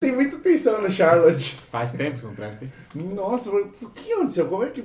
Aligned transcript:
Tem 0.00 0.12
muita 0.12 0.36
atenção 0.36 0.80
no 0.80 0.88
Charlotte. 0.88 1.56
Faz 1.70 1.92
tempo 1.92 2.18
que 2.18 2.24
não 2.24 2.34
presta. 2.34 2.66
Nossa, 2.94 3.52
mas 3.52 3.66
o 3.82 3.90
que 3.90 4.10
aconteceu? 4.14 4.48
Como 4.48 4.64
é 4.64 4.70
que. 4.70 4.82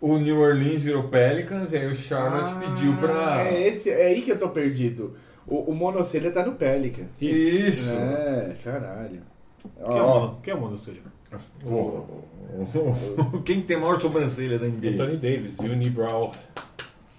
O 0.00 0.16
New 0.16 0.40
Orleans 0.40 0.80
virou 0.80 1.08
Pelicans 1.08 1.74
e 1.74 1.76
aí 1.76 1.86
o 1.86 1.94
Charlotte 1.94 2.54
Ah, 2.56 2.60
pediu 2.60 2.94
pra. 2.94 3.44
É, 3.46 3.68
esse, 3.68 3.90
é 3.90 4.06
aí 4.06 4.22
que 4.22 4.32
eu 4.32 4.38
tô 4.38 4.48
perdido. 4.48 5.14
O, 5.46 5.70
o 5.70 5.74
Monocelha 5.74 6.30
tá 6.30 6.42
no 6.42 6.52
Pelicans. 6.52 7.20
Isso. 7.20 7.94
É, 7.98 8.56
caralho. 8.64 9.20
Quem 9.84 9.98
é 9.98 10.02
o? 10.02 10.34
Quem 10.36 10.52
é 10.54 10.56
o 10.56 10.60
mono, 10.60 10.78
Cílio? 10.78 11.02
Porra. 11.60 12.04
Quem 13.44 13.60
tem 13.60 13.76
maior 13.78 14.00
sobrancelha 14.00 14.58
da 14.58 14.66
NBA? 14.66 14.92
Anthony 14.92 15.16
Davis, 15.18 15.58
Unibrow. 15.58 16.32
Eu 16.32 16.32
reparo 16.32 16.75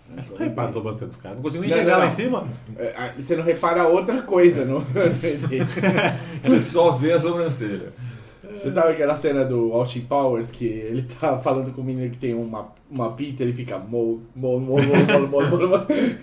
tô 0.73 0.81
bastante 0.81 1.09
dos 1.09 1.17
caras. 1.17 1.37
Não 1.37 1.43
consigo 1.43 1.63
Não, 1.63 1.69
enxergar 1.69 1.91
não, 1.91 1.99
lá 1.99 2.05
não. 2.05 2.11
em 2.11 2.15
cima. 2.15 2.47
é, 2.77 2.93
ah, 2.97 3.13
você 3.17 3.35
não 3.35 3.43
repara 3.43 3.87
outra 3.87 4.21
coisa 4.21 4.65
no. 4.65 4.79
Você 6.43 6.59
só 6.59 6.91
vê 6.91 7.13
a 7.13 7.19
sobrancelha. 7.19 7.93
Você 8.53 8.71
sabe 8.71 8.93
aquela 8.93 9.15
cena 9.15 9.43
do 9.43 9.73
Austin 9.73 10.01
Powers 10.01 10.49
que 10.49 10.65
ele 10.65 11.03
tá 11.03 11.37
falando 11.37 11.71
com 11.73 11.81
o 11.81 11.83
menino 11.83 12.09
que 12.09 12.17
tem 12.17 12.33
uma, 12.33 12.69
uma 12.89 13.11
pinta 13.11 13.43
e 13.43 13.45
ele 13.45 13.53
fica 13.53 13.77
mo, 13.77 14.23
mo, 14.35 14.59
mo, 14.59 14.77
mo, 14.77 14.83
mo, 14.83 15.27
mo, 15.27 15.57
mo, 15.57 15.67
mo. 15.67 15.75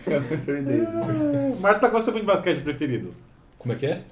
É 0.06 0.62
Davis. 0.62 1.60
Marta, 1.60 1.90
qual 1.90 1.98
é 1.98 2.00
o 2.00 2.04
seu 2.04 2.12
filme 2.12 2.20
de 2.20 2.26
basquete 2.26 2.62
preferido? 2.62 3.14
Como 3.58 3.72
é 3.72 3.76
que 3.76 3.86
é? 3.86 4.02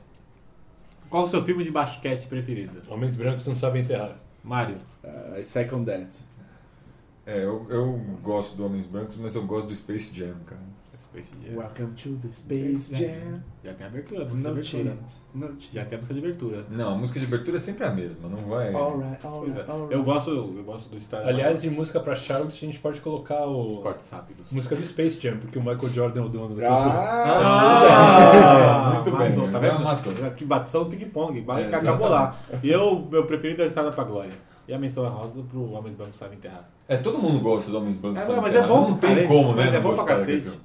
Qual 1.09 1.25
é 1.25 1.27
o 1.27 1.28
seu 1.28 1.42
filme 1.42 1.64
de 1.64 1.70
basquete 1.70 2.27
preferido? 2.27 2.83
Homens 2.89 3.16
brancos 3.16 3.47
não 3.47 3.56
sabem 3.56 3.83
enterrar. 3.83 4.16
Mário. 4.42 4.77
Uh, 5.05 5.42
second 5.42 5.84
Dance. 5.84 6.27
É, 7.27 7.45
eu, 7.45 7.67
eu 7.69 8.01
gosto 8.23 8.57
do 8.57 8.67
Homens 8.67 8.87
Brancos, 8.87 9.17
mas 9.17 9.35
eu 9.37 9.45
gosto 9.47 9.69
do 9.69 9.77
Space 9.77 10.12
Jam, 10.15 10.35
cara. 10.45 10.61
Space 11.12 11.29
Jam. 11.47 11.59
Welcome 11.59 11.93
to 11.95 12.17
the 12.27 12.33
Space 12.33 12.97
Jam. 12.97 13.41
Já 13.62 13.75
tem 13.75 13.87
a 13.87 13.91
abertura, 13.91 14.23
a 14.23 14.25
música 14.25 14.43
de 14.43 14.48
abertura. 14.48 14.97
chance. 15.03 15.23
No 15.35 15.47
chance. 15.48 15.69
Já 15.73 15.85
tem 15.85 15.95
a 15.95 16.01
música 16.01 16.15
de 16.15 16.21
abertura. 16.21 16.67
Não, 16.71 16.95
a 16.95 16.97
música 16.97 17.21
de 17.21 17.27
abertura 17.27 17.57
é 17.59 17.61
sempre 17.61 17.85
a 17.85 17.91
mesma, 17.91 18.29
não 18.29 18.39
vai. 18.39 18.75
Alright, 18.75 19.25
alright, 19.27 19.61
é. 19.61 19.71
alright. 19.71 19.95
Eu 19.95 20.03
gosto, 20.03 20.31
eu 20.31 20.65
gosto 20.65 20.89
do 20.89 20.98
Star 20.98 21.25
Aliás, 21.29 21.62
de 21.62 21.70
música 21.70 22.01
pra 22.01 22.17
Charlotte, 22.17 22.64
a 22.64 22.67
gente 22.67 22.81
pode 22.81 23.01
colocar 23.01 23.47
o. 23.47 23.81
cortes 23.83 24.09
rápidos. 24.11 24.51
Música 24.51 24.75
do 24.75 24.84
Space 24.84 25.20
Jam, 25.20 25.36
porque 25.39 25.59
o 25.59 25.62
Michael 25.62 25.91
Jordan 25.91 26.23
é 26.23 26.25
o 26.25 26.29
dono 26.29 26.48
do 26.48 26.55
clube. 26.55 26.67
Ah, 26.69 28.89
Ah, 28.89 28.95
muito 28.95 29.17
bem, 29.17 29.29
matou, 29.36 29.53
tá 29.53 29.59
vendo? 29.61 29.81
matou. 29.81 30.27
Aqui 30.27 30.45
bateu 30.45 30.84
no 30.84 30.91
ping-pong, 30.91 31.41
vai- 31.42 31.64
É, 31.64 31.67
acabou 31.67 32.09
lá. 32.09 32.34
E 32.64 32.69
eu, 32.70 33.07
meu 33.09 33.27
preferido 33.27 33.61
é 33.62 33.67
a 33.67 33.69
Estrada 33.69 33.92
pra 33.92 34.03
Glória. 34.03 34.33
E 34.68 34.74
a 34.74 34.78
menção 34.78 35.05
é 35.05 35.08
rosa 35.08 35.42
pro 35.50 35.72
Homens 35.72 35.96
Brancos 35.96 36.18
Sabem 36.18 36.38
Enterrar. 36.38 36.68
É, 36.88 36.96
todo 36.96 37.18
mundo 37.18 37.41
gosta 37.41 37.70
do 37.70 37.78
Homens 37.78 37.96
Brancos. 37.96 38.22
É, 38.22 38.27
sabe, 38.27 38.41
mas 38.41 38.52
cara? 38.52 38.64
é 38.64 38.68
bom, 38.68 38.91
Não 38.91 38.98
tem 38.98 39.14
cara, 39.14 39.28
como, 39.28 39.55
né? 39.55 39.77
É 39.77 39.80
bom 39.80 39.94
pra 39.94 40.05
cacete. 40.05 40.58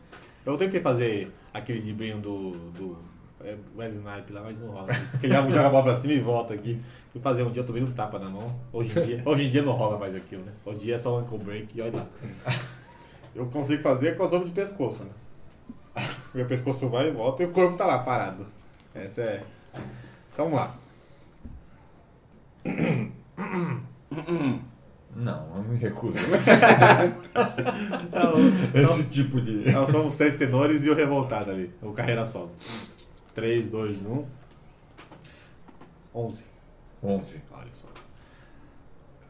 Eu 0.46 0.58
tentei 0.58 0.82
fazer 0.82 1.32
aquele 1.54 1.82
dibrinho 1.82 2.18
do, 2.20 2.52
do 2.72 2.98
é, 3.44 3.56
Wesley 3.76 4.00
Snipe 4.00 4.34
lá, 4.34 4.42
mas 4.42 4.60
não 4.60 4.70
rola. 4.70 4.88
Porque 5.12 5.26
ele 5.26 5.34
joga 5.34 5.68
a 5.68 5.70
bola 5.70 5.84
pra 5.84 6.00
cima 6.00 6.14
e 6.14 6.20
volta 6.20 6.54
aqui. 6.54 6.80
Fui 7.12 7.22
fazer 7.22 7.44
um 7.44 7.52
dia, 7.52 7.62
eu 7.62 7.66
tomei 7.66 7.84
um 7.84 7.92
tapa 7.92 8.20
na 8.20 8.30
mão. 8.30 8.56
Hoje 8.72 8.98
em 9.00 9.04
dia, 9.04 9.22
hoje 9.26 9.44
em 9.46 9.52
dia 9.52 9.64
não 9.64 9.74
rola 9.74 9.98
mais 9.98 10.16
aquilo, 10.16 10.44
né? 10.44 10.52
Hoje 10.66 10.80
em 10.80 10.84
dia 10.84 10.96
é 10.96 11.00
só 11.00 11.18
ankle 11.18 11.38
break 11.40 11.78
e 11.78 11.82
olha 11.82 11.98
lá. 11.98 12.08
Eu 13.36 13.46
consigo 13.48 13.84
fazer 13.84 14.16
crossover 14.16 14.48
de 14.48 14.54
pescoço, 14.54 15.04
né? 15.04 15.12
Meu 16.34 16.46
pescoço 16.46 16.90
vai 16.90 17.08
e 17.08 17.12
volta 17.12 17.44
e 17.44 17.46
o 17.46 17.52
corpo 17.52 17.78
tá 17.78 17.86
lá 17.86 18.00
parado. 18.00 18.46
Essa 18.94 19.22
é. 19.22 19.44
Então 20.34 20.50
vamos 20.50 20.60
lá. 20.60 20.76
Não, 25.16 25.56
eu 25.56 25.64
me 25.64 25.78
recuso. 25.78 26.18
Então, 28.04 28.34
Esse 28.74 29.10
tipo 29.10 29.42
de. 29.42 29.72
Nós 29.72 29.90
somos 29.90 30.16
três 30.16 30.38
tenores 30.38 30.84
e 30.84 30.90
o 30.90 30.96
revoltado 30.96 31.52
ali. 31.52 31.74
O 31.82 31.92
carreira 31.92 32.26
solo. 32.26 32.52
3, 33.34 33.66
2, 33.66 33.98
1. 33.98 34.26
11. 36.14 36.44
11. 37.04 37.42
Olha 37.52 37.68
só. 37.74 37.88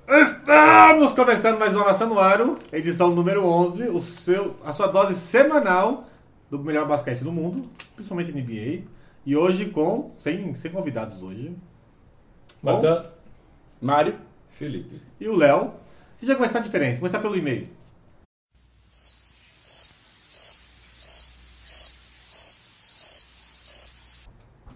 Estamos 0.10 1.14
começando 1.14 1.60
mais 1.60 1.76
uma 1.76 1.86
Nação 1.86 2.08
no 2.08 2.18
Aro, 2.18 2.58
edição 2.72 3.14
número 3.14 3.46
11, 3.46 3.90
o 3.90 4.00
seu, 4.00 4.56
a 4.64 4.72
sua 4.72 4.88
dose 4.88 5.16
semanal 5.16 6.08
do 6.50 6.60
melhor 6.60 6.88
basquete 6.88 7.24
do 7.26 7.32
mundo, 7.32 7.70
principalmente 7.94 8.32
NBA. 8.32 8.84
E 9.26 9.36
hoje 9.36 9.66
com, 9.66 10.14
sem, 10.18 10.56
sem 10.56 10.72
convidados 10.72 11.22
hoje. 11.22 11.54
Com, 12.62 12.72
Mário. 13.82 14.27
Felipe. 14.50 15.02
e 15.20 15.28
o 15.28 15.36
Léo. 15.36 15.60
A 15.62 16.20
gente 16.20 16.28
vai 16.30 16.36
começar 16.38 16.60
diferente, 16.60 16.98
começar 17.00 17.20
pelo 17.20 17.36
e-mail. 17.38 17.68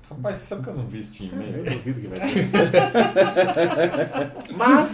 Rapaz, 0.09 0.39
você 0.39 0.45
sabe 0.45 0.63
que 0.63 0.69
eu 0.69 0.73
não 0.75 0.85
vi 0.87 0.99
esse 0.99 1.23
Eu 1.25 1.31
e-mail? 1.31 1.63
duvido 1.63 2.01
que 2.01 2.07
vai 2.07 2.19
ter. 2.19 2.49
Mas, 4.55 4.91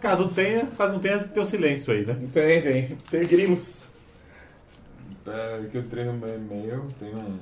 caso 0.00 0.28
tenha, 0.30 0.66
caso 0.66 0.94
não 0.94 1.00
tenha, 1.00 1.18
tem 1.20 1.42
o 1.42 1.46
silêncio 1.46 1.92
aí, 1.92 2.04
né? 2.04 2.16
Tem, 2.32 2.60
tem. 2.62 2.96
Tem 3.08 3.26
grimos. 3.26 3.88
É, 5.26 5.66
que 5.70 5.78
eu 5.78 5.84
treino 5.84 6.12
no 6.14 6.18
meu 6.26 6.34
e-mail, 6.34 6.88
tem 6.98 7.14
um 7.14 7.38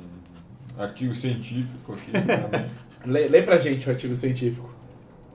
artigo 0.78 1.14
científico 1.14 1.94
aqui. 1.94 2.12
né? 2.12 2.68
Lê, 3.06 3.28
lê 3.28 3.40
pra 3.40 3.56
gente 3.56 3.86
o 3.88 3.90
artigo 3.90 4.14
científico. 4.14 4.70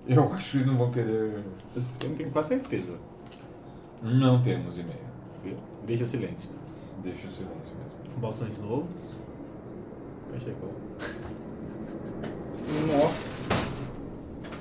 Eu 0.08 0.34
acho 0.34 0.38
que 0.38 0.44
vocês 0.44 0.66
não 0.66 0.78
vão 0.78 0.92
querer. 0.92 1.44
Eu 2.04 2.16
tenho 2.16 2.30
quase 2.32 2.50
certeza. 2.50 2.98
Não 4.02 4.42
temos 4.42 4.78
e-mail. 4.78 5.00
Deixa 5.86 6.04
o 6.04 6.08
silêncio. 6.08 6.50
Deixa 7.04 7.28
o 7.28 7.32
silêncio 7.32 7.76
mesmo. 7.76 8.20
Bota 8.20 8.46
de 8.46 8.62
novo. 8.62 8.88
Fecha 10.32 10.50
aí, 10.50 10.56
pô. 10.60 10.68
Nossa. 12.98 13.48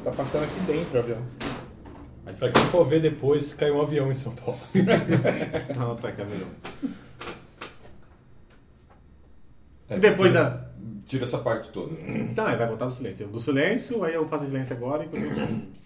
Tá 0.02 0.10
passando 0.10 0.44
aqui 0.44 0.60
dentro 0.60 0.96
o 0.96 0.98
avião. 0.98 1.22
Mas 2.24 2.38
pra 2.38 2.50
quem 2.50 2.62
for 2.64 2.84
ver 2.86 3.00
depois, 3.00 3.52
caiu 3.52 3.76
um 3.76 3.82
avião 3.82 4.10
em 4.10 4.14
São 4.14 4.34
Paulo. 4.34 4.58
Não, 5.76 5.96
tá, 5.96 6.10
caminhão. 6.12 6.48
É, 9.96 9.98
Depois 10.00 10.30
tira- 10.30 10.44
da. 10.44 10.64
Tira 11.06 11.24
essa 11.24 11.38
parte 11.38 11.70
toda. 11.70 11.92
Então, 12.08 12.44
vai 12.44 12.66
botar 12.66 12.86
do 12.86 12.94
silêncio. 12.94 13.26
Do 13.28 13.38
silêncio, 13.40 14.02
aí 14.04 14.14
eu 14.14 14.26
faço 14.28 14.46
silêncio 14.46 14.74
agora 14.74 15.04
eu... 15.04 15.10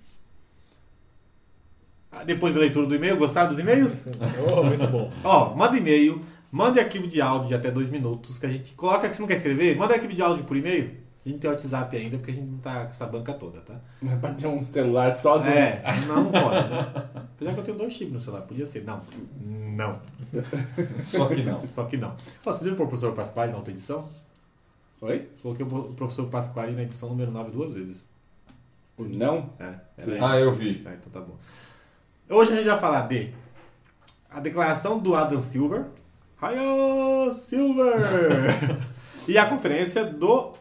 Ah, 2.11 2.25
Depois 2.25 2.55
da 2.55 2.61
leitura 2.61 2.87
do 2.87 2.95
e-mail, 2.95 3.17
gostaram 3.19 3.49
dos 3.49 3.59
e-mails? 3.59 4.01
Oh, 4.51 4.63
muito 4.63 4.87
bom. 4.87 5.13
Ó, 5.23 5.55
manda 5.55 5.77
e-mail, 5.77 6.25
manda 6.51 6.81
arquivo 6.81 7.07
de 7.07 7.21
áudio 7.21 7.49
de 7.49 7.55
até 7.55 7.71
dois 7.71 7.91
minutos, 7.91 8.39
que 8.39 8.47
a 8.47 8.49
gente 8.49 8.73
coloca 8.75 9.09
que 9.09 9.15
você 9.17 9.21
não 9.21 9.29
quer 9.29 9.37
escrever, 9.37 9.77
manda 9.77 9.93
arquivo 9.95 10.15
de 10.15 10.23
áudio 10.23 10.45
por 10.45 10.57
e-mail. 10.57 10.97
A 11.29 11.31
gente 11.31 11.41
tem 11.41 11.51
o 11.51 11.53
WhatsApp 11.53 11.95
ainda, 11.95 12.17
porque 12.17 12.31
a 12.31 12.35
gente 12.35 12.47
não 12.47 12.57
tá 12.59 12.85
com 12.87 12.91
essa 12.91 13.07
banca 13.07 13.35
toda, 13.35 13.61
tá? 13.61 13.75
É 14.11 14.17
pra 14.17 14.33
ter 14.33 14.47
um 14.47 14.65
celular 14.65 15.13
só 15.13 15.37
do. 15.37 15.47
É, 15.47 15.83
não, 16.07 16.25
não 16.25 16.33
pode. 16.33 16.71
Né? 16.71 16.93
Apesar 17.37 17.53
que 17.53 17.61
eu 17.61 17.65
tenho 17.65 17.77
dois 17.77 17.93
chips 17.93 18.15
no 18.15 18.21
celular, 18.21 18.43
podia 18.47 18.67
ser. 18.67 18.83
Não, 18.85 19.03
não. 19.39 20.01
Só 20.99 21.27
que 21.29 21.43
não. 21.43 21.69
Só 21.75 21.85
que 21.85 21.99
não. 21.99 22.17
Ó, 22.47 22.51
Você 22.53 22.65
viu 22.65 22.73
o 22.73 22.77
professor 22.77 23.13
Pasquale 23.13 23.51
na 23.53 23.59
outra 23.59 23.73
edição? 23.75 24.09
Oi? 25.03 25.29
Coloquei 25.43 25.67
o 25.67 25.83
professor 25.95 26.27
Pasquale 26.29 26.73
na 26.73 26.83
edição 26.85 27.11
número 27.11 27.31
9 27.31 27.51
duas 27.51 27.75
vezes. 27.75 28.03
O 28.97 29.05
não? 29.05 29.51
É, 29.61 29.75
é- 29.99 30.19
Ah, 30.21 30.39
eu 30.41 30.51
vi. 30.55 30.83
Ah, 30.87 30.95
então 30.95 31.13
tá 31.13 31.21
bom. 31.21 31.37
Hoje 32.31 32.55
a 32.55 32.57
gente 32.57 32.67
vai 32.67 32.81
falar 32.81 33.03
de 33.07 33.35
a 34.31 34.41
declaração 34.41 34.99
do 34.99 35.15
Adam 35.15 35.43
Silver. 35.43 35.85
Hiya, 36.43 37.35
Silver! 37.35 37.99
e 39.29 39.37
a 39.37 39.47
conferência 39.47 40.05
do. 40.07 40.53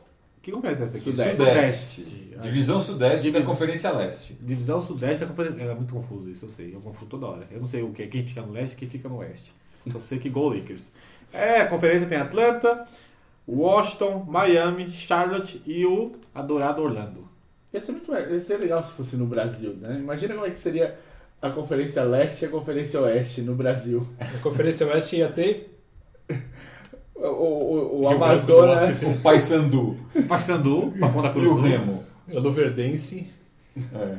Que 0.47 0.51
conferência 0.53 0.83
é 0.83 0.85
essa 0.85 0.97
aqui? 0.97 1.11
Sudeste. 1.11 1.37
Sudeste. 1.37 2.01
Divisão 2.41 2.79
Sudeste 2.79 3.23
Divisão. 3.23 3.41
da 3.41 3.45
Conferência 3.45 3.91
Leste. 3.91 4.37
Divisão 4.39 4.81
Sudeste 4.81 5.19
da 5.19 5.25
conferência. 5.25 5.61
É 5.61 5.75
muito 5.75 5.93
confuso 5.93 6.29
isso, 6.29 6.45
eu 6.45 6.49
sei. 6.49 6.73
Eu 6.73 6.79
confundo 6.79 7.07
toda 7.07 7.25
hora. 7.25 7.47
Eu 7.51 7.59
não 7.59 7.67
sei 7.67 7.83
o 7.83 7.91
que 7.91 8.03
é 8.03 8.07
quem 8.07 8.25
fica 8.25 8.41
no 8.41 8.53
leste 8.53 8.75
e 8.75 8.77
quem 8.77 8.87
fica 8.87 9.09
no 9.09 9.17
oeste. 9.17 9.53
Só 9.91 9.99
sei 9.99 10.19
que 10.19 10.29
Go 10.29 10.47
Lakers. 10.47 10.85
É, 11.33 11.59
a 11.59 11.67
conferência 11.67 12.07
tem 12.07 12.17
Atlanta, 12.17 12.87
Washington, 13.45 14.23
Miami, 14.25 14.89
Charlotte 14.89 15.61
e 15.65 15.85
o 15.85 16.13
adorado 16.33 16.81
Orlando. 16.81 17.27
Ia 17.73 17.81
ser, 17.81 17.91
muito, 17.91 18.09
ia 18.13 18.41
ser 18.41 18.55
legal 18.55 18.81
se 18.81 18.93
fosse 18.93 19.17
no 19.17 19.25
Brasil, 19.25 19.73
né? 19.73 19.99
Imagina 19.99 20.33
como 20.33 20.47
é 20.47 20.49
que 20.49 20.59
seria 20.59 20.97
a 21.41 21.49
Conferência 21.49 22.03
Leste 22.05 22.45
e 22.45 22.47
a 22.47 22.49
Conferência 22.49 23.01
Oeste 23.01 23.41
no 23.41 23.53
Brasil. 23.53 24.07
Na 24.17 24.39
Conferência 24.39 24.87
Oeste 24.87 25.17
ia 25.17 25.29
ter. 25.29 25.76
O, 27.19 27.25
o, 27.25 28.01
o 28.01 28.09
Amazonas. 28.09 29.01
O 29.01 29.19
Paysandu 29.21 29.97
Paysandu, 30.27 30.93
Papão 30.99 31.21
da 31.21 31.29
e 31.29 31.33
Cruz 31.33 31.47
o 31.47 31.53
Sul. 31.53 31.61
Remo. 31.61 32.03
A 32.35 32.39
Luverdense. 32.39 33.27
É. 33.75 34.17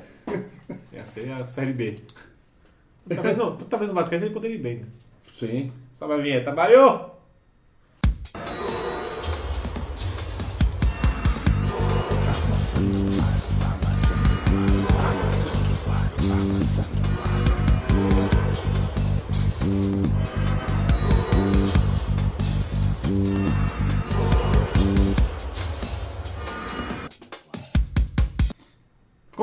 Essa 0.93 1.21
é 1.21 1.33
a 1.33 1.45
Série 1.45 1.73
B. 1.73 1.99
Talvez 3.15 3.37
no, 3.37 3.53
talvez 3.53 3.89
no 3.89 3.95
basquete 3.95 4.23
ele 4.23 4.35
poderia 4.35 4.57
ir 4.57 4.61
bem, 4.61 4.77
né? 4.79 4.87
Sim. 5.33 5.73
Sobe 5.99 6.15
a 6.15 6.17
vinheta, 6.17 6.55
Mario! 6.55 7.18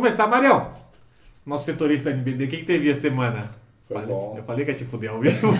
Começar, 0.05 0.27
Marião. 0.27 0.71
Nosso 1.43 1.65
setorista 1.65 2.11
da 2.11 2.17
NBB, 2.17 2.43
o 2.43 2.47
que, 2.47 2.57
que 2.57 2.65
teve 2.65 2.91
a 2.91 3.01
semana? 3.01 3.49
Foi 3.87 3.95
Falei- 3.97 4.13
bom. 4.15 4.35
Eu 4.37 4.43
falei 4.43 4.63
que 4.63 4.69
ia 4.69 4.77
te 4.77 4.85
fuder 4.85 5.09
ao 5.09 5.19
vivo. 5.19 5.47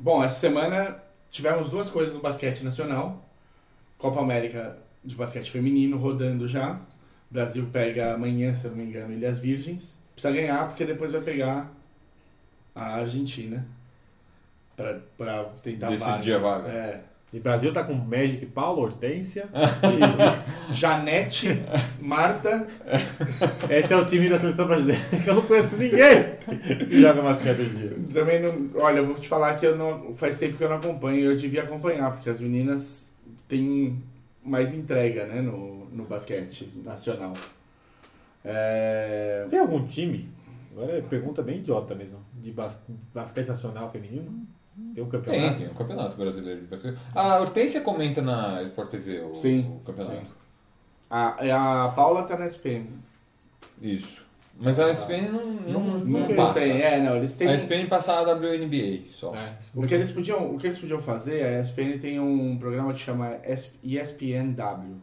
Bom, 0.00 0.24
essa 0.24 0.40
semana 0.40 0.96
tivemos 1.30 1.70
duas 1.70 1.88
coisas 1.88 2.14
no 2.14 2.20
basquete 2.20 2.62
nacional. 2.64 3.24
Copa 3.96 4.20
América 4.20 4.76
de 5.04 5.14
basquete 5.14 5.52
feminino 5.52 5.96
rodando 5.96 6.48
já. 6.48 6.72
O 7.30 7.34
Brasil 7.34 7.68
pega 7.72 8.14
amanhã, 8.14 8.52
se 8.52 8.64
eu 8.64 8.72
não 8.72 8.78
me 8.78 8.84
engano, 8.84 9.12
Ilhas 9.14 9.38
Virgens. 9.38 9.96
Precisa 10.12 10.34
ganhar 10.34 10.66
porque 10.66 10.84
depois 10.84 11.12
vai 11.12 11.20
pegar 11.20 11.72
a 12.74 12.96
Argentina 12.96 13.66
pra, 14.76 14.98
pra 15.16 15.44
tentar 15.62 15.90
Decidir 15.90 16.34
a 16.34 16.38
vaga. 16.38 16.68
É. 16.68 17.00
E 17.32 17.40
Brasil 17.40 17.72
tá 17.72 17.82
com 17.82 17.94
Magic, 17.94 18.46
Paulo, 18.46 18.82
Hortência. 18.82 19.48
Janete, 20.70 21.48
Marta, 22.00 22.64
Esse 23.68 23.92
é 23.92 23.96
o 23.96 24.04
time 24.06 24.28
da 24.28 24.38
seleção 24.38 24.66
brasileira 24.68 25.02
que 25.02 25.28
eu 25.28 25.34
não 25.34 25.42
conheço 25.42 25.76
ninguém 25.76 26.34
que 26.88 27.00
joga 27.00 27.22
basquete 27.22 27.60
hoje 27.60 27.70
em 27.70 27.76
dia. 27.76 27.96
Também 28.12 28.40
não. 28.40 28.70
Olha, 28.80 28.98
eu 28.98 29.06
vou 29.06 29.16
te 29.16 29.28
falar 29.28 29.56
que 29.56 29.66
eu 29.66 29.76
não. 29.76 30.14
Faz 30.14 30.38
tempo 30.38 30.56
que 30.56 30.62
eu 30.62 30.68
não 30.68 30.76
acompanho, 30.76 31.24
eu 31.24 31.36
devia 31.36 31.64
acompanhar, 31.64 32.12
porque 32.12 32.30
as 32.30 32.40
meninas 32.40 33.12
têm 33.48 34.00
mais 34.44 34.72
entrega, 34.72 35.26
né, 35.26 35.40
no, 35.40 35.86
no 35.86 36.04
basquete 36.04 36.70
nacional. 36.84 37.32
É, 38.44 39.46
Tem 39.50 39.58
algum 39.58 39.84
time? 39.86 40.28
Agora 40.70 40.98
é 40.98 41.00
pergunta 41.00 41.42
bem 41.42 41.56
idiota 41.56 41.94
mesmo. 41.94 42.23
De 42.44 42.52
bas- 42.52 42.78
basquete 43.14 43.48
nacional 43.48 43.90
feminino? 43.90 44.46
Tem 44.94 45.02
um 45.02 45.08
Tem, 45.08 45.20
campeonato? 45.20 45.58
tem 45.62 45.70
um 45.70 45.74
campeonato 45.74 46.16
brasileiro 46.16 46.60
de 46.60 46.66
basquete. 46.66 46.98
A 47.14 47.38
Hortência 47.40 47.80
comenta 47.80 48.20
na 48.20 48.62
Sport 48.64 48.90
TV 48.90 49.20
o, 49.20 49.34
Sim, 49.34 49.78
o 49.80 49.84
campeonato. 49.84 50.26
a, 51.08 51.84
a 51.84 51.88
Paula 51.92 52.24
tá 52.24 52.36
na 52.36 52.46
SPM. 52.46 52.86
Isso. 53.80 54.22
Mas 54.60 54.78
a 54.78 54.90
SPN 54.90 55.28
não, 55.32 55.46
não, 55.54 55.80
não, 56.00 56.28
não 56.28 56.36
passa. 56.36 56.60
tem, 56.60 56.80
é, 56.82 57.00
não, 57.00 57.16
eles 57.16 57.34
têm. 57.34 57.48
A 57.48 57.54
SPN 57.54 57.88
passa 57.88 58.12
a 58.12 58.20
WNBA 58.34 59.04
só. 59.10 59.34
É. 59.34 59.56
O 59.74 59.86
que 59.86 59.94
eles 59.94 60.12
podiam, 60.12 60.54
o 60.54 60.58
que 60.58 60.66
eles 60.66 60.78
podiam 60.78 61.00
fazer, 61.00 61.42
a 61.44 61.60
ESPN 61.62 61.98
tem 61.98 62.20
um 62.20 62.56
programa 62.58 62.92
que 62.92 63.00
chama 63.00 63.38
ESPNW, 63.82 64.96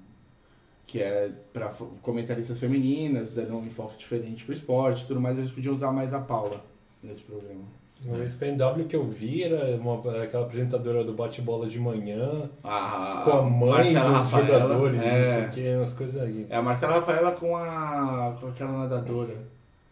que 0.85 0.99
é 1.01 1.31
para 1.51 1.69
comentaristas 2.01 2.59
femininas, 2.59 3.33
dando 3.33 3.55
um 3.57 3.65
enfoque 3.65 3.97
diferente 3.97 4.45
pro 4.45 4.53
esporte, 4.53 5.03
e 5.03 5.07
tudo 5.07 5.19
mais, 5.19 5.37
eles 5.37 5.51
podiam 5.51 5.73
usar 5.73 5.91
mais 5.91 6.13
a 6.13 6.19
Paula 6.21 6.63
nesse 7.03 7.21
programa. 7.23 7.63
O 8.05 8.17
SPNW 8.23 8.85
que 8.85 8.95
eu 8.95 9.07
vi 9.07 9.43
era 9.43 9.75
uma, 9.75 9.99
aquela 10.23 10.45
apresentadora 10.45 11.03
do 11.03 11.13
bate-bola 11.13 11.67
de 11.67 11.79
manhã 11.79 12.49
A, 12.63 13.21
com 13.23 13.31
a 13.31 13.41
mãe 13.43 13.93
Marcela 13.93 14.09
dos 14.09 14.31
Rafaela, 14.31 14.45
jogadores, 14.47 14.97
não 14.97 15.03
sei 15.03 15.11
é, 15.11 15.45
o 15.45 15.49
que, 15.51 15.75
umas 15.75 15.93
coisas 15.93 16.23
aí. 16.23 16.47
é 16.49 16.55
a 16.55 16.61
Marcela 16.63 16.93
Rafaela 16.95 17.31
com 17.33 17.55
a 17.55 18.35
com 18.39 18.47
aquela 18.47 18.71
nadadora, 18.71 19.37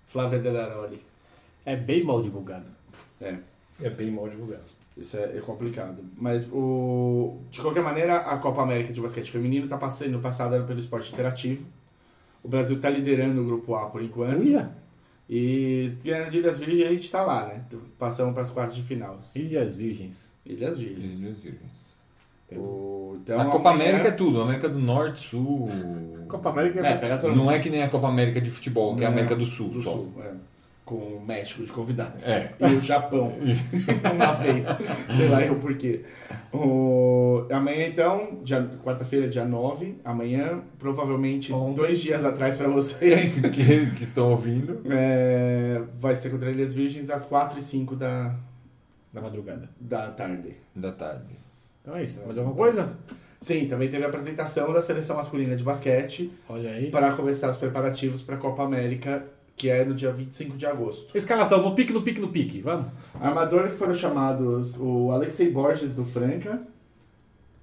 Flávia 0.08 0.40
Delaroli. 0.40 1.04
É 1.64 1.76
bem 1.76 2.04
mal 2.04 2.20
divulgado. 2.20 2.66
É. 3.22 3.36
É 3.82 3.90
bem 3.92 4.12
mal 4.12 4.28
divulgado. 4.28 4.64
Isso 4.98 5.16
é, 5.16 5.38
é 5.38 5.42
complicado. 5.42 6.04
Mas, 6.18 6.48
o, 6.52 7.38
de 7.50 7.62
qualquer 7.62 7.84
maneira, 7.84 8.18
a 8.18 8.38
Copa 8.38 8.62
América 8.62 8.92
de 8.92 9.00
basquete 9.00 9.32
feminino 9.32 9.66
está 9.66 9.78
passando, 9.78 10.20
passada 10.20 10.62
pelo 10.64 10.80
esporte 10.80 11.14
interativo. 11.14 11.66
O 12.44 12.50
Brasil 12.50 12.76
está 12.76 12.90
liderando 12.90 13.42
o 13.42 13.46
grupo 13.46 13.76
A 13.76 13.86
por 13.86 14.02
enquanto. 14.02 14.40
Uia! 14.40 14.72
E 15.30 15.92
ganhando 16.04 16.32
de 16.32 16.40
Ilhas 16.40 16.58
Virgens, 16.58 16.88
a 16.88 16.92
gente 16.92 17.04
está 17.04 17.22
lá, 17.24 17.46
né? 17.48 17.62
Passamos 18.00 18.34
para 18.34 18.42
as 18.44 18.50
quartas 18.52 18.76
de 18.76 18.82
final. 18.82 19.20
Ilhas 19.36 19.76
Virgens. 19.76 20.32
Ilhas 20.46 20.80
Virgens. 20.80 21.20
Ilhas 21.22 21.38
Virgens. 21.40 21.80
O, 22.52 23.18
então, 23.22 23.40
a 23.40 23.46
Copa 23.46 23.70
amanhã- 23.70 23.90
América 23.92 24.08
é 24.10 24.12
tudo. 24.12 24.42
América 24.42 24.68
do 24.68 24.80
Norte, 24.80 25.20
Sul. 25.28 25.70
Copa 26.28 26.50
América 26.50 26.80
É, 26.80 26.98
pega 26.98 27.20
todo 27.20 27.30
Não 27.36 27.44
mundo 27.44 27.52
é 27.52 27.60
que 27.60 27.70
nem 27.70 27.84
a 27.84 27.90
Copa 27.90 28.08
América 28.08 28.42
de 28.42 28.50
futebol, 28.50 28.96
que 28.96 29.04
é 29.04 29.06
a 29.06 29.10
América 29.12 29.36
do 29.36 29.46
Sul 29.46 29.70
do 29.70 29.82
só. 29.84 29.92
Sul. 29.92 30.12
é. 30.20 30.34
Com 30.90 30.96
o 30.96 31.24
México 31.24 31.64
de 31.64 31.72
convidado. 31.72 32.16
É. 32.26 32.50
E 32.60 32.74
o 32.74 32.82
Japão. 32.82 33.32
Uma 34.12 34.34
vez. 34.34 34.66
Sei 35.16 35.28
lá 35.30 35.46
eu 35.46 35.54
por 35.60 35.78
quê. 35.78 36.02
O... 36.52 37.46
Amanhã, 37.52 37.86
então, 37.86 38.40
dia- 38.44 38.68
quarta-feira, 38.84 39.28
dia 39.28 39.46
9. 39.46 40.00
Amanhã, 40.04 40.62
provavelmente 40.80 41.54
Ontem. 41.54 41.76
dois 41.76 42.00
dias 42.00 42.26
atrás 42.26 42.58
para 42.58 42.68
vocês. 42.70 43.38
Esse 43.38 43.50
que 43.52 43.92
que 43.92 44.04
estão 44.04 44.32
ouvindo. 44.32 44.82
É, 44.90 45.80
vai 45.94 46.16
ser 46.16 46.32
contra 46.32 46.50
Ilhas 46.50 46.74
Virgens 46.74 47.12
às 47.12 47.24
4 47.24 47.60
e 47.60 47.62
5 47.62 47.96
da, 47.96 48.34
na 49.14 49.22
madrugada. 49.22 49.70
da 49.80 50.10
tarde. 50.10 50.56
Da 50.76 50.92
tarde. 50.92 51.36
Então 51.84 51.96
é 51.96 52.04
isso. 52.04 52.24
Mais 52.26 52.36
alguma 52.36 52.56
coisa? 52.56 52.94
Sim, 53.40 53.68
também 53.68 53.90
teve 53.90 54.04
a 54.04 54.08
apresentação 54.08 54.74
da 54.74 54.82
seleção 54.82 55.16
masculina 55.18 55.56
de 55.56 55.64
basquete 55.64 56.32
Olha 56.50 56.72
aí. 56.72 56.90
para 56.90 57.14
começar 57.14 57.52
os 57.52 57.58
preparativos 57.58 58.22
para 58.24 58.36
a 58.36 58.38
Copa 58.40 58.64
América, 58.64 59.24
que 59.60 59.70
é 59.70 59.84
no 59.84 59.94
dia 59.94 60.12
25 60.14 60.56
de 60.58 60.66
agosto. 60.66 61.16
Escalação, 61.16 61.62
no 61.62 61.76
pique, 61.76 61.92
no 61.92 62.02
pique, 62.02 62.22
no 62.22 62.30
pique. 62.30 62.62
Vamos. 62.62 62.86
Armadores 63.20 63.74
foram 63.74 63.94
chamados 63.94 64.78
o 64.80 65.12
Alexei 65.12 65.52
Borges 65.52 65.94
do 65.94 66.06
Franca, 66.06 66.62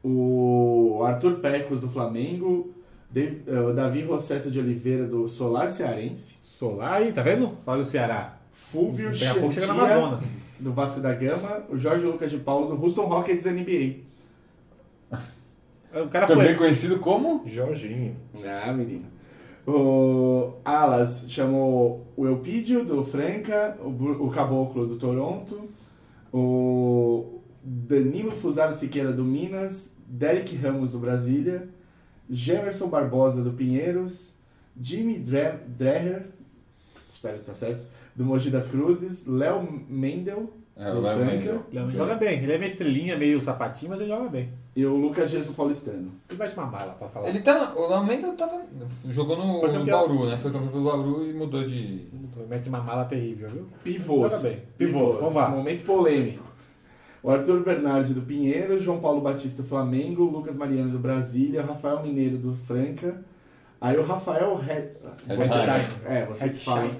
o 0.04 1.02
Arthur 1.04 1.36
Pecos 1.40 1.80
do 1.80 1.88
Flamengo, 1.88 2.70
eh, 3.14 3.32
o 3.58 3.72
Davi 3.72 4.02
Rosseto 4.02 4.50
de 4.50 4.60
Oliveira 4.60 5.06
do 5.06 5.26
Solar 5.26 5.70
Cearense, 5.70 6.36
Solar 6.44 6.92
aí, 6.92 7.12
tá 7.12 7.22
vendo? 7.22 7.56
Olha 7.66 7.80
o 7.80 7.84
Ceará. 7.84 8.36
Na 8.74 9.12
Chantia 9.12 9.70
Amazonas. 9.70 10.24
do 10.60 10.72
Vasco 10.72 11.00
da 11.00 11.14
Gama, 11.14 11.64
o 11.70 11.78
Jorge 11.78 12.04
Lucas 12.04 12.30
de 12.30 12.36
Paulo 12.38 12.74
do 12.76 12.82
Houston 12.82 13.06
Rockets 13.06 13.46
NBA. 13.46 14.04
O 16.04 16.08
cara 16.08 16.26
Também 16.26 16.48
foi. 16.48 16.56
conhecido 16.56 16.98
como 16.98 17.42
Jorginho. 17.46 18.16
Ah, 18.44 18.70
menino. 18.72 19.15
O 19.66 20.54
Alas 20.64 21.26
chamou 21.28 22.06
o 22.16 22.26
Elpidio 22.26 22.84
do 22.84 23.02
Franca, 23.02 23.76
o, 23.80 23.88
o 24.26 24.30
Caboclo 24.30 24.86
do 24.86 24.96
Toronto, 24.96 25.68
o 26.32 27.40
Danilo 27.64 28.30
Fusaro 28.30 28.74
Siqueira 28.74 29.12
do 29.12 29.24
Minas, 29.24 29.96
Derek 30.06 30.54
Ramos 30.54 30.92
do 30.92 30.98
Brasília, 31.00 31.68
Gemerson 32.30 32.88
Barbosa 32.88 33.42
do 33.42 33.52
Pinheiros, 33.52 34.34
Jimmy 34.80 35.18
Dre- 35.18 35.58
Dreher, 35.66 36.26
espero 37.08 37.38
que 37.38 37.44
tá 37.44 37.54
certo, 37.54 37.84
do 38.14 38.24
Mogi 38.24 38.50
das 38.50 38.68
Cruzes, 38.68 39.26
Léo 39.26 39.66
Mendel 39.88 40.52
É, 40.76 40.90
do 40.92 40.98
o 40.98 41.02
Léo 41.02 41.16
Franca 41.18 41.32
Mendel. 41.34 41.62
Ele 41.72 41.92
joga 41.92 42.14
bem. 42.14 42.38
Ele 42.42 42.52
é 42.52 42.58
meio 42.58 42.70
estrelinha, 42.70 43.16
meio 43.16 43.40
sapatinho, 43.42 43.90
mas 43.90 44.00
ele 44.00 44.10
joga 44.10 44.28
bem. 44.28 44.48
E 44.76 44.84
o 44.84 44.94
Lucas 44.94 45.30
Dias 45.30 45.46
do 45.46 45.54
Paulistano. 45.54 46.12
Ele 46.28 46.38
vai 46.38 46.46
te 46.46 46.54
uma 46.54 46.66
mala 46.66 46.92
pra 46.92 47.08
falar. 47.08 47.30
Ele 47.30 47.40
tá. 47.40 47.72
O 47.74 47.88
Léo 47.88 48.04
Mendel 48.04 48.34
tava. 48.34 48.62
Jogou 49.08 49.34
no, 49.34 49.58
Foi 49.58 49.70
no 49.70 49.78
campeão. 49.78 50.00
Bauru, 50.00 50.26
né? 50.26 50.36
Foi 50.36 50.52
campeão 50.52 50.70
pelo 50.70 50.84
Bauru 50.84 51.26
e 51.26 51.32
mudou 51.32 51.64
de. 51.64 52.06
Mete 52.46 52.68
uma 52.68 52.82
mala 52.82 53.06
terrível, 53.06 53.48
viu? 53.48 53.66
Pivôs. 53.82 54.30
Joga 54.30 54.38
bem. 54.38 54.62
Pivôs, 54.76 55.16
vamos 55.16 55.34
lá. 55.34 55.48
Momento 55.48 55.82
polêmico. 55.86 56.44
O 57.22 57.30
Arthur 57.30 57.64
Bernardi 57.64 58.12
do 58.12 58.20
Pinheiro, 58.20 58.78
João 58.78 59.00
Paulo 59.00 59.22
Batista 59.22 59.62
do 59.62 59.68
Flamengo, 59.68 60.24
Lucas 60.24 60.54
Mariano 60.54 60.90
do 60.90 60.98
Brasília, 60.98 61.62
Rafael 61.62 62.02
Mineiro 62.02 62.36
do 62.36 62.54
Franca. 62.54 63.24
Aí 63.80 63.96
o 63.96 64.04
Rafael 64.04 64.56
Red... 64.56 64.90
Hetzheimer. 65.28 65.86
É, 66.04 66.26
vocês 66.26 66.62
falam. 66.62 66.90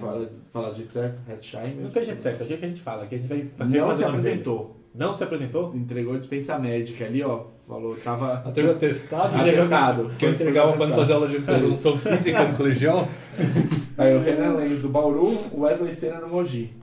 Fala, 0.00 0.30
fala 0.52 0.70
do 0.70 0.76
jeito 0.76 0.92
certo? 0.92 1.18
Hetzheimer. 1.30 1.84
Não 1.84 1.90
tem 1.90 2.04
jeito 2.04 2.22
certo, 2.22 2.40
é 2.40 2.44
o 2.44 2.48
jeito 2.48 2.60
que 2.60 2.66
a 2.66 2.68
gente 2.68 2.80
fala. 2.80 3.04
Aqui 3.04 3.14
a 3.14 3.18
gente 3.18 3.28
vai 3.28 3.68
Não 3.68 3.94
se 3.94 4.04
apresentou. 4.04 4.79
Não 4.94 5.12
se 5.12 5.22
apresentou? 5.22 5.74
Entregou 5.74 6.16
dispensa 6.18 6.58
médica 6.58 7.04
ali, 7.04 7.22
ó. 7.22 7.44
Falou, 7.66 7.94
tava 7.96 8.34
Até 8.44 8.62
o 8.64 8.70
atestado. 8.72 9.36
atestado. 9.36 10.10
Que 10.18 10.26
eu 10.26 10.30
entregava 10.32 10.76
quando 10.76 10.94
fazia 10.94 11.14
aula 11.14 11.28
de 11.28 11.36
educação 11.36 11.96
física 11.96 12.44
no 12.48 12.56
colegial. 12.56 13.08
Aí 13.96 14.16
o 14.16 14.20
Renan 14.20 14.54
Lemos 14.54 14.80
do 14.82 14.88
Bauru, 14.88 15.28
o 15.52 15.60
Wesley 15.60 15.92
Senna 15.92 16.20
do 16.20 16.26
Mogi. 16.26 16.74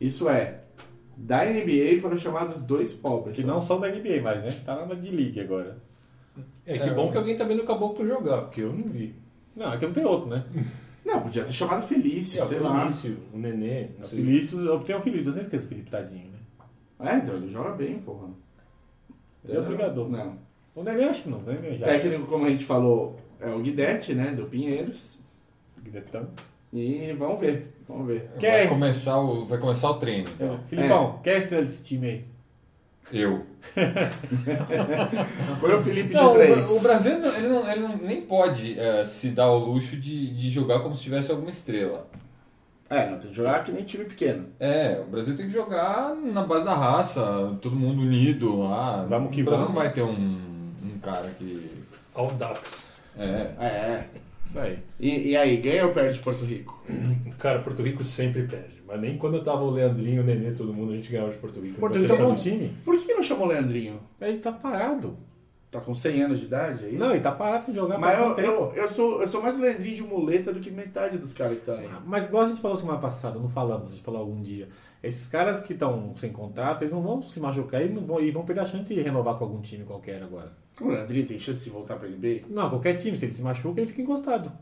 Isso 0.00 0.28
é, 0.28 0.60
da 1.16 1.44
NBA 1.44 2.00
foram 2.00 2.16
chamados 2.18 2.62
dois 2.62 2.92
pobres. 2.92 3.36
Que 3.36 3.42
não 3.42 3.60
são 3.60 3.80
da 3.80 3.88
NBA 3.88 4.20
mais, 4.22 4.42
né? 4.42 4.50
Tá 4.64 4.86
na 4.86 4.94
de 4.94 5.10
League 5.10 5.40
agora. 5.40 5.78
É 6.66 6.78
que 6.78 6.90
bom 6.90 7.10
que 7.10 7.18
alguém 7.18 7.36
tá 7.36 7.44
vendo 7.44 7.62
o 7.62 7.66
Caboclo 7.66 8.06
jogar, 8.06 8.42
porque 8.42 8.62
eu 8.62 8.72
não 8.72 8.84
vi. 8.88 9.14
Não, 9.56 9.72
aqui 9.72 9.86
não 9.86 9.92
tem 9.92 10.04
outro, 10.04 10.28
né? 10.28 10.44
Não, 11.04 11.20
podia 11.20 11.44
ter 11.44 11.52
chamado 11.52 11.86
Felício, 11.86 12.40
É, 12.40 12.44
o 12.44 12.48
sei 12.48 12.58
lá. 12.58 12.80
Felício, 12.82 13.18
o 13.32 13.38
Nenê, 13.38 13.88
não 13.98 14.04
O 14.04 14.08
sei. 14.08 14.22
Vinícius, 14.22 14.64
eu 14.64 14.78
tenho 14.80 14.98
o 14.98 15.02
Felipe, 15.02 15.26
eu 15.28 15.32
nem 15.34 15.42
esqueço 15.42 15.66
o 15.66 15.68
Felipe, 15.68 15.90
tadinho? 15.90 16.33
É, 17.00 17.16
então 17.16 17.34
ele 17.36 17.50
joga 17.50 17.70
bem, 17.72 17.98
porra. 17.98 18.28
Ele 19.44 19.56
é 19.56 19.60
obrigador. 19.60 20.08
Não. 20.08 20.38
O 20.74 20.82
Nenê 20.82 21.04
acho 21.04 21.24
que 21.24 21.28
não, 21.30 21.38
o 21.38 21.42
Nenê 21.42 21.74
já. 21.74 21.86
Técnico, 21.86 22.26
como 22.26 22.46
a 22.46 22.48
gente 22.48 22.64
falou, 22.64 23.18
é 23.40 23.48
o 23.50 23.60
Guidetti, 23.60 24.14
né, 24.14 24.30
do 24.32 24.46
Pinheiros. 24.46 25.20
Guidetão. 25.82 26.28
E 26.72 27.12
vamos 27.18 27.38
ver, 27.40 27.72
vamos 27.88 28.06
ver. 28.08 28.30
Quem 28.40 28.50
Vai 28.50 28.64
é? 28.64 28.66
começar 28.66 29.20
o, 29.20 29.44
vai 29.46 29.58
começar 29.58 29.90
o 29.90 29.94
treino. 29.98 30.28
Então. 30.34 30.58
Filipão, 30.66 31.20
quem 31.22 31.32
é 31.32 31.36
a 31.36 31.38
estrela 31.40 31.64
desse 31.64 31.82
time 31.84 32.06
aí? 32.08 32.24
Eu. 33.12 33.44
Foi 35.60 35.74
o 35.76 35.82
Felipe 35.82 36.08
de 36.08 36.14
Não, 36.14 36.34
três. 36.34 36.70
o, 36.70 36.76
o 36.76 36.80
Brasil 36.80 37.18
não- 37.18 37.36
ele, 37.36 37.48
não, 37.48 37.70
ele 37.70 37.80
não- 37.80 37.96
nem 37.98 38.22
pode 38.22 38.78
eh, 38.78 39.04
se 39.04 39.30
dar 39.30 39.50
o 39.50 39.58
luxo 39.58 39.96
de, 39.96 40.34
de 40.34 40.50
jogar 40.50 40.80
como 40.80 40.96
se 40.96 41.02
tivesse 41.02 41.30
alguma 41.30 41.50
estrela. 41.50 42.08
É, 42.94 43.10
não, 43.10 43.18
tem 43.18 43.30
que 43.30 43.36
jogar 43.36 43.64
que 43.64 43.72
nem 43.72 43.82
time 43.82 44.04
pequeno. 44.04 44.46
É, 44.60 45.00
o 45.04 45.10
Brasil 45.10 45.36
tem 45.36 45.46
que 45.46 45.52
jogar 45.52 46.14
na 46.14 46.44
base 46.44 46.64
da 46.64 46.76
raça, 46.76 47.56
todo 47.60 47.74
mundo 47.74 48.02
unido 48.02 48.60
lá. 48.60 49.04
Vamos 49.08 49.34
que 49.34 49.42
o 49.42 49.44
Brasil 49.44 49.66
vamos. 49.66 49.74
não 49.74 49.82
vai 49.82 49.92
ter 49.92 50.02
um, 50.02 50.70
um 50.84 50.98
cara 51.02 51.28
que. 51.36 51.70
Audax. 52.14 52.94
É. 53.18 53.50
É, 53.58 54.04
isso 54.46 54.58
aí. 54.58 54.78
E, 55.00 55.30
e 55.30 55.36
aí, 55.36 55.56
ganha 55.56 55.86
ou 55.86 55.92
perde 55.92 56.20
Porto 56.20 56.44
Rico? 56.44 56.80
Cara, 57.38 57.58
Porto 57.58 57.82
Rico 57.82 58.04
sempre 58.04 58.44
perde. 58.44 58.74
Mas 58.86 59.00
nem 59.00 59.18
quando 59.18 59.42
tava 59.42 59.64
o 59.64 59.70
Leandrinho, 59.70 60.22
o 60.22 60.24
Nenê, 60.24 60.52
todo 60.52 60.72
mundo, 60.72 60.92
a 60.92 60.96
gente 60.96 61.10
ganhava 61.10 61.32
de 61.32 61.38
Porto 61.38 61.60
Rico. 61.60 61.80
Porto 61.80 61.98
Rico 61.98 62.12
é 62.12 62.16
um 62.16 62.28
bom 62.28 62.36
time. 62.36 62.72
Por 62.84 62.96
que 62.96 63.12
não 63.12 63.22
chamou 63.22 63.46
o 63.46 63.48
Leandrinho? 63.48 63.98
Ele 64.20 64.38
tá 64.38 64.52
parado. 64.52 65.16
Tá 65.74 65.80
com 65.80 65.92
100 65.92 66.22
anos 66.22 66.38
de 66.38 66.46
idade, 66.46 66.84
é 66.84 66.88
isso? 66.90 66.98
Não, 67.00 67.10
ele 67.10 67.18
tá 67.18 67.32
parado 67.32 67.66
de 67.66 67.72
jogar 67.72 67.98
Mas 67.98 68.14
faz 68.14 68.24
eu, 68.24 68.30
um 68.30 68.34
tempo. 68.36 68.72
eu, 68.76 68.82
eu, 68.84 68.88
sou, 68.92 69.20
eu 69.20 69.26
sou 69.26 69.42
mais 69.42 69.58
Leandrinho 69.58 69.96
de 69.96 70.02
muleta 70.04 70.52
do 70.52 70.60
que 70.60 70.70
metade 70.70 71.18
dos 71.18 71.32
caras 71.32 71.58
que 71.58 71.64
tá 71.66 71.74
aí. 71.74 71.90
Mas 72.06 72.26
igual 72.26 72.44
a 72.44 72.48
gente 72.48 72.60
falou 72.60 72.76
semana 72.76 73.00
passada, 73.00 73.40
não 73.40 73.48
falamos, 73.48 73.88
a 73.88 73.90
gente 73.90 74.04
falou 74.04 74.20
algum 74.20 74.40
dia. 74.40 74.68
Esses 75.02 75.26
caras 75.26 75.58
que 75.66 75.72
estão 75.72 76.12
sem 76.16 76.30
contrato, 76.30 76.82
eles 76.82 76.94
não 76.94 77.02
vão 77.02 77.20
se 77.20 77.40
machucar 77.40 77.84
e, 77.84 77.88
não 77.88 78.02
vão, 78.02 78.20
e 78.20 78.30
vão 78.30 78.44
perder 78.44 78.60
a 78.60 78.66
chance 78.66 78.84
de 78.84 79.00
renovar 79.00 79.34
com 79.34 79.42
algum 79.42 79.60
time 79.60 79.82
qualquer 79.82 80.22
agora. 80.22 80.52
O 80.80 80.86
Leandrinho 80.86 81.26
tem 81.26 81.40
chance 81.40 81.64
de 81.64 81.70
voltar 81.70 81.96
pra 81.96 82.08
NBA? 82.08 82.42
Não, 82.48 82.70
qualquer 82.70 82.94
time, 82.94 83.16
se 83.16 83.24
ele 83.24 83.34
se 83.34 83.42
machuca, 83.42 83.80
ele 83.80 83.88
fica 83.88 84.00
encostado. 84.00 84.52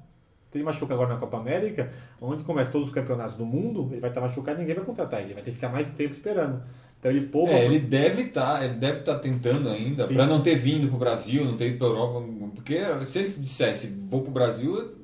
Se 0.51 0.57
ele 0.57 0.65
machuca 0.65 0.95
agora 0.95 1.11
na 1.11 1.21
Copa 1.21 1.37
América, 1.37 1.93
onde 2.21 2.43
começa 2.43 2.71
todos 2.71 2.89
os 2.89 2.95
campeonatos 2.95 3.35
do 3.35 3.45
mundo, 3.45 3.89
ele 3.91 4.01
vai 4.01 4.09
estar 4.09 4.23
machucado 4.23 4.59
e 4.59 4.61
ninguém 4.61 4.77
vai 4.77 4.85
contratar 4.87 5.21
ele. 5.21 5.35
Vai 5.35 5.43
ter 5.43 5.51
que 5.51 5.57
ficar 5.57 5.69
mais 5.69 5.91
tempo 5.91 6.15
esperando. 6.15 6.63
Então 7.03 7.11
ele 7.11 7.27
poupa. 7.27 7.51
É, 7.53 7.65
ele 7.65 7.81
deve 7.81 8.23
estar, 8.23 8.65
ele 8.65 8.75
deve 8.75 9.01
estar 9.01 9.19
tentando 9.19 9.69
ainda, 9.69 10.07
pra 10.07 10.25
não 10.25 10.41
ter 10.41 10.55
vindo 10.55 10.87
pro 10.87 10.99
Brasil, 10.99 11.45
não 11.45 11.57
ter 11.57 11.71
ido 11.71 11.79
pra 11.79 11.89
Europa, 11.89 12.25
porque 12.55 12.79
se 13.05 13.19
ele 13.19 13.29
dissesse 13.31 13.89
vou 13.89 14.23
pro 14.23 14.31
Brasil, 14.31 15.03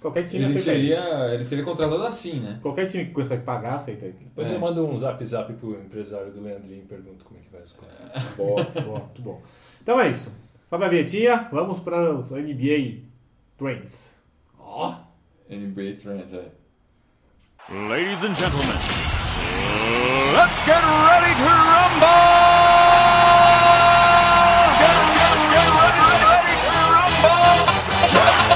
Qualquer 0.00 0.24
time 0.24 0.46
ele 0.46 0.58
seria, 0.58 1.34
ele 1.34 1.44
seria 1.44 1.62
contratado 1.62 2.02
assim, 2.04 2.40
né? 2.40 2.58
Qualquer 2.62 2.86
time 2.86 3.04
que 3.04 3.12
consegue 3.12 3.42
pagar, 3.42 3.74
aceita 3.74 4.06
ele. 4.06 4.16
Depois 4.18 4.50
É. 4.50 4.54
eu 4.54 4.58
mando 4.58 4.82
um 4.86 4.98
zap 4.98 5.22
zap 5.22 5.52
pro 5.52 5.78
empresário 5.78 6.32
do 6.32 6.40
Leandrinho 6.40 6.84
e 6.84 6.86
pergunto 6.86 7.22
como 7.22 7.38
é 7.38 7.42
que 7.42 7.52
vai 7.52 7.60
as 7.60 7.72
coisas. 7.72 7.98
Boa, 8.34 8.64
boa, 8.64 9.00
muito 9.00 9.20
bom. 9.20 9.42
Então 9.82 10.00
é 10.00 10.08
isso. 10.08 10.32
Sobe 10.70 10.86
a 10.86 10.88
vinhetinha, 10.88 11.48
vamos 11.52 11.80
para 11.80 12.14
o 12.14 12.22
NBA 12.34 13.02
Trends. 13.58 14.14
Ó, 14.58 14.94
NBA 15.50 15.96
Trends, 16.00 16.32
é. 16.32 16.46
Ladies 17.70 18.24
and 18.24 18.34
gentlemen, 18.34 18.74
let's 20.34 20.58
get 20.66 20.82
ready 20.82 21.32
to 21.38 21.44
rumble! 21.46 22.26
Get, 24.74 24.96
get, 25.14 25.38
get 25.54 25.68
ready, 25.78 26.02
ready 26.26 26.54
to 26.66 26.70
rumble! 26.90 28.50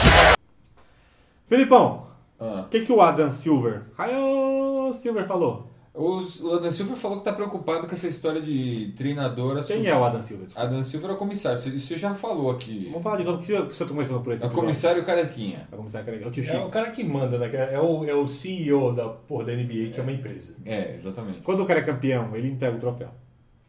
Felipão, 1.46 2.06
Ah. 2.40 2.62
o 2.66 2.68
que, 2.68 2.80
que 2.84 2.92
o 2.92 3.00
Adam 3.00 3.30
Silver, 3.30 3.84
Raio 3.96 4.92
Silver 4.94 5.24
falou? 5.26 5.70
Os- 5.96 6.40
o 6.40 6.54
Adam 6.54 6.68
Silver 6.70 6.96
falou 6.96 7.18
que 7.18 7.24
tá 7.24 7.32
preocupado 7.32 7.86
com 7.86 7.94
essa 7.94 8.08
história 8.08 8.42
de 8.42 8.92
treinadora. 8.96 9.62
Quem 9.62 9.86
é 9.86 9.96
o 9.96 10.02
Adam 10.02 10.20
Silver? 10.20 10.46
Desculpa. 10.46 10.66
Adam 10.68 10.82
Silver 10.82 11.10
é 11.10 11.12
o 11.12 11.16
comissário, 11.16 11.58
você- 11.60 11.78
você 11.78 11.96
já 11.96 12.12
falou 12.16 12.50
aqui. 12.50 12.86
Vamos 12.88 13.02
falar 13.04 13.18
de 13.18 13.22
novo, 13.24 13.38
porque 13.38 13.52
se 13.52 13.58
eu 13.60 13.66
estou 13.68 13.86
começando 13.86 14.20
por 14.20 14.32
esse 14.32 14.42
É 14.42 14.46
o 14.46 14.50
comissário 14.50 15.04
Carequinha. 15.04 15.68
É 15.70 15.74
o 15.74 15.78
comissário 15.78 16.04
que 16.12 16.24
é. 16.24 16.26
O 16.26 16.30
tio 16.32 16.44
É 16.50 16.64
o 16.64 16.68
cara 16.68 16.90
que 16.90 17.04
manda, 17.04 17.38
né? 17.38 17.48
que 17.48 17.56
É 17.56 17.78
o, 17.80 18.04
é 18.04 18.12
o 18.14 18.26
CEO 18.26 18.92
da, 18.92 19.08
porra, 19.08 19.44
da 19.44 19.52
NBA, 19.52 19.90
que 19.90 20.00
é 20.00 20.02
uma 20.02 20.10
empresa. 20.10 20.54
É, 20.64 20.94
exatamente. 20.96 21.42
Quando 21.42 21.62
o 21.62 21.64
cara 21.66 21.78
é 21.78 21.82
campeão, 21.84 22.34
ele 22.34 22.48
entrega 22.48 22.76
o 22.76 22.80
troféu. 22.80 23.10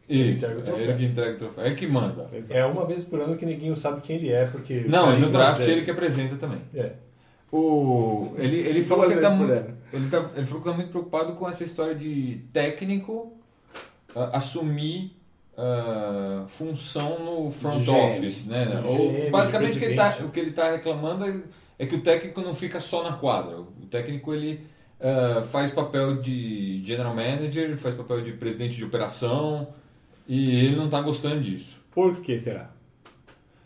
Isso, 0.08 0.44
entrega 0.46 0.72
o 0.72 0.76
é 0.78 0.82
ele 0.82 0.94
que 0.94 1.04
entrega 1.04 1.34
o 1.34 1.38
troféu. 1.38 1.64
É 1.64 1.74
que 1.74 1.86
manda. 1.86 2.28
É 2.50 2.64
uma 2.64 2.84
vez 2.86 3.04
por 3.04 3.20
ano 3.20 3.36
que 3.36 3.46
ninguém 3.46 3.72
sabe 3.76 4.00
quem 4.00 4.16
ele 4.16 4.32
é, 4.32 4.44
porque. 4.46 4.84
Não, 4.88 5.16
e 5.16 5.20
no 5.20 5.28
draft 5.30 5.58
zero. 5.58 5.70
ele 5.72 5.82
que 5.84 5.90
apresenta 5.92 6.34
também. 6.36 6.60
É. 6.74 6.92
O, 7.50 8.34
ele, 8.38 8.56
ele, 8.56 8.82
falou 8.82 9.06
que 9.06 9.12
ele, 9.12 9.20
tá, 9.20 9.30
muito- 9.30 9.52
ele, 9.92 10.08
tá, 10.10 10.30
ele 10.34 10.46
falou 10.46 10.62
que 10.62 10.68
tá 10.68 10.74
muito 10.74 10.90
preocupado 10.90 11.32
com 11.34 11.48
essa 11.48 11.62
história 11.62 11.94
de 11.94 12.42
técnico 12.52 13.32
ah, 14.14 14.36
assumir 14.38 15.16
ah, 15.56 16.44
função 16.48 17.24
no 17.24 17.50
front 17.50 17.84
GM. 17.84 17.90
office, 17.90 18.46
né? 18.46 18.82
Ou, 18.84 19.30
basicamente 19.30 19.76
o 19.76 19.78
que, 19.78 19.84
ele 19.84 19.94
tá, 19.94 20.16
o 20.20 20.30
que 20.30 20.40
ele 20.40 20.50
está 20.50 20.72
reclamando 20.72 21.24
é, 21.24 21.40
é 21.78 21.86
que 21.86 21.94
o 21.94 22.02
técnico 22.02 22.40
não 22.40 22.54
fica 22.54 22.80
só 22.80 23.02
na 23.02 23.16
quadra. 23.16 23.60
O 23.60 23.86
técnico 23.88 24.34
ele 24.34 24.66
ah, 25.00 25.42
faz 25.44 25.70
papel 25.70 26.20
de 26.20 26.82
general 26.84 27.14
manager, 27.14 27.76
faz 27.76 27.94
papel 27.94 28.22
de 28.22 28.32
presidente 28.32 28.76
de 28.76 28.84
operação 28.84 29.68
e 30.26 30.66
ele 30.66 30.76
não 30.76 30.86
está 30.86 31.00
gostando 31.00 31.40
disso. 31.40 31.80
Por 31.92 32.20
que 32.20 32.40
será? 32.40 32.70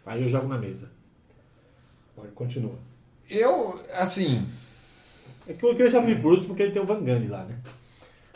Aí 0.05 0.23
eu 0.23 0.29
jogo 0.29 0.49
na 0.49 0.59
mesa. 0.59 0.91
Pode, 2.15 2.33
continua. 2.33 2.90
Eu, 3.31 3.81
assim, 3.95 4.45
É 5.49 5.53
que 5.53 5.65
eu 5.65 5.75
queria 5.75 5.91
por 6.17 6.33
último 6.33 6.49
porque 6.49 6.63
ele 6.63 6.73
tem 6.73 6.83
o 6.83 6.87
Van 6.87 6.99
Gundy 6.99 7.29
lá, 7.29 7.45
né? 7.45 7.55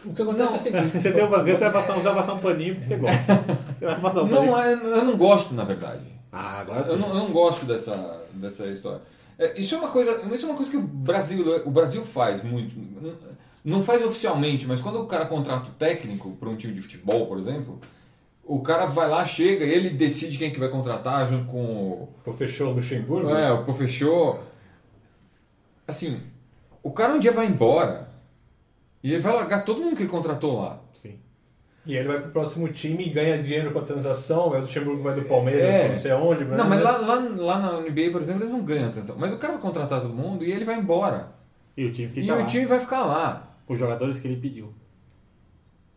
O 0.04 0.12
que 0.14 0.22
acontece 0.22 0.52
é 0.52 0.56
o 0.56 0.58
seguinte. 0.60 1.00
Você 1.00 1.12
tem 1.12 1.24
o 1.24 1.28
Van 1.28 1.38
Gundy, 1.38 1.52
você 1.52 1.64
vai 1.64 1.72
passar, 1.72 1.94
você 1.94 2.02
vai 2.02 2.14
passar 2.14 2.34
um 2.34 2.38
paninho 2.38 2.74
porque 2.74 2.86
você 2.88 2.96
gosta. 2.96 3.44
Você 3.78 3.84
vai 3.86 4.00
passar 4.00 4.22
um 4.22 4.28
paninho. 4.28 4.50
não, 4.50 4.62
é- 4.62 4.72
eu 4.74 5.04
não 5.04 5.16
gosto, 5.16 5.54
na 5.54 5.64
verdade. 5.64 6.04
Ah, 6.32 6.60
agora 6.60 6.80
Eu 6.80 6.94
sim. 6.94 7.00
não, 7.00 7.08
eu 7.08 7.14
não 7.14 7.32
gosto 7.32 7.64
dessa, 7.64 8.20
dessa 8.34 8.66
história. 8.66 9.00
É, 9.38 9.58
isso 9.60 9.74
é 9.74 9.78
uma 9.78 9.88
coisa, 9.88 10.20
isso 10.32 10.46
é 10.46 10.48
uma 10.48 10.56
coisa 10.56 10.70
que 10.70 10.76
o 10.76 10.82
Brasil, 10.82 11.62
o 11.64 11.70
Brasil 11.70 12.04
faz 12.04 12.42
muito. 12.42 12.74
Não- 13.00 13.14
Não 13.64 13.80
faz 13.80 14.04
oficialmente, 14.04 14.66
mas 14.66 14.80
quando 14.82 15.00
o 15.00 15.06
cara 15.06 15.24
contrata 15.26 15.70
o 15.70 15.72
técnico 15.72 16.32
para 16.38 16.48
um 16.50 16.56
time 16.56 16.74
de 16.74 16.82
futebol, 16.82 17.26
por 17.26 17.38
exemplo, 17.38 17.80
o 18.44 18.60
cara 18.60 18.84
vai 18.84 19.08
lá, 19.08 19.24
chega, 19.24 19.64
ele 19.64 19.88
decide 19.88 20.36
quem 20.36 20.50
que 20.50 20.60
vai 20.60 20.68
contratar 20.68 21.26
junto 21.26 21.46
com 21.46 21.64
o, 21.64 22.08
o 22.26 22.70
Luxemburgo? 22.72 23.30
é, 23.30 23.50
o 23.52 23.64
professor. 23.64 24.40
Assim, 25.86 26.20
o 26.82 26.90
cara 26.90 27.14
um 27.14 27.18
dia 27.18 27.32
vai 27.32 27.46
embora 27.46 28.08
e 29.02 29.12
ele 29.12 29.20
vai 29.20 29.32
largar 29.34 29.64
todo 29.64 29.80
mundo 29.80 29.96
que 29.96 30.02
ele 30.02 30.08
contratou 30.10 30.60
lá. 30.60 30.80
Sim. 30.92 31.18
E 31.86 31.94
ele 31.94 32.08
vai 32.08 32.20
pro 32.20 32.30
próximo 32.30 32.66
time 32.72 33.04
e 33.06 33.10
ganha 33.10 33.42
dinheiro 33.42 33.70
com 33.72 33.78
a 33.78 33.82
transação, 33.82 34.48
vai 34.48 34.58
o 34.58 34.62
Luxemburgo 34.62 35.02
vai 35.02 35.14
do 35.14 35.22
Palmeiras, 35.26 35.62
É. 35.74 35.88
não 35.90 35.96
sei 35.98 36.10
aonde. 36.12 36.44
Não, 36.46 36.66
mas 36.66 36.82
lá, 36.82 36.96
lá, 36.96 37.14
lá 37.36 37.58
na 37.58 37.80
NBA, 37.80 38.10
por 38.10 38.22
exemplo, 38.22 38.42
eles 38.42 38.52
não 38.52 38.62
ganham 38.64 38.88
a 38.88 38.90
transação. 38.92 39.16
Mas 39.18 39.32
o 39.32 39.36
cara 39.38 39.52
vai 39.54 39.62
contratar 39.62 40.00
todo 40.00 40.14
mundo 40.14 40.42
e 40.44 40.50
ele 40.50 40.64
vai 40.64 40.76
embora. 40.78 41.32
E 41.76 41.84
o 41.84 41.92
time 41.92 42.08
e 42.10 42.14
fica 42.14 42.34
o 42.34 42.38
lá. 42.38 42.46
time 42.46 42.64
vai 42.66 42.80
ficar 42.80 43.04
lá. 43.04 43.50
Os 43.68 43.78
jogadores 43.78 44.18
que 44.18 44.26
ele 44.28 44.36
pediu. 44.36 44.72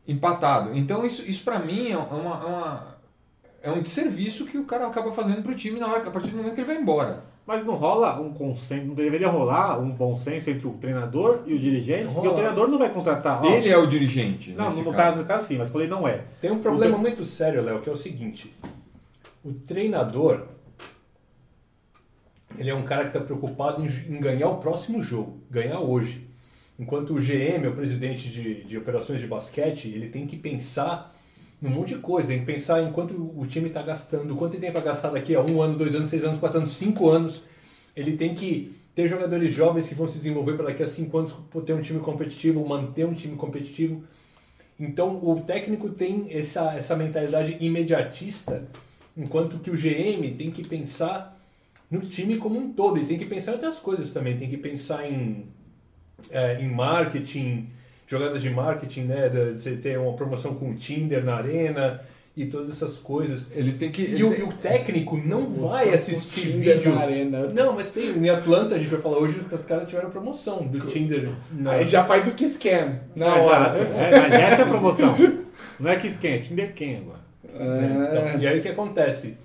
empatado. 0.07 0.73
Então 0.77 1.05
isso, 1.05 1.21
isso 1.23 1.43
para 1.43 1.59
mim 1.59 1.89
é 1.91 1.97
uma, 1.97 2.07
é 2.41 2.45
uma- 2.45 2.97
é 3.61 3.71
um 3.71 3.81
desserviço 3.81 4.45
que 4.45 4.57
o 4.57 4.63
cara 4.65 4.87
acaba 4.87 5.11
fazendo 5.11 5.41
pro 5.43 5.53
time 5.53 5.79
na 5.79 5.87
hora, 5.87 6.07
a 6.07 6.11
partir 6.11 6.29
do 6.29 6.37
momento 6.37 6.53
que 6.55 6.61
ele 6.61 6.67
vai 6.67 6.77
embora. 6.77 7.23
Mas 7.47 7.65
não 7.65 7.75
rola 7.75 8.19
um 8.19 8.33
consenso, 8.33 8.85
não 8.85 8.93
deveria 8.93 9.29
rolar 9.29 9.79
um 9.79 9.89
bom 9.89 10.13
senso 10.13 10.49
entre 10.49 10.67
o 10.67 10.73
treinador 10.73 11.43
e 11.45 11.53
o 11.53 11.59
dirigente, 11.59 12.13
porque 12.13 12.27
o 12.27 12.33
treinador 12.33 12.67
não 12.67 12.77
vai 12.77 12.89
contratar. 12.89 13.41
ó, 13.41 13.47
Ele 13.49 13.69
é 13.69 13.77
o 13.77 13.87
dirigente. 13.87 14.51
Não, 14.51 14.65
no 14.65 14.71
caso. 14.71 14.93
caso, 14.93 15.17
no 15.17 15.25
caso 15.25 15.47
sim, 15.47 15.57
mas 15.57 15.69
quando 15.69 15.83
ele 15.83 15.91
não 15.91 16.05
é. 16.05 16.25
Tem 16.41 16.51
um 16.51 16.59
problema 16.59 16.97
O 16.97 16.99
muito 16.99 17.23
sério, 17.23 17.61
Léo, 17.63 17.79
que 17.79 17.89
é 17.89 17.91
o 17.93 17.95
seguinte: 17.95 18.53
o 19.45 19.53
treinador 19.53 20.45
ele 22.57 22.69
é 22.69 22.75
um 22.75 22.83
cara 22.83 23.03
que 23.03 23.09
está 23.09 23.19
preocupado 23.21 23.81
em, 23.81 23.87
em 23.87 24.19
ganhar 24.19 24.49
o 24.49 24.57
próximo 24.57 25.01
jogo, 25.01 25.39
ganhar 25.49 25.79
hoje. 25.79 26.27
Enquanto 26.77 27.13
o 27.13 27.19
GM, 27.19 27.65
o 27.67 27.73
presidente 27.73 28.29
de, 28.29 28.63
de 28.63 28.77
operações 28.77 29.19
de 29.19 29.27
basquete, 29.27 29.87
ele 29.87 30.09
tem 30.09 30.27
que 30.27 30.35
pensar 30.35 31.15
num 31.61 31.69
monte 31.69 31.95
de 31.95 31.99
coisa, 31.99 32.27
tem 32.27 32.39
que 32.39 32.45
pensar 32.45 32.81
em 32.83 32.91
quanto 32.91 33.13
o 33.13 33.45
time 33.47 33.67
está 33.67 33.81
gastando, 33.81 34.35
quanto 34.35 34.53
ele 34.53 34.61
tem 34.61 34.71
para 34.71 34.81
gastar 34.81 35.09
daqui 35.09 35.35
a 35.35 35.41
um 35.41 35.61
ano, 35.61 35.77
dois 35.77 35.95
anos, 35.95 36.09
seis 36.09 36.23
anos, 36.23 36.37
quatro 36.37 36.59
anos, 36.59 36.71
cinco 36.71 37.09
anos. 37.09 37.43
Ele 37.95 38.15
tem 38.15 38.35
que 38.35 38.75
ter 38.93 39.07
jogadores 39.07 39.51
jovens 39.51 39.87
que 39.87 39.95
vão 39.95 40.07
se 40.07 40.17
desenvolver 40.17 40.53
para 40.53 40.67
daqui 40.67 40.83
a 40.83 40.87
cinco 40.87 41.17
anos 41.17 41.35
ter 41.65 41.73
um 41.73 41.81
time 41.81 41.99
competitivo, 41.99 42.67
manter 42.67 43.05
um 43.05 43.13
time 43.13 43.35
competitivo. 43.35 44.03
Então 44.79 45.23
o 45.23 45.41
técnico 45.41 45.89
tem 45.89 46.27
essa, 46.29 46.73
essa 46.75 46.95
mentalidade 46.95 47.57
imediatista, 47.59 48.67
enquanto 49.15 49.59
que 49.59 49.71
o 49.71 49.73
GM 49.73 50.35
tem 50.37 50.51
que 50.51 50.67
pensar 50.67 51.35
no 51.89 52.01
time 52.01 52.37
como 52.37 52.59
um 52.59 52.73
todo. 52.73 52.97
Ele 52.97 53.07
tem 53.07 53.17
que 53.17 53.25
pensar 53.25 53.51
em 53.51 53.55
outras 53.55 53.79
coisas 53.79 54.11
também. 54.11 54.37
Tem 54.37 54.49
que 54.49 54.57
pensar 54.57 55.09
em, 55.09 55.47
é, 56.29 56.61
em 56.61 56.69
marketing, 56.69 57.69
jogadas 58.07 58.41
de 58.41 58.49
marketing, 58.49 59.01
né? 59.03 59.29
De 59.29 59.59
você 59.59 59.71
ter 59.75 59.99
uma 59.99 60.13
promoção 60.13 60.55
com 60.55 60.69
o 60.71 60.75
Tinder 60.75 61.23
na 61.23 61.35
arena 61.35 62.01
e 62.35 62.45
todas 62.45 62.69
essas 62.69 62.97
coisas. 62.97 63.49
Ele 63.55 63.73
tem 63.73 63.91
que. 63.91 64.03
E 64.03 64.23
o, 64.23 64.29
tem- 64.31 64.39
e 64.39 64.43
o 64.43 64.53
técnico 64.53 65.17
não 65.17 65.47
vai 65.47 65.93
assistir 65.93 66.49
vídeo. 66.51 66.93
na 66.93 67.01
arena. 67.01 67.47
Não, 67.53 67.73
mas 67.73 67.91
tem. 67.91 68.09
Em 68.17 68.29
Atlanta, 68.29 68.75
a 68.75 68.79
gente 68.79 68.89
vai 68.89 68.99
falar 69.01 69.17
hoje 69.17 69.39
que 69.39 69.53
os 69.55 69.65
caras 69.65 69.87
tiveram 69.89 70.09
promoção 70.09 70.65
do 70.65 70.79
Tinder. 70.81 71.31
Na... 71.51 71.71
Aí 71.73 71.85
já 71.85 72.03
faz 72.03 72.27
o 72.27 72.31
Kiss 72.31 72.57
Cam 72.59 72.99
na 73.15 73.27
Exato. 73.27 73.41
hora. 73.43 73.79
É, 73.79 74.11
mas 74.19 74.31
essa 74.33 74.61
é 74.61 74.63
a 74.63 74.67
promoção. 74.67 75.15
Não 75.79 75.89
é 75.91 75.95
que 75.95 76.15
quem, 76.17 76.33
é 76.33 76.37
Tinder 76.37 76.73
quem 76.73 76.97
agora. 76.97 77.19
Então, 77.43 78.39
e 78.41 78.47
aí 78.47 78.59
o 78.59 78.61
que 78.61 78.69
acontece? 78.69 79.35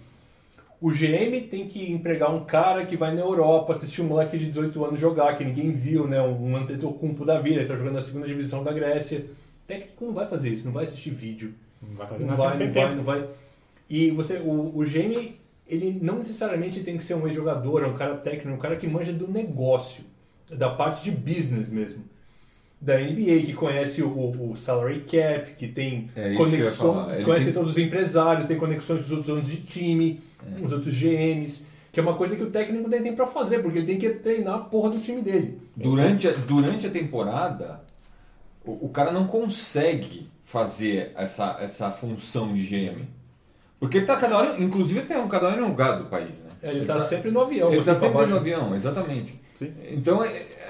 O 0.82 0.90
GM 0.90 1.40
tem 1.48 1.68
que 1.68 1.92
empregar 1.92 2.34
um 2.34 2.44
cara 2.44 2.84
que 2.84 2.96
vai 2.96 3.14
na 3.14 3.20
Europa 3.20 3.72
assistir 3.72 4.02
um 4.02 4.06
moleque 4.06 4.36
de 4.36 4.46
18 4.46 4.84
anos 4.84 4.98
jogar, 4.98 5.38
que 5.38 5.44
ninguém 5.44 5.70
viu, 5.70 6.08
né? 6.08 6.20
Um 6.20 6.56
Antetokounmpo 6.56 7.24
da 7.24 7.38
vida, 7.38 7.60
que 7.60 7.68
tá 7.68 7.76
jogando 7.76 7.94
na 7.94 8.02
segunda 8.02 8.26
divisão 8.26 8.64
da 8.64 8.72
Grécia. 8.72 9.20
O 9.20 9.66
técnico 9.66 10.04
não 10.04 10.12
vai 10.12 10.26
fazer 10.26 10.48
isso, 10.48 10.64
não 10.66 10.72
vai 10.72 10.82
assistir 10.82 11.10
vídeo. 11.10 11.54
Não 11.80 11.94
vai 11.94 12.08
fazer 12.08 12.24
Não 12.24 12.36
vai, 12.36 12.58
não 12.58 12.72
vai, 12.72 12.94
não 12.96 13.04
vai. 13.04 13.28
E 13.88 14.10
você, 14.10 14.38
o, 14.38 14.76
o 14.76 14.82
GM, 14.84 15.36
ele 15.68 16.00
não 16.02 16.18
necessariamente 16.18 16.80
tem 16.80 16.96
que 16.96 17.04
ser 17.04 17.14
um 17.14 17.28
ex-jogador, 17.28 17.84
é 17.84 17.86
um 17.86 17.94
cara 17.94 18.16
técnico, 18.16 18.50
um 18.50 18.58
cara 18.58 18.74
que 18.74 18.88
manja 18.88 19.12
do 19.12 19.28
negócio, 19.28 20.02
da 20.50 20.68
parte 20.68 21.04
de 21.04 21.12
business 21.12 21.70
mesmo. 21.70 22.02
Da 22.84 22.98
NBA, 22.98 23.42
que 23.46 23.52
conhece 23.52 24.02
o, 24.02 24.08
o- 24.08 24.50
o 24.50 24.56
salary 24.56 25.04
cap, 25.08 25.54
que 25.56 25.68
tem 25.68 26.08
É 26.16 26.30
que 26.30 26.36
conexão. 26.36 27.14
Ele 27.14 27.24
conhece 27.24 27.44
tem- 27.46 27.52
todos 27.54 27.70
os 27.72 27.78
empresários, 27.78 28.48
tem 28.48 28.56
conexões 28.58 28.98
com 28.98 29.04
os 29.04 29.10
outros 29.12 29.26
donos 29.28 29.46
de 29.46 29.58
time, 29.58 30.20
É. 30.60 30.64
os 30.66 30.72
outros 30.72 30.92
GMs, 30.92 31.62
que 31.92 32.00
é 32.00 32.02
uma 32.02 32.14
coisa 32.14 32.34
que 32.34 32.42
o 32.42 32.50
técnico 32.50 32.88
nem 32.88 33.00
tem 33.00 33.14
pra 33.14 33.26
fazer, 33.28 33.60
porque 33.60 33.78
ele 33.78 33.86
tem 33.86 33.98
que 33.98 34.10
treinar 34.10 34.54
a 34.54 34.58
porra 34.58 34.90
do 34.90 34.98
time 34.98 35.22
dele. 35.22 35.60
Durante 35.76 36.26
a, 36.26 36.32
durante 36.32 36.86
a 36.88 36.90
temporada, 36.90 37.80
o, 38.64 38.86
o 38.86 38.88
cara 38.88 39.12
não 39.12 39.26
consegue 39.28 40.28
fazer 40.44 41.12
essa, 41.16 41.58
essa 41.60 41.88
função 41.90 42.52
de 42.52 42.62
GM. 42.64 43.02
Porque 43.78 43.98
ele 43.98 44.06
tá 44.06 44.16
cada 44.16 44.36
hora, 44.36 44.60
inclusive 44.60 45.00
ele 45.00 45.08
tá 45.08 45.24
cada 45.28 45.48
hora 45.48 45.60
em 45.60 45.64
um 45.64 45.68
lugar 45.68 45.98
do 45.98 46.06
país, 46.06 46.38
né? 46.38 46.50
Ele, 46.62 46.84
tá, 46.84 46.98
sempre 47.00 47.30
no 47.30 47.40
avião. 47.40 47.72
Ele 47.72 47.82
tá 47.82 47.92
assim, 47.92 48.00
pra 48.00 48.08
sempre 48.10 48.26
no 48.26 48.26
baixo. 48.26 48.36
avião, 48.36 48.74
exatamente. 48.74 49.40
Sim. 49.54 49.72
Então 49.90 50.22
é- 50.24 50.28
é- 50.28 50.30
é- 50.40 50.61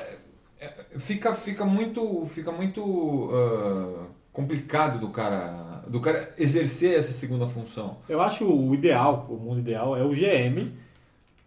fica, 0.99 1.35
fica 1.35 1.65
muito, 1.65 2.25
fica 2.27 2.53
muito 2.53 3.31
ah, 3.33 4.07
complicado 4.33 4.99
do 4.99 5.09
cara, 5.09 5.83
do 5.89 6.01
cara 6.01 6.33
exercer 6.39 6.99
essa 6.99 7.13
segunda 7.13 7.47
função. 7.47 7.99
Eu 8.09 8.21
acho 8.21 8.39
que 8.39 8.45
o 8.45 8.75
ideal, 8.75 9.27
o 9.29 9.37
mundo 9.37 9.61
ideal, 9.61 9.97
é 9.97 10.05
o 10.05 10.11
GM 10.11 10.73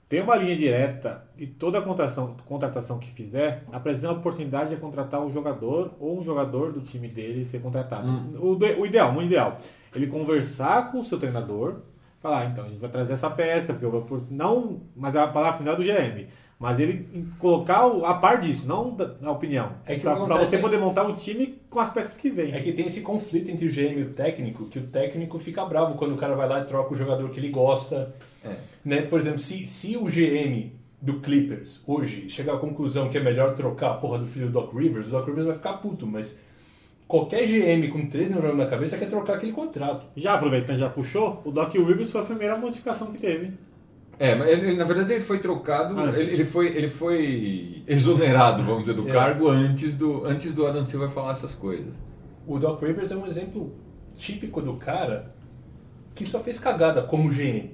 ter 0.08 0.22
uma 0.22 0.36
linha 0.36 0.56
direta 0.56 1.26
e 1.38 1.48
toda 1.48 1.80
a 1.80 1.82
contratação, 1.82 2.36
contratação 2.46 3.00
que 3.00 3.10
fizer 3.12 3.64
apresenta 3.74 4.10
a 4.10 4.18
oportunidade 4.18 4.70
de 4.70 4.76
contratar 4.76 5.26
o 5.26 5.32
jogador 5.32 5.94
ou 6.00 6.20
um 6.20 6.24
jogador 6.24 6.72
do 6.72 6.82
time 6.82 7.08
dele 7.08 7.44
ser 7.44 7.60
contratado. 7.60 8.08
O, 8.40 8.56
de- 8.56 8.76
o 8.76 8.86
ideal, 8.86 9.10
o 9.10 9.14
mundo 9.14 9.26
ideal, 9.26 9.58
ele 9.96 10.06
conversar 10.08 10.92
com 10.92 11.00
o 11.00 11.04
seu 11.04 11.18
treinador, 11.18 11.78
falar, 12.22 12.42
ah, 12.42 12.46
então 12.46 12.66
a 12.66 12.68
gente 12.68 12.80
vai 12.80 12.90
trazer 12.90 13.14
essa 13.14 13.30
peça, 13.32 13.74
porque 13.74 13.86
eu 13.86 13.92
vou 13.92 14.24
não, 14.30 14.82
mas 14.96 15.16
a 15.16 15.28
palavra 15.28 15.58
final 15.58 15.74
é 15.74 15.78
do 15.78 15.84
GM. 15.84 16.28
Mas 16.58 16.80
ele 16.80 17.28
colocar 17.38 17.86
o- 17.86 18.06
a 18.06 18.14
par 18.14 18.40
disso, 18.40 18.66
não 18.66 18.96
a 19.22 19.32
opinião. 19.32 19.74
É 19.86 19.96
acontece 19.96 20.46
você 20.52 20.56
é- 20.56 20.60
poder 20.60 20.78
montar 20.78 21.04
o 21.04 21.14
time 21.14 21.60
com 21.70 21.80
as 21.82 21.92
peças 21.92 22.16
que 22.16 22.30
vêm. 22.30 22.54
É 22.54 22.62
que 22.62 22.72
tem 22.72 22.86
esse 22.86 23.02
conflito 23.02 23.52
entre 23.52 23.66
o 23.66 23.70
GM 23.70 24.00
e 24.00 24.04
o 24.04 24.10
técnico, 24.12 24.66
que 24.66 24.80
o 24.80 24.84
técnico 24.88 25.38
fica 25.38 25.66
bravo 25.66 25.96
quando 25.96 26.14
o 26.14 26.18
cara 26.18 26.34
vai 26.34 26.48
lá 26.48 26.62
e 26.62 26.66
troca 26.66 26.94
o 26.94 26.96
jogador 26.96 27.30
que 27.30 27.40
ele 27.40 27.50
gosta. 27.50 28.16
É. 28.44 28.56
Né? 28.86 29.02
Por 29.02 29.20
exemplo, 29.20 29.40
se, 29.40 29.66
se 29.66 29.98
o 29.98 30.06
GM 30.06 30.72
do 31.02 31.20
Clippers 31.20 31.82
hoje 31.86 32.30
chegar 32.30 32.54
à 32.54 32.58
conclusão 32.58 33.10
que 33.10 33.18
é 33.18 33.22
melhor 33.22 33.54
trocar 33.54 33.92
a 33.92 33.94
porra 33.96 34.18
do 34.20 34.26
filho 34.26 34.46
do 34.48 34.54
Doc 34.54 34.74
Rivers, 34.74 35.08
o 35.08 35.12
Doc 35.12 35.28
Rivers 35.28 35.48
vai 35.48 35.56
ficar 35.56 35.74
puto, 35.74 36.08
mas 36.08 36.40
qualquer 37.06 37.46
GM 37.46 37.90
com 37.90 38.08
três 38.08 38.30
neurônios 38.30 38.58
na 38.60 38.66
cabeça 38.66 38.98
quer 38.98 39.10
trocar 39.10 39.36
aquele 39.36 39.52
contrato. 39.52 40.06
Já 40.16 40.36
aproveitando, 40.36 40.78
já 40.80 40.90
puxou, 40.90 41.42
o 41.44 41.52
Doc 41.52 41.74
Rivers 41.76 42.12
foi 42.12 42.22
a 42.22 42.26
primeira 42.26 42.58
modificação 42.58 43.12
que 43.12 43.20
teve. 43.20 43.52
É, 44.18 44.34
mas 44.36 44.48
ele, 44.50 44.76
na 44.76 44.86
verdade 44.86 45.12
ele 45.14 45.20
foi 45.22 45.40
trocado, 45.40 46.00
ele, 46.16 46.32
ele 46.34 46.46
foi, 46.46 46.68
ele 46.68 46.88
foi 46.90 47.84
exonerado, 47.88 48.64
vamos 48.64 48.82
dizer, 48.84 48.94
do 48.94 49.08
É. 49.10 49.12
cargo 49.12 49.50
antes 49.50 49.96
do, 49.96 50.26
antes 50.26 50.54
do 50.54 50.66
Adam 50.66 50.84
Silva 50.84 51.10
falar 51.10 51.32
essas 51.32 51.54
coisas. 51.54 51.94
O 52.48 52.58
Doc 52.58 52.82
Rivers 52.82 53.12
é 53.12 53.16
um 53.16 53.26
exemplo 53.28 53.74
típico 54.18 54.62
do 54.62 54.78
cara 54.78 55.34
que 56.14 56.26
só 56.26 56.40
fez 56.40 56.58
cagada 56.60 57.02
como 57.02 57.30
GM. 57.30 57.72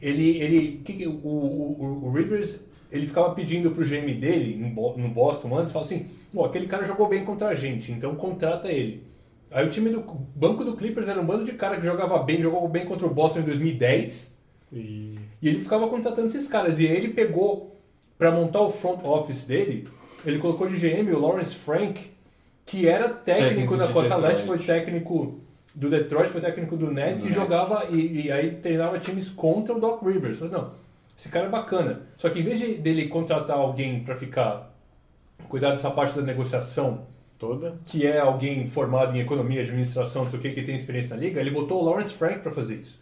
Ele, 0.00 0.36
ele, 0.38 0.82
que 0.84 1.06
o, 1.06 1.12
o, 1.12 2.00
o 2.04 2.12
Rivers, 2.12 2.60
ele 2.92 3.06
ficava 3.06 3.30
pedindo 3.34 3.70
pro 3.70 3.82
GM 3.84 4.12
dele 4.20 4.56
no 4.56 4.68
Bo- 4.68 4.94
no 4.98 5.08
Boston 5.08 5.56
antes, 5.56 5.72
falava 5.72 5.90
assim, 5.90 6.06
"Ó, 6.34 6.44
aquele 6.44 6.66
cara 6.66 6.84
jogou 6.84 7.08
bem 7.08 7.24
contra 7.24 7.48
a 7.48 7.54
gente, 7.54 7.90
então 7.92 8.14
contrata 8.14 8.68
ele. 8.68 9.04
Aí 9.50 9.64
o 9.66 9.70
time 9.70 9.88
do 9.88 10.00
banco 10.34 10.64
do 10.64 10.76
Clippers 10.76 11.08
era 11.08 11.18
um 11.18 11.24
bando 11.24 11.44
de 11.44 11.52
cara 11.52 11.76
que 11.78 11.86
jogava 11.86 12.18
bem, 12.18 12.42
jogou 12.42 12.68
bem 12.68 12.84
contra 12.84 13.06
o 13.06 13.10
Boston 13.14 13.38
em 13.38 13.44
2010. 13.44 14.36
E 14.72 15.14
E 15.40 15.48
ele 15.48 15.60
ficava 15.60 15.86
contratando 15.88 16.28
esses 16.28 16.48
caras. 16.48 16.78
E 16.80 16.86
aí 16.86 16.96
ele 16.96 17.08
pegou, 17.08 17.76
pra 18.18 18.30
montar 18.30 18.60
o 18.60 18.70
front 18.70 19.04
office 19.04 19.44
dele, 19.44 19.88
ele 20.24 20.38
colocou 20.38 20.66
de 20.66 20.76
GM 20.76 21.12
o 21.12 21.18
Lawrence 21.18 21.54
Frank, 21.54 22.10
que 22.64 22.88
era 22.88 23.08
técnico, 23.08 23.48
Técnico 23.48 23.76
na 23.76 23.86
de 23.86 23.92
Costa 23.92 24.14
Detroit. 24.14 24.34
Leste, 24.34 24.46
foi 24.46 24.58
técnico 24.58 25.40
do 25.74 25.90
Detroit, 25.90 26.30
foi 26.30 26.40
técnico 26.40 26.76
do 26.76 26.90
Nets 26.90 27.22
Do 27.22 27.28
e 27.28 27.30
Nets. 27.30 27.42
jogava, 27.42 27.86
e, 27.90 28.26
e 28.26 28.32
aí 28.32 28.52
treinava 28.56 28.98
times 28.98 29.28
contra 29.28 29.74
o 29.74 29.80
Doc 29.80 30.02
Rivers. 30.02 30.38
Falei, 30.38 30.54
não, 30.54 30.72
esse 31.16 31.28
cara 31.28 31.46
é 31.46 31.48
bacana. 31.48 32.02
Só 32.16 32.28
que 32.28 32.40
em 32.40 32.42
vez 32.42 32.58
de, 32.58 32.74
dele 32.74 33.08
contratar 33.08 33.56
alguém 33.56 34.00
pra 34.02 34.16
ficar, 34.16 34.74
cuidar 35.48 35.70
dessa 35.70 35.90
parte 35.90 36.16
da 36.16 36.22
negociação, 36.22 37.06
toda. 37.38 37.76
que 37.84 38.06
é 38.06 38.18
alguém 38.18 38.66
formado 38.66 39.16
em 39.16 39.20
economia, 39.20 39.60
administração, 39.60 40.22
não 40.22 40.30
sei 40.30 40.38
o 40.38 40.42
que, 40.42 40.50
que 40.50 40.62
tem 40.62 40.74
experiência 40.74 41.14
na 41.14 41.22
liga, 41.22 41.40
ele 41.40 41.50
botou 41.50 41.82
o 41.82 41.84
Lawrence 41.84 42.12
Frank 42.12 42.40
para 42.40 42.50
fazer 42.50 42.76
isso. 42.76 42.98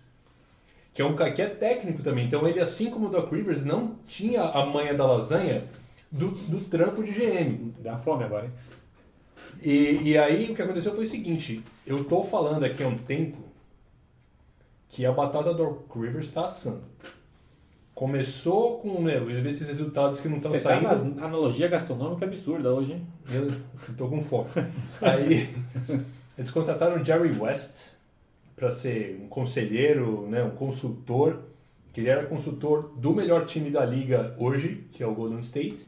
Que 0.95 1.03
é 1.03 1.05
um 1.05 1.17
cara 1.17 1.33
que 1.33 1.43
é 1.43 1.47
técnico 1.47 2.03
também. 2.03 2.25
Então 2.25 2.47
ele, 2.47 2.61
assim 2.61 2.89
como 2.89 3.09
o 3.09 3.11
Doc 3.11 3.31
Rivers, 3.33 3.65
não 3.65 3.97
tinha 4.07 4.43
a 4.43 4.65
manha 4.65 4.95
da 4.95 5.05
lasanha 5.05 5.65
do, 6.11 6.31
do 6.31 6.61
trampo 6.61 7.03
de 7.03 7.11
GM. 7.11 7.75
Dá 7.81 7.99
fome 7.99 8.23
agora, 8.23 8.47
hein? 8.47 8.53
E, 9.61 10.11
e 10.11 10.19
aí 10.19 10.53
o 10.53 10.55
que 10.55 10.63
aconteceu 10.63 10.95
foi 10.95 11.05
o 11.05 11.09
seguinte, 11.09 11.65
eu 11.85 12.05
tô 12.05 12.23
falando 12.23 12.65
aqui 12.65 12.83
há 12.83 12.89
um 12.89 12.97
tempo 12.97 13.39
que 14.89 15.05
a 15.05 15.11
batata 15.11 15.53
do 15.53 15.65
Doc 15.65 15.97
Rivers 15.97 16.27
está 16.27 16.45
assando. 16.45 16.85
Começou 17.93 18.79
com 18.79 19.03
né, 19.03 19.17
esses 19.49 19.67
resultados 19.67 20.21
que 20.21 20.29
não 20.29 20.37
estão 20.37 20.53
tá 20.53 20.59
saindo. 20.59 21.17
na 21.17 21.27
analogia 21.27 21.67
gastronômica 21.67 22.25
absurda 22.25 22.73
hoje, 22.73 22.93
hein? 22.93 23.07
Eu 23.33 23.51
tô 23.97 24.09
com 24.09 24.23
fome. 24.23 24.49
Aí 25.03 25.49
eles 26.39 26.51
contrataram 26.51 27.01
o 27.01 27.05
Jerry 27.05 27.37
West 27.37 27.94
para 28.65 28.73
ser 28.73 29.21
um 29.23 29.29
conselheiro, 29.29 30.27
né, 30.27 30.43
um 30.43 30.53
consultor, 30.53 31.43
que 31.93 32.01
ele 32.01 32.09
era 32.09 32.25
consultor 32.25 32.95
do 32.97 33.13
melhor 33.13 33.45
time 33.45 33.71
da 33.71 33.85
liga 33.85 34.35
hoje, 34.39 34.87
que 34.91 35.03
é 35.03 35.07
o 35.07 35.15
Golden 35.15 35.41
State. 35.41 35.87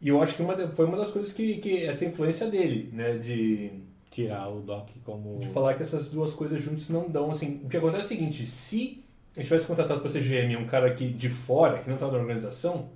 E 0.00 0.08
eu 0.08 0.20
acho 0.20 0.34
que 0.34 0.42
uma, 0.42 0.56
foi 0.72 0.84
uma 0.84 0.96
das 0.96 1.10
coisas 1.10 1.32
que, 1.32 1.58
que 1.58 1.84
essa 1.84 2.04
influência 2.04 2.48
dele, 2.50 2.90
né, 2.92 3.18
de, 3.18 3.70
Tirar 4.10 4.48
o 4.48 4.60
Doc 4.62 4.88
como. 5.04 5.38
de 5.38 5.48
falar 5.50 5.74
que 5.74 5.82
essas 5.82 6.08
duas 6.08 6.32
coisas 6.32 6.60
juntas 6.60 6.88
não 6.88 7.08
dão 7.08 7.30
assim. 7.30 7.60
O 7.62 7.68
que 7.68 7.76
acontece 7.76 8.02
é 8.02 8.04
o 8.06 8.08
seguinte, 8.08 8.46
se 8.46 9.04
a 9.36 9.38
gente 9.38 9.48
tivesse 9.48 9.66
contratado 9.66 10.00
para 10.00 10.08
ser 10.08 10.22
GM 10.22 10.56
um 10.56 10.66
cara 10.66 10.88
aqui 10.88 11.08
de 11.08 11.28
fora, 11.28 11.78
que 11.78 11.86
não 11.86 11.94
estava 11.94 12.12
na 12.12 12.18
organização, 12.18 12.88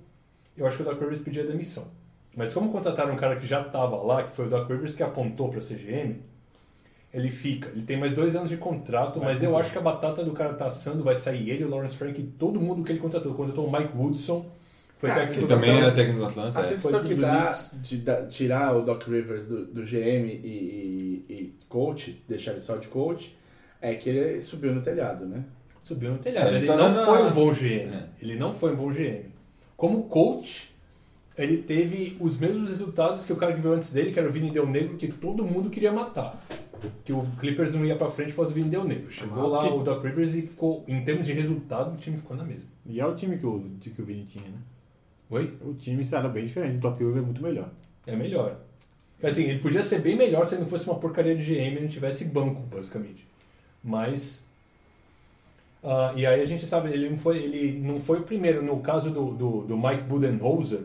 eu 0.57 0.65
acho 0.65 0.77
que 0.77 0.81
o 0.81 0.85
Doc 0.85 0.99
Rivers 0.99 1.21
pedia 1.21 1.45
demissão. 1.45 1.87
Mas 2.35 2.51
como 2.51 2.71
contrataram 2.71 3.13
um 3.13 3.15
cara 3.15 3.35
que 3.37 3.45
já 3.45 3.61
estava 3.61 3.95
lá, 3.97 4.23
que 4.23 4.35
foi 4.35 4.47
o 4.47 4.49
Doc 4.49 4.67
Rivers 4.67 4.95
que 4.95 5.03
apontou 5.03 5.49
para 5.49 5.61
ser 5.61 5.75
GM, 5.75 6.19
ele 7.13 7.29
fica. 7.29 7.69
Ele 7.69 7.83
tem 7.83 7.97
mais 7.97 8.11
dois 8.13 8.35
anos 8.35 8.49
de 8.49 8.57
contrato, 8.57 9.19
Vai 9.19 9.33
mas 9.33 9.43
eu 9.43 9.55
acho 9.57 9.71
que 9.71 9.77
a 9.77 9.81
batata 9.81 10.23
do 10.23 10.31
cara 10.31 10.53
tá 10.53 10.65
assando, 10.65 11.03
vai 11.03 11.15
sair 11.15 11.49
ele, 11.49 11.63
o 11.63 11.69
Lawrence 11.69 11.95
Frank 11.95 12.19
e 12.19 12.23
todo 12.23 12.59
mundo 12.59 12.83
que 12.83 12.91
ele 12.91 12.99
contratou. 12.99 13.33
Contratou 13.35 13.67
o 13.67 13.71
Mike 13.71 13.95
Woodson, 13.95 14.45
foi 14.97 15.11
Ah, 15.11 15.15
técnico 15.15 15.41
Que 15.41 15.41
do 15.41 15.47
também 15.47 15.81
é 15.81 15.91
técnico 15.91 16.19
do 16.19 16.25
Atlanta. 16.25 16.59
A 16.59 16.61
é. 16.61 16.65
sensação 16.65 16.99
foi 17.01 17.09
que 17.09 17.15
dá 17.15 17.69
de 17.73 17.97
da- 17.97 18.25
tirar 18.25 18.75
o 18.75 18.81
Doc 18.81 19.03
Rivers 19.03 19.45
do, 19.45 19.65
do 19.65 19.83
GM 19.83 20.25
e, 20.43 21.23
e- 21.29 21.33
e 21.33 21.53
coach, 21.69 22.23
deixar 22.27 22.51
ele 22.51 22.61
só 22.61 22.77
de 22.77 22.87
coach, 22.87 23.35
é 23.81 23.93
que 23.95 24.09
ele 24.09 24.41
subiu 24.41 24.73
no 24.73 24.81
telhado, 24.81 25.25
né? 25.25 25.43
Subiu 25.83 26.11
no 26.11 26.17
telhado. 26.17 26.45
É, 26.45 26.49
ele 26.49 26.57
ele 26.59 26.67
tá 26.67 26.77
não 26.77 26.93
dando 26.93 27.05
foi 27.05 27.21
um 27.23 27.31
bom 27.31 27.53
GM. 27.53 27.93
É. 27.93 28.03
Ele 28.21 28.35
não 28.37 28.53
foi 28.53 28.71
um 28.71 28.75
bom 28.77 28.89
GM. 28.89 29.25
Como 29.75 30.03
coach, 30.03 30.73
ele 31.37 31.57
teve 31.57 32.15
os 32.21 32.37
mesmos 32.37 32.69
resultados 32.69 33.25
que 33.25 33.33
o 33.33 33.35
cara 33.35 33.53
que 33.53 33.59
veio 33.59 33.73
antes 33.75 33.89
dele, 33.91 34.11
que 34.13 34.19
era 34.19 34.29
o 34.29 34.31
Vini 34.31 34.51
Del 34.51 34.67
Negro, 34.67 34.95
que 34.95 35.07
todo 35.09 35.43
mundo 35.43 35.69
queria 35.69 35.91
matar. 35.91 36.42
Que 37.05 37.13
o 37.13 37.25
Clippers 37.39 37.73
não 37.73 37.85
ia 37.85 37.95
pra 37.95 38.09
frente 38.11 38.31
após 38.31 38.51
o 38.51 38.53
Vini 38.53 38.69
Del 38.69 38.83
Negro. 38.83 39.09
Chegou 39.11 39.43
Ah, 39.43 39.47
lá 39.47 39.63
time. 39.63 39.77
o 39.77 39.83
Doc 39.83 40.03
Rivers 40.03 40.35
e 40.35 40.41
ficou, 40.41 40.83
em 40.87 41.03
termos 41.03 41.25
de 41.25 41.33
resultado, 41.33 41.93
o 41.93 41.97
time 41.97 42.17
ficou 42.17 42.35
na 42.35 42.43
mesma. 42.43 42.69
E 42.85 42.99
é 42.99 43.05
o 43.05 43.13
time 43.15 43.37
que 43.37 43.45
o, 43.45 43.59
que 43.79 44.01
o 44.01 44.05
Vini 44.05 44.23
tinha, 44.23 44.45
né? 44.45 44.57
Oi? 45.29 45.53
O 45.61 45.73
time 45.73 46.07
era 46.11 46.27
bem 46.29 46.45
diferente. 46.45 46.77
O 46.77 46.79
Doc 46.79 46.97
Rivers 46.99 47.17
é 47.17 47.21
muito 47.21 47.41
melhor. 47.41 47.69
É 48.05 48.15
melhor. 48.15 48.57
Assim, 49.21 49.43
ele 49.43 49.59
podia 49.59 49.81
ser 49.83 49.99
bem 50.01 50.17
melhor 50.17 50.45
se 50.45 50.53
ele 50.55 50.61
não 50.63 50.67
fosse 50.67 50.85
uma 50.85 50.99
porcaria 50.99 51.33
de 51.35 51.43
GM 51.43 51.77
e 51.77 51.81
não 51.81 51.87
tivesse 51.87 52.25
banco, 52.25 52.59
basicamente. 52.61 53.25
Mas. 53.81 54.43
ah, 55.81 56.13
e 56.15 56.25
aí 56.25 56.41
a 56.41 56.45
gente 56.45 56.65
sabe, 56.67 56.89
ele 56.91 57.09
não 57.09 57.17
foi, 57.17 57.37
ele 57.37 57.79
não 57.79 57.99
foi 58.01 58.19
o 58.19 58.23
primeiro. 58.23 58.61
No 58.61 58.79
caso 58.81 59.09
do, 59.09 59.31
do, 59.33 59.61
do 59.61 59.77
Mike 59.77 60.03
Budenholzer, 60.03 60.81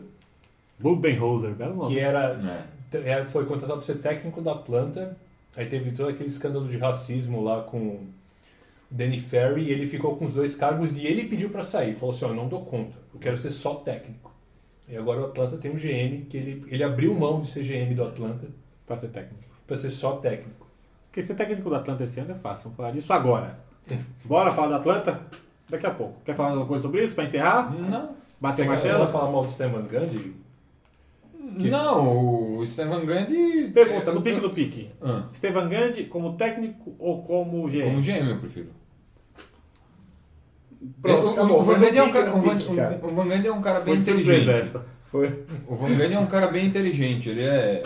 Budenholzer, 0.79 1.51
belo 1.53 1.75
nome. 1.75 1.93
que 1.93 1.99
era, 1.99 2.39
É. 2.93 2.97
é, 3.11 3.25
foi 3.25 3.45
contratado 3.45 3.79
para 3.79 3.85
ser 3.93 3.99
técnico 3.99 4.41
da 4.41 4.53
Atlanta. 4.53 5.17
Aí 5.59 5.65
teve 5.67 5.91
todo 5.91 6.07
aquele 6.07 6.29
escândalo 6.29 6.69
de 6.69 6.77
racismo 6.77 7.43
lá 7.43 7.61
com 7.63 7.77
o 7.77 8.07
Danny 8.89 9.19
Ferry. 9.19 9.63
E 9.63 9.71
ele 9.71 9.85
ficou 9.85 10.15
com 10.15 10.23
os 10.23 10.31
dois 10.33 10.55
cargos 10.55 10.95
e 10.95 11.05
ele 11.05 11.25
pediu 11.27 11.49
para 11.49 11.63
sair. 11.65 11.95
Falou 11.95 12.15
assim: 12.15 12.23
ó, 12.23 12.29
eu 12.29 12.33
não 12.35 12.47
dou 12.47 12.61
conta, 12.63 12.95
eu 13.13 13.19
quero 13.19 13.35
ser 13.35 13.49
só 13.49 13.75
técnico. 13.75 14.33
E 14.87 14.95
agora 14.95 15.19
o 15.21 15.25
Atlanta 15.25 15.57
tem 15.57 15.69
um 15.69 15.75
GM, 15.75 16.25
que 16.29 16.37
ele, 16.37 16.63
ele 16.69 16.81
abriu 16.83 17.13
mão 17.13 17.41
de 17.41 17.47
ser 17.47 17.63
GM 17.63 17.93
do 17.93 18.03
Atlanta 18.05 18.47
Pra 18.87 18.97
ser 18.97 19.09
técnico. 19.09 19.43
para 19.67 19.75
ser 19.75 19.91
só 19.91 20.13
técnico. 20.13 20.65
Porque 21.07 21.21
ser 21.21 21.35
técnico 21.35 21.69
do 21.69 21.75
Atlanta 21.75 22.05
esse 22.05 22.19
ano 22.21 22.31
é 22.31 22.35
fácil. 22.35 22.63
Vamos 22.63 22.77
falar 22.77 22.91
disso 22.91 23.11
agora. 23.11 23.59
Bora 24.23 24.53
falar 24.53 24.69
do 24.69 24.75
Atlanta? 24.75 25.19
Daqui 25.69 25.85
a 25.85 25.91
pouco. 25.91 26.21
Quer 26.23 26.35
falar 26.35 26.49
alguma 26.49 26.65
coisa 26.67 26.83
sobre 26.83 27.03
isso 27.03 27.13
pra 27.13 27.25
encerrar? 27.25 27.69
Não. 27.75 28.15
Bater 28.39 28.63
Você 28.65 28.69
o 28.69 28.81
quer 28.81 28.87
martelo? 28.93 29.07
falar 29.11 29.29
mal 29.31 29.43
do 29.43 29.51
Steven 29.51 29.81
Gandhi? 29.87 30.33
Não, 31.57 32.57
o 32.57 32.65
Steven 32.65 33.05
Gandhi. 33.05 33.71
Pergunta, 33.73 34.11
no 34.13 34.21
pique 34.21 34.39
do 34.39 34.49
pique. 34.51 34.89
Ah, 35.01 35.23
Stevan 35.33 35.67
Gandhi 35.69 36.03
como 36.05 36.35
técnico 36.35 36.95
ou 36.99 37.21
como 37.23 37.67
GM? 37.67 37.83
como 37.83 38.01
GM, 38.01 38.29
eu 38.29 38.39
prefiro. 38.39 38.69
Pronto, 41.01 41.27
o, 41.41 41.59
o, 41.59 41.63
Van 41.63 41.79
Gundy 41.79 41.97
é 41.97 42.03
um 42.03 42.11
cara, 42.11 42.35
o 42.35 42.41
Van- 42.41 42.57
pique, 42.57 42.75
cara. 42.75 42.99
o- 43.03 43.07
o 43.07 43.15
Van 43.15 43.27
Gundy 43.27 43.47
é 43.47 43.51
um 43.53 43.61
cara 43.61 43.79
bem 43.81 44.01
Foi 44.01 44.01
inteligente. 44.13 44.49
essa. 44.49 44.85
Foi. 45.11 45.43
O 45.67 45.75
Van 45.75 45.89
Gundy 45.89 46.13
é 46.13 46.19
um 46.19 46.25
cara 46.25 46.47
bem 46.47 46.65
inteligente. 46.67 47.29
Ele 47.29 47.41
é. 47.41 47.83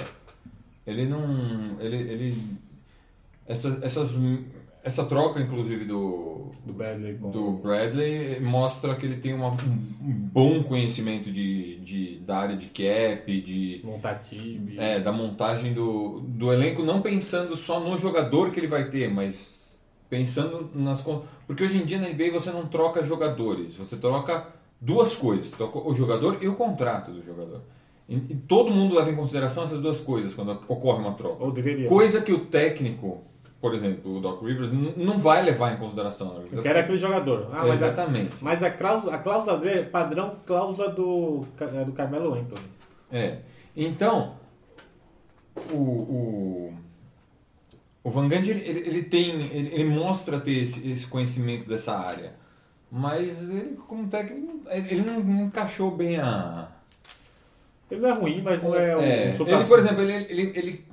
Ele 0.85 1.05
não. 1.07 1.79
Ele. 1.79 1.95
ele 1.95 2.37
essas, 3.47 3.81
essas, 3.83 4.19
essa 4.83 5.05
troca, 5.05 5.39
inclusive, 5.39 5.85
do, 5.85 6.49
Do 6.65 6.73
Bradley 6.73 7.15
com 7.15 7.31
do 7.31 7.51
Bradley 7.53 8.39
mostra 8.41 8.93
que 8.95 9.05
ele 9.05 9.17
tem 9.17 9.33
uma- 9.33 9.51
um 9.51 10.11
bom 10.31 10.61
conhecimento 10.63 11.31
de, 11.31 11.77
de, 11.79 12.19
da 12.19 12.37
área 12.37 12.57
de 12.57 12.65
cap, 12.67 13.41
de, 13.41 13.81
montar 13.83 14.15
time. 14.15 14.75
é, 14.77 14.99
da 14.99 15.11
montagem 15.11 15.73
do, 15.73 16.19
do 16.27 16.51
elenco, 16.51 16.83
não 16.83 17.01
pensando 17.01 17.55
só 17.55 17.79
no 17.79 17.95
jogador 17.97 18.51
que 18.51 18.59
ele 18.59 18.67
vai 18.67 18.89
ter, 18.89 19.09
mas 19.09 19.81
pensando 20.09 20.69
nas. 20.75 21.01
Porque 21.47 21.63
hoje 21.63 21.77
em 21.81 21.85
dia 21.85 21.99
na 21.99 22.09
NBA 22.09 22.31
você 22.31 22.51
não 22.51 22.67
troca 22.67 23.03
jogadores, 23.03 23.75
você 23.75 23.95
troca 23.97 24.47
duas 24.81 25.15
coisas: 25.15 25.51
troca 25.51 25.79
o 25.79 25.93
jogador 25.93 26.37
e 26.41 26.47
o 26.47 26.55
contrato 26.55 27.11
do 27.11 27.21
jogador. 27.23 27.61
E, 28.07 28.15
e 28.15 28.35
todo 28.47 28.69
mundo 28.69 28.95
leva 28.95 29.09
em 29.09 29.15
consideração 29.15 29.63
essas 29.63 29.79
duas 29.79 30.01
coisas 30.01 30.33
quando 30.33 30.51
ocorre 30.67 30.99
uma 30.99 31.13
troca. 31.13 31.41
Ou 31.43 31.51
deveria. 31.51 31.87
Coisa 31.87 32.21
que 32.21 32.33
o 32.33 32.39
técnico, 32.45 33.21
por 33.63 33.73
exemplo, 33.73 34.17
o 34.17 34.19
Doc 34.19 34.43
Rivers, 34.43 34.71
não 34.73 35.17
vai 35.17 35.41
levar 35.41 35.71
em 35.71 35.77
consideração. 35.77 36.43
Eu 36.51 36.61
quero 36.61 36.79
aquele 36.79 36.97
jogador. 36.97 37.47
Ah, 37.49 37.61
mas 37.61 37.81
a, 37.81 37.85
Exatamente. 37.87 38.35
mas 38.41 38.61
a 38.61 38.69
cláusula, 38.69 39.15
a 39.15 39.17
cláusula 39.19 39.57
dele 39.57 39.79
é 39.79 39.83
padrão 39.83 40.35
cláusula 40.45 40.89
do, 40.89 41.45
do 41.85 41.93
Carmelo 41.93 42.33
Anthony. 42.33 42.65
É. 43.09 43.37
Então, 43.73 44.35
o, 45.71 45.77
o, 45.77 46.73
o 48.03 48.09
Van 48.09 48.27
Gundy, 48.27 48.51
ele, 48.51 48.79
ele, 48.85 49.03
tem, 49.03 49.29
ele, 49.43 49.73
ele 49.73 49.85
mostra 49.85 50.41
ter 50.41 50.61
esse, 50.61 50.91
esse 50.91 51.07
conhecimento 51.07 51.65
dessa 51.65 51.97
área. 51.97 52.33
Mas 52.91 53.49
ele, 53.49 53.77
como 53.87 54.09
técnico, 54.09 54.59
ele 54.69 55.03
não, 55.03 55.21
não 55.21 55.45
encaixou 55.45 55.89
bem 55.89 56.19
a... 56.19 56.67
Ele 57.89 58.01
não 58.01 58.09
é 58.09 58.11
ruim, 58.11 58.41
mas 58.41 58.61
não 58.61 58.75
é, 58.75 58.97
um 58.97 58.99
É, 58.99 59.29
ele, 59.29 59.63
por 59.63 59.79
exemplo, 59.79 60.01
ele, 60.01 60.25
ele, 60.29 60.51
ele 60.53 60.92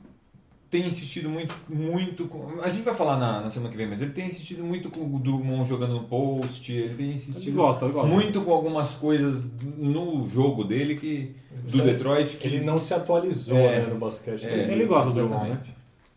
tem 0.70 0.86
insistido 0.86 1.28
muito, 1.28 1.52
muito 1.68 2.26
com, 2.26 2.60
a 2.62 2.70
gente 2.70 2.84
vai 2.84 2.94
falar 2.94 3.18
na, 3.18 3.40
na 3.40 3.50
semana 3.50 3.70
que 3.72 3.76
vem, 3.76 3.88
mas 3.88 4.00
ele 4.00 4.12
tem 4.12 4.28
insistido 4.28 4.62
muito 4.62 4.88
com 4.88 5.00
o 5.00 5.18
Drummond 5.18 5.68
jogando 5.68 5.94
no 5.94 6.04
post, 6.04 6.72
ele 6.72 6.94
tem 6.94 7.10
insistido 7.14 7.48
Ele 7.48 7.56
gosta, 7.56 7.84
ele 7.86 7.94
gosta. 7.94 8.08
muito 8.08 8.40
com 8.42 8.52
algumas 8.52 8.94
coisas 8.94 9.42
no 9.76 10.24
jogo 10.28 10.62
dele 10.62 10.94
que 10.94 11.34
do 11.64 11.78
Sabe, 11.78 11.90
Detroit 11.90 12.36
que 12.36 12.46
Ele 12.46 12.64
não 12.64 12.78
se 12.78 12.94
atualizou 12.94 13.58
É. 13.58 13.80
né, 13.80 13.86
no 13.92 13.98
basquete. 13.98 14.46
É, 14.46 14.48
dele. 14.58 14.72
Ele 14.72 14.86
gosta 14.86 15.10
do. 15.10 15.14
Drummond, 15.16 15.50
né? 15.50 15.60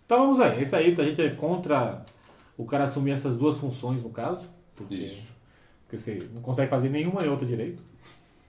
Então 0.06 0.20
vamos 0.20 0.39
aí. 0.39 0.62
Isso 0.62 0.76
aí, 0.76 0.96
a 0.96 1.04
gente 1.04 1.22
é 1.22 1.30
contra 1.32 2.06
o 2.56 2.63
cara 2.66 2.84
assumir 2.84 3.12
essas 3.12 3.36
duas 3.36 3.58
funções, 3.58 4.04
no 4.04 4.10
caso. 4.10 4.48
Porque, 4.76 4.94
Isso. 4.96 5.28
porque 5.84 5.98
você 5.98 6.28
não 6.32 6.42
consegue 6.44 6.70
fazer 6.70 6.89
nenhuma 6.89 7.22
nem 7.22 7.30
outra 7.32 7.48
direito. 7.48 7.82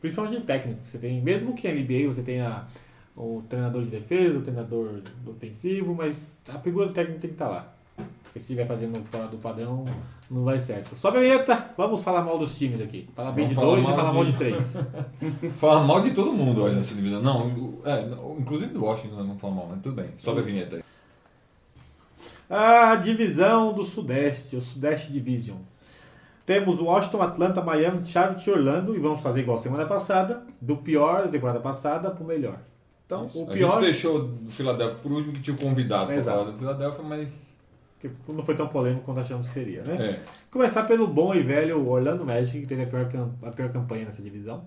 Principalmente 0.01 0.39
de 0.41 0.45
técnico. 0.45 0.81
Você 0.85 0.99
tem, 0.99 1.23
mesmo 1.23 1.55
que 1.55 1.67
na 1.67 1.73
NBA 1.75 2.13
você 2.13 2.21
tenha 2.21 2.67
o 3.17 3.43
treinador 3.49 3.83
de 3.85 3.91
defesa, 3.91 4.39
o 4.39 4.43
treinador 4.43 5.01
do 5.25 5.31
ofensivo, 5.33 5.95
mas 5.95 6.27
a 6.49 6.59
figura 6.59 6.87
do 6.87 6.93
técnico 6.93 7.21
tem 7.21 7.31
que 7.31 7.35
estar 7.35 7.49
lá. 7.49 7.73
Porque 8.25 8.41
se 8.41 8.47
estiver 8.53 8.67
fazendo 8.67 9.03
fora 9.05 9.29
do 9.29 9.37
padrão, 9.39 9.85
não 10.29 10.43
vai 10.43 10.59
certo. 10.59 10.97
Sobe 10.97 11.19
a 11.19 11.21
vinheta, 11.21 11.71
vamos 11.77 12.03
falar 12.03 12.23
mal 12.25 12.37
dos 12.37 12.59
times 12.59 12.81
aqui. 12.81 13.09
Falar 13.15 13.31
bem 13.31 13.47
de 13.47 13.55
falar 13.55 13.67
dois 13.77 13.83
e 13.87 13.91
falar 13.91 14.13
mal 14.13 14.25
de 14.25 14.33
três. 14.33 14.77
Fala 15.57 15.85
mal 15.85 16.01
de 16.01 16.11
todo 16.11 16.33
mundo 16.33 16.63
hoje 16.63 16.75
nessa 16.75 16.95
divisão. 16.95 17.23
Não, 17.23 17.47
o- 17.49 17.81
é, 17.85 18.03
inclusive 18.39 18.73
do 18.73 18.85
Washington 18.85 19.23
não 19.23 19.39
fala 19.39 19.55
mal, 19.55 19.67
mas 19.71 19.81
tudo 19.81 19.95
bem. 19.95 20.09
Sobe 20.17 20.41
a 20.41 20.43
vinheta 20.43 20.77
aí. 20.77 20.83
A 22.51 22.97
divisão 22.97 23.73
do 23.73 23.85
Sudeste, 23.85 24.57
o 24.57 24.61
Sudeste 24.61 25.13
Division. 25.13 25.59
Temos 26.45 26.79
o 26.81 26.85
Washington, 26.85 27.23
Atlanta, 27.23 27.63
Miami, 27.63 28.05
Charlotte 28.05 28.47
e 28.49 28.53
Orlando. 28.53 28.95
E 28.95 28.99
vamos 28.99 29.23
fazer 29.23 29.41
igual 29.41 29.59
semana 29.63 29.87
passada, 29.87 30.43
do 30.61 30.77
pior 30.77 31.23
da 31.23 31.29
temporada 31.29 31.61
passada 31.61 32.11
pro 32.11 32.25
melhor. 32.25 32.59
Então, 33.07 33.29
o 33.35 33.51
A 33.51 33.53
pior, 33.53 33.73
gente 33.73 33.83
deixou 33.83 34.31
o 34.47 34.51
Philadelphia 34.51 34.99
por 34.99 35.13
último 35.13 35.35
que 35.35 35.43
tinha 35.43 35.57
convidado 35.57 36.07
para 36.07 36.23
falar 36.23 36.51
do 36.51 36.57
Philadelphia, 36.57 37.03
mas. 37.03 37.59
que 38.01 38.11
não 38.29 38.43
foi 38.43 38.55
tão 38.55 38.67
polêmico 38.67 39.05
quanto 39.05 39.21
achamos 39.21 39.49
que 39.49 39.53
seria, 39.53 39.83
né? 39.83 40.13
É. 40.13 40.21
Começar 40.51 40.85
pelo 40.85 41.07
bom 41.07 41.35
e 41.35 41.43
velho 41.43 41.87
Orlando 41.87 42.25
Magic, 42.25 42.63
que 42.63 42.67
teve 42.67 42.83
a 42.83 42.87
pior, 42.87 43.07
a 43.43 43.51
pior 43.51 43.71
campanha 43.71 44.07
nessa 44.07 44.23
divisão. 44.23 44.65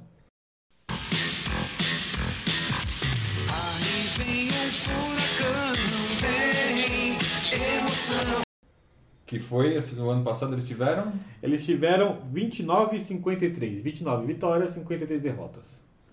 Que 9.26 9.40
foi, 9.40 9.76
esse, 9.76 9.96
no 9.96 10.10
ano 10.10 10.24
passado 10.24 10.54
eles 10.54 10.64
tiveram. 10.64 11.12
Eles 11.42 11.66
tiveram 11.66 12.20
29 12.32 12.98
e 12.98 13.00
53. 13.00 13.82
29 13.82 14.28
vitórias, 14.28 14.72
53 14.72 15.22
derrotas. 15.22 15.66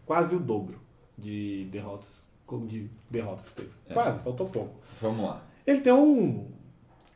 Quase 0.07 0.35
o 0.35 0.41
dobro 0.41 0.85
de 1.17 1.65
derrotas. 1.71 2.09
como 2.47 2.67
De 2.67 2.89
derrotas 3.11 3.47
que 3.47 3.55
teve. 3.55 3.71
É. 3.89 3.95
Quase, 3.95 4.23
faltou 4.23 4.47
pouco. 4.49 4.75
Vamos 5.01 5.25
lá. 5.27 5.43
Ele 5.67 5.81
tem 5.81 5.93
um. 5.93 6.47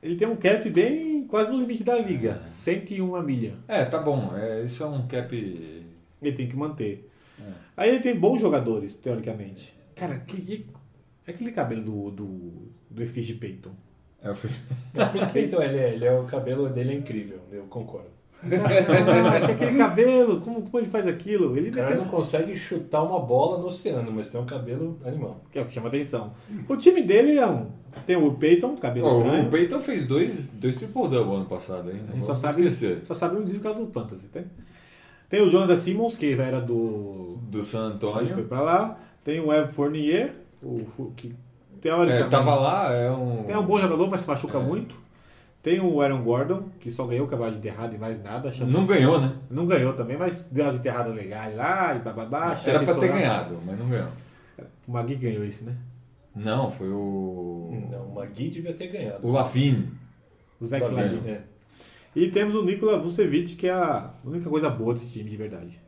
Ele 0.03 0.17
tem 0.17 0.29
um 0.29 0.37
cap 0.37 0.71
bem 0.71 1.27
quase 1.27 1.51
no 1.51 1.61
limite 1.61 1.83
da 1.85 1.99
liga. 1.99 2.43
101 2.47 3.23
milha. 3.23 3.55
É, 3.67 3.85
tá 3.85 3.99
bom. 3.99 4.35
É, 4.37 4.65
isso 4.65 4.83
é 4.83 4.87
um 4.87 5.07
cap. 5.07 5.35
Ele 5.35 6.33
tem 6.33 6.47
que 6.49 6.57
manter. 6.57 7.11
É. 7.41 7.53
Aí 7.77 7.91
ele 7.91 8.01
tem 8.01 8.15
bons 8.19 8.41
jogadores, 8.41 8.95
teoricamente. 8.95 9.75
Cara, 9.95 10.19
que, 10.21 10.67
é 11.27 11.31
aquele 11.31 11.51
cabelo 11.53 11.83
do, 11.83 12.11
do, 12.11 12.53
do 12.91 13.03
Efigi 13.03 13.35
Payton. 13.35 13.73
É, 14.23 14.31
o 14.31 14.35
Phil 14.35 14.51
Clayton, 15.31 15.63
ele, 15.63 15.79
é- 15.79 15.95
ele 15.95 16.05
é, 16.05 16.13
o 16.19 16.25
cabelo 16.25 16.69
dele 16.69 16.93
é 16.93 16.95
incrível, 16.97 17.41
eu 17.53 17.65
concordo. 17.65 18.11
Aquele 18.43 19.77
cabelo, 19.79 20.41
como, 20.41 20.63
como 20.63 20.79
ele 20.79 20.87
faz 20.87 21.07
aquilo? 21.07 21.57
Ele 21.57 21.71
O 21.71 21.73
cara 21.73 21.97
não 21.97 22.05
consegue 22.07 22.55
chutar 22.57 23.03
uma 23.03 23.21
bola 23.21 23.59
no 23.59 23.67
oceano, 23.67 24.11
mas 24.13 24.29
tem 24.29 24.41
um 24.41 24.47
cabelo 24.47 24.99
animal. 25.05 25.41
Que 25.51 25.59
é 25.59 25.63
o 25.63 25.65
que 25.65 25.73
chama 25.73 25.89
atenção. 25.89 26.33
O 26.69 26.77
time 26.77 27.03
dele 27.03 27.37
é 27.39 27.47
um. 27.47 27.67
Tem 28.07 28.17
o 28.17 28.33
Peyton, 28.35 28.77
cabelo 28.77 29.09
Pô, 29.09 29.23
estranho. 29.23 29.47
o 29.49 29.51
Peyton 29.51 29.81
fez 29.81 30.07
dois, 30.07 30.51
dois 30.51 30.77
triple-double 30.77 31.35
ano 31.37 31.47
passado, 31.47 31.91
hein? 31.91 32.01
A 32.05 32.11
Não 32.11 32.15
gente 32.17 32.27
só 32.27 32.35
sabe, 32.35 32.63
esquecer. 32.63 33.01
só 33.03 33.15
sabe 33.15 33.37
um 33.39 33.45
disco 33.45 33.73
do 33.75 33.87
Fantasy, 33.89 34.27
tem? 34.29 34.45
Tem 35.29 35.43
o 35.43 35.51
Jonathan 35.51 35.77
Simmons, 35.77 36.17
que 36.17 36.33
era 36.33 36.61
do. 36.61 37.39
Do 37.51 37.63
San 37.63 37.87
Ele 37.87 37.95
Antonio. 37.95 38.35
foi 38.35 38.45
pra 38.45 38.61
lá. 38.61 38.99
Tem 39.25 39.41
o 39.41 39.53
Evan 39.53 39.69
Fournier, 39.69 40.33
o, 40.63 41.13
que 41.17 41.29
É, 41.29 41.81
teoricamente 41.81 42.31
tava 42.31 42.55
lá, 42.55 42.93
é 42.93 43.11
um. 43.11 43.45
é 43.49 43.59
um 43.59 43.65
bom 43.65 43.79
jogador, 43.79 44.09
mas 44.09 44.21
se 44.23 44.29
machuca 44.29 44.59
É. 44.59 44.63
muito. 44.63 44.95
Tem 45.69 45.81
o 45.81 46.01
Aaron 46.01 46.23
Gordon, 46.23 46.71
que 46.81 46.91
só 46.91 47.05
ganhou 47.05 47.27
cavalo 47.27 47.53
de 47.53 47.59
enterrado 47.59 47.95
e 47.95 47.99
mais 47.99 48.23
nada. 48.23 48.51
Não 48.65 48.87
ganhou, 48.87 49.21
né? 49.21 49.35
Não 49.51 49.67
ganhou 49.67 49.93
também, 49.93 50.17
mas 50.17 50.41
deu 50.51 50.65
umas 50.65 50.77
enterradas 50.77 51.15
legais 51.15 51.55
lá 51.55 51.95
e 51.95 51.99
bababá. 51.99 52.59
Era 52.65 52.83
pra 52.83 52.95
ter 52.95 53.09
ganhado, 53.09 53.61
mas 53.67 53.79
não 53.79 53.87
ganhou. 53.87 54.09
O 54.87 54.93
Magui 54.93 55.17
ganhou 55.17 55.45
esse, 55.45 55.65
né? 55.65 55.77
Não, 56.35 56.71
foi 56.71 56.89
o. 56.89 57.87
Não, 57.91 58.07
o 58.07 58.15
Magui 58.15 58.49
devia 58.49 58.73
ter 58.73 58.87
ganhado. 58.87 59.19
O 59.23 59.31
Lafine. 59.31 59.91
O 60.59 60.65
Zé 60.65 60.81
Tá 60.81 60.89
bem. 60.89 61.21
É. 61.27 61.43
E 62.17 62.31
temos 62.31 62.55
o 62.55 62.65
Nikola 62.65 62.99
Vucevic, 62.99 63.55
que 63.55 63.69
é 63.69 63.73
a 63.73 64.11
única 64.25 64.49
coisa 64.49 64.71
boa 64.71 64.95
desse 64.95 65.19
time, 65.19 65.29
de 65.29 65.37
verdade. 65.37 65.79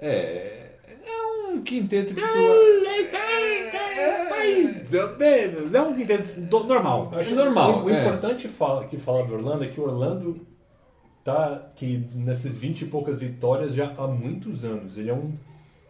É. 0.00 0.70
É 0.88 1.50
um 1.50 1.60
quinteto 1.60 2.14
titular. 2.14 2.32
Meu 4.90 5.16
Deus, 5.16 5.74
é 5.74 5.80
um 5.80 5.94
quinteto 5.94 6.40
normal. 6.40 7.08
Eu 7.12 7.18
acho 7.18 7.32
É 7.32 7.34
normal, 7.34 7.80
O, 7.80 7.84
o 7.84 7.90
é. 7.90 8.00
importante 8.00 8.48
fala, 8.48 8.84
que 8.84 8.98
fala 8.98 9.24
do 9.24 9.34
Orlando 9.34 9.64
é 9.64 9.68
que 9.68 9.80
o 9.80 9.84
Orlando 9.84 10.46
tá 11.24 11.70
que 11.74 12.04
nessas 12.14 12.56
20 12.56 12.82
e 12.82 12.86
poucas 12.86 13.20
vitórias 13.20 13.74
já 13.74 13.92
há 13.96 14.06
muitos 14.06 14.64
anos. 14.64 14.98
Ele 14.98 15.10
é 15.10 15.14
um, 15.14 15.32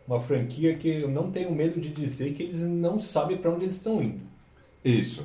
uma 0.06 0.20
franquia 0.20 0.76
que 0.76 0.88
eu 0.88 1.08
não 1.08 1.30
tenho 1.30 1.50
medo 1.52 1.80
de 1.80 1.88
dizer 1.88 2.32
que 2.34 2.42
eles 2.42 2.60
não 2.60 2.98
sabem 2.98 3.36
para 3.36 3.50
onde 3.50 3.64
eles 3.64 3.76
estão 3.76 4.02
indo. 4.02 4.20
Isso. 4.84 5.24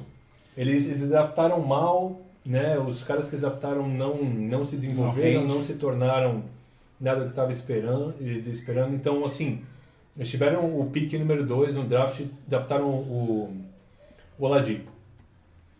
Eles, 0.56 0.88
eles 0.88 1.08
draftaram 1.08 1.62
mal, 1.62 2.21
né? 2.45 2.80
Os 2.80 3.04
caras 3.04 3.26
que 3.26 3.32
eles 3.36 3.41
draftaram 3.41 3.88
não, 3.88 4.23
não 4.23 4.65
se 4.65 4.76
desenvolveram, 4.76 5.45
Não 5.45 5.56
não, 5.56 5.62
se 5.62 5.73
tornaram 5.73 6.43
nada 7.00 7.19
do 7.19 7.26
que 7.26 7.32
estava 7.32 7.52
esperando, 7.52 8.15
eles 8.19 8.47
esperando. 8.47 8.95
Então, 8.95 9.23
assim, 9.23 9.62
eles 10.17 10.30
tiveram 10.30 10.80
o 10.80 10.89
pique 10.89 11.17
número 11.17 11.45
2 11.45 11.75
no 11.75 11.84
draft, 11.84 12.21
draftaram 12.47 12.89
o, 12.89 13.53
o 14.38 14.45
Oladipo. 14.45 14.91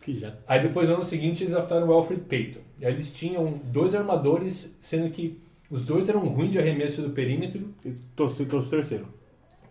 Já 0.08 0.32
Aí 0.46 0.62
depois 0.62 0.88
no 0.88 0.94
ano 0.94 1.04
seguinte 1.04 1.42
eles 1.42 1.52
draftaram 1.52 1.86
o 1.86 1.92
Alfred 1.92 2.22
Payton. 2.22 2.60
E 2.80 2.86
aí 2.86 2.92
eles 2.92 3.12
tinham 3.12 3.60
dois 3.64 3.94
armadores, 3.94 4.74
sendo 4.80 5.10
que 5.10 5.38
os 5.70 5.84
dois 5.84 6.08
eram 6.08 6.26
ruins 6.28 6.52
de 6.52 6.58
arremesso 6.58 7.02
do 7.02 7.10
perímetro. 7.10 7.74
e 7.84 7.92
trouxe, 8.16 8.46
trouxe 8.46 8.68
o 8.68 8.70
terceiro. 8.70 9.18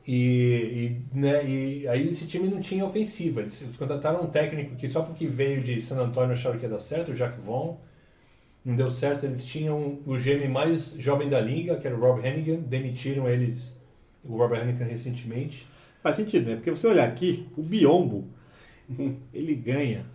E, 0.08 1.02
e, 1.14 1.18
né, 1.20 1.46
e 1.46 1.88
aí 1.88 2.08
esse 2.08 2.28
time 2.28 2.48
não 2.48 2.62
tinha 2.62 2.86
ofensiva. 2.86 3.42
Eles, 3.42 3.62
eles 3.62 3.76
contrataram 3.76 4.24
um 4.24 4.28
técnico 4.28 4.76
que 4.76 4.88
só 4.88 5.02
porque 5.02 5.28
veio 5.28 5.62
de 5.62 5.82
San 5.82 5.98
Antonio 5.98 6.34
acharam 6.34 6.58
que 6.58 6.66
ia 6.66 6.70
dar 6.70 6.80
certo, 6.80 7.12
o 7.12 7.16
Jacques 7.16 7.44
Vaughn. 7.44 7.76
Não 8.64 8.76
deu 8.76 8.90
certo, 8.90 9.26
eles 9.26 9.46
tinham 9.46 10.00
o 10.06 10.16
GM 10.18 10.48
mais 10.50 10.94
jovem 11.00 11.30
da 11.30 11.40
liga, 11.40 11.78
que 11.78 11.88
era 11.88 11.96
o 11.96 12.00
Rob 12.00 12.26
Hennigan. 12.26 12.58
Demitiram 12.58 13.28
eles, 13.28 13.76
o 14.24 14.38
Rob 14.38 14.56
Hennigan 14.56 14.86
recentemente. 14.86 15.68
Faz 16.04 16.16
sentido, 16.16 16.50
né? 16.50 16.56
Porque 16.56 16.70
você 16.70 16.88
olhar 16.88 17.08
aqui, 17.08 17.48
o 17.58 17.62
Biombo, 17.64 18.26
ele 19.34 19.56
ganha. 19.56 20.06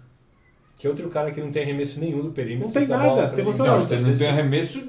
Que 0.78 0.86
é 0.86 0.90
outro 0.90 1.08
cara 1.10 1.30
que 1.30 1.40
não 1.40 1.50
tem 1.52 1.62
arremesso 1.62 2.00
nenhum 2.00 2.22
do 2.22 2.30
perímetro. 2.32 2.66
Não 2.66 2.72
tem 2.74 2.86
nada, 2.88 3.28
se 3.28 3.42
você 3.42 3.62
olhar- 3.62 3.78
Não, 3.78 3.86
você 3.86 3.96
não 3.98 4.16
tem 4.16 4.28
arremesso 4.28 4.82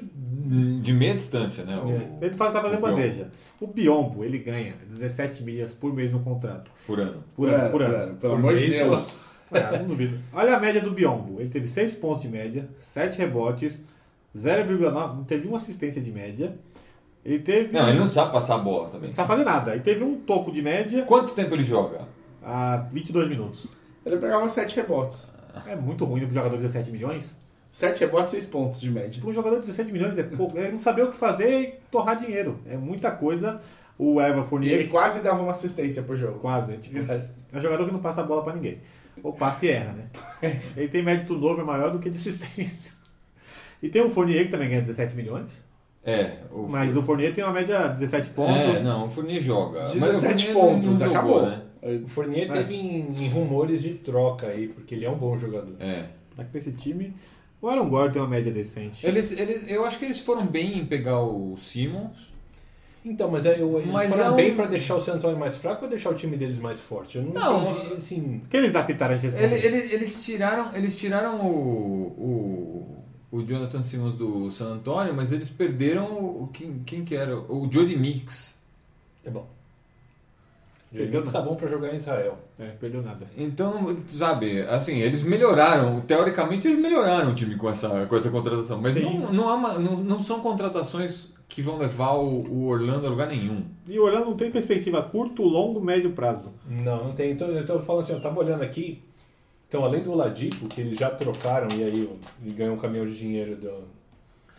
de 0.82 0.92
meia 0.92 1.14
distância, 1.14 1.64
né? 1.64 1.78
O- 1.78 1.90
É. 1.90 2.26
Ele 2.26 2.34
faz, 2.34 2.52
tá 2.52 2.60
fazendo 2.60 2.80
bandeja. 2.80 3.30
O 3.60 3.66
Biombo, 3.66 4.24
ele 4.24 4.38
ganha 4.38 4.74
17 4.88 5.42
milhas 5.42 5.72
por 5.72 5.94
mês 5.94 6.10
no 6.10 6.20
contrato. 6.20 6.70
Por 6.86 6.98
ano. 7.00 7.22
Por 7.36 7.48
ano, 7.48 7.70
por 7.70 7.82
ano. 7.82 8.16
Pelo 8.16 8.32
Por 8.34 8.38
amor 8.40 8.54
de 8.56 8.68
mês, 8.68 8.74
Deus. 8.88 9.24
É, 9.52 9.78
não 9.78 9.86
duvido. 9.86 10.18
Olha 10.32 10.56
a 10.56 10.60
média 10.60 10.80
do 10.80 10.90
Biombo. 10.90 11.40
Ele 11.40 11.48
teve 11.48 11.66
6 11.68 11.94
pontos 11.94 12.22
de 12.22 12.28
média, 12.28 12.68
7 12.92 13.16
rebotes, 13.18 13.80
0,9. 14.36 15.16
Não 15.16 15.24
teve 15.24 15.46
uma 15.46 15.58
assistência 15.58 16.02
de 16.02 16.10
média. 16.10 16.56
Ele 17.24 17.38
teve. 17.38 17.72
Não, 17.72 17.88
ele 17.88 17.98
não 17.98 18.08
sabe 18.08 18.32
passar 18.32 18.56
a 18.56 18.58
bola 18.58 18.88
também. 18.90 19.08
não 19.08 19.14
sabe 19.14 19.28
fazer 19.28 19.44
nada. 19.44 19.72
Ele 19.72 19.82
teve 19.82 20.04
um 20.04 20.16
toco 20.20 20.52
de 20.52 20.60
média 20.62 21.02
Quanto 21.04 21.32
tempo 21.32 21.54
ele 21.54 21.64
joga? 21.64 22.06
a 22.42 22.76
22 22.92 23.28
minutos. 23.28 23.68
Ele 24.04 24.18
pegava 24.18 24.46
7 24.48 24.76
rebotes. 24.76 25.32
É 25.66 25.74
muito 25.76 26.04
ruim 26.04 26.20
para 26.20 26.28
um 26.30 26.34
jogador 26.34 26.56
de 26.56 26.62
17 26.62 26.90
milhões. 26.90 27.34
7 27.72 28.00
rebotes, 28.00 28.32
6 28.32 28.46
pontos 28.46 28.80
de 28.80 28.90
média. 28.90 29.18
Para 29.20 29.30
um 29.30 29.32
jogador 29.32 29.56
de 29.56 29.62
17 29.66 29.90
milhões 29.90 30.18
é 30.18 30.22
pouco. 30.22 30.58
É 30.58 30.70
não 30.70 30.78
saber 30.78 31.02
o 31.02 31.08
que 31.10 31.16
fazer 31.16 31.60
e 31.60 31.66
torrar 31.90 32.16
dinheiro. 32.16 32.60
É 32.66 32.76
muita 32.76 33.10
coisa. 33.10 33.60
O 33.98 34.20
Eva 34.20 34.36
E 34.36 34.38
ele 34.40 34.44
Fournier. 34.44 34.88
quase 34.90 35.20
dava 35.20 35.42
uma 35.42 35.52
assistência 35.52 36.02
por 36.02 36.16
jogo. 36.16 36.38
Quase, 36.40 36.70
né? 36.70 36.76
Tipo, 36.76 36.98
é 36.98 37.58
um 37.58 37.60
jogador 37.60 37.86
que 37.86 37.92
não 37.92 38.00
passa 38.00 38.20
a 38.20 38.24
bola 38.24 38.42
para 38.44 38.54
ninguém. 38.54 38.80
Ou 39.22 39.32
passa 39.32 39.64
e 39.64 39.70
erra, 39.70 39.92
né? 39.92 40.60
Ele 40.76 40.88
tem 40.88 41.02
média 41.02 41.20
de 41.22 41.26
turnover 41.28 41.64
maior 41.64 41.90
do 41.92 41.98
que 42.00 42.10
de 42.10 42.18
assistência. 42.18 42.92
E 43.82 43.88
tem 43.88 44.02
o 44.02 44.10
Fournier 44.10 44.44
que 44.46 44.50
também 44.50 44.68
ganha 44.68 44.80
17 44.82 45.14
milhões. 45.14 45.50
É, 46.06 46.32
o 46.52 46.66
Mas 46.68 46.94
o 46.96 47.02
Fournier 47.02 47.34
tem 47.34 47.42
uma 47.42 47.52
média 47.52 47.88
de 47.88 48.00
17 48.00 48.30
pontos. 48.30 48.54
É, 48.76 48.82
não, 48.82 49.06
o 49.06 49.10
Fournier 49.10 49.40
joga. 49.40 49.80
Mas 49.80 49.94
o 49.94 50.00
17 50.00 50.52
Fournier 50.52 50.54
não- 50.54 50.60
pontos, 50.60 51.00
não 51.00 51.06
jogou, 51.12 51.38
acabou. 51.38 51.46
né? 51.46 51.62
O 52.04 52.08
Fournier 52.08 52.50
É. 52.50 52.52
teve 52.52 52.74
em, 52.76 53.24
em 53.24 53.28
rumores 53.28 53.82
de 53.82 53.94
troca 53.94 54.46
aí, 54.48 54.68
porque 54.68 54.94
ele 54.94 55.04
é 55.06 55.10
um 55.10 55.16
bom 55.16 55.36
jogador. 55.36 55.74
É. 55.80 56.06
Aqui 56.36 56.48
nesse 56.54 56.72
time, 56.72 57.14
o 57.60 57.68
Aaron 57.68 57.88
Gordon 57.88 58.12
tem 58.12 58.22
uma 58.22 58.28
média 58.28 58.52
decente. 58.52 59.06
Eles, 59.06 59.32
eles, 59.32 59.64
eu 59.70 59.84
acho 59.84 59.98
que 59.98 60.04
eles 60.04 60.18
foram 60.20 60.44
bem 60.46 60.78
em 60.78 60.84
pegar 60.86 61.20
o 61.22 61.56
Simmons. 61.56 62.32
Então, 63.06 63.30
mas 63.30 63.44
é, 63.44 63.60
eu, 63.60 63.78
eles 63.80 63.92
Mas 63.92 64.10
foram 64.14 64.24
é 64.24 64.30
um- 64.30 64.36
bem 64.36 64.54
pra 64.54 64.64
deixar 64.66 64.94
o 64.96 65.00
San 65.00 65.14
Antonio 65.14 65.38
mais 65.38 65.56
fraco 65.56 65.84
ou 65.84 65.90
deixar 65.90 66.08
o 66.10 66.14
time 66.14 66.38
deles 66.38 66.58
mais 66.58 66.80
forte? 66.80 67.18
Eu 67.18 67.24
não, 67.24 67.32
Não, 67.34 67.72
entendi, 67.78 67.94
assim... 67.96 68.40
que 68.48 68.56
eles 68.56 68.74
afetaram 68.74 69.14
a 69.14 69.18
gente 69.18 69.36
Ele- 69.36 69.54
ele- 69.56 69.94
eles 69.94 70.24
tiraram, 70.24 70.70
eles 70.74 70.98
tiraram 70.98 71.38
o, 71.46 72.06
o, 72.18 73.03
o 73.36 73.44
Jonathan 73.46 73.80
Simmons 73.82 74.14
do 74.14 74.50
San 74.50 74.74
Antonio, 74.74 75.14
mas 75.14 75.32
eles 75.32 75.48
perderam 75.48 76.04
o 76.12 76.48
quem, 76.52 76.82
quem 76.86 77.04
que 77.04 77.14
era? 77.14 77.36
O 77.38 77.68
Jody 77.70 77.96
Mix. 77.96 78.56
É 79.24 79.30
bom. 79.30 79.46
Perdeu 80.92 81.24
tá 81.24 81.40
bom 81.40 81.56
pra 81.56 81.66
jogar 81.68 81.92
em 81.92 81.96
Israel. 81.96 82.38
É, 82.56 82.66
perdeu 82.66 83.02
nada. 83.02 83.26
Então, 83.36 83.96
sabe, 84.06 84.60
assim, 84.62 85.00
eles 85.00 85.24
melhoraram, 85.24 86.00
teoricamente 86.02 86.68
eles 86.68 86.78
melhoraram 86.78 87.32
o 87.32 87.34
time 87.34 87.56
com 87.56 87.68
essa, 87.68 88.06
com 88.06 88.14
essa 88.16 88.30
contratação, 88.30 88.80
mas 88.80 88.94
não, 88.94 89.32
não, 89.32 89.48
há 89.48 89.54
uma- 89.54 89.78
não, 89.78 89.96
não 89.96 90.20
são 90.20 90.38
contratações 90.40 91.30
que 91.48 91.60
vão 91.60 91.78
levar 91.78 92.12
o, 92.12 92.44
o 92.48 92.66
Orlando 92.68 93.08
a 93.08 93.10
lugar 93.10 93.26
nenhum. 93.26 93.64
E 93.88 93.98
o 93.98 94.04
Orlando 94.04 94.26
não 94.26 94.36
tem 94.36 94.52
perspectiva 94.52 95.02
curto, 95.02 95.42
longo, 95.42 95.80
médio 95.80 96.12
prazo. 96.12 96.52
Não, 96.68 97.08
não 97.08 97.12
tem. 97.12 97.32
Então, 97.32 97.48
eu 97.48 97.66
tô 97.66 97.80
falando 97.80 98.02
assim, 98.02 98.12
eu 98.12 98.20
tava 98.20 98.38
olhando 98.38 98.62
aqui. 98.62 99.02
Então, 99.68 99.82
além 99.84 100.02
do 100.02 100.12
Oladipo, 100.12 100.66
que 100.68 100.80
eles 100.80 100.98
já 100.98 101.10
trocaram 101.10 101.68
e 101.76 101.82
aí 101.82 102.08
ele 102.42 102.52
ganhou 102.54 102.74
um 102.74 102.78
caminhão 102.78 103.06
de 103.06 103.16
dinheiro 103.16 103.56
do, 103.56 103.72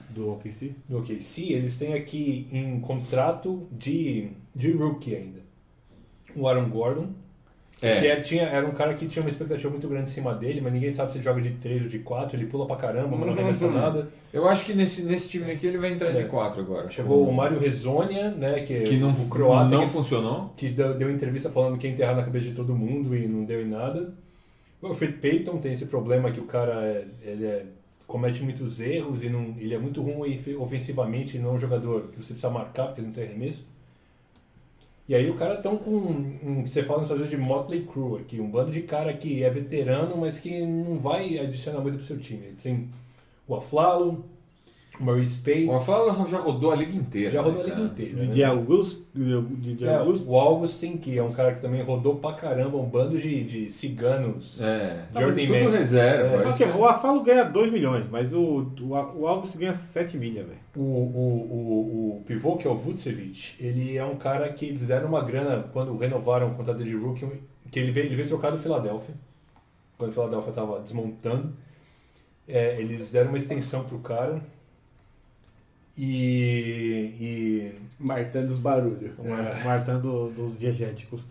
Do 0.09 0.31
OKC. 0.33 0.73
do 0.89 0.97
OKC, 0.99 1.53
eles 1.53 1.77
têm 1.77 1.93
aqui 1.93 2.47
em 2.51 2.79
contrato 2.79 3.67
de, 3.71 4.29
de 4.53 4.71
rookie 4.71 5.15
ainda. 5.15 5.39
O 6.35 6.47
Aaron 6.49 6.67
Gordon, 6.69 7.07
É. 7.81 7.99
que 8.01 8.07
era, 8.07 8.21
tinha, 8.21 8.43
era 8.43 8.65
um 8.65 8.73
cara 8.73 8.93
que 8.93 9.07
tinha 9.07 9.23
uma 9.23 9.29
expectativa 9.29 9.69
muito 9.69 9.87
grande 9.87 10.09
em 10.09 10.13
cima 10.13 10.33
dele, 10.33 10.59
mas 10.59 10.73
ninguém 10.73 10.89
sabe 10.91 11.11
se 11.13 11.17
ele 11.17 11.23
joga 11.23 11.39
de 11.41 11.51
3 11.51 11.83
ou 11.83 11.87
de 11.87 11.99
4, 11.99 12.35
ele 12.37 12.47
pula 12.47 12.65
pra 12.65 12.75
caramba, 12.75 13.15
mas 13.15 13.25
não 13.27 13.33
arremessa 13.33 13.69
nada. 13.69 14.09
Eu 14.33 14.47
acho 14.49 14.65
que 14.65 14.73
nesse, 14.73 15.03
nesse 15.05 15.29
time 15.29 15.49
aqui 15.49 15.65
ele 15.67 15.77
vai 15.77 15.93
entrar 15.93 16.09
É. 16.09 16.23
de 16.23 16.27
4 16.27 16.59
agora. 16.59 16.89
Chegou 16.91 17.25
o 17.25 17.33
Mário 17.33 17.57
Rezonia, 17.57 18.31
né, 18.31 18.61
que, 18.61 18.81
que 18.81 18.97
não, 18.97 19.11
o 19.11 19.29
croata 19.29 19.69
não 19.69 19.85
que 19.85 19.91
funcionou. 19.93 20.51
que 20.57 20.67
deu, 20.69 20.93
deu 20.97 21.09
entrevista 21.09 21.49
falando 21.49 21.77
que 21.77 21.87
ia 21.87 21.93
enterrar 21.93 22.17
na 22.17 22.23
cabeça 22.23 22.49
de 22.49 22.53
todo 22.55 22.75
mundo 22.75 23.15
e 23.15 23.27
não 23.29 23.45
deu 23.45 23.61
em 23.61 23.69
nada. 23.69 24.13
O 24.81 24.88
Alfred 24.88 25.17
Payton 25.17 25.57
tem 25.59 25.71
esse 25.73 25.88
problema 25.88 26.31
que 26.31 26.39
o 26.39 26.45
cara 26.45 26.83
é, 26.85 27.07
ele 27.21 27.45
é- 27.45 27.65
comete 28.07 28.43
muitos 28.43 28.79
erros 28.79 29.23
e 29.23 29.29
não, 29.29 29.55
ele 29.57 29.73
é 29.73 29.79
muito 29.79 30.01
ruim 30.01 30.39
ofensivamente 30.59 31.39
não 31.39 31.51
é 31.51 31.53
um 31.53 31.59
jogador 31.59 32.03
que 32.09 32.17
você 32.17 32.33
precisa 32.33 32.49
marcar 32.51 32.88
porque 32.88 33.01
não 33.01 33.11
tem 33.11 33.23
arremesso. 33.23 33.65
E 35.07 35.13
aí 35.13 35.29
o 35.29 35.35
cara 35.35 35.57
tão 35.57 35.77
com 35.77 35.91
um, 35.95 36.63
que 36.63 36.69
você 36.69 36.83
fala 36.83 36.99
nos 36.99 37.09
Estados 37.09 37.29
de 37.29 37.38
Motley 37.38 37.85
Crue 37.85 38.21
aqui, 38.21 38.39
um 38.41 38.49
bando 38.49 38.71
de 38.71 38.81
cara 38.81 39.13
que 39.13 39.43
é 39.43 39.49
veterano, 39.49 40.17
mas 40.17 40.39
que 40.39 40.61
não 40.65 40.97
vai 40.97 41.38
adicionar 41.38 41.79
muito 41.81 41.97
pro 41.97 42.05
seu 42.05 42.17
time. 42.19 42.53
Tem 42.61 42.89
o 43.47 43.55
Aflalo, 43.55 44.25
Maurice 44.99 45.39
Pates, 45.41 45.67
O 45.67 45.73
Afala 45.73 46.27
já 46.27 46.38
rodou 46.39 46.71
a 46.71 46.75
liga 46.75 46.95
inteira. 46.95 47.31
já 47.31 47.41
rodou 47.41 47.62
a 47.62 47.63
né, 47.63 47.69
liga 47.69 47.75
cara? 47.81 47.88
inteira. 47.91 48.13
né? 48.15 48.25
DJ 48.27 48.43
Augusto. 48.45 49.05
DJ 49.13 49.88
É, 49.88 49.95
Augusto. 49.95 50.29
o 50.29 50.36
Augustin, 50.36 50.97
que 50.97 51.17
é 51.17 51.23
um 51.23 51.31
cara 51.31 51.53
que 51.53 51.62
também 51.62 51.81
rodou 51.81 52.15
pra 52.15 52.34
caramba, 52.34 52.77
um 52.77 52.86
bando 52.89 53.17
de, 53.17 53.43
de 53.43 53.69
ciganos. 53.69 54.62
É, 54.62 55.05
Journeyman. 55.17 55.63
tudo 55.65 55.75
reserva. 55.77 56.43
É. 56.43 56.47
Ok, 56.49 56.67
o 56.79 56.86
Afalo 56.86 57.23
ganha 57.23 57.43
2 57.43 57.71
milhões, 57.71 58.08
mas 58.10 58.31
o, 58.34 58.71
o, 58.81 59.19
o 59.19 59.27
Augusto 59.27 59.58
ganha 59.58 59.73
7 59.73 60.17
milhas, 60.17 60.45
velho. 60.45 60.60
O, 60.75 60.81
o, 60.81 60.84
o, 61.51 62.17
o 62.17 62.23
pivô, 62.25 62.55
que 62.58 62.67
é 62.67 62.69
o 62.71 62.75
Vucevic, 62.75 63.55
ele 63.60 63.97
é 63.97 64.03
um 64.05 64.15
cara 64.15 64.47
que 64.51 64.65
eles 64.65 64.81
deram 64.81 65.08
uma 65.10 65.23
grana 65.23 65.65
quando 65.71 65.95
renovaram 65.97 66.49
o 66.51 66.55
contrato 66.55 66.84
de 66.84 66.95
rookie, 66.95 67.27
que 67.71 67.79
ele 67.79 67.91
veio, 67.91 68.08
ele 68.08 68.15
veio 68.15 68.27
trocar 68.27 68.51
do 68.51 68.58
Philadelphia, 68.60 69.15
quando 69.97 70.12
o 70.12 70.13
Philadelphia 70.13 70.49
estava 70.49 70.79
desmontando. 70.79 71.53
É, 72.47 72.79
eles 72.79 73.12
deram 73.12 73.29
uma 73.29 73.38
extensão 73.38 73.84
pro 73.86 73.97
cara. 73.99 74.39
E, 75.97 77.15
e, 77.19 77.71
Martando 77.99 78.49
os 78.51 78.60
barulhos. 78.60 79.12
É, 79.23 79.63
Martando 79.63 80.29
dos 80.29 80.55
diegéticos. 80.58 81.21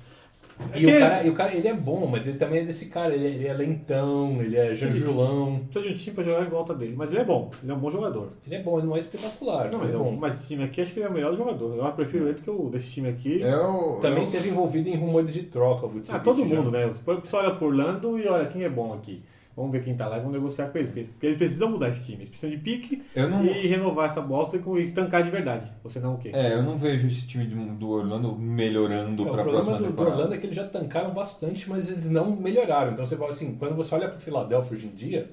É 0.72 0.78
e 0.78 0.80
que 0.82 0.86
o, 0.86 0.98
cara, 1.00 1.24
e 1.24 1.30
o 1.30 1.34
cara, 1.34 1.52
ele 1.52 1.66
é 1.66 1.74
bom, 1.74 2.06
mas 2.06 2.28
ele 2.28 2.38
também 2.38 2.60
é 2.60 2.64
desse 2.64 2.86
cara, 2.86 3.12
ele 3.12 3.26
é, 3.26 3.30
ele 3.30 3.46
é 3.48 3.52
lentão, 3.52 4.40
ele 4.40 4.56
é 4.56 4.72
janjulão. 4.72 5.58
Precisa 5.64 5.84
de 5.84 5.90
um 5.92 5.96
time 5.96 6.14
pra 6.14 6.24
jogar 6.24 6.46
em 6.46 6.48
volta 6.48 6.72
dele, 6.72 6.94
mas 6.96 7.10
ele 7.10 7.18
é 7.20 7.24
bom, 7.24 7.50
ele 7.60 7.72
é 7.72 7.74
um 7.74 7.78
bom 7.78 7.90
jogador. 7.90 8.30
Ele 8.46 8.54
é 8.54 8.62
bom, 8.62 8.78
ele 8.78 8.86
não 8.86 8.94
é 8.94 9.00
espetacular, 9.00 9.68
Não, 9.72 9.80
mas 9.80 9.90
é 9.92 9.96
é 9.96 9.98
bom. 9.98 10.12
mas 10.16 10.34
esse 10.38 10.48
time 10.48 10.62
aqui 10.62 10.80
acho 10.80 10.92
que 10.92 11.00
ele 11.00 11.06
é 11.06 11.10
o 11.10 11.12
melhor 11.12 11.36
jogador. 11.36 11.76
Eu 11.76 11.92
prefiro 11.92 12.26
ele 12.26 12.34
do 12.34 12.42
que 12.42 12.50
o 12.50 12.70
desse 12.70 12.88
time 12.92 13.08
aqui. 13.08 13.42
É 13.42 13.56
o, 13.56 13.98
Também 14.00 14.24
é 14.24 14.28
o- 14.28 14.30
teve 14.30 14.48
envolvido 14.48 14.88
em 14.88 14.94
rumores 14.94 15.32
de 15.34 15.42
troca. 15.42 15.86
o 15.86 16.02
Ah, 16.08 16.20
todo 16.20 16.38
já. 16.48 16.54
mundo, 16.54 16.70
né? 16.70 16.86
O 16.86 17.16
pessoal 17.20 17.42
olha 17.46 17.54
por 17.56 17.66
Orlando 17.66 18.16
e 18.16 18.28
olha 18.28 18.46
quem 18.46 18.62
é 18.62 18.68
bom 18.70 18.94
aqui. 18.94 19.22
Vamos 19.56 19.70
ver 19.70 19.84
quem 19.84 19.94
tá 19.96 20.08
lá 20.08 20.16
e 20.16 20.20
vamos 20.20 20.34
negociar 20.34 20.66
com 20.68 20.78
eles. 20.78 20.88
Porque 20.88 21.00
eles- 21.00 21.10
porque 21.12 21.26
eles 21.26 21.38
precisam 21.38 21.70
mudar 21.70 21.88
esse 21.88 22.04
time. 22.04 22.18
Eles 22.18 22.28
precisam 22.30 22.50
de 22.50 22.62
pique 22.62 23.02
Eu 23.14 23.28
não, 23.30 23.44
e 23.44 23.66
renovar 23.68 24.06
essa 24.06 24.20
bosta 24.20 24.56
e 24.56 24.80
e 24.80 24.90
tancar 24.90 25.22
de 25.22 25.30
verdade. 25.30 25.70
Você 25.84 26.00
não 26.00 26.14
o 26.14 26.18
quê? 26.18 26.30
é, 26.32 26.54
eu 26.54 26.62
não 26.62 26.76
vejo 26.76 27.06
esse 27.06 27.26
time 27.26 27.46
do, 27.46 27.56
do 27.76 27.88
Orlando 27.88 28.36
melhorando 28.36 29.22
É, 29.22 29.26
o 29.26 29.30
para 29.30 29.40
a 29.42 29.44
problema 29.44 29.52
próxima 29.64 29.78
do, 29.78 29.84
do 29.84 29.90
temporada. 29.90 30.16
Orlando 30.16 30.34
é 30.34 30.38
que 30.38 30.46
eles 30.46 30.56
já 30.56 30.64
tancaram 30.66 31.12
bastante, 31.14 31.68
mas 31.70 31.90
eles 31.90 32.10
não 32.10 32.34
melhoraram. 32.34 32.92
Então 32.92 33.06
você 33.06 33.16
fala 33.16 33.30
assim, 33.30 33.54
quando 33.54 33.74
você 33.76 33.94
olha 33.94 34.08
pro 34.08 34.18
Philadelphia 34.20 34.72
hoje 34.76 34.86
em 34.86 34.94
dia, 34.94 35.30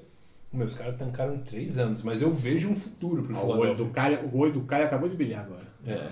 meus 0.53 0.73
caras 0.75 0.95
tancaram 0.97 1.38
três 1.39 1.77
anos, 1.77 2.03
mas 2.03 2.21
eu 2.21 2.31
vejo 2.31 2.69
um 2.69 2.75
futuro 2.75 3.23
pro 3.23 3.36
Ah, 3.36 3.39
o, 3.39 3.43
olho 3.47 3.53
Philadelphia. 3.75 3.86
do 3.86 3.91
Caio, 3.91 4.19
o 4.34 4.38
olho 4.39 4.53
do 4.53 4.62
Caio 4.62 4.86
acabou 4.86 5.10
de 5.10 5.15
brilhar 5.15 5.45
agora. 5.45 5.63
É. 5.88 6.10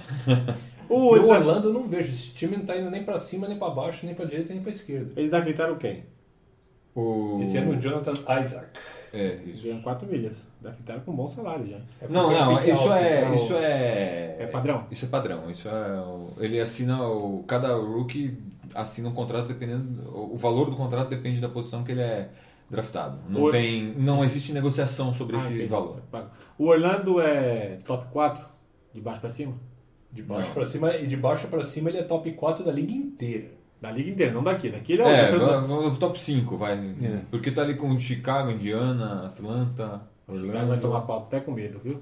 O, 0.89 0.95
o 1.15 1.29
Orlando 1.29 1.67
eu 1.69 1.73
não 1.73 1.87
vejo. 1.87 2.09
Esse 2.09 2.29
time 2.33 2.57
não 2.57 2.65
tá 2.65 2.75
indo 2.75 2.89
nem 2.89 3.03
pra 3.03 3.15
cima, 3.19 3.47
nem 3.47 3.59
pra 3.59 3.69
baixo, 3.69 4.07
nem 4.07 4.15
pra 4.15 4.25
direita, 4.25 4.51
nem 4.51 4.59
pra 4.63 4.71
esquerda. 4.71 5.11
eles 5.15 5.31
afetaram 5.31 5.75
quem? 5.77 6.03
O... 6.95 7.39
Esse 7.41 7.57
ano 7.57 7.71
o 7.71 7.75
Jonathan 7.79 8.13
Isaac. 8.41 8.67
É, 9.11 9.39
isso. 9.45 9.63
ganham 9.63 9.81
4 9.81 10.07
milhas. 10.07 10.37
Afetaram 10.63 10.99
com 11.01 11.11
um 11.11 11.15
bom 11.15 11.27
salário 11.27 11.65
já. 11.67 11.77
É 12.01 12.07
Não, 12.09 12.31
não, 12.31 12.53
isso 12.63 12.91
é, 12.93 13.23
é 13.23 13.29
o- 13.29 13.33
isso 13.35 13.53
é... 13.55 14.35
É 14.39 14.47
padrão? 14.47 14.85
Isso 14.91 15.05
é 15.05 15.07
padrão. 15.07 15.49
Isso 15.49 15.67
é... 15.67 15.99
o- 16.01 16.33
Ele 16.39 16.59
assina... 16.59 17.01
O, 17.07 17.43
cada 17.47 17.73
rookie 17.75 18.37
assina 18.75 19.09
um 19.09 19.13
contrato 19.13 19.47
dependendo... 19.47 20.03
O 20.13 20.35
valor 20.37 20.69
do 20.69 20.75
contrato 20.75 21.09
depende 21.09 21.39
da 21.41 21.49
posição 21.49 21.83
que 21.83 21.91
ele 21.91 22.01
é 22.01 22.29
draftado. 22.69 23.19
Não, 23.29 23.43
O- 23.43 23.51
tem, 23.51 23.93
não 23.97 24.23
existe 24.23 24.51
negociação 24.53 25.11
sobre 25.13 25.35
Ah, 25.37 25.39
esse 25.39 25.53
entendi. 25.53 25.65
valor. 25.67 26.01
O 26.57 26.65
Orlando 26.67 27.19
é 27.19 27.77
top 27.85 28.05
4? 28.11 28.45
De 28.93 29.01
baixo 29.01 29.21
pra 29.21 29.29
cima? 29.29 29.53
De 30.11 30.21
baixo 30.21 30.51
pra 30.51 30.65
cima, 30.65 30.95
e 30.95 31.07
de 31.07 31.15
baixo 31.17 31.47
pra 31.47 31.63
cima 31.63 31.89
ele 31.89 31.99
é 31.99 32.03
top 32.03 32.31
4 32.33 32.63
da 32.65 32.71
liga 32.71 32.91
inteira. 32.91 33.51
Da 33.81 33.91
liga 33.91 34.09
inteira, 34.11 34.33
não 34.33 34.43
daqui. 34.43 34.69
Daqui 34.69 34.93
ele 34.93 35.03
é, 35.03 35.29
É, 35.31 35.35
o 35.35 35.95
top 35.95 36.21
5, 36.21 36.57
vai. 36.57 36.73
É. 37.01 37.21
Porque 37.31 37.49
tá 37.51 37.61
ali 37.61 37.75
com 37.75 37.97
Chicago, 37.97 38.51
Indiana, 38.51 39.25
Atlanta, 39.27 40.01
Chicago 40.27 40.47
vai 40.51 40.61
Orlando. 40.61 40.81
tomar 40.81 41.01
pau 41.01 41.19
até 41.19 41.39
com 41.39 41.51
medo, 41.51 41.79
viu? 41.83 41.99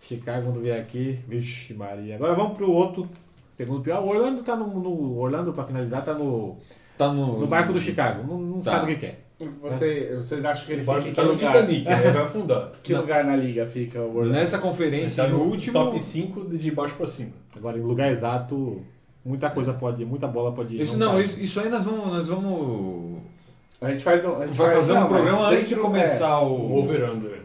Chicago, 0.00 0.46
quando 0.46 0.60
vier 0.60 0.80
aqui, 0.80 1.18
vixe 1.28 1.74
Maria. 1.74 2.16
Agora 2.16 2.34
vamos 2.34 2.56
pro 2.56 2.70
outro, 2.70 3.08
segundo 3.56 3.82
pior. 3.82 4.02
O 4.02 4.08
Orlando 4.08 4.42
tá 4.42 4.56
no, 4.56 4.66
no- 4.66 5.18
Orlando, 5.18 5.52
pra 5.52 5.64
finalizar, 5.64 6.04
tá 6.04 6.14
no, 6.14 6.56
Tá 6.98 7.12
no, 7.12 7.40
no 7.40 7.46
barco 7.46 7.72
do 7.72 7.80
Chicago. 7.80 8.26
Não, 8.26 8.38
não 8.38 8.60
Tá. 8.60 8.72
sabe 8.72 8.84
o 8.84 8.94
que 8.94 9.06
quer. 9.06 9.26
Você, 9.60 10.14
vocês 10.16 10.44
acham 10.44 10.66
que 10.66 10.72
ele 10.72 10.82
fica 10.84 10.98
em 11.08 11.12
tá 11.12 11.22
que 11.22 11.28
no 11.28 11.32
lugar? 11.34 11.52
Titanic, 11.52 11.88
né? 11.88 12.10
vai 12.12 12.22
afundar. 12.22 12.72
Que 12.82 12.94
lugar 12.94 13.24
na 13.24 13.34
liga 13.36 13.66
fica 13.66 14.00
o 14.00 14.16
Orlando? 14.16 14.34
Nessa 14.38 14.58
conferência, 14.58 15.24
tá 15.24 15.28
no 15.30 15.38
no 15.38 15.44
último. 15.44 15.72
top 15.72 15.98
5 16.00 16.56
de 16.56 16.70
baixo 16.70 16.94
pra 16.96 17.06
cima. 17.06 17.30
Agora, 17.56 17.76
em 17.76 17.82
lugar 17.82 18.10
exato, 18.12 18.82
muita 19.24 19.50
coisa 19.50 19.72
pode 19.72 20.02
ir, 20.02 20.06
muita 20.06 20.26
bola 20.28 20.52
pode 20.52 20.76
ir. 20.76 20.80
Isso 20.82 20.98
não, 20.98 21.20
isso, 21.20 21.40
isso 21.42 21.60
aí 21.60 21.68
nós 21.68 21.84
vamos. 21.84 22.06
Nós 22.06 22.28
vamos. 22.28 23.18
A 23.80 23.90
gente 23.90 24.02
faz 24.04 24.24
um, 24.24 24.40
a 24.40 24.46
gente 24.46 24.56
Vai 24.56 24.66
faz- 24.68 24.78
fazer 24.86 24.92
um 24.92 24.94
não, 25.00 25.10
mas 25.10 25.20
programa 25.20 25.48
antes 25.48 25.68
de 25.68 25.74
começar 25.76 26.40
O 26.40 26.52
o. 26.54 26.78
over-under. 26.78 27.40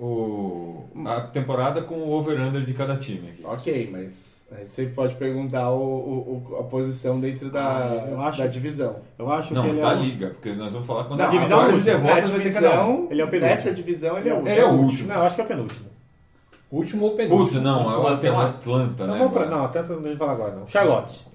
o, 0.00 0.84
a 1.06 1.20
temporada 1.20 1.82
com 1.82 1.94
o 1.96 2.10
over-under 2.12 2.62
de 2.62 2.72
cada 2.74 2.96
time 2.96 3.28
aqui. 3.30 3.42
Ok, 3.44 3.88
mas 3.92 4.40
a 4.50 4.56
gente 4.60 4.72
sempre 4.72 4.94
pode 4.94 5.14
perguntar 5.16 5.70
o, 5.70 6.42
o- 6.50 6.56
a 6.58 6.62
posição 6.64 7.20
dentro 7.20 7.50
da, 7.50 7.62
Ah, 8.02 8.06
eu 8.10 8.20
acho- 8.20 8.38
da 8.38 8.46
divisão. 8.46 8.96
Eu 9.18 9.30
acho 9.30 9.54
Não, 9.54 9.62
que 9.62 9.68
ele 9.70 9.80
da 9.80 9.92
é 9.92 9.96
o- 9.96 10.00
liga, 10.02 10.26
porque 10.30 10.52
nós 10.52 10.72
vamos 10.72 10.86
falar 10.86 11.04
quando 11.04 11.20
a 11.20 11.26
divisão 11.26 11.58
vai 11.58 11.72
ter 11.80 11.84
cada 11.92 12.28
um. 12.28 12.38
divisão, 12.38 13.08
Ele 13.10 13.20
é 13.20 13.24
o 13.24 13.28
penúltimo. 13.28 13.54
nessa 13.54 13.72
divisão 13.72 14.18
ele 14.18 14.28
é 14.28 14.34
o 14.34 14.40
Ele 14.48 14.60
é 14.60 14.64
o 14.66 14.70
último. 14.72 15.08
Não, 15.08 15.16
eu 15.16 15.22
acho 15.22 15.34
que 15.34 15.40
é 15.40 15.44
o 15.44 15.46
penúltimo. 15.46 15.86
Último 16.72 17.04
ou 17.04 17.14
penúltimo? 17.14 17.44
Putz, 17.50 17.62
não, 17.62 17.86
Atlanta, 17.88 18.16
tem 18.22 18.30
um 18.30 18.38
né? 18.38 18.44
Atlanta, 18.48 19.06
Não, 19.06 19.12
né? 19.14 19.18
vamos 19.18 19.32
pra, 19.34 19.42
agora. 19.42 19.56
não, 19.58 19.64
até 19.66 19.82
não 19.82 20.00
deixa 20.00 20.14
eu 20.14 20.18
falar 20.18 20.32
agora 20.32 20.56
não. 20.56 20.66
Charlotte. 20.66 21.26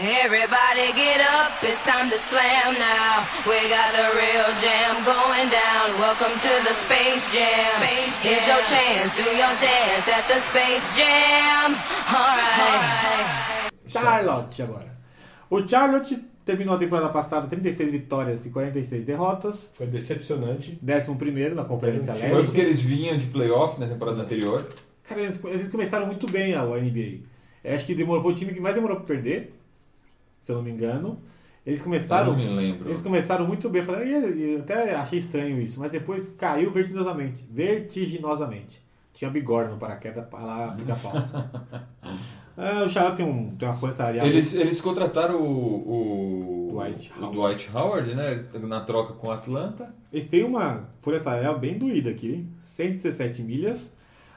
Everybody 0.00 0.92
get 0.94 1.18
up, 1.22 1.64
it's 1.64 1.82
time 1.82 2.10
to 2.10 2.16
slam 2.18 2.74
now. 2.78 3.24
We 3.46 3.68
got 3.68 3.90
the 3.96 4.12
real 4.14 4.54
jam 4.60 5.02
going 5.02 5.48
down. 5.48 5.98
Welcome 5.98 6.38
to 6.38 6.62
the 6.68 6.74
Space 6.74 7.32
Jam. 7.32 7.80
Here's 8.22 8.46
your 8.46 8.62
chance, 8.64 9.16
do 9.16 9.22
your 9.30 9.56
dance 9.56 10.08
at 10.08 10.28
the 10.28 10.38
Space 10.40 10.94
Jam. 10.94 11.74
Alright. 12.12 13.72
Charlotte 13.88 14.62
agora. 14.62 14.98
O 15.50 15.66
Charlotte 15.66 16.14
terminou 16.48 16.74
a 16.74 16.78
temporada 16.78 17.10
passada 17.10 17.46
36 17.46 17.92
vitórias 17.92 18.46
e 18.46 18.48
46 18.48 19.04
derrotas. 19.04 19.68
Foi 19.74 19.86
decepcionante. 19.86 20.78
11 20.82 21.54
na 21.54 21.64
Conferência 21.64 22.14
Foi 22.14 22.22
Foi 22.30 22.44
porque 22.44 22.60
Leste. 22.60 22.60
eles 22.60 22.80
vinham 22.80 23.16
de 23.18 23.26
playoff 23.26 23.78
na 23.78 23.86
temporada 23.86 24.22
anterior. 24.22 24.66
Cara, 25.04 25.20
eles, 25.20 25.38
eles 25.44 25.68
começaram 25.68 26.06
muito 26.06 26.30
bem 26.30 26.54
a, 26.54 26.64
NBA. 26.64 27.20
Eu 27.62 27.74
acho 27.74 27.84
que 27.84 27.94
demorou, 27.94 28.22
foi 28.22 28.32
o 28.32 28.34
time 28.34 28.54
que 28.54 28.60
mais 28.60 28.74
demorou 28.74 28.96
pra 28.96 29.04
perder, 29.04 29.60
se 30.40 30.50
eu 30.50 30.56
não 30.56 30.62
me 30.62 30.70
engano. 30.70 31.20
Eles 31.66 31.82
começaram. 31.82 32.32
Eu 32.32 32.38
não 32.38 32.44
me 32.44 32.56
lembro. 32.56 32.88
Eles 32.88 33.02
começaram 33.02 33.46
muito 33.46 33.68
bem. 33.68 33.82
Eu 33.82 33.86
Falei, 33.86 34.08
"Ih, 34.08 34.54
eu 34.54 34.60
até 34.60 34.94
achei 34.94 35.18
estranho 35.18 35.60
isso, 35.60 35.78
mas 35.80 35.92
depois 35.92 36.30
caiu 36.38 36.70
vertiginosamente. 36.70 37.44
Vertiginosamente. 37.50 38.82
Tinha 39.12 39.30
bigorna 39.30 39.72
no 39.72 39.78
paraquedas 39.78 40.24
lá 40.32 40.72
pica 40.72 40.96
Ah, 42.58 42.82
o 42.84 42.88
Charlotte 42.90 43.16
tem, 43.18 43.26
um, 43.26 43.54
tem 43.56 43.68
uma 43.68 43.76
folha 43.76 43.94
salarial. 43.94 44.26
Eles, 44.26 44.52
eles 44.54 44.80
contrataram 44.80 45.40
o, 45.40 46.68
o, 46.68 46.72
Dwight 46.72 47.12
o 47.16 47.22
Howard. 47.24 47.36
Dwight 47.36 47.70
Howard, 47.76 48.14
né? 48.14 48.44
Na 48.54 48.80
troca 48.80 49.12
com 49.14 49.28
o 49.28 49.30
Atlanta. 49.30 49.94
Eles 50.12 50.26
têm 50.26 50.42
uma 50.44 50.88
folha 51.00 51.20
salarial 51.22 51.58
bem 51.58 51.78
doída 51.78 52.10
aqui, 52.10 52.32
hein? 52.34 52.48
117 52.76 53.42
milhas, 53.42 53.90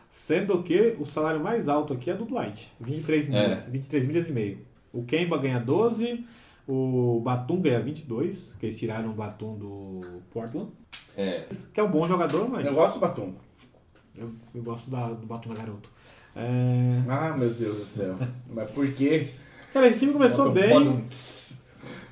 sendo 0.10 0.62
que 0.64 0.96
o 1.00 1.06
salário 1.06 1.42
mais 1.42 1.68
alto 1.68 1.94
aqui 1.94 2.10
é 2.10 2.14
do 2.14 2.26
Dwight, 2.26 2.72
23 2.80 3.28
milhas, 3.30 3.60
É. 3.66 3.70
23 3.70 4.06
milhas 4.08 4.28
e 4.30 4.32
meio. 4.32 4.60
O 4.94 5.04
Kemba 5.04 5.38
ganha 5.38 5.60
12, 5.60 6.26
o 6.68 7.22
Batum 7.24 7.62
ganha 7.62 7.80
22, 7.80 8.54
que 8.60 8.66
eles 8.66 8.78
tiraram 8.80 9.10
o 9.12 9.14
Batum 9.14 9.56
do 9.58 10.22
Portland, 10.32 10.70
É. 11.16 11.46
que 11.74 11.80
é 11.80 11.84
um 11.84 11.90
bom 11.92 12.08
jogador, 12.08 12.50
mas 12.50 12.66
Eu 12.66 12.74
gosto 12.74 12.96
do 12.96 13.00
Batum. 13.02 13.34
eu, 14.18 14.32
eu 14.56 14.64
gosto 14.64 14.90
da- 14.90 15.12
do 15.12 15.26
Batum 15.28 15.50
da 15.50 15.56
garoto. 15.56 15.91
É, 16.36 17.02
Ah, 17.10 17.36
meu 17.38 17.50
Deus 17.50 17.78
do 17.78 17.86
céu. 17.86 18.16
Mas 18.50 18.70
por 18.72 18.88
quê? 18.94 19.28
Cara, 19.74 19.88
esse 19.88 20.00
time 20.00 20.14
começou 20.14 20.46
Bota 20.50 20.50
um- 20.50 20.54
bem, 20.62 20.70
bota 20.74 20.90
um- 20.90 21.04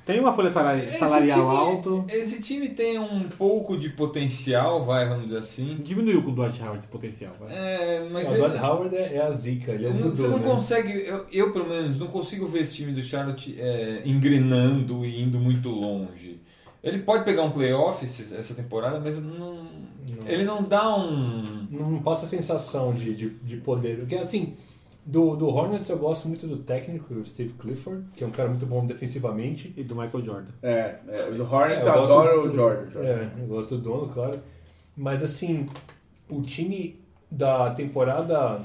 tem 0.06 0.18
uma 0.18 0.32
folha 0.32 0.50
salari- 0.50 0.86
Esse 0.88 0.98
salarial 0.98 1.38
time- 1.38 1.56
alto, 1.56 2.04
Esse 2.08 2.40
time 2.42 2.68
tem 2.70 2.98
um 2.98 3.28
pouco 3.28 3.76
de 3.78 3.90
potencial, 3.90 4.84
vai, 4.84 5.08
vamos 5.08 5.24
dizer 5.26 5.38
assim. 5.38 5.78
diminuiu 5.82 6.22
com 6.22 6.30
o 6.30 6.34
Dwight 6.34 6.60
Howard 6.60 6.78
esse 6.78 6.88
potencial. 6.88 7.32
vai. 7.38 7.52
É, 7.54 8.08
mas 8.10 8.26
o 8.28 8.32
ele- 8.32 8.38
Dwight 8.48 8.64
Howard 8.64 8.96
é, 8.96 9.14
é 9.16 9.22
a 9.26 9.30
zica, 9.30 9.72
ele 9.72 9.86
é 9.86 9.88
o 9.90 9.94
Não- 9.94 10.10
Você 10.10 10.22
não 10.26 10.38
né? 10.38 10.44
consegue, 10.44 10.90
eu, 11.06 11.26
eu 11.30 11.52
pelo 11.52 11.68
menos 11.68 11.98
não 11.98 12.08
consigo 12.08 12.46
ver 12.48 12.60
esse 12.62 12.74
time 12.74 12.92
do 12.92 13.02
Charlotte 13.02 13.54
é, 13.60 14.02
engrenando 14.04 15.04
e 15.04 15.22
indo 15.22 15.38
muito 15.38 15.68
longe. 15.68 16.40
Ele 16.82 16.98
pode 17.00 17.24
pegar 17.24 17.42
um 17.42 17.50
playoff 17.50 18.04
essa 18.04 18.54
temporada, 18.54 18.98
mas 18.98 19.22
não, 19.22 19.66
ele 20.26 20.44
não 20.44 20.62
dá 20.62 20.96
um. 20.96 21.59
Não 21.70 22.02
passa 22.02 22.26
a 22.26 22.28
sensação 22.28 22.92
de, 22.92 23.14
de, 23.14 23.30
de 23.30 23.56
poder. 23.58 24.00
Porque, 24.00 24.16
assim, 24.16 24.54
do, 25.06 25.36
do 25.36 25.46
Hornets 25.48 25.88
eu 25.88 25.96
gosto 25.98 26.26
muito 26.26 26.46
do 26.46 26.56
técnico, 26.58 27.14
o 27.14 27.24
Steve 27.24 27.52
Clifford, 27.54 28.04
que 28.16 28.24
é 28.24 28.26
um 28.26 28.30
cara 28.32 28.48
muito 28.48 28.66
bom 28.66 28.84
defensivamente. 28.84 29.72
E 29.76 29.84
do 29.84 29.94
Michael 29.94 30.24
Jordan. 30.24 30.50
É, 30.62 30.96
é, 31.08 31.30
do 31.30 31.44
Hornets 31.44 31.84
É, 31.84 31.88
eu 31.88 31.92
adoro 32.02 32.42
do- 32.42 32.50
o 32.50 32.54
Jordan. 32.54 32.90
Jordan. 32.90 33.08
É, 33.08 33.30
eu 33.38 33.46
gosto 33.46 33.76
do 33.76 33.82
dono, 33.82 34.08
claro. 34.12 34.38
Mas, 34.96 35.22
assim, 35.22 35.64
o 36.28 36.42
time 36.42 37.00
da 37.30 37.70
temporada 37.70 38.64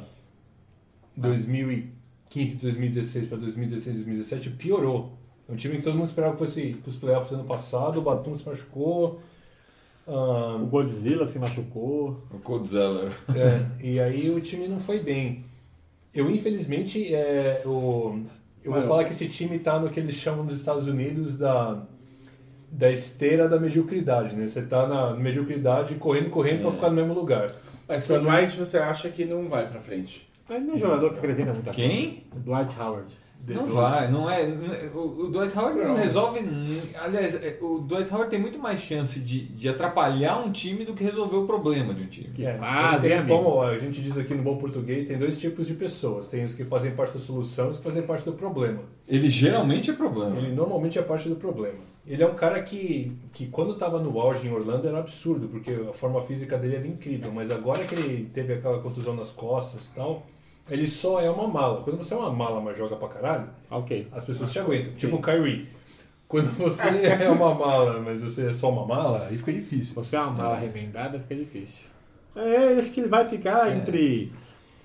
2015, 1.16 2.58
2016 2.58 3.28
para 3.28 3.38
2016, 3.38 3.96
2017 3.98 4.50
piorou. 4.52 5.14
É 5.48 5.52
um 5.52 5.56
time 5.56 5.78
que 5.78 5.84
todo 5.84 5.94
mundo 5.96 6.08
esperava 6.08 6.34
que 6.34 6.40
fosse 6.40 6.74
para 6.82 6.90
os 6.90 6.96
playoffs 6.96 7.32
ano 7.34 7.44
passado, 7.44 8.00
o 8.00 8.02
Batum 8.02 8.36
se 8.36 8.48
machucou. 8.48 9.20
Ah, 10.08 10.58
O 10.62 10.66
Godzilla 10.68 11.28
se 11.28 11.40
machucou. 11.40 12.24
O 12.32 12.40
Code 12.40 12.70
Zeller. 12.70 13.12
É, 13.36 13.66
e 13.84 14.00
aí 14.00 14.30
o 14.30 14.40
time 14.42 14.68
não 14.68 14.80
foi 14.80 15.00
bem. 15.00 15.44
Eu, 16.14 16.30
infelizmente, 16.32 17.14
é, 17.14 17.62
o, 17.66 18.22
eu 18.64 18.72
vou 18.72 18.82
falar 18.84 19.04
que 19.04 19.12
esse 19.12 19.28
time 19.28 19.60
tá 19.60 19.80
no 19.80 19.90
que 19.90 20.00
eles 20.00 20.16
chamam 20.16 20.44
nos 20.46 20.56
Estados 20.56 20.88
Unidos 20.88 21.38
da, 21.38 21.84
da 22.72 22.92
esteira 22.92 23.50
da 23.50 23.60
mediocridade, 23.60 24.36
né? 24.36 24.48
Você 24.48 24.62
tá 24.62 24.88
na 24.88 25.14
mediocridade 25.14 25.96
correndo, 25.96 26.30
correndo 26.30 26.62
pra 26.62 26.72
ficar 26.72 26.90
no 26.90 26.96
mesmo 26.96 27.14
lugar. 27.14 27.54
Mas 27.88 28.10
o 28.10 28.20
Dwight 28.20 28.58
você 28.58 28.78
acha 28.78 29.10
que 29.10 29.26
não 29.26 29.48
vai 29.50 29.70
pra 29.70 29.82
frente? 29.82 30.28
Mas 30.48 30.62
não 30.64 30.74
é 30.74 30.76
um 30.76 30.80
jogador 30.80 31.12
que 31.12 31.18
apresenta 31.18 31.54
muita 31.54 31.72
Quem? 31.72 32.24
coisa. 32.30 32.36
O 32.36 32.40
Dwight 32.40 32.80
Howard. 32.80 33.25
Não 33.48 33.68
vai, 33.68 34.10
não 34.12 34.30
é. 34.30 34.42
é- 34.44 34.90
O, 34.94 35.26
o 35.26 35.28
Dwight 35.30 35.58
Howard 35.58 35.78
não, 35.78 35.88
Não. 35.90 35.96
resolve. 35.96 36.40
Aliás, 37.00 37.36
é, 37.44 37.58
o 37.62 37.80
Dwight 37.80 38.12
Howard 38.12 38.30
tem 38.30 38.40
muito 38.40 38.58
mais 38.58 38.80
chance 38.80 39.20
de, 39.20 39.42
de 39.48 39.70
atrapalhar 39.70 40.38
um 40.40 40.52
time 40.52 40.84
do 40.84 40.94
que 40.94 41.04
resolver 41.04 41.36
o 41.38 41.46
problema 41.46 41.94
de 41.94 42.06
um 42.06 42.08
time. 42.08 42.30
É, 42.40 42.54
fazem, 42.58 43.14
amigo. 43.14 43.36
como 43.38 43.62
a 43.62 43.78
gente 43.78 44.02
diz 44.02 44.18
aqui 44.18 44.34
no 44.34 44.42
bom 44.44 44.58
português, 44.58 45.08
tem 45.08 45.18
dois 45.18 45.40
tipos 45.40 45.68
de 45.68 45.74
pessoas. 45.74 46.28
Tem 46.28 46.44
os 46.46 46.56
que 46.56 46.64
fazem 46.64 46.92
parte 46.92 47.14
da 47.14 47.20
solução 47.20 47.68
e 47.68 47.70
os 47.72 47.78
que 47.78 47.84
fazem 47.84 48.04
parte 48.04 48.26
do 48.26 48.34
problema. 48.34 48.80
Ele 49.08 49.30
geralmente 49.30 49.92
é 49.92 49.94
problema. 49.94 50.38
Ele 50.38 50.52
normalmente 50.54 50.98
é 50.98 51.02
parte 51.02 51.30
do 51.30 51.36
problema. 51.36 51.78
Ele 52.08 52.22
é 52.22 52.28
um 52.28 52.36
cara 52.36 52.62
que, 52.62 53.12
que 53.34 53.48
quando 53.48 53.74
estava 53.74 54.00
no 54.00 54.20
auge 54.20 54.48
em 54.48 54.52
Orlando 54.52 54.88
era 54.88 55.00
absurdo, 55.00 55.48
porque 55.48 55.72
a 55.90 55.94
forma 55.94 56.22
física 56.22 56.56
dele 56.58 56.76
era 56.76 56.88
incrível, 56.88 57.32
mas 57.34 57.50
agora 57.50 57.84
que 57.84 57.96
ele 57.96 58.30
teve 58.32 58.54
aquela 58.54 58.80
contusão 58.80 59.16
nas 59.16 59.32
costas 59.32 59.86
e 59.88 59.96
tal, 59.96 60.24
ele 60.70 60.88
só 60.88 61.20
é 61.22 61.30
uma 61.30 61.48
mala. 61.48 61.82
Quando 61.84 61.98
você 61.98 62.14
é 62.14 62.18
uma 62.18 62.32
mala, 62.32 62.60
mas 62.62 62.78
joga 62.78 62.96
pra 62.96 63.08
caralho, 63.08 63.50
Ok. 63.70 64.08
as 64.12 64.24
pessoas 64.24 64.52
te 64.52 64.60
aguentam. 64.60 64.94
Tipo 64.94 65.18
o 65.18 65.22
Kyrie. 65.22 65.68
Quando 66.28 66.50
você 66.58 66.88
é 67.06 67.30
uma 67.30 67.54
mala, 67.54 68.00
mas 68.02 68.22
você 68.22 68.48
é 68.48 68.52
só 68.52 68.70
uma 68.72 68.86
mala, 68.86 69.28
aí 69.30 69.38
fica 69.38 69.54
difícil. 69.54 69.94
Você 69.96 70.16
é 70.16 70.20
uma 70.20 70.32
mala 70.32 70.56
remendada, 70.56 71.20
fica 71.20 71.36
difícil. 71.36 71.88
É, 72.36 72.74
acho 72.80 72.92
que 72.92 73.00
ele 73.02 73.10
vai 73.10 73.28
ficar 73.30 73.72
É. 73.72 73.76
entre. 73.78 74.32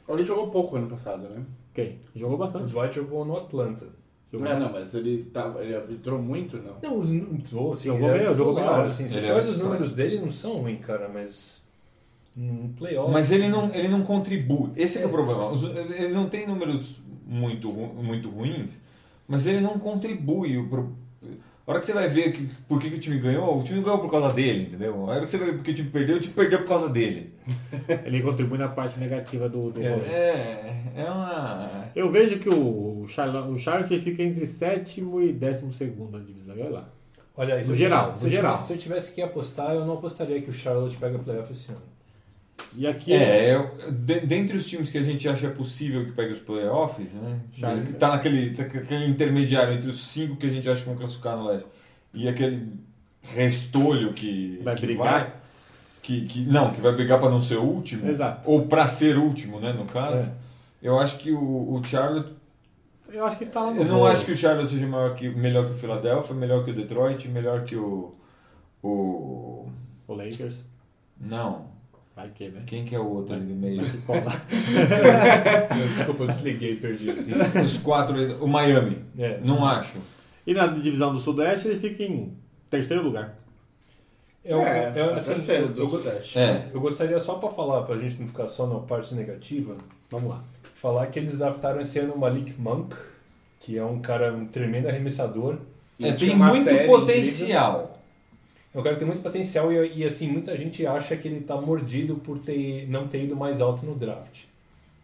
Ele 0.08 0.24
jogou 0.24 0.50
pouco 0.50 0.76
ano 0.76 0.88
passado, 0.88 1.22
né? 1.34 1.42
Quem? 1.72 1.98
Jogou 2.14 2.34
O 2.34 2.38
bastante. 2.38 2.70
Dwight 2.72 2.94
jogou 2.94 3.24
no 3.24 3.36
Atlanta. 3.36 3.86
Jogou 4.32 4.46
É, 4.46 4.58
não, 4.58 4.70
mas 4.70 4.94
ele, 4.94 5.24
tava, 5.32 5.62
ele 5.64 5.94
entrou 5.94 6.20
muito, 6.20 6.56
não. 6.58 6.76
Não, 6.82 6.98
os 6.98 7.06
assim, 7.08 7.84
Jogou 7.88 8.10
é 8.10 8.18
bem, 8.18 8.26
jogou 8.36 8.54
bem, 8.54 8.64
assim, 8.64 9.08
Se 9.08 9.14
ele 9.16 9.22
você 9.22 9.28
é 9.30 9.34
olha 9.34 9.44
os 9.46 9.52
titular. 9.52 9.72
números 9.72 9.92
dele, 9.92 10.20
não 10.20 10.30
são 10.30 10.58
ruins, 10.58 10.84
cara, 10.84 11.08
mas. 11.12 11.59
Um 12.42 12.72
playoff. 12.72 13.12
Mas 13.12 13.30
ele 13.30 13.48
não, 13.48 13.74
ele 13.74 13.88
não 13.88 14.02
contribui. 14.02 14.70
Esse 14.76 14.96
é, 14.96 15.00
que 15.00 15.06
é 15.06 15.08
o 15.08 15.12
problema. 15.12 15.48
Os- 15.50 15.62
Ele 15.64 16.08
não 16.14 16.26
tem 16.28 16.46
números 16.46 16.98
muito, 17.26 17.70
muito 17.70 18.30
ruins, 18.30 18.80
mas 19.28 19.46
ele 19.46 19.60
não 19.60 19.78
contribui. 19.78 20.56
O 20.56 20.66
pro- 20.68 20.92
A 21.66 21.70
hora 21.72 21.78
que 21.80 21.86
você 21.86 21.92
vai 21.92 22.08
ver 22.08 22.32
que, 22.32 22.48
por 22.66 22.80
que, 22.80 22.88
que 22.90 22.96
o 22.96 22.98
time 22.98 23.18
ganhou, 23.18 23.60
o 23.60 23.62
time 23.62 23.76
não 23.76 23.84
ganhou 23.84 23.98
por 24.00 24.10
causa 24.10 24.30
dele, 24.34 24.62
entendeu? 24.68 24.94
A 24.94 25.12
hora 25.12 25.20
que 25.20 25.30
você 25.30 25.36
vai 25.38 25.48
ver 25.50 25.56
por 25.58 25.62
que 25.64 25.70
o 25.70 25.74
time 25.74 25.90
perdeu, 25.90 26.16
o 26.16 26.20
time 26.20 26.34
perdeu 26.34 26.58
por 26.60 26.68
causa 26.68 26.88
dele. 26.88 27.32
Ele 28.04 28.22
contribui 28.22 28.58
na 28.58 28.68
parte 28.68 28.98
negativa 28.98 29.48
do, 29.48 29.70
do 29.70 29.80
É. 29.82 29.90
rolê. 29.90 30.06
É, 30.08 30.82
é 30.96 31.04
uma. 31.10 31.90
Eu 31.94 32.10
vejo 32.10 32.38
que 32.38 32.48
o 32.48 33.06
Charlotte, 33.06 33.50
o 33.50 33.58
Charlotte 33.58 34.00
fica 34.00 34.22
entre 34.22 34.46
sétimo 34.46 35.20
e 35.20 35.32
décimo 35.32 35.72
segundo 35.72 36.18
na 36.18 36.24
divisão. 36.24 36.54
Olha 36.58 36.70
lá. 36.70 36.88
Olha, 37.36 37.54
aí, 37.54 37.60
No 37.60 37.66
se 37.66 37.72
eu 37.72 37.76
geral, 37.76 38.00
tivesse- 38.06 38.12
no 38.12 38.18
se 38.18 38.24
eu 38.26 38.30
geral. 38.40 38.52
tivesse- 38.54 38.66
Se 38.68 38.72
eu 38.74 38.78
tivesse 38.78 39.12
que 39.12 39.22
apostar, 39.22 39.74
eu 39.74 39.84
não 39.86 39.94
apostaria 39.94 40.40
que 40.42 40.50
o 40.50 40.52
Charlotte 40.52 40.96
pega 40.96 41.18
playoff 41.18 41.52
esse 41.52 41.70
ano. 41.70 41.80
E 42.76 42.86
aqui 42.86 43.12
É, 43.12 43.50
é, 43.54 43.90
de- 43.90 44.20
dentre 44.20 44.56
os 44.56 44.66
times 44.66 44.88
que 44.88 44.98
a 44.98 45.02
gente 45.02 45.28
acha 45.28 45.48
possível 45.50 46.04
que 46.04 46.12
pegue 46.12 46.32
os 46.32 46.38
playoffs, 46.38 47.12
né? 47.14 47.40
Charles. 47.52 47.88
Ele 47.88 47.98
tá 47.98 48.08
naquele, 48.10 48.50
tá 48.54 48.62
naquele 48.64 49.06
intermediário 49.06 49.74
entre 49.74 49.90
os 49.90 50.06
cinco 50.06 50.36
que 50.36 50.46
a 50.46 50.50
gente 50.50 50.68
acha 50.68 50.80
que 50.82 50.88
vão 50.88 50.96
classificar 50.96 51.36
no 51.36 51.46
leste 51.48 51.68
e 52.14 52.28
aquele 52.28 52.72
restolho 53.22 54.12
que 54.12 54.60
Vai 54.62 54.74
que 54.76 54.86
brigar? 54.86 55.04
vai- 55.12 55.32
que, 56.02 56.24
que 56.26 56.40
não, 56.46 56.72
que 56.72 56.80
vai 56.80 56.92
brigar 56.92 57.18
para 57.20 57.28
não 57.30 57.40
ser 57.40 57.56
o 57.56 57.62
último, 57.62 58.08
Exato. 58.08 58.50
ou 58.50 58.66
para 58.66 58.86
ser 58.88 59.18
último, 59.18 59.60
né? 59.60 59.72
No 59.72 59.84
caso, 59.84 60.16
É. 60.16 60.32
eu 60.82 60.98
acho 60.98 61.18
que 61.18 61.30
o, 61.30 61.38
o 61.74 61.84
Charlotte, 61.84 62.34
eu 63.12 63.24
acho 63.26 63.36
que 63.36 63.44
tá 63.46 63.60
eu 63.76 63.84
não 63.84 64.06
acho 64.06 64.24
que 64.24 64.32
o 64.32 64.36
Charlotte 64.36 64.68
seja 64.70 64.86
maior 64.86 65.14
que, 65.14 65.28
melhor 65.28 65.66
que 65.66 65.72
o 65.72 65.76
Philadelphia, 65.76 66.34
melhor 66.34 66.64
que 66.64 66.70
o 66.70 66.74
Detroit, 66.74 67.28
melhor 67.28 67.64
que 67.64 67.76
o 67.76 68.14
o 68.82 69.68
O 70.08 70.14
Lakers. 70.14 70.64
não, 71.20 71.66
Vai 72.20 72.30
que, 72.34 72.48
né? 72.48 72.62
quem 72.66 72.84
que 72.84 72.94
é 72.94 72.98
o 72.98 73.06
outro 73.08 73.34
ali 73.34 73.44
do 73.46 73.54
meio? 73.54 73.80
Desculpa, 75.96 76.24
eu 76.24 76.26
desliguei 76.26 76.72
e 76.72 76.76
perdi. 76.76 77.10
Assim. 77.10 77.32
Os 77.64 77.78
quatro, 77.78 78.14
o 78.44 78.48
Miami, 78.48 78.98
É. 79.18 79.38
não 79.42 79.64
acho. 79.66 79.98
E 80.46 80.54
na 80.54 80.66
divisão 80.66 81.12
do 81.12 81.18
Sudeste 81.20 81.68
ele 81.68 81.80
fica 81.80 82.02
em 82.02 82.32
terceiro 82.68 83.02
lugar. 83.02 83.36
É, 84.44 84.56
um- 84.56 84.62
É, 84.62 84.92
é, 84.94 85.02
a 85.02 85.16
assim, 85.16 85.32
eu, 85.52 85.68
do 85.68 85.80
eu, 85.82 85.88
Sudeste. 85.88 86.38
É. 86.38 86.68
eu 86.72 86.80
gostaria 86.80 87.20
só 87.20 87.34
pra 87.34 87.50
falar, 87.50 87.82
pra 87.82 87.96
gente 87.98 88.18
não 88.20 88.26
ficar 88.26 88.48
só 88.48 88.66
na 88.66 88.80
parte 88.80 89.14
negativa, 89.14 89.76
Vamos 90.10 90.30
lá. 90.30 90.42
falar 90.76 91.06
que 91.08 91.18
eles 91.18 91.38
draftaram 91.38 91.80
esse 91.80 91.98
ano 91.98 92.14
o 92.14 92.18
Malik 92.18 92.54
Monk, 92.58 92.94
que 93.60 93.76
é 93.76 93.84
um 93.84 94.00
cara, 94.00 94.32
um 94.32 94.46
tremendo 94.46 94.88
arremessador. 94.88 95.56
É, 96.00 96.12
tem 96.12 96.34
muito 96.34 96.86
potencial. 96.86 97.89
É 98.72 98.78
um 98.78 98.82
cara 98.82 98.94
que 98.94 99.00
tem 99.00 99.08
muito 99.08 99.22
potencial 99.22 99.72
e, 99.72 99.98
e, 99.98 100.04
assim, 100.04 100.28
muita 100.28 100.56
gente 100.56 100.86
acha 100.86 101.16
que 101.16 101.26
ele 101.26 101.40
tá 101.40 101.60
mordido 101.60 102.16
por 102.16 102.38
ter, 102.38 102.88
não 102.88 103.08
ter 103.08 103.24
ido 103.24 103.34
mais 103.34 103.60
alto 103.60 103.84
no 103.84 103.94
draft. 103.96 104.44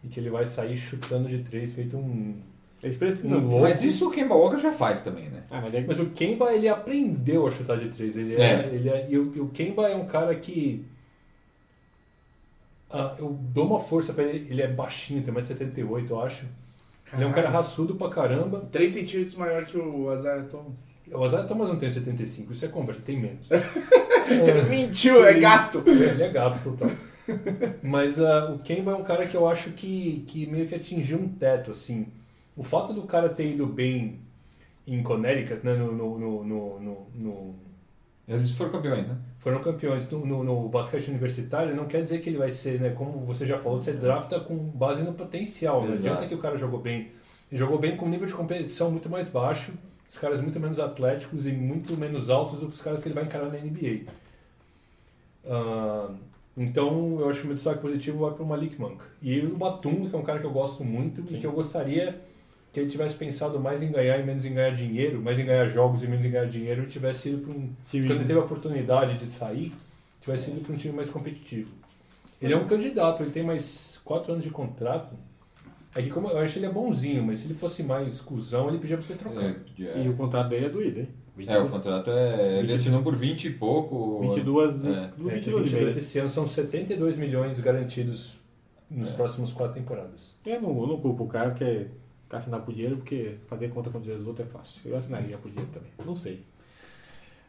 E 0.03 0.07
que 0.07 0.19
ele 0.19 0.29
vai 0.29 0.45
sair 0.45 0.77
chutando 0.77 1.27
de 1.27 1.39
três, 1.39 1.73
feito 1.73 1.97
um... 1.97 2.35
Eles 2.81 2.95
precisam. 2.95 3.39
Um. 3.39 3.61
Mas 3.61 3.83
isso 3.83 4.07
o 4.07 4.11
Kemba 4.11 4.35
Walker 4.35 4.59
já 4.59 4.71
faz 4.71 5.01
também, 5.01 5.29
né? 5.29 5.43
Ah, 5.49 5.59
mas 5.61 5.73
é 5.73 5.81
Mas 5.81 5.99
o 5.99 6.05
Kemba, 6.11 6.53
ele 6.53 6.69
aprendeu 6.69 7.47
a 7.47 7.51
chutar 7.51 7.77
de 7.77 7.89
três. 7.89 8.15
Ele 8.15 8.35
é, 8.35 8.39
É. 8.39 8.69
Ele 8.71 8.89
é, 8.89 9.07
e, 9.09 9.17
o, 9.17 9.33
e 9.35 9.39
o 9.39 9.47
Kemba 9.47 9.89
é 9.89 9.95
um 9.95 10.05
cara 10.05 10.33
que... 10.35 10.85
ah, 12.89 13.15
eu 13.17 13.37
dou 13.51 13.65
uma 13.65 13.79
força 13.79 14.13
pra 14.13 14.23
ele. 14.23 14.47
Ele 14.49 14.61
é 14.61 14.67
baixinho, 14.67 15.23
tem 15.23 15.33
1,78m, 15.33 16.09
eu 16.09 16.21
acho. 16.21 16.45
Ele 17.13 17.23
é 17.23 17.27
um 17.27 17.31
cara 17.31 17.49
raçudo 17.49 17.95
pra 17.95 18.09
caramba. 18.09 18.67
3 18.71 18.91
centímetros 18.91 19.35
maior 19.35 19.65
que 19.65 19.77
o 19.77 20.13
Isaiah 20.13 20.43
Thomas. 20.43 20.73
O 21.13 21.25
Isaiah 21.25 21.43
Thomas 21.47 21.69
não 21.69 21.77
tem 21.77 21.89
75, 21.89 22.51
isso 22.53 22.65
é 22.65 22.67
conversa, 22.67 23.01
tem 23.01 23.19
menos. 23.19 23.47
Mentiu, 24.69 25.25
é 25.25 25.39
gato. 25.39 25.83
Ele 25.85 26.23
é 26.23 26.29
gato 26.29 26.61
total. 26.63 26.91
Mas 27.81 28.19
ah, 28.19 28.51
o 28.53 28.59
Kemba 28.59 28.91
é 28.91 28.95
um 28.95 29.03
cara 29.03 29.25
que 29.25 29.35
eu 29.35 29.47
acho 29.47 29.71
que, 29.71 30.23
que 30.27 30.45
meio 30.47 30.67
que 30.67 30.75
atingiu 30.75 31.17
um 31.19 31.27
teto, 31.27 31.71
assim. 31.71 32.07
O 32.55 32.63
fato 32.63 32.93
do 32.93 33.03
cara 33.03 33.29
ter 33.29 33.51
ido 33.51 33.65
bem 33.65 34.19
em 34.85 35.03
Connecticut, 35.03 35.65
né, 35.65 35.73
no, 35.75 35.91
no, 35.93 36.17
no, 36.19 36.43
no, 36.43 36.79
no- 36.79 37.07
no- 37.15 37.55
Eles 38.27 38.51
foram 38.51 38.71
campeões, 38.71 39.07
né? 39.07 39.15
foram 39.39 39.59
campeões 39.61 40.09
no, 40.09 40.25
no, 40.25 40.43
no 40.43 40.67
basquete 40.69 41.07
universitário, 41.09 41.75
não 41.75 41.85
quer 41.85 42.01
dizer 42.01 42.19
que 42.19 42.29
ele 42.29 42.37
vai 42.37 42.51
ser, 42.51 42.79
né, 42.81 42.89
como 42.89 43.19
você 43.19 43.45
já 43.45 43.57
falou, 43.57 43.79
você 43.81 43.93
drafta 43.93 44.39
com 44.39 44.55
base 44.57 45.03
no 45.03 45.13
potencial. 45.13 45.81
Não 45.83 45.93
Exato. 45.93 46.07
adianta 46.07 46.27
que 46.27 46.35
o 46.35 46.37
cara 46.37 46.57
jogou 46.57 46.79
bem. 46.79 47.11
Ele 47.51 47.59
jogou 47.59 47.77
bem 47.77 47.95
com 47.95 48.05
um 48.05 48.09
nível 48.09 48.27
de 48.27 48.33
competição 48.33 48.89
muito 48.91 49.09
mais 49.09 49.29
baixo, 49.29 49.71
os 50.09 50.17
caras 50.17 50.39
muito 50.41 50.59
menos 50.59 50.79
atléticos 50.79 51.45
e 51.45 51.51
muito 51.51 51.95
menos 51.97 52.29
altos 52.29 52.59
do 52.59 52.67
que 52.67 52.73
os 52.73 52.81
caras 52.81 53.01
que 53.01 53.07
ele 53.07 53.15
vai 53.15 53.25
encarar 53.25 53.49
na 53.51 53.57
NBA. 53.57 54.05
Ah, 55.45 56.09
então, 56.55 57.19
eu 57.19 57.29
acho 57.29 57.39
que 57.39 57.45
o 57.45 57.47
meu 57.47 57.55
destaque 57.55 57.81
positivo 57.81 58.19
vai 58.19 58.33
para 58.33 58.43
o 58.43 58.47
Malik 58.47 58.79
Monk. 58.79 58.97
E 59.21 59.39
o 59.41 59.55
Batum, 59.55 60.09
que 60.09 60.15
é 60.15 60.19
um 60.19 60.23
cara 60.23 60.39
que 60.39 60.45
eu 60.45 60.51
gosto 60.51 60.83
muito 60.83 61.21
e 61.21 61.37
que 61.37 61.45
eu 61.45 61.51
gostaria 61.51 62.19
que 62.73 62.79
ele 62.79 62.89
tivesse 62.89 63.15
pensado 63.15 63.59
mais 63.59 63.81
em 63.83 63.91
ganhar 63.91 64.17
e 64.19 64.23
menos 64.23 64.45
em 64.45 64.53
ganhar 64.53 64.71
dinheiro, 64.71 65.21
mais 65.21 65.37
em 65.39 65.45
ganhar 65.45 65.67
jogos 65.67 66.03
e 66.03 66.07
menos 66.07 66.25
em 66.25 66.31
ganhar 66.31 66.45
dinheiro, 66.47 66.83
e 66.83 66.87
tivesse 66.87 67.29
ido 67.29 67.39
para 67.43 67.51
um. 67.51 67.69
Time- 67.85 68.07
Quando 68.07 68.17
ele 68.19 68.27
teve 68.27 68.39
a 68.39 68.43
oportunidade 68.43 69.17
de 69.17 69.25
sair, 69.25 69.71
tivesse 70.21 70.51
ido 70.51 70.61
para 70.61 70.73
um 70.73 70.77
time 70.77 70.93
mais 70.93 71.09
competitivo. 71.09 71.71
Ele 72.41 72.53
é 72.53 72.57
um 72.57 72.67
candidato, 72.67 73.23
ele 73.23 73.31
tem 73.31 73.43
mais 73.43 73.99
quatro 74.03 74.31
anos 74.31 74.43
de 74.43 74.51
contrato. 74.51 75.15
É 75.99 76.03
que 76.03 76.09
como 76.09 76.27
eu 76.29 76.37
acho 76.37 76.53
que 76.53 76.59
ele 76.59 76.65
é 76.67 76.71
bonzinho, 76.71 77.23
mas 77.23 77.39
se 77.39 77.45
ele 77.45 77.53
fosse 77.53 77.81
mais 77.83 78.21
cuzão, 78.21 78.69
ele 78.69 78.77
pedia 78.77 78.97
para 78.97 79.05
você 79.05 79.15
trocar. 79.15 79.43
É, 79.43 79.53
podia- 79.53 79.97
E 79.97 80.07
o 80.09 80.13
contrato 80.15 80.49
dele 80.49 80.65
é 80.67 80.69
doído, 80.69 80.99
hein? 80.99 81.07
É, 81.47 81.57
o 81.59 81.69
contrato 81.69 82.09
é. 82.09 82.59
Ele 82.59 82.67
20 82.67 82.75
assinou 82.75 83.03
por 83.03 83.15
20 83.15 83.45
e 83.45 83.49
pouco. 83.53 84.19
22, 84.21 84.85
É. 84.85 84.89
É, 84.89 85.09
22 85.15 85.15
tem 85.17 85.35
e 85.35 85.39
22 85.55 85.71
meio. 85.73 85.89
esse 85.89 86.19
ano, 86.19 86.29
são 86.29 86.47
72 86.47 87.17
milhões 87.17 87.59
garantidos 87.59 88.35
nos 88.89 89.11
próximos 89.11 89.51
quatro 89.51 89.73
temporadas. 89.79 90.33
Eu 90.45 90.61
não, 90.61 90.69
eu 90.81 90.87
não 90.87 90.97
culpo 90.99 91.25
o 91.25 91.27
cara 91.27 91.51
que 91.51 91.63
é 91.63 91.87
assinar 92.31 92.61
por 92.61 92.73
dinheiro, 92.73 92.97
porque 92.97 93.35
fazer 93.47 93.69
conta 93.69 93.89
com 93.89 93.97
o 93.97 94.01
dinheiro 94.01 94.19
dos 94.19 94.27
outros 94.27 94.47
é 94.47 94.51
fácil. 94.51 94.81
Eu 94.85 94.97
assinaria 94.97 95.37
por 95.37 95.49
dinheiro 95.49 95.69
também. 95.71 95.89
Não 96.05 96.15
sei. 96.15 96.41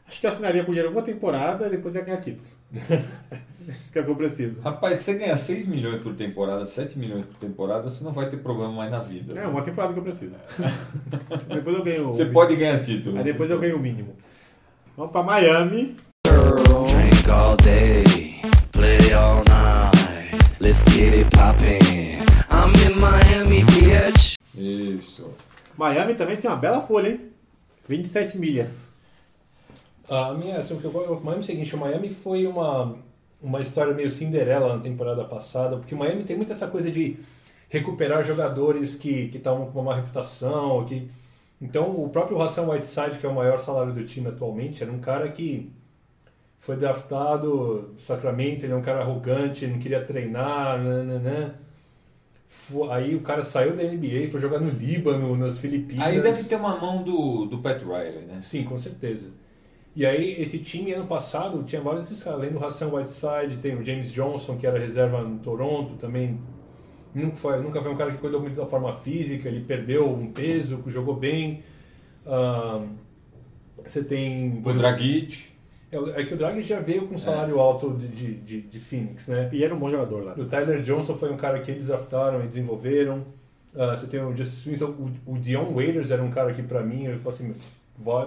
Acho 0.09 0.21
que 0.21 0.27
eu 0.27 0.31
assinaria 0.31 0.65
por 0.65 0.73
dinheiro 0.73 0.91
uma 0.91 1.03
temporada 1.03 1.67
e 1.67 1.71
depois 1.71 1.95
ia 1.95 2.01
ganhar 2.01 2.17
título. 2.21 2.47
que 3.93 3.99
é 3.99 4.01
o 4.01 4.05
que 4.05 4.11
eu 4.11 4.17
preciso. 4.17 4.61
Rapaz, 4.63 4.99
se 4.99 5.05
você 5.05 5.15
ganhar 5.15 5.37
6 5.37 5.69
milhões 5.69 6.03
por 6.03 6.15
temporada, 6.15 6.67
7 6.67 6.99
milhões 6.99 7.27
por 7.27 7.37
temporada, 7.37 7.83
você 7.89 8.03
não 8.03 8.13
vai 8.13 8.31
ter 8.31 8.39
problema 8.39 8.73
mais 8.73 8.91
na 8.91 9.01
vida. 9.01 9.39
É, 9.39 9.47
uma 9.47 9.61
temporada 9.63 9.93
que 9.93 9.99
eu 9.99 10.03
preciso. 10.03 10.33
depois 11.55 11.77
eu 11.77 11.85
ganho. 11.85 12.09
o 12.09 12.13
Você 12.13 12.21
mínimo. 12.25 12.33
pode 12.33 12.57
ganhar 12.57 12.81
título. 12.81 13.19
Aí 13.19 13.25
depois 13.25 13.51
eu 13.51 13.59
ganho 13.59 13.77
o 13.77 13.79
mínimo. 13.81 14.17
Vamos 14.97 15.13
pra 15.13 15.23
Miami. 15.23 15.97
Drink 16.25 17.31
all 17.31 17.57
day, 17.59 18.05
play 18.73 19.13
all 19.13 19.45
night. 19.45 20.37
Let's 20.61 20.83
get 20.91 21.13
it 21.13 21.29
poppin'. 21.37 22.19
I'm 22.51 22.73
in 22.91 22.99
Miami, 22.99 23.63
bitch. 23.65 24.35
Isso. 24.57 25.31
Miami 25.77 26.15
também 26.15 26.37
tem 26.37 26.51
uma 26.51 26.57
bela 26.57 26.81
folha, 26.81 27.11
hein? 27.11 27.21
27 27.89 28.39
milhas. 28.39 28.89
A 30.09 30.33
minha, 30.35 30.57
assim, 30.59 30.75
o 30.75 30.81
que 30.81 30.87
eu, 30.87 30.93
Miami 31.21 31.37
é 31.37 31.41
o 31.41 31.43
seguinte, 31.43 31.75
o 31.75 31.79
Miami 31.79 32.11
foi 32.11 32.47
uma, 32.47 32.97
uma 33.43 33.61
história 33.61 33.93
meio 33.95 34.11
Cinderela 34.11 34.75
na 34.77 34.83
temporada 34.83 35.25
passada, 35.25 35.77
porque 35.77 35.95
o 35.95 35.99
Miami 35.99 36.25
tem 36.25 36.37
muito 36.37 36.53
essa 36.53 36.67
coisa 36.69 36.91
de 36.91 37.19
recuperar 37.69 38.25
jogadores 38.25 38.95
que 38.95 39.29
que 39.29 39.37
estavam 39.39 39.67
com 39.71 39.81
uma 39.81 39.91
má 39.93 39.97
reputação, 39.97 40.85
que 40.87 41.11
então 41.61 41.91
o 42.03 42.09
próprio 42.11 42.41
Hassan 42.41 42.63
Whiteside, 42.69 43.19
que 43.19 43.27
é 43.27 43.29
o 43.29 43.35
maior 43.35 43.59
salário 43.59 43.93
do 43.93 44.05
time 44.07 44.29
atualmente, 44.29 44.83
era 44.83 44.91
um 44.93 45.01
cara 45.01 45.29
que 45.31 45.71
foi 46.59 46.77
draftado 46.77 47.93
do 47.95 48.01
Sacramento, 48.01 48.65
ele 48.65 48.73
é 48.75 48.77
um 48.77 48.83
cara 48.83 49.01
arrogante, 49.03 49.67
não 49.67 49.79
queria 49.81 50.05
treinar, 50.05 50.79
nananã. 50.83 51.55
Fo- 52.49 52.91
Aí 52.91 53.15
o 53.17 53.23
cara 53.23 53.43
saiu 53.43 53.77
da 53.77 53.83
NBA, 53.85 54.31
foi 54.31 54.41
jogar 54.41 54.61
no 54.61 54.71
Líbano, 54.71 55.37
nas 55.37 55.59
Filipinas. 55.59 56.07
Aí 56.07 56.21
deve 56.21 56.45
ter 56.45 56.57
uma 56.57 56.79
mão 56.81 57.03
do, 57.03 57.47
do 57.47 57.59
Pat 57.61 57.83
Riley, 57.83 58.25
né? 58.27 58.41
Sim, 58.43 58.65
com 58.65 58.79
certeza. 58.79 59.31
E 59.99 60.07
aí, 60.07 60.41
esse 60.41 60.61
time, 60.61 60.93
ano 60.93 61.09
passado, 61.09 61.61
tinha 61.65 61.83
vários 61.83 62.09
desses 62.09 62.23
caras. 62.23 62.39
Além 62.39 62.53
do 62.53 62.65
Hassan 62.65 62.87
Whiteside, 62.87 63.57
tem 63.61 63.75
o 63.75 63.85
James 63.85 64.13
Johnson, 64.13 64.57
que 64.57 64.65
era 64.65 64.79
reserva 64.79 65.23
no 65.23 65.41
Toronto, 65.41 65.97
também 65.97 66.39
nunca 67.13 67.35
foi, 67.35 67.61
nunca 67.61 67.83
foi 67.83 67.91
um 67.91 67.97
cara 67.97 68.13
que 68.13 68.19
cuidou 68.19 68.41
muito 68.41 68.55
da 68.55 68.65
forma 68.65 68.93
física, 68.93 69.49
ele 69.49 69.65
perdeu 69.65 70.09
um 70.09 70.31
peso, 70.31 70.85
jogou 70.87 71.17
bem. 71.17 71.65
Ah, 72.25 72.81
você 73.85 74.05
tem... 74.05 74.63
O 74.65 74.73
Dragic. 74.73 75.47
É, 75.91 75.97
é 76.21 76.23
que 76.23 76.33
o 76.33 76.37
Draghi 76.37 76.63
já 76.63 76.79
veio 76.79 77.09
com 77.09 77.17
um 77.17 77.19
salário 77.19 77.59
alto 77.59 77.91
de, 77.95 78.07
de, 78.07 78.35
de, 78.35 78.61
de 78.61 78.79
Phoenix, 78.79 79.27
né? 79.27 79.51
E 79.53 79.65
era 79.65 79.75
um 79.75 79.81
bom 79.81 79.91
jogador 79.91 80.23
lá. 80.23 80.35
O 80.39 80.45
Tyler 80.45 80.81
Johnson 80.81 81.17
foi 81.17 81.33
um 81.33 81.37
cara 81.37 81.59
que 81.59 81.73
eles 81.73 81.89
draftaram 81.89 82.45
e 82.45 82.47
desenvolveram. 82.47 83.25
Ah, 83.75 83.97
você 83.97 84.07
tem 84.07 84.21
o 84.21 84.33
Justice 84.37 84.71
Winslow, 84.71 84.91
o, 85.27 85.33
o 85.33 85.39
Dion 85.39 85.73
Waiters 85.75 86.13
era 86.13 86.23
um 86.23 86.31
cara 86.31 86.53
que 86.53 86.63
pra 86.63 86.85
mim, 86.85 87.07
eu 87.07 87.19
falei 87.19 87.51
assim, 87.51 87.55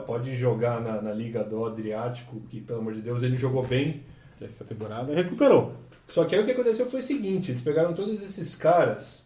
pode 0.06 0.36
jogar 0.36 0.82
na, 0.82 1.02
na 1.02 1.14
Liga 1.14 1.44
do 1.44 1.66
Adriático, 1.66 2.40
que 2.50 2.62
pelo 2.62 2.80
amor 2.80 2.94
de 2.94 3.02
Deus, 3.02 3.24
ele 3.24 3.38
jogou 3.38 3.66
bem. 3.66 4.04
Essa 4.40 4.66
temporada 4.66 5.14
recuperou. 5.14 5.74
Só 6.08 6.26
que 6.26 6.36
aí 6.36 6.42
o 6.42 6.46
que 6.46 6.52
aconteceu 6.52 6.90
foi 6.90 7.00
o 7.00 7.04
seguinte, 7.04 7.52
eles 7.52 7.62
pegaram 7.62 7.94
todos 7.94 8.22
esses 8.22 8.56
caras 8.56 9.24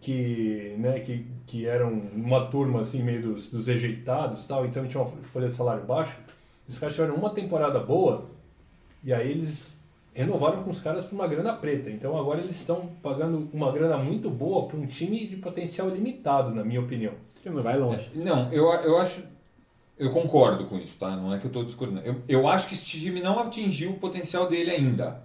que, 0.00 0.76
né, 0.78 1.00
que, 1.00 1.26
que 1.46 1.66
eram 1.66 1.90
uma 2.14 2.46
turma 2.46 2.82
assim, 2.82 3.02
meio 3.02 3.22
dos, 3.22 3.50
dos 3.50 3.66
rejeitados 3.66 4.46
tal, 4.46 4.64
então 4.64 4.86
tinha 4.86 5.02
uma 5.02 5.10
folha 5.24 5.48
de 5.48 5.54
salário 5.54 5.84
baixo. 5.84 6.16
Os 6.68 6.78
caras 6.78 6.94
tiveram 6.94 7.16
uma 7.16 7.30
temporada 7.30 7.80
boa 7.80 8.30
e 9.02 9.12
aí 9.12 9.30
eles 9.30 9.78
renovaram 10.14 10.62
com 10.62 10.70
os 10.70 10.80
caras 10.80 11.04
por 11.04 11.14
uma 11.14 11.26
grana 11.26 11.52
preta. 11.52 11.90
Então 11.90 12.16
agora 12.16 12.40
eles 12.40 12.56
estão 12.56 12.90
pagando 13.02 13.48
uma 13.52 13.72
grana 13.72 13.96
muito 13.96 14.30
boa 14.30 14.68
para 14.68 14.78
um 14.78 14.86
time 14.86 15.26
de 15.26 15.36
potencial 15.36 15.88
limitado, 15.88 16.54
na 16.54 16.64
minha 16.64 16.80
opinião. 16.80 17.14
Você 17.40 17.50
não 17.50 17.62
vai 17.62 17.78
longe. 17.78 18.10
Não, 18.14 18.52
eu, 18.52 18.70
eu 18.70 18.98
acho. 18.98 19.22
Eu 19.98 20.10
concordo 20.10 20.64
com 20.66 20.78
isso, 20.78 20.96
tá? 20.98 21.16
Não 21.16 21.32
é 21.34 21.38
que 21.38 21.44
eu 21.44 21.48
estou 21.48 21.64
discordando. 21.64 22.00
Eu, 22.06 22.22
eu 22.28 22.48
acho 22.48 22.66
que 22.68 22.74
esse 22.74 22.84
time 22.84 23.20
não 23.20 23.38
atingiu 23.38 23.90
o 23.90 23.98
potencial 23.98 24.48
dele 24.48 24.70
ainda. 24.70 25.22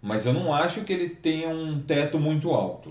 Mas 0.00 0.24
eu 0.24 0.32
não 0.32 0.52
acho 0.52 0.82
que 0.82 0.92
eles 0.92 1.14
tenham 1.16 1.52
um 1.52 1.80
teto 1.82 2.18
muito 2.18 2.50
alto. 2.52 2.90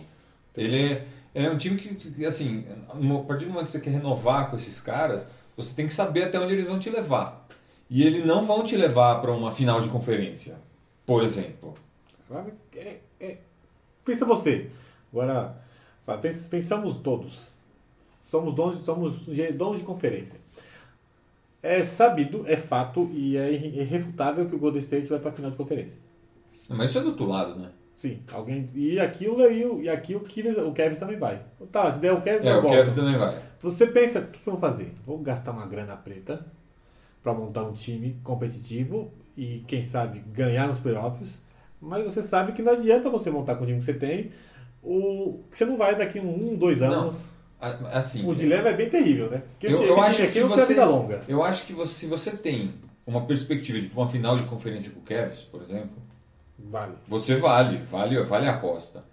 Ele 0.55 0.93
é, 0.93 1.07
é 1.33 1.49
um 1.49 1.57
time 1.57 1.75
que, 1.77 2.23
assim, 2.25 2.65
a 2.87 3.23
partir 3.23 3.45
do 3.45 3.51
momento 3.51 3.65
que 3.65 3.71
você 3.71 3.79
quer 3.79 3.91
renovar 3.91 4.49
com 4.49 4.55
esses 4.55 4.79
caras, 4.79 5.25
você 5.57 5.73
tem 5.75 5.87
que 5.87 5.93
saber 5.93 6.25
até 6.25 6.39
onde 6.39 6.53
eles 6.53 6.67
vão 6.67 6.77
te 6.77 6.89
levar. 6.89 7.47
E 7.89 8.03
eles 8.03 8.23
não 8.23 8.43
vão 8.43 8.63
te 8.63 8.75
levar 8.77 9.21
para 9.21 9.31
uma 9.31 9.51
final 9.51 9.81
de 9.81 9.89
conferência, 9.89 10.55
por 11.05 11.23
exemplo. 11.23 11.73
É- 12.75 12.99
é- 13.19 13.37
Pensa 14.05 14.25
você. 14.25 14.69
Agora, 15.11 15.59
pensamos 16.49 16.97
todos. 16.97 17.53
Somos 18.29 18.53
donos, 18.53 18.85
somos 18.85 19.25
donos 19.57 19.79
de 19.79 19.83
conferência. 19.83 20.39
É 21.63 21.83
sabido, 21.83 22.43
é 22.45 22.55
fato 22.55 23.09
e 23.11 23.35
é 23.35 23.51
irre- 23.51 23.81
irrefutável 23.81 24.45
que 24.45 24.55
o 24.55 24.59
Golden 24.59 24.79
State 24.79 25.07
vai 25.07 25.17
para 25.17 25.31
a 25.31 25.33
final 25.33 25.49
de 25.49 25.57
conferência. 25.57 25.97
Mas 26.69 26.91
isso 26.91 26.99
é 26.99 27.01
do 27.01 27.07
outro 27.07 27.25
lado, 27.25 27.59
né? 27.59 27.69
Sim, 27.95 28.19
alguém. 28.31 28.69
E 28.75 28.99
aqui, 28.99 29.27
o- 29.27 29.41
e, 29.49 29.85
e 29.85 29.89
aqui 29.89 30.15
o, 30.15 30.19
Kevin, 30.19 30.51
o 30.61 30.71
Kevin 30.71 30.95
também 30.95 31.17
vai. 31.17 31.41
Tá, 31.71 31.91
se 31.91 31.97
der 31.97 32.13
o 32.13 32.21
Kevin, 32.21 32.47
É, 32.47 32.55
o. 32.55 32.61
Kevin 32.69 32.93
também 32.93 33.17
vai. 33.17 33.35
Você 33.63 33.87
pensa, 33.87 34.19
o 34.19 34.27
que, 34.27 34.39
que 34.39 34.47
eu 34.47 34.53
vou 34.53 34.61
fazer? 34.61 34.93
Vou 35.07 35.17
gastar 35.17 35.51
uma 35.51 35.65
grana 35.65 35.97
preta 35.97 36.45
para 37.23 37.33
montar 37.33 37.63
um 37.63 37.73
time 37.73 38.15
competitivo 38.23 39.11
e, 39.35 39.63
quem 39.67 39.83
sabe, 39.85 40.19
ganhar 40.31 40.67
nos 40.67 40.79
playoffs. 40.79 41.31
Mas 41.81 42.03
você 42.03 42.21
sabe 42.21 42.51
que 42.51 42.61
não 42.61 42.73
adianta 42.73 43.09
você 43.09 43.31
montar 43.31 43.55
com 43.55 43.63
o 43.63 43.65
time 43.65 43.79
que 43.79 43.85
você 43.85 43.93
tem. 43.95 44.29
O, 44.83 45.39
que 45.49 45.57
você 45.57 45.65
não 45.65 45.75
vai 45.77 45.95
daqui 45.97 46.19
um, 46.19 46.51
um 46.51 46.55
dois 46.55 46.79
Não. 46.79 46.93
anos. 46.93 47.25
A- 47.25 47.38
Assim, 47.59 48.25
O 48.25 48.33
dilema 48.33 48.69
é 48.69 48.73
bem 48.73 48.89
terrível, 48.89 49.29
né? 49.29 49.43
Porque 49.51 49.67
Eu, 49.67 49.83
eu 49.83 50.01
acho 50.01 50.21
que 50.21 50.29
se 50.29 50.39
não 50.39 50.47
você, 50.47 50.57
tem 50.67 50.67
vida 50.67 50.85
longa. 50.85 51.23
Eu 51.27 51.43
acho 51.43 51.65
que 51.65 51.73
você, 51.73 51.93
se 51.93 52.05
você 52.05 52.31
tem 52.31 52.73
uma 53.05 53.25
perspectiva 53.25 53.79
de 53.81 53.87
uma 53.87 54.07
final 54.07 54.37
de 54.37 54.43
conferência 54.43 54.91
com 54.91 54.99
o 54.99 55.03
Cavs, 55.03 55.39
por 55.41 55.61
exemplo, 55.61 55.91
Vale. 56.57 56.93
você 57.07 57.35
vale, 57.35 57.77
vale, 57.79 58.21
vale 58.23 58.47
a 58.47 58.55
aposta. 58.55 59.03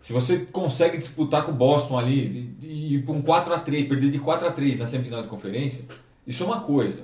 Se 0.00 0.12
você 0.12 0.46
consegue 0.52 0.98
disputar 0.98 1.44
com 1.44 1.50
o 1.50 1.54
Boston 1.54 1.98
ali 1.98 2.54
e 2.62 2.94
ir 2.94 3.02
para 3.02 3.12
um 3.12 3.20
4x3, 3.22 3.88
perder 3.88 4.10
de 4.10 4.20
4x3 4.20 4.76
na 4.76 4.86
semifinal 4.86 5.20
de 5.22 5.28
conferência, 5.28 5.84
isso 6.24 6.44
é 6.44 6.46
uma 6.46 6.60
coisa. 6.60 7.02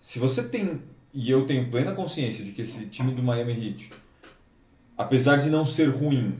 Se 0.00 0.18
você 0.18 0.42
tem, 0.42 0.82
e 1.14 1.30
eu 1.30 1.46
tenho 1.46 1.70
plena 1.70 1.92
consciência 1.92 2.44
de 2.44 2.50
que 2.50 2.62
esse 2.62 2.86
time 2.86 3.12
do 3.12 3.22
Miami 3.22 3.52
Heat, 3.52 3.90
apesar 4.96 5.36
de 5.36 5.48
não 5.50 5.64
ser 5.64 5.86
ruim, 5.88 6.38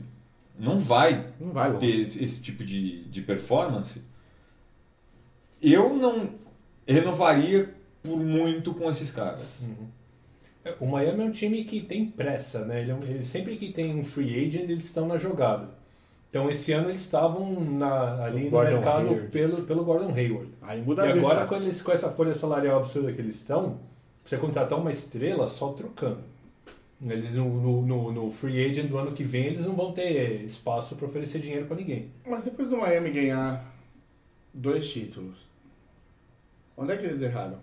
não 0.59 0.77
vai 0.79 1.25
Não 1.39 1.51
vai 1.51 1.75
ter 1.77 2.01
esse, 2.01 2.23
esse 2.23 2.41
tipo 2.41 2.63
de, 2.63 3.03
de 3.05 3.21
performance, 3.21 4.01
eu 5.61 5.93
não 5.93 6.29
renovaria 6.87 7.73
por 8.03 8.17
muito 8.17 8.73
com 8.73 8.89
esses 8.89 9.11
caras. 9.11 9.41
É, 10.63 10.73
O 10.79 10.85
Miami 10.85 11.21
é 11.21 11.25
um 11.25 11.31
time 11.31 11.63
que 11.63 11.81
tem 11.81 12.05
pressa, 12.05 12.65
né? 12.65 12.81
Ele, 12.81 12.91
é 12.91 12.95
um- 12.95 13.03
ele- 13.03 13.23
sempre 13.23 13.55
que 13.55 13.71
tem 13.71 13.95
um 13.97 14.03
free 14.03 14.45
agent, 14.47 14.69
eles 14.69 14.85
estão 14.85 15.07
na 15.07 15.17
jogada. 15.17 15.69
Então 16.29 16.49
esse 16.49 16.71
ano 16.71 16.89
eles 16.89 17.01
estavam 17.01 17.59
na- 17.59 18.23
ali 18.25 18.45
no 18.45 18.49
Gordon 18.51 18.71
mercado 18.73 19.07
Hayward. 19.09 19.27
pelo, 19.31 19.61
pelo 19.63 19.83
Gordon 19.83 20.13
Hayward. 20.13 20.49
Aí 20.61 20.79
E 20.79 20.83
mudaria 20.83 21.15
o 21.15 21.19
agora, 21.19 21.45
quando 21.47 21.63
eles, 21.63 21.81
com 21.81 21.91
essa 21.91 22.11
folha 22.11 22.35
salarial 22.35 22.79
absurda 22.79 23.11
que 23.11 23.19
eles 23.19 23.35
estão, 23.35 23.71
pra 23.73 23.79
você 24.25 24.37
contratar 24.37 24.77
uma 24.79 24.91
estrela 24.91 25.47
só 25.47 25.69
trocando. 25.73 26.19
Eles 27.01 27.35
no, 27.35 27.45
no, 27.47 27.81
no- 27.81 28.11
no 28.11 28.31
free 28.31 28.65
agent 28.65 28.87
do 28.89 28.97
ano 28.97 29.13
que 29.13 29.23
vem, 29.23 29.45
eles 29.45 29.65
não 29.65 29.75
vão 29.75 29.93
ter 29.93 30.43
espaço 30.43 30.95
para 30.95 31.05
oferecer 31.07 31.39
dinheiro 31.39 31.65
para 31.65 31.77
ninguém. 31.77 32.09
Mas 32.27 32.43
depois 32.43 32.67
do 32.67 32.75
Miami 32.77 33.09
ganhar 33.11 33.63
dois 34.53 34.91
títulos, 34.91 35.37
onde 36.75 36.91
é 36.91 36.97
que 36.97 37.05
eles 37.05 37.21
erraram? 37.21 37.57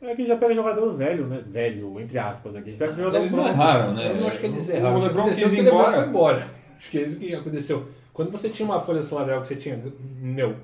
É 0.00 0.14
que 0.16 0.26
já 0.26 0.34
pega 0.38 0.54
jogador 0.54 0.94
velho, 0.96 1.26
né? 1.26 1.44
Velho, 1.46 2.00
entre 2.00 2.16
aspas 2.18 2.56
aqui. 2.56 2.72
Pega 2.72 2.94
jogador 2.94 3.18
Eles 3.18 3.32
não 3.32 3.46
erraram, 3.46 3.92
né? 3.92 4.10
Eu 4.12 4.16
não 4.22 4.28
acho 4.28 4.40
que 4.40 4.46
eles 4.46 4.66
erraram. 4.70 4.96
O 4.96 5.02
LeBron 5.02 5.20
aconteceu 5.24 5.48
quis 5.48 5.58
que 5.58 5.62
ir 5.62 5.68
embora. 5.68 5.92
foi 5.92 6.06
embora. 6.08 6.48
Acho 6.80 6.90
que 6.90 6.98
é 6.98 7.02
isso 7.02 7.18
que 7.18 7.34
aconteceu. 7.34 7.86
Quando 8.14 8.30
você 8.30 8.48
tinha 8.48 8.64
uma 8.64 8.80
folha 8.80 9.02
salarial 9.02 9.42
que 9.42 9.48
você 9.48 9.56
tinha, 9.56 9.78
meu, 10.18 10.56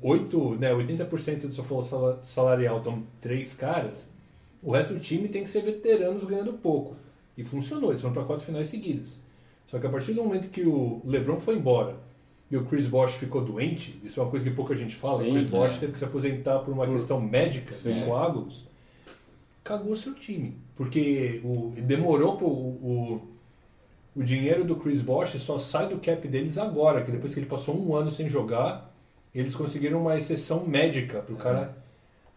8, 0.00 0.54
né, 0.58 0.72
80% 0.72 1.42
do 1.46 1.52
seu 1.52 1.62
folha 1.62 1.82
sala- 1.82 2.18
salarial 2.22 2.78
estão 2.78 3.02
três 3.20 3.52
caras, 3.52 4.08
o 4.66 4.72
resto 4.72 4.94
do 4.94 4.98
time 4.98 5.28
tem 5.28 5.44
que 5.44 5.48
ser 5.48 5.62
veteranos 5.62 6.24
ganhando 6.24 6.52
pouco. 6.54 6.96
E 7.38 7.44
funcionou, 7.44 7.90
eles 7.90 8.00
foram 8.00 8.12
para 8.12 8.24
quatro 8.24 8.44
finais 8.44 8.66
seguidas. 8.66 9.16
Só 9.68 9.78
que 9.78 9.86
a 9.86 9.90
partir 9.90 10.12
do 10.12 10.24
momento 10.24 10.50
que 10.50 10.62
o 10.62 11.00
LeBron 11.04 11.38
foi 11.38 11.54
embora 11.54 11.94
e 12.50 12.56
o 12.56 12.64
Chris 12.64 12.84
Bosh 12.86 13.12
ficou 13.12 13.44
doente, 13.44 13.96
isso 14.02 14.18
é 14.18 14.24
uma 14.24 14.30
coisa 14.30 14.44
que 14.44 14.50
pouca 14.50 14.74
gente 14.74 14.96
fala, 14.96 15.22
Sim, 15.22 15.30
o 15.30 15.32
Chris 15.34 15.46
Bosh 15.46 15.76
é. 15.76 15.78
teve 15.78 15.92
que 15.92 15.98
se 16.00 16.04
aposentar 16.04 16.58
por 16.60 16.74
uma 16.74 16.84
questão 16.84 17.20
médica, 17.20 17.76
de 17.76 18.04
coágulos, 18.04 18.66
cagou 19.62 19.94
seu 19.94 20.14
time. 20.14 20.56
Porque 20.74 21.40
o, 21.44 21.72
demorou 21.76 22.36
pro, 22.36 22.48
o, 22.48 23.22
o 24.16 24.22
dinheiro 24.24 24.64
do 24.64 24.74
Chris 24.74 25.00
Bosh 25.00 25.40
só 25.40 25.58
sai 25.58 25.88
do 25.88 25.98
cap 25.98 26.26
deles 26.26 26.58
agora, 26.58 27.04
que 27.04 27.12
depois 27.12 27.32
que 27.32 27.38
ele 27.38 27.46
passou 27.46 27.80
um 27.80 27.94
ano 27.94 28.10
sem 28.10 28.28
jogar, 28.28 28.92
eles 29.32 29.54
conseguiram 29.54 30.00
uma 30.00 30.16
exceção 30.16 30.66
médica 30.66 31.20
pro 31.20 31.36
cara. 31.36 31.85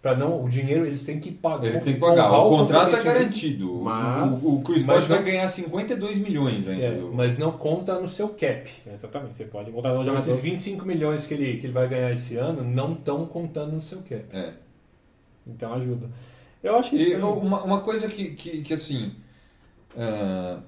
Pra 0.02 0.16
não, 0.16 0.46
o 0.46 0.48
dinheiro 0.48 0.86
eles 0.86 1.04
têm 1.04 1.20
que 1.20 1.30
pagar. 1.30 1.66
Eles 1.68 1.84
têm 1.84 1.96
que 1.96 2.00
pagar. 2.00 2.28
honrar 2.32 2.46
O 2.46 2.50
contrato 2.50 2.96
é 2.96 3.04
garantido. 3.04 3.80
O- 3.82 3.84
Mas- 3.84 4.44
o, 4.44 4.56
o 4.56 4.62
Chris 4.62 4.84
Bosh 4.84 5.08
vai 5.08 5.22
ganhar 5.22 5.46
52 5.50 6.18
milhões 6.18 6.70
ainda. 6.70 6.82
É, 6.84 7.02
mas 7.14 7.38
não 7.38 7.52
conta 7.52 8.00
no 8.00 8.08
seu 8.08 8.30
cap. 8.30 8.70
Exatamente, 8.88 9.36
você 9.36 9.44
pode 9.44 9.70
contratar 9.72 9.98
um 10.00 10.02
Então, 10.02 10.14
jogador. 10.16 10.30
esses 10.32 10.42
25 10.42 10.86
milhões 10.86 11.26
que 11.26 11.34
ele, 11.34 11.58
que 11.58 11.66
ele 11.66 11.74
vai 11.74 11.88
ganhar 11.90 12.14
esse 12.14 12.38
ano 12.38 12.64
não 12.64 12.94
estão 12.94 13.26
contando 13.26 13.74
no 13.74 13.82
seu 13.82 13.98
cap. 13.98 14.24
É. 14.32 14.54
Então 15.46 15.74
ajuda. 15.74 16.08
Eu 16.64 16.78
acho 16.78 16.92
que 16.92 16.96
E 16.98 17.16
uma, 17.18 17.62
uma 17.64 17.82
coisa 17.82 18.08
que, 18.08 18.30
que, 18.36 18.62
que, 18.62 18.74
assim. 18.74 19.12
ah, 19.98 20.60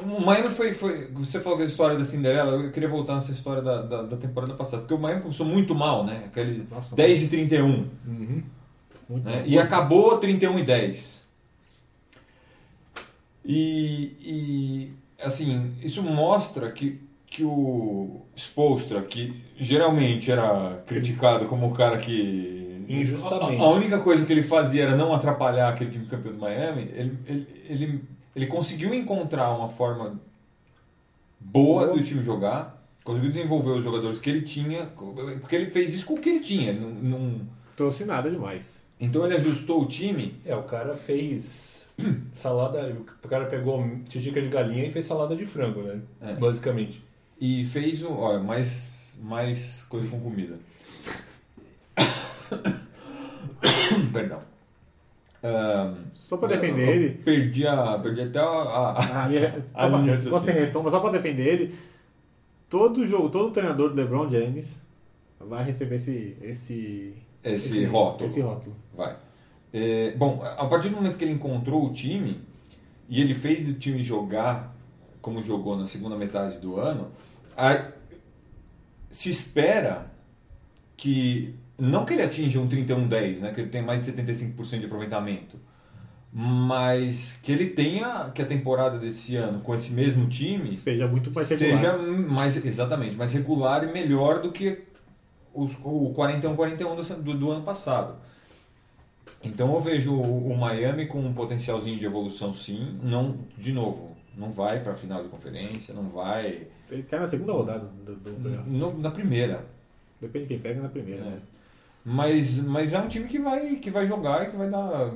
o 0.00 0.20
Miami 0.20 0.48
foi, 0.48 0.72
foi. 0.72 1.08
Você 1.12 1.40
falou 1.40 1.58
da 1.58 1.64
história 1.64 1.96
da 1.96 2.04
Cinderela, 2.04 2.52
eu 2.52 2.70
queria 2.70 2.88
voltar 2.88 3.14
nessa 3.16 3.32
história 3.32 3.60
da, 3.60 3.82
da, 3.82 4.02
da 4.02 4.16
temporada 4.16 4.54
passada. 4.54 4.82
Porque 4.82 4.94
o 4.94 4.98
Miami 4.98 5.22
começou 5.22 5.46
muito 5.46 5.74
mal, 5.74 6.04
né? 6.04 6.24
Aquele 6.26 6.66
Nossa, 6.70 6.94
10 6.94 7.22
e 7.22 7.28
31. 7.28 7.88
muito 9.08 9.28
né? 9.28 9.40
bom. 9.40 9.46
E 9.46 9.58
acabou 9.58 10.18
31 10.18 10.58
e 10.58 10.64
10. 10.64 11.22
E, 13.44 14.16
e 14.20 14.92
assim, 15.22 15.72
isso 15.82 16.02
mostra 16.02 16.70
que, 16.70 17.00
que 17.26 17.44
o 17.44 18.22
Spolstra, 18.36 19.02
que 19.02 19.42
geralmente 19.58 20.30
era 20.30 20.82
criticado 20.86 21.46
como 21.46 21.68
o 21.68 21.72
cara 21.72 21.98
que. 21.98 22.84
Injustamente. 22.88 23.60
A, 23.60 23.64
a 23.64 23.70
única 23.70 23.98
coisa 24.00 24.26
que 24.26 24.32
ele 24.32 24.42
fazia 24.42 24.82
era 24.82 24.96
não 24.96 25.12
atrapalhar 25.12 25.68
aquele 25.68 25.90
time 25.90 26.06
campeão 26.06 26.32
do 26.32 26.38
Miami, 26.38 26.90
ele, 26.94 27.18
ele, 27.26 27.46
ele, 27.68 28.04
ele 28.34 28.46
conseguiu 28.46 28.94
encontrar 28.94 29.50
uma 29.56 29.68
forma 29.68 30.20
boa 31.40 31.86
do 31.88 32.02
time 32.02 32.22
jogar, 32.22 32.82
conseguiu 33.04 33.30
desenvolver 33.30 33.70
os 33.72 33.84
jogadores 33.84 34.18
que 34.18 34.30
ele 34.30 34.42
tinha, 34.42 34.86
porque 34.86 35.56
ele 35.56 35.70
fez 35.70 35.92
isso 35.94 36.06
com 36.06 36.14
o 36.14 36.20
que 36.20 36.28
ele 36.28 36.40
tinha. 36.40 36.72
Não, 36.72 36.90
não- 36.90 37.40
trouxe 37.76 38.04
nada 38.04 38.30
demais. 38.30 38.80
então 39.00 39.24
ele 39.26 39.34
ajustou 39.36 39.82
o 39.82 39.86
time 39.88 40.36
É, 40.44 40.54
o 40.54 40.62
cara 40.62 40.94
fez 40.94 41.86
salada. 42.32 42.94
O 43.24 43.28
cara 43.28 43.46
pegou 43.46 43.84
tijica 44.08 44.40
de 44.40 44.48
galinha 44.48 44.84
e 44.86 44.90
fez 44.90 45.04
salada 45.04 45.34
de 45.34 45.44
frango, 45.46 45.82
né? 45.82 46.00
É. 46.20 46.34
Basicamente. 46.34 47.02
e 47.40 47.64
fez 47.64 48.02
o- 48.04 48.12
ó, 48.12 48.38
mais, 48.38 49.18
mais 49.22 49.84
coisa 49.88 50.06
com 50.08 50.20
comida. 50.20 50.56
Perdão. 54.12 54.40
Ahn, 55.42 55.94
Só 56.14 56.36
pra 56.36 56.48
defender 56.48 56.82
eu- 56.82 56.86
eu 56.88 56.94
ele. 56.94 57.10
Perdi, 57.10 57.66
a, 57.66 57.98
perdi 57.98 58.20
até 58.22 58.38
a. 58.38 58.44
a- 58.44 59.24
Ah, 59.26 59.34
é, 59.34 59.46
A 59.74 59.82
só 59.82 59.88
pra, 59.90 59.98
linha 59.98 60.16
de 60.16 60.22
você 60.24 60.30
raciocínio. 60.30 60.60
retoma, 60.66 60.90
só 60.90 61.00
pra 61.00 61.10
defender 61.10 61.46
ele. 61.46 61.74
Todo 62.68 63.06
jogo, 63.06 63.28
todo 63.28 63.50
treinador 63.50 63.90
do 63.90 63.96
LeBron 63.96 64.28
James 64.28 64.80
vai 65.40 65.64
receber 65.64 65.96
esse 65.96 66.36
esse 66.40 67.14
esse, 67.42 67.84
rótulo. 67.84 68.30
Esse 68.30 68.40
rótulo. 68.40 68.74
Vai. 68.94 69.16
É, 69.72 70.12
bom, 70.12 70.42
a 70.44 70.66
partir 70.66 70.88
do 70.90 70.96
momento 70.96 71.18
que 71.18 71.24
ele 71.24 71.32
encontrou 71.32 71.84
o 71.86 71.92
time 71.92 72.40
e 73.08 73.20
ele 73.20 73.34
fez 73.34 73.68
o 73.68 73.74
time 73.74 74.02
jogar 74.02 74.72
como 75.20 75.42
jogou 75.42 75.76
na 75.76 75.86
segunda 75.86 76.16
metade 76.16 76.58
do 76.58 76.78
ano, 76.78 77.08
a- 77.56 77.88
se 79.10 79.28
espera 79.30 80.06
que 80.96 81.54
não 81.90 82.04
que 82.04 82.12
ele 82.14 82.22
atinja 82.22 82.60
um 82.60 82.68
31-10, 82.68 83.38
né, 83.40 83.50
que 83.52 83.60
ele 83.60 83.70
tenha 83.70 83.84
mais 83.84 84.04
de 84.04 84.12
75% 84.12 84.78
de 84.80 84.86
aproveitamento, 84.86 85.56
mas 86.32 87.38
que 87.42 87.52
ele 87.52 87.66
tenha 87.70 88.30
que 88.34 88.40
a 88.40 88.46
temporada 88.46 88.98
desse 88.98 89.36
ano 89.36 89.60
com 89.60 89.74
esse 89.74 89.92
mesmo 89.92 90.26
time 90.28 90.72
Seja 90.74 91.06
muito 91.06 91.30
mais 91.32 91.48
regular. 91.50 91.78
seja 91.78 91.98
mais 91.98 92.64
exatamente 92.64 93.16
mais 93.16 93.32
regular 93.34 93.84
e 93.84 93.92
melhor 93.92 94.40
do 94.40 94.50
que 94.50 94.78
os, 95.52 95.72
o 95.84 96.12
41-41 96.16 96.76
do, 97.16 97.22
do, 97.22 97.34
do 97.38 97.50
ano 97.50 97.62
passado. 97.62 98.14
Então 99.44 99.74
eu 99.74 99.80
vejo 99.80 100.14
o, 100.14 100.56
Miami 100.56 101.04
com 101.06 101.20
um 101.20 101.32
potencialzinho 101.34 101.98
de 101.98 102.06
evolução 102.06 102.54
sim, 102.54 102.98
não 103.02 103.36
de 103.58 103.72
novo, 103.72 104.16
não 104.38 104.50
vai 104.50 104.80
para 104.80 104.92
a 104.92 104.96
final 104.96 105.22
de 105.22 105.28
conferência, 105.28 105.92
não 105.92 106.08
vai 106.08 106.68
Ele 106.90 107.02
cai 107.02 107.18
na 107.20 107.28
segunda 107.28 107.52
rodada 107.52 107.84
do, 108.06 108.14
do 108.14 108.30
playoff. 108.40 108.70
no- 108.70 108.98
na 108.98 109.10
primeira, 109.10 109.66
Depende 110.20 110.44
de 110.46 110.48
quem 110.54 110.58
pega 110.60 110.80
na 110.80 110.88
primeira, 110.88 111.20
É. 111.22 111.24
né? 111.30 111.38
Mas 112.04 112.60
mas 112.64 112.92
é 112.92 112.98
um 112.98 113.06
time 113.08 113.28
que 113.28 113.38
vai 113.38 113.76
que 113.76 113.90
vai 113.90 114.06
jogar 114.06 114.44
e 114.44 114.50
que 114.50 114.56
vai 114.56 114.68
dar 114.68 115.10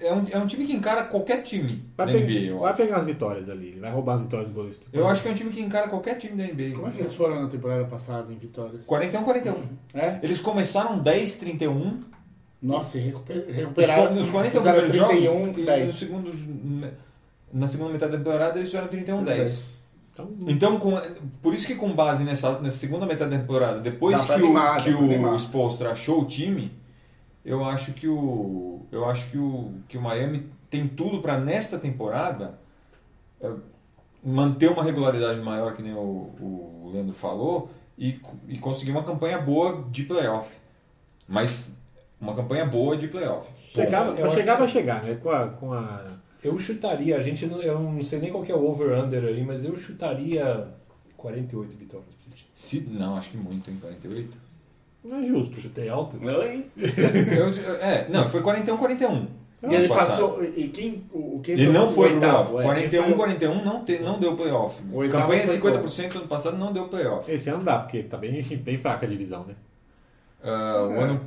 é 0.00 0.12
um, 0.12 0.24
é 0.30 0.38
um 0.38 0.46
time 0.46 0.66
que 0.66 0.72
encara 0.72 1.04
qualquer 1.04 1.42
time 1.42 1.82
Vai, 1.96 2.06
da 2.06 2.12
pe- 2.12 2.18
NBA. 2.20 2.58
Vai 2.58 2.68
acho. 2.72 2.76
pegar 2.82 2.96
as 2.98 3.04
vitórias 3.06 3.48
ali, 3.48 3.78
vai 3.80 3.90
roubar 3.90 4.14
as 4.14 4.22
vitórias 4.22 4.48
do 4.48 4.54
Golden 4.54 4.72
State. 4.72 4.90
eu 4.96 5.08
acho 5.08 5.22
que 5.22 5.28
é 5.28 5.30
um 5.30 5.34
time 5.34 5.50
que 5.50 5.60
encara 5.60 5.88
qualquer 5.88 6.16
time 6.18 6.34
da 6.36 6.44
NBA. 6.52 6.74
Como 6.76 6.88
é 6.88 6.90
que 6.90 7.00
eles 7.00 7.14
foram 7.14 7.42
na 7.42 7.48
temporada 7.48 7.84
passada 7.84 8.32
em 8.32 8.36
vitórias? 8.36 8.84
41-41. 8.86 9.54
É? 9.94 10.18
Eles 10.22 10.40
começaram 10.40 11.02
10-31 11.02 12.00
Nossa, 12.62 12.98
e 12.98 13.00
recuper- 13.02 13.46
recuperaram. 13.50 14.14
Nos 14.14 14.28
40 14.30 14.56
fizeram 14.58 14.80
primeiros 14.80 15.08
31, 15.08 15.40
jogos, 15.44 15.56
e 15.58 15.62
10. 15.62 15.86
no 15.86 15.92
segundo, 15.92 16.90
na 17.52 17.66
segunda 17.66 17.92
metade 17.92 18.12
da 18.12 18.18
temporada 18.18 18.58
eles 18.58 18.68
fizeram 18.70 18.88
31-10. 18.88 19.76
Então, 20.16 20.30
Então, 20.48 20.78
com- 20.78 20.98
por 21.42 21.52
isso 21.54 21.66
que 21.66 21.74
com 21.74 21.92
base 21.92 22.24
nessa, 22.24 22.58
nessa 22.60 22.76
segunda 22.78 23.04
metade 23.04 23.30
da 23.30 23.38
temporada, 23.38 23.80
depois 23.80 24.18
que, 24.24 24.32
o, 24.42 24.46
animar, 24.46 24.76
dá 24.78 24.82
que 24.82 24.90
o 24.94 25.36
Spolstra 25.38 25.92
achou 25.92 26.22
o 26.22 26.24
time, 26.24 26.72
eu 27.44 27.62
acho 27.64 27.92
que 27.92 28.08
o 28.08 28.80
eu 28.90 29.04
acho 29.08 29.30
que 29.30 29.36
o, 29.36 29.72
que 29.88 29.98
o 29.98 30.00
Miami 30.00 30.48
tem 30.70 30.88
tudo 30.88 31.20
para 31.20 31.38
nesta 31.38 31.78
temporada 31.78 32.58
eh, 33.40 33.52
manter 34.24 34.70
uma 34.70 34.82
regularidade 34.82 35.40
maior, 35.40 35.74
que 35.74 35.82
nem 35.82 35.92
o, 35.92 35.98
o 36.40 36.90
Leandro 36.92 37.12
falou, 37.14 37.70
e, 37.98 38.18
e 38.48 38.58
conseguir 38.58 38.92
uma 38.92 39.02
campanha 39.02 39.38
boa 39.38 39.84
de 39.90 40.04
playoff. 40.04 40.50
Mas 41.28 41.76
uma 42.20 42.34
campanha 42.34 42.64
boa 42.64 42.96
de 42.96 43.08
playoff. 43.08 43.46
pra 44.14 44.26
acho 44.26 44.34
chegar 44.34 44.52
que- 44.54 44.60
vai 44.62 44.68
chegar, 44.68 45.02
né? 45.02 45.14
Com 45.16 45.30
a, 45.30 45.48
com 45.48 45.72
a 45.72 46.15
Eu 46.44 46.58
chutaria, 46.58 47.16
a 47.16 47.22
gente 47.22 47.46
não, 47.46 47.60
eu 47.62 47.78
não 47.80 48.02
sei 48.02 48.18
nem 48.20 48.30
qual 48.30 48.42
que 48.44 48.52
é 48.52 48.54
o 48.54 48.64
over-under 48.64 49.24
aí, 49.24 49.42
mas 49.44 49.64
eu 49.64 49.76
chutaria 49.76 50.68
48 51.16 51.76
vitórias 51.76 52.08
pra 52.14 52.34
esse 52.34 52.44
time. 52.44 52.50
Se, 52.54 52.80
não, 52.98 53.16
acho 53.16 53.30
que 53.30 53.36
muito, 53.36 53.70
hein? 53.70 53.78
48. 53.80 54.36
Não 55.04 55.18
é 55.18 55.24
justo. 55.24 55.60
Chutei 55.60 55.88
alto. 55.88 56.16
Oi? 56.24 56.66
Eu- 56.76 57.74
é, 57.80 58.06
não, 58.08 58.28
foi 58.28 58.42
41 58.42 58.76
41. 58.76 59.26
E 59.68 59.74
ele 59.74 59.88
passou. 59.88 60.44
E 60.44 60.68
quem. 60.68 61.04
O, 61.12 61.40
quem 61.42 61.54
Ele 61.54 61.72
não 61.72 61.88
foi 61.88 62.08
pro 62.10 62.14
oitavo? 62.16 62.54
playoff. 62.56 62.60
é, 62.60 62.88
41 62.88 62.90
quem 62.90 63.02
foi 63.02 63.12
o- 63.12 63.16
41 63.16 63.64
não, 63.64 63.84
te, 63.84 63.98
não 64.00 64.18
deu 64.20 64.36
playoff. 64.36 64.82
O 64.92 65.08
Campanha 65.08 65.46
foi 65.48 65.56
50% 65.58 66.16
ano 66.16 66.28
passado 66.28 66.56
não 66.58 66.72
deu 66.72 66.86
playoff. 66.88 67.30
Esse 67.32 67.48
ano 67.50 67.64
dá, 67.64 67.78
porque 67.80 68.02
tá 68.02 68.16
bem, 68.18 68.40
bem 68.42 68.78
fraca 68.78 69.06
a 69.06 69.08
divisão, 69.08 69.44
né? 69.46 69.54
Ah, 70.44 70.86
o 70.88 70.92
É. 70.92 71.02
ano. 71.04 71.20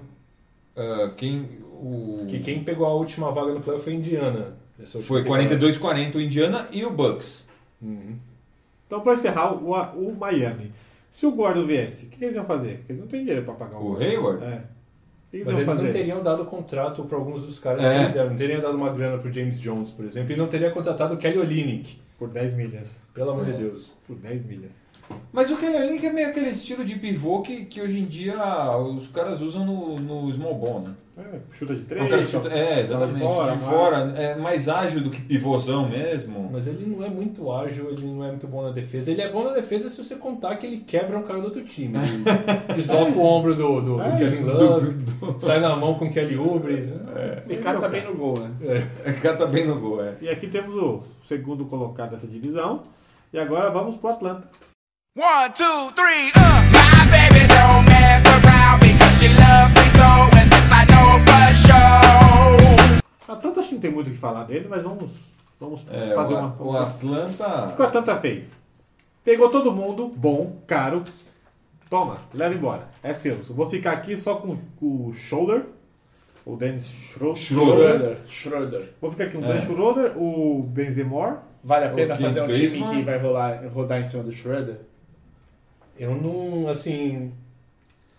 ah, 0.78 1.12
quem. 1.18 1.50
O, 1.82 2.26
Que 2.28 2.40
quem 2.40 2.64
pegou 2.64 2.86
a 2.86 2.94
última 2.94 3.32
vaga 3.32 3.54
no 3.54 3.62
playoff 3.62 3.84
foi 3.84 3.94
a 3.94 3.96
Indiana. 3.96 4.58
Última 4.84 5.04
foi 5.04 5.24
temporada. 5.24 5.58
42-40 5.58 6.16
o 6.16 6.22
Indiana 6.22 6.68
e 6.72 6.86
o 6.86 6.92
Bucks. 6.92 7.50
Uhum. 7.82 8.16
Então, 8.88 9.02
pra 9.02 9.14
encerrar, 9.14 9.54
o, 9.54 9.72
o 9.72 10.16
Miami. 10.16 10.72
Se 11.12 11.26
o 11.26 11.32
Gordon 11.32 11.66
viesse, 11.66 12.06
o 12.06 12.10
que 12.10 12.24
eles 12.24 12.36
iam 12.36 12.46
fazer? 12.46 12.84
Eles 12.88 13.00
não 13.00 13.08
têm 13.08 13.22
dinheiro 13.22 13.44
pra 13.44 13.54
pagar 13.54 13.78
o, 13.80 13.94
O. 13.94 13.98
Hayward? 13.98 14.44
É. 14.44 14.48
O 14.48 15.32
que 15.32 15.38
eles 15.38 15.48
Mas 15.48 15.56
iam 15.56 15.58
eles 15.58 15.66
fazer? 15.66 15.84
não 15.84 15.92
teriam 15.92 16.24
dado 16.24 16.46
contrato 16.46 17.04
para 17.04 17.18
alguns 17.18 17.42
dos 17.44 17.60
caras 17.60 17.84
É. 17.84 17.98
que 18.00 18.04
ele 18.06 18.14
deram. 18.14 18.30
Não 18.32 18.36
teriam 18.38 18.62
dado 18.62 18.78
uma 18.78 18.90
grana 18.92 19.18
pro 19.18 19.32
James 19.32 19.60
Jones, 19.60 19.90
por 19.92 20.06
exemplo. 20.06 20.32
E 20.32 20.36
não 20.36 20.48
teria 20.48 20.72
contratado 20.72 21.14
o 21.14 21.18
Kelly 21.18 21.38
Olynyk. 21.40 22.00
Por 22.18 22.30
10 22.30 22.54
milhas. 22.54 22.96
Pelo 23.14 23.32
amor 23.32 23.48
É. 23.48 23.52
de 23.52 23.58
Deus. 23.58 23.92
Por 24.08 24.16
10 24.18 24.46
milhas. 24.46 24.72
Mas 25.32 25.52
o 25.52 25.58
Kelly 25.58 25.78
Olynyk 25.78 26.06
é 26.08 26.12
meio 26.12 26.28
aquele 26.30 26.50
estilo 26.50 26.84
de 26.84 26.96
pivô 26.96 27.42
que, 27.42 27.66
que 27.66 27.80
hoje 27.82 28.00
em 28.00 28.06
dia 28.06 28.36
os 28.78 29.08
caras 29.10 29.42
usam 29.42 29.64
no, 29.66 30.00
no 30.00 30.34
small 30.34 30.56
ball, 30.56 30.80
né? 30.82 30.94
É, 31.18 31.40
chuta 31.52 31.76
de 31.76 31.82
É 31.82 31.86
três. 31.86 32.10
cara 32.10 32.22
que 32.24 32.28
chuta- 32.30 32.50
é, 32.50 32.80
exatamente. 32.80 33.16
de 33.16 33.20
fora, 33.22 33.52
de 33.52 33.58
mas- 33.58 33.70
fora, 33.70 33.98
é 34.18 34.36
mais 34.38 34.70
ágil 34.70 35.02
do 35.02 35.10
que 35.10 35.22
pivôzão 35.22 35.88
mesmo. 35.90 36.50
Mas 36.52 36.66
ele 36.66 36.86
não 36.86 37.06
é 37.06 37.10
muito 37.10 37.52
ágil, 37.52 37.90
ele 37.92 38.08
não 38.08 38.24
é 38.24 38.30
muito 38.30 38.48
bom 38.48 38.64
na 38.64 38.72
defesa. 38.72 39.12
Ele 39.12 39.22
é 39.22 39.30
bom 39.30 39.44
na 39.44 39.54
defesa 39.54 39.90
se 39.90 40.02
você 40.04 40.16
contar 40.16 40.56
que 40.56 40.66
ele 40.66 40.78
quebra 40.78 41.18
um 41.18 41.24
cara 41.24 41.40
do 41.40 41.46
outro 41.46 41.64
time. 41.64 41.94
Desloca 42.74 43.12
o 43.20 43.22
ombro 43.26 43.54
do, 43.54 43.82
do, 43.82 43.96
do 43.98 44.02
É 44.02 44.12
Kevin 44.18 44.26
isso. 44.26 44.46
Love, 44.46 44.96
sai 45.40 45.60
na 45.60 45.76
mão 45.76 45.94
com 45.96 46.06
o 46.06 46.12
Kelly 46.12 46.38
Oubre. 46.38 46.92
E 47.50 47.54
o 47.54 47.62
cara 47.62 47.80
tá 47.80 47.90
bem 47.90 48.04
no 48.06 48.16
gol, 48.16 48.40
né? 48.40 48.52
O 49.06 49.22
cara 49.22 49.36
tá 49.38 49.46
bem 49.46 49.68
no 49.68 49.80
gol, 49.80 50.02
é. 50.04 50.14
E 50.22 50.30
aqui 50.30 50.48
temos 50.48 50.74
o 50.76 51.02
segundo 51.26 51.66
colocado 51.66 52.12
dessa 52.12 52.26
divisão. 52.28 52.84
E 53.34 53.38
agora 53.38 53.70
vamos 53.70 53.96
pro 53.96 54.10
Atlanta. 54.10 54.48
One, 55.16 55.52
two, 55.54 55.92
three, 55.96 56.30
uh. 56.36 56.62
My 56.72 57.06
baby 57.10 57.48
don't 57.48 57.84
mess 57.86 58.24
around 58.26 58.80
because 58.80 59.18
she 59.20 59.28
loves 59.28 59.74
me 59.74 59.84
so, 59.98 60.06
and 60.38 60.50
this 60.52 60.72
I 60.72 60.86
know 60.86 61.20
for 61.26 61.48
sure. 61.66 63.02
Atlanta 63.28 63.60
acho 63.60 63.70
que 63.70 63.76
não 63.76 63.82
tem 63.82 63.92
muito 63.92 64.08
o 64.08 64.12
que 64.12 64.18
falar 64.18 64.44
dele, 64.44 64.68
mas 64.70 64.84
vamos, 64.84 65.10
vamos 65.60 65.84
É, 65.92 66.14
fazer 66.14 66.36
o, 66.36 66.38
uma. 66.38 66.56
o 66.60 66.68
O 66.68 66.72
que 66.72 66.76
o 66.78 66.78
Atlanta. 66.80 67.46
Atlanta 67.84 68.18
fez? 68.20 68.58
Pegou 69.24 69.50
todo 69.50 69.72
mundo, 69.72 70.12
bom, 70.16 70.58
caro. 70.68 71.04
Toma, 71.90 72.18
leva 72.34 72.54
embora. 72.54 72.88
É 73.02 73.12
seu. 73.14 73.34
Eu 73.50 73.56
vou 73.56 73.68
ficar 73.68 73.94
aqui 73.94 74.16
só 74.16 74.36
com, 74.36 74.56
o 74.80 75.12
Shoulder. 75.14 75.66
O 76.46 76.56
Dennis 76.56 76.86
Schro- 76.92 77.36
Schroeder. 77.36 77.76
Schroeder. 77.76 78.18
Schroeder. 78.28 78.94
Vou 79.02 79.12
ficar 79.12 79.24
aqui 79.26 79.34
com 79.38 79.42
o 79.42 79.46
É. 79.46 79.48
Dennis 79.50 79.64
Schroeder, 79.66 80.14
o 80.16 80.64
Benzemore. 80.64 81.38
Vale 81.64 81.86
a 81.86 81.90
pena 81.90 82.16
fazer 82.16 82.42
um 82.42 82.48
time 82.48 82.70
Baseman. 82.80 82.98
que 83.00 83.04
vai 83.04 83.18
rolar, 83.20 83.62
rodar 83.74 84.00
em 84.00 84.06
cima 84.06 84.24
do 84.24 84.32
Schroeder? 84.32 84.80
Eu 86.00 86.16
não, 86.16 86.68
assim... 86.70 87.32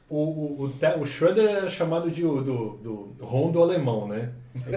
O, 0.08 0.64
o, 0.64 0.72
o, 1.00 1.06
Schroeder 1.06 1.48
era 1.48 1.70
chamado 1.70 2.10
de 2.10 2.24
o- 2.26 2.42
do, 2.42 2.70
do 2.82 3.24
rondo 3.24 3.62
alemão, 3.62 4.06
né? 4.08 4.30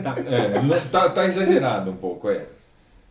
Tá- 0.04 0.16
É, 0.20 0.80
tá, 0.92 1.10
tá 1.10 1.26
exagerado 1.26 1.90
um 1.92 1.98
pouco, 1.98 2.30
é. 2.30 2.46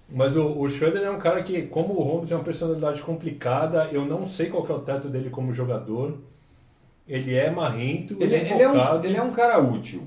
Mas 0.09 0.37
o, 0.37 0.47
o 0.61 0.69
Schroeder 0.69 1.03
é 1.03 1.11
um 1.11 1.19
cara 1.19 1.43
que, 1.43 1.63
como 1.63 1.95
o 1.95 2.03
Rondo 2.03 2.27
tem 2.27 2.37
uma 2.37 2.45
personalidade 2.45 3.03
complicada, 3.03 3.89
eu 3.91 4.05
não 4.05 4.27
sei 4.27 4.49
qual 4.51 4.65
que 4.65 4.71
é 4.71 4.75
o 4.75 4.81
teto 4.81 5.09
dele 5.09 5.31
como 5.31 5.53
jogador. 5.53 6.19
Ele 7.09 7.35
é 7.35 7.51
marrento, 7.51 8.15
Ele, 8.21 8.25
ele, 8.37 8.37
é 8.37 8.55
ele 8.55 8.63
é 8.63 8.69
um, 8.69 9.03
ele 9.05 9.17
é 9.17 9.23
um 9.23 9.33
cara 9.33 9.59
útil. 9.59 10.07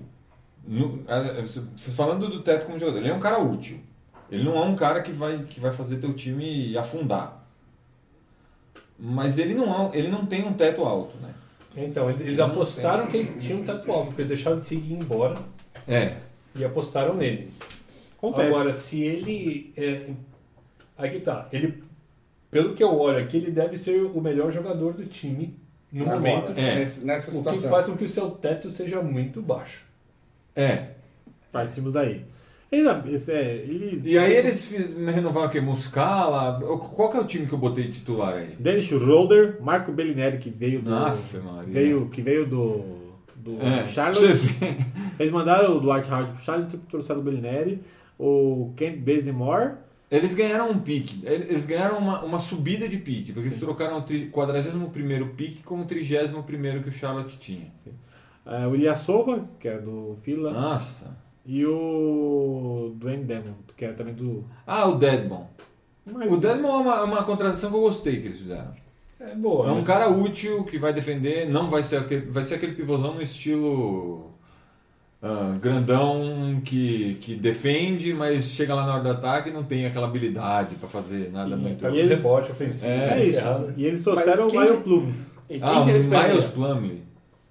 No- 0.66 1.04
falando 1.78 2.28
do 2.30 2.42
teto 2.42 2.66
como 2.66 2.80
jogador, 2.80 3.00
ele 3.00 3.10
é 3.10 3.14
um 3.14 3.20
cara 3.20 3.40
útil. 3.40 3.80
Ele 4.32 4.44
não 4.44 4.56
é 4.56 4.62
um 4.62 4.76
cara 4.76 5.02
que 5.02 5.12
vai, 5.12 5.40
que 5.50 5.60
vai 5.60 5.74
fazer 5.74 5.98
teu 5.98 6.14
time 6.14 6.76
afundar. 6.78 7.45
Mas 8.98 9.38
ele 9.38 9.54
não, 9.54 9.92
é, 9.94 9.98
ele 9.98 10.08
não 10.10 10.26
tem 10.26 10.48
um 10.48 10.54
teto 10.54 10.84
alto, 10.84 11.18
né? 11.18 11.30
Então, 11.78 12.10
eles, 12.10 12.22
eles 12.22 12.40
apostaram 12.40 13.08
que 13.08 13.18
ele 13.18 13.40
tinha 13.40 13.58
um 13.58 13.64
teto 13.64 13.92
alto, 13.92 14.08
porque 14.08 14.22
eles 14.22 14.30
deixaram 14.30 14.58
o 14.58 14.62
Tig 14.62 14.94
ir 14.94 14.98
embora 14.98 15.38
É. 15.88 16.16
e 16.56 16.64
apostaram 16.64 17.14
nele. 17.16 17.52
Acontece. 18.18 18.48
Agora, 18.48 18.72
se 18.74 19.02
ele. 19.02 19.74
É, 19.76 20.10
aqui 20.98 21.20
tá. 21.20 21.48
Ele, 21.52 21.84
pelo 22.50 22.74
que 22.74 22.82
eu 22.84 22.98
olho 22.98 23.22
aqui, 23.22 23.36
ele 23.38 23.52
deve 23.52 23.78
ser 23.78 24.02
o 24.04 24.22
melhor 24.22 24.50
jogador 24.52 24.94
do 24.94 25.06
time 25.06 25.60
no 25.92 26.04
Agora, 26.04 26.18
momento. 26.18 26.52
É. 26.56 26.76
nessa 27.04 27.30
O 27.32 27.34
que 27.34 27.38
situação. 27.38 27.70
faz 27.70 27.86
com 27.88 27.98
que 27.98 28.06
o 28.06 28.10
seu 28.10 28.32
teto 28.32 28.70
seja 28.72 29.02
muito 29.02 29.42
baixo. 29.42 29.84
É. 30.56 30.92
Partimos 31.52 31.92
daí. 31.92 32.24
Esse 33.08 33.32
é, 33.32 33.56
eles, 33.68 34.04
E 34.06 34.18
aí 34.18 34.34
eles 34.36 34.66
fiz- 34.66 34.96
renovaram 34.98 35.48
o 35.48 35.50
quê? 35.50 35.60
Muscala? 35.62 36.60
Qual 36.80 37.10
que 37.10 37.18
é 37.18 37.20
o 37.20 37.26
time 37.26 37.46
que 37.48 37.54
eu 37.54 37.58
botei 37.60 37.88
titular 37.88 38.34
aí? 38.36 38.56
Dennis 38.60 38.86
Schroeder, 38.86 39.58
Marco 39.62 39.92
Bellinelli, 39.92 40.38
que 40.38 40.50
veio 40.50 40.82
do. 40.82 40.90
Maria. 41.44 41.72
veio, 41.74 42.10
que 42.10 42.22
veio 42.22 42.46
do. 42.46 42.82
do 43.36 43.62
É, 43.62 43.84
Charlotte. 43.84 44.26
Eles 45.20 45.32
mandaram 45.32 45.78
o 45.78 45.80
Dwight 45.80 46.10
Howard 46.10 46.32
pro 46.34 46.42
Charlotte, 46.42 46.78
trouxeram 46.90 47.22
o 47.22 47.24
Bellinelli, 47.24 47.82
o 48.20 48.74
Kent 48.76 48.98
Bazemore. 49.00 49.74
Eles 50.12 50.36
ganharam 50.36 50.70
um 50.70 50.78
pique, 50.80 51.22
eles 51.26 51.66
ganharam 51.66 51.98
uma, 51.98 52.24
uma 52.24 52.40
subida 52.40 52.88
de 52.88 52.96
pique, 52.98 53.34
porque 53.34 53.50
eles 53.50 53.60
trocaram 53.60 53.98
o 53.98 54.02
tri- 54.04 54.28
41 54.28 55.30
pique 55.36 55.64
com 55.64 55.80
o 55.82 55.86
31 55.86 56.44
que 56.84 56.90
o 56.90 56.92
Charlotte 56.92 57.38
tinha. 57.40 57.72
eh, 58.46 58.68
o 58.68 58.76
Ilyasova, 58.76 59.50
que 59.60 59.68
é 59.68 59.80
do 59.80 60.16
Fila, 60.22 60.52
Nossa. 60.54 61.18
E 61.46 61.66
o 61.66 62.94
Dwayne 62.98 63.24
Demon, 63.24 63.54
que 63.78 63.86
é 63.86 63.94
também 63.94 64.14
do. 64.14 64.44
Ah, 64.66 64.88
o 64.88 64.96
Deadmon. 64.96 65.46
Mas, 66.06 66.32
O 66.32 66.38
Deadmon 66.38 66.68
é 66.70 66.78
uma, 66.82 66.96
é 66.98 67.04
uma 67.04 67.24
contratação 67.24 67.70
que 67.72 67.76
eu 67.78 67.82
gostei 67.82 68.20
que 68.22 68.28
eles 68.28 68.40
fizeram. 68.40 68.72
É 69.20 69.34
boa. 69.34 69.68
É 69.68 69.72
um 69.72 69.76
mas- 69.78 69.88
cara 69.88 70.10
útil 70.10 70.64
que 70.66 70.78
vai 70.78 70.94
defender, 70.94 71.50
não 71.50 71.70
vai 71.70 71.82
ser 71.84 71.98
aquele, 71.98 72.26
vai 72.30 72.44
ser 72.44 72.56
aquele 72.56 72.74
pivôzão 72.74 73.14
no 73.16 73.22
estilo 73.22 74.32
ah, 75.24 75.58
grandão 75.60 76.62
que, 76.64 77.16
que 77.22 77.36
defende, 77.36 78.14
mas 78.14 78.44
chega 78.50 78.76
lá 78.76 78.86
na 78.86 78.94
hora 78.96 79.04
do 79.04 79.10
ataque 79.10 79.50
e 79.50 79.54
não 79.54 79.64
tem 79.64 79.86
aquela 79.86 80.06
habilidade 80.08 80.76
pra 80.76 80.88
fazer 80.88 81.32
nada 81.32 81.56
E- 81.56 81.58
muito. 81.58 81.80
Pega 81.82 81.96
E 81.96 82.00
os 82.00 82.06
ele- 82.06 82.16
rebote 82.16 82.52
ofensivo. 82.52 82.92
É, 82.92 83.22
é 83.22 83.26
isso. 83.26 83.40
errado. 83.40 83.74
E 83.78 83.86
eles 83.86 84.04
trouxeram 84.04 84.32
Mas 84.38 84.46
o 84.46 84.50
quem 84.50 84.60
Mario 84.60 84.78
que- 84.78 84.84
Plumes. 84.84 85.28
E 85.50 85.60
quem 85.60 85.64
Ah, 85.64 85.84
que 85.84 85.90
eles 85.90 86.06
o 86.06 86.10
Miles? 86.10 86.46
Plumley. 86.48 87.04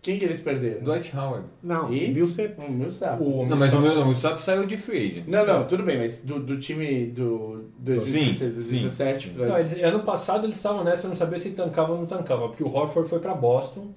Quem 0.04 0.18
que 0.18 0.24
eles 0.26 0.38
perderam? 0.40 0.82
Dwight 0.84 1.16
Howard. 1.16 1.46
Não, 1.62 1.90
E? 1.90 2.08
Millsap. 2.12 2.56
O 2.60 2.90
sabe. 2.90 3.24
O, 3.24 3.46
Não, 3.46 3.56
mas 3.56 3.72
o 3.72 3.80
meu 3.80 4.06
o 4.06 4.14
Sap 4.14 4.38
saiu 4.38 4.66
de 4.66 4.76
free 4.76 5.12
agent. 5.12 5.26
Não, 5.26 5.46
não, 5.46 5.66
tudo 5.66 5.82
bem, 5.82 5.96
mas 5.98 6.20
do, 6.20 6.38
do 6.38 6.58
time 6.58 7.06
do 7.06 7.64
2016, 7.78 8.36
Sim, 8.36 8.54
2017, 8.82 9.28
sim. 9.28 9.34
pra- 9.34 9.46
Não, 9.46 9.58
eles- 9.58 9.82
ano 9.82 10.00
passado 10.02 10.44
eles 10.46 10.56
estavam 10.56 10.84
nessa, 10.84 11.06
eu 11.06 11.08
não 11.08 11.16
sabia 11.16 11.38
se 11.38 11.50
tancava 11.52 11.92
ou 11.92 11.98
não 12.00 12.06
tancava, 12.06 12.48
porque 12.48 12.62
o 12.62 12.68
Horford 12.70 13.08
foi 13.08 13.18
para 13.18 13.32
Boston, 13.34 13.88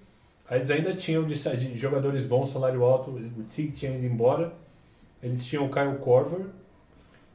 aí 0.50 0.60
eles 0.60 0.72
ainda 0.72 0.94
tinham 0.94 1.26
de, 1.26 1.36
de 1.36 1.78
jogadores 1.78 2.24
bons, 2.26 2.50
salário 2.52 2.82
alto, 2.86 3.12
o 3.12 3.44
Tig 3.44 3.72
tinha 3.74 3.92
ido 3.94 4.06
embora, 4.06 4.54
eles 5.22 5.46
tinham 5.46 5.66
o 5.66 5.70
Kyle 5.70 5.98
Korver 6.00 6.46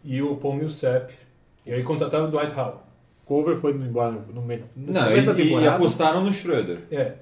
e 0.02 0.22
o 0.22 0.34
Paul 0.36 0.54
Millsap, 0.54 1.12
e 1.66 1.72
aí 1.74 1.82
contrataram 1.82 2.24
o 2.24 2.30
Dwight 2.30 2.52
Howard. 2.58 2.78
Cover 3.26 3.54
foi 3.56 3.72
embora 3.72 4.12
no, 4.12 4.32
no, 4.32 4.42
meio- 4.42 4.64
no 4.74 4.92
Não, 4.92 5.04
começo 5.04 5.26
da 5.26 5.32
e, 5.32 5.40
e 5.42 5.44
temporada. 5.44 5.76
apostaram 5.76 6.24
no 6.24 6.32
Schroeder. 6.32 6.78
É, 6.90 7.12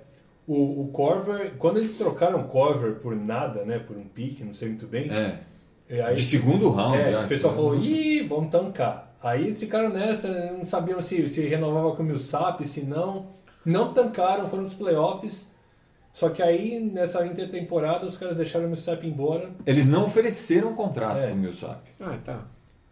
o, 0.52 0.82
o 0.82 0.88
Korver, 0.88 1.52
quando 1.58 1.78
eles 1.78 1.94
trocaram 1.96 2.40
o 2.40 2.44
Korver 2.44 2.96
por 2.96 3.14
nada, 3.14 3.64
né, 3.64 3.78
por 3.78 3.96
um 3.96 4.04
pique, 4.04 4.42
não 4.44 4.52
sei 4.52 4.68
muito 4.68 4.86
bem, 4.86 5.10
É. 5.10 5.38
e 5.88 6.00
aí, 6.00 6.14
De 6.14 6.22
segundo 6.22 6.70
round, 6.70 6.96
é, 6.96 7.14
acho. 7.14 7.24
o 7.26 7.28
pessoal 7.28 7.54
falou, 7.54 7.74
Não 7.74 7.82
sei. 7.82 8.18
ih, 8.18 8.22
vamos 8.26 8.50
tancar. 8.50 9.14
Aí 9.22 9.44
eles 9.44 9.60
ficaram 9.60 9.90
nessa, 9.90 10.28
não 10.56 10.64
sabiam 10.64 11.00
se, 11.02 11.28
se 11.28 11.42
renovava 11.46 11.94
com 11.94 12.02
o 12.02 12.06
Millsap, 12.06 12.64
se 12.64 12.80
não. 12.82 13.26
Não 13.64 13.92
tancaram, 13.92 14.46
foram 14.48 14.62
nos 14.64 14.74
playoffs. 14.74 15.50
Só 16.12 16.30
que 16.30 16.42
aí, 16.42 16.90
nessa 16.92 17.24
intertemporada, 17.24 18.04
os 18.06 18.16
caras 18.16 18.36
deixaram 18.36 18.64
o 18.64 18.68
Millsap 18.68 19.06
embora. 19.06 19.50
Eles 19.66 19.88
não 19.88 20.04
ofereceram 20.04 20.70
um 20.70 20.74
contrato 20.74 21.18
É. 21.18 21.26
pro 21.28 21.36
Millsap. 21.36 21.80
Ah, 22.00 22.16
tá. 22.24 22.40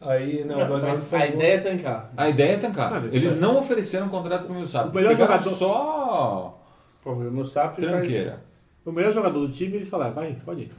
Aí, 0.00 0.44
não, 0.44 0.56
Não, 0.58 0.64
agora 0.66 0.88
mas 0.88 1.12
a 1.12 1.26
ideia 1.26 1.54
é 1.54 1.58
tancar. 1.58 2.12
A 2.16 2.28
ideia 2.28 2.52
é 2.52 2.56
tancar. 2.58 2.92
Ah, 2.94 3.08
Eles 3.10 3.34
não 3.40 3.58
ofereceram 3.58 4.06
um 4.06 4.10
contrato 4.10 4.44
pro 4.44 4.54
Millsap. 4.54 4.90
O 4.90 4.94
melhor 4.94 5.16
jogador- 5.16 5.50
só 5.50 6.57
Pô, 7.02 7.12
o 7.12 7.16
meu 7.16 7.44
sabe 7.44 7.80
faz... 7.80 7.88
tranqueira. 7.88 8.42
O 8.84 8.92
melhor 8.92 9.12
jogador 9.12 9.40
do 9.40 9.52
time, 9.52 9.76
eles 9.76 9.88
falaram, 9.88 10.14
vai, 10.14 10.36
pode 10.44 10.62
ir. 10.62 10.72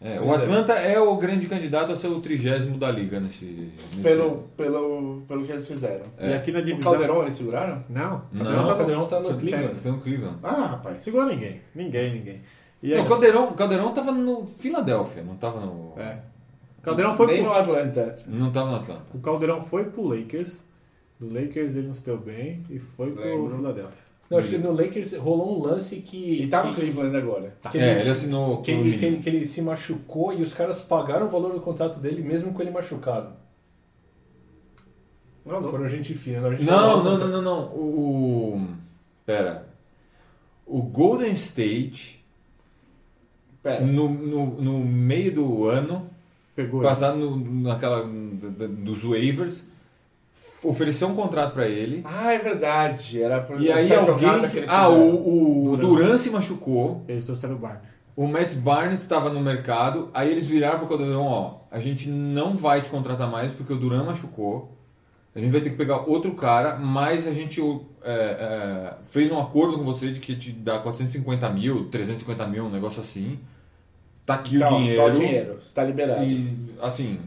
É, 0.00 0.20
o 0.20 0.32
é. 0.32 0.36
Atlanta 0.36 0.72
é. 0.74 1.00
o 1.00 1.16
grande 1.16 1.46
candidato 1.46 1.90
a 1.90 1.96
ser 1.96 2.08
o 2.08 2.20
trigésimo 2.20 2.78
da 2.78 2.90
liga 2.90 3.18
nesse. 3.18 3.72
nesse 3.90 4.02
Pelo, 4.02 4.44
pelo, 4.56 5.22
pelo 5.26 5.44
que 5.44 5.52
eles 5.52 5.66
fizeram. 5.66 6.04
É. 6.18 6.30
E 6.30 6.34
aqui 6.34 6.52
na 6.52 6.58
O 6.58 6.62
divisão... 6.62 6.92
Caldeirão 6.92 7.22
eles 7.22 7.34
seguraram? 7.34 7.82
Não, 7.88 8.22
Não, 8.30 8.44
Caldeirão 8.44 8.64
O 8.64 8.66
tá 8.66 8.74
Caldeirão 8.76 9.06
tá 9.06 9.20
no 9.20 9.28
tá- 9.28 9.34
Cleveland. 9.36 9.80
Tem 9.80 9.92
um 9.92 9.98
Cleveland. 9.98 10.38
Ah, 10.42 10.66
rapaz. 10.66 11.02
Segurou 11.02 11.26
ninguém. 11.26 11.60
Ninguém, 11.74 12.12
ninguém. 12.12 12.40
E 12.82 12.92
aí, 12.92 12.98
Não, 12.98 13.06
o 13.06 13.08
Caldeirão, 13.08 13.48
o 13.48 13.54
Caldeirão 13.54 13.92
tava 13.92 14.12
no 14.12 14.46
Filadélfia, 14.46 15.22
não 15.22 15.36
tava 15.36 15.60
no. 15.60 15.94
É. 15.96 16.18
O 16.78 16.82
Caldeirão 16.82 17.16
foi 17.16 17.26
Nem 17.26 17.36
pro... 17.38 17.46
no 17.46 17.52
Atlanta. 17.52 18.16
Não 18.28 18.52
tava 18.52 18.70
no 18.70 18.76
Atlanta. 18.76 19.02
O 19.14 19.18
Caldeirão 19.18 19.62
foi 19.62 19.86
pro 19.86 20.06
Lakers. 20.06 20.60
Do 21.18 21.32
Lakers 21.32 21.74
ele 21.74 21.86
não 21.86 21.94
se 21.94 22.04
deu 22.04 22.18
bem 22.18 22.62
e 22.68 22.78
foi 22.78 23.10
pro 23.10 23.24
Lembro. 23.24 23.86
Não, 24.28 24.38
acho 24.38 24.48
que 24.48 24.58
no 24.58 24.72
Lakers 24.72 25.14
rolou 25.14 25.58
um 25.58 25.62
lance 25.62 25.96
que. 26.00 26.42
E 26.42 26.48
tá 26.48 26.64
no 26.64 26.74
Cleveland 26.74 27.16
agora. 27.16 27.54
que 27.70 27.78
É, 27.78 27.92
ele, 27.92 28.00
ele 28.00 28.10
assinou 28.10 28.60
que, 28.60 28.72
ele, 28.72 28.98
que, 28.98 29.04
ele, 29.04 29.16
que 29.18 29.28
ele 29.28 29.46
se 29.46 29.62
machucou 29.62 30.32
e 30.32 30.42
os 30.42 30.52
caras 30.52 30.80
pagaram 30.82 31.26
o 31.26 31.30
valor 31.30 31.52
do 31.52 31.60
contrato 31.60 32.00
dele 32.00 32.22
mesmo 32.22 32.52
com 32.52 32.60
ele 32.60 32.70
machucado. 32.72 33.32
Não, 35.44 35.60
não. 35.60 35.70
Foram 35.70 35.88
gente 35.88 36.12
fina. 36.14 36.40
Não, 36.40 36.50
gente 36.50 36.64
Não, 36.64 37.04
não, 37.04 37.18
não, 37.18 37.28
não, 37.28 37.42
não. 37.42 37.60
O. 37.66 38.66
Pera. 39.24 39.68
O 40.66 40.82
Golden 40.82 41.30
State, 41.30 42.24
Pera. 43.62 43.84
no, 43.86 44.08
no, 44.08 44.60
no 44.60 44.78
meio 44.80 45.32
do 45.32 45.66
ano, 45.68 46.10
Pegou. 46.56 46.82
passado 46.82 47.16
no, 47.16 47.36
naquela. 47.62 48.02
dos 48.04 49.04
waivers, 49.04 49.68
ofereceu 50.68 51.08
um 51.08 51.14
contrato 51.14 51.52
pra 51.52 51.66
ele. 51.66 52.02
Ah, 52.04 52.32
é 52.32 52.38
verdade. 52.38 53.22
Era 53.22 53.40
pra 53.40 53.56
E 53.56 53.70
aí 53.70 53.92
alguém. 53.94 54.46
se- 54.46 54.64
Ah, 54.68 54.88
o, 54.88 55.72
o 55.72 55.76
Duran. 55.76 55.88
Duran 56.04 56.16
se 56.18 56.30
machucou. 56.30 57.04
Eles 57.08 57.24
trouxeram 57.24 57.54
o 57.54 57.58
Barnes. 57.58 57.82
O 58.14 58.26
Matt 58.26 58.54
Barnes 58.54 59.00
estava 59.02 59.28
no 59.28 59.40
mercado, 59.40 60.08
aí 60.14 60.30
eles 60.30 60.46
viraram 60.48 60.78
pro 60.78 60.88
Caldeirão, 60.88 61.22
ó, 61.26 61.54
a 61.70 61.78
gente 61.78 62.08
não 62.08 62.56
vai 62.56 62.80
te 62.80 62.88
contratar 62.88 63.30
mais 63.30 63.52
porque 63.52 63.72
o 63.74 63.76
Duran 63.76 64.04
machucou. 64.04 64.72
A 65.34 65.38
gente 65.38 65.50
vai 65.52 65.60
ter 65.60 65.68
que 65.68 65.76
pegar 65.76 65.98
outro 66.08 66.32
cara, 66.32 66.76
mas 66.78 67.26
a 67.26 67.32
gente 67.32 67.60
é, 68.02 68.10
é, 68.14 68.94
fez 69.04 69.30
um 69.30 69.38
acordo 69.38 69.76
com 69.76 69.84
você 69.84 70.10
de 70.10 70.18
que 70.18 70.34
te 70.34 70.50
dá 70.50 70.78
450 70.78 71.46
mil, 71.50 71.90
350 71.90 72.46
mil, 72.46 72.64
um 72.64 72.70
negócio 72.70 73.02
assim. 73.02 73.38
Tá 74.24 74.32
aqui 74.36 74.56
o 74.56 74.66
dinheiro. 74.66 75.02
Tá 75.02 75.08
o 75.08 75.10
dinheiro. 75.12 75.58
Você 75.62 75.74
tá 75.74 75.84
liberado. 75.84 76.24
E, 76.24 76.56
assim. 76.80 77.18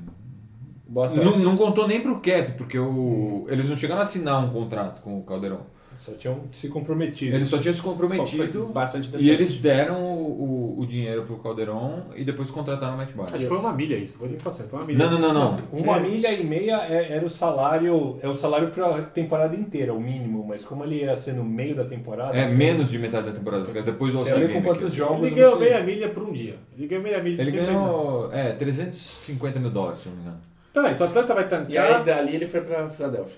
Não, 0.92 1.38
não 1.40 1.56
contou 1.58 1.88
nem 1.88 2.02
pro 2.02 2.20
cap, 2.20 2.54
porque 2.58 2.78
o, 2.80 3.46
eles 3.50 3.68
não 3.70 3.76
chegaram 3.76 4.00
a 4.00 4.04
assinar 4.04 4.44
um 4.44 4.50
contrato 4.50 5.02
com 5.02 5.18
o 5.20 5.24
Caldeirão. 5.24 5.62
Só 5.98 6.14
tinham 6.14 6.44
se 6.54 6.70
comprometido. 6.70 7.36
Eles 7.36 7.50
só 7.50 7.58
tinham 7.58 7.74
se 7.74 7.82
comprometido 7.82 8.68
bastante 8.68 9.12
e 9.20 9.30
eles 9.30 9.58
deram 9.58 10.02
o, 10.02 10.78
o, 10.78 10.80
o 10.80 10.86
dinheiro 10.88 11.24
pro 11.24 11.36
Caldeirão 11.40 12.06
e 12.16 12.24
depois 12.24 12.50
contrataram 12.50 12.94
o 12.94 12.98
Matt 12.98 13.12
Barnes. 13.12 13.34
Acho 13.34 13.44
que 13.44 13.50
foi 13.50 13.58
uma 13.60 13.74
milha 13.74 13.98
isso. 13.98 14.18
Foi 14.18 14.30
20%. 14.30 14.40
Foi 14.70 14.80
uma 14.80 14.86
milha. 14.86 14.98
Não, 14.98 15.12
não, 15.12 15.20
não, 15.20 15.34
não. 15.34 15.56
Uma 15.74 15.98
É. 15.98 16.00
milha 16.00 16.32
e 16.32 16.42
meia 16.42 16.78
é- 16.90 17.12
era 17.12 17.26
o 17.26 17.30
salário, 17.30 18.18
é 18.22 18.30
o 18.30 18.34
salário 18.34 18.70
para 18.72 19.02
temporada 19.02 19.54
inteira, 19.58 19.94
o 19.94 20.00
mínimo, 20.00 20.46
mas 20.48 20.64
como 20.64 20.86
ele 20.86 21.02
ia 21.02 21.18
ser 21.18 21.34
no 21.34 21.44
meio 21.44 21.76
da 21.76 21.84
temporada, 21.84 22.34
É 22.34 22.46
assim, 22.46 22.56
menos 22.56 22.90
de 22.90 22.98
metade 22.98 23.26
da 23.28 23.34
temporada, 23.34 23.66
porque 23.66 23.82
depois 23.82 24.14
do 24.14 24.20
All-Star 24.20 24.40
Game. 24.48 24.62
quantos 24.62 24.94
jogos 24.94 25.28
Ele 25.28 25.36
ganhou 25.36 25.60
meia 25.60 25.84
milha 25.84 26.08
por 26.08 26.24
um 26.24 26.32
dia. 26.32 26.56
Ele 26.78 26.88
ganhou 26.88 27.04
meia 27.04 27.22
milha 27.22 27.42
Ele 27.42 27.52
por 27.52 27.58
50 27.60 27.72
mil. 27.74 27.82
ganhou 27.82 28.32
é, 28.32 28.54
350 28.54 29.60
mil 29.60 29.70
dólares, 29.70 30.00
se 30.00 30.08
não 30.08 30.16
me 30.16 30.22
engano. 30.22 30.38
Tá, 30.74 30.92
isso 30.92 31.04
Atlanta 31.04 31.34
vai 31.34 31.46
E 31.46 31.48
tancar. 31.50 31.98
aí 32.00 32.04
dali 32.06 32.36
ele 32.36 32.48
foi 32.48 32.62
pra 32.62 32.90
Filadélfia. 32.90 33.38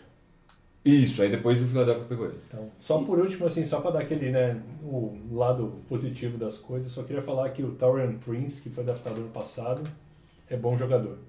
Isso, 0.83 1.21
aí 1.21 1.29
depois 1.29 1.61
o 1.61 1.67
Philadelphia 1.67 2.05
pegou 2.09 2.25
ele. 2.25 2.39
Então, 2.47 2.69
só 2.79 2.97
por 3.03 3.19
último, 3.19 3.45
assim, 3.45 3.63
só 3.63 3.79
para 3.81 3.91
dar 3.91 3.99
aquele, 3.99 4.31
né, 4.31 4.59
o 4.83 5.15
lado 5.31 5.75
positivo 5.87 6.37
das 6.39 6.57
coisas, 6.57 6.91
só 6.91 7.03
queria 7.03 7.21
falar 7.21 7.47
que 7.51 7.61
o 7.61 7.71
Taurian 7.73 8.13
Prince, 8.13 8.61
que 8.61 8.69
foi 8.69 8.83
draftado 8.83 9.17
ano 9.21 9.29
passado, 9.29 9.81
é 10.49 10.57
bom 10.57 10.75
jogador. 10.75 11.19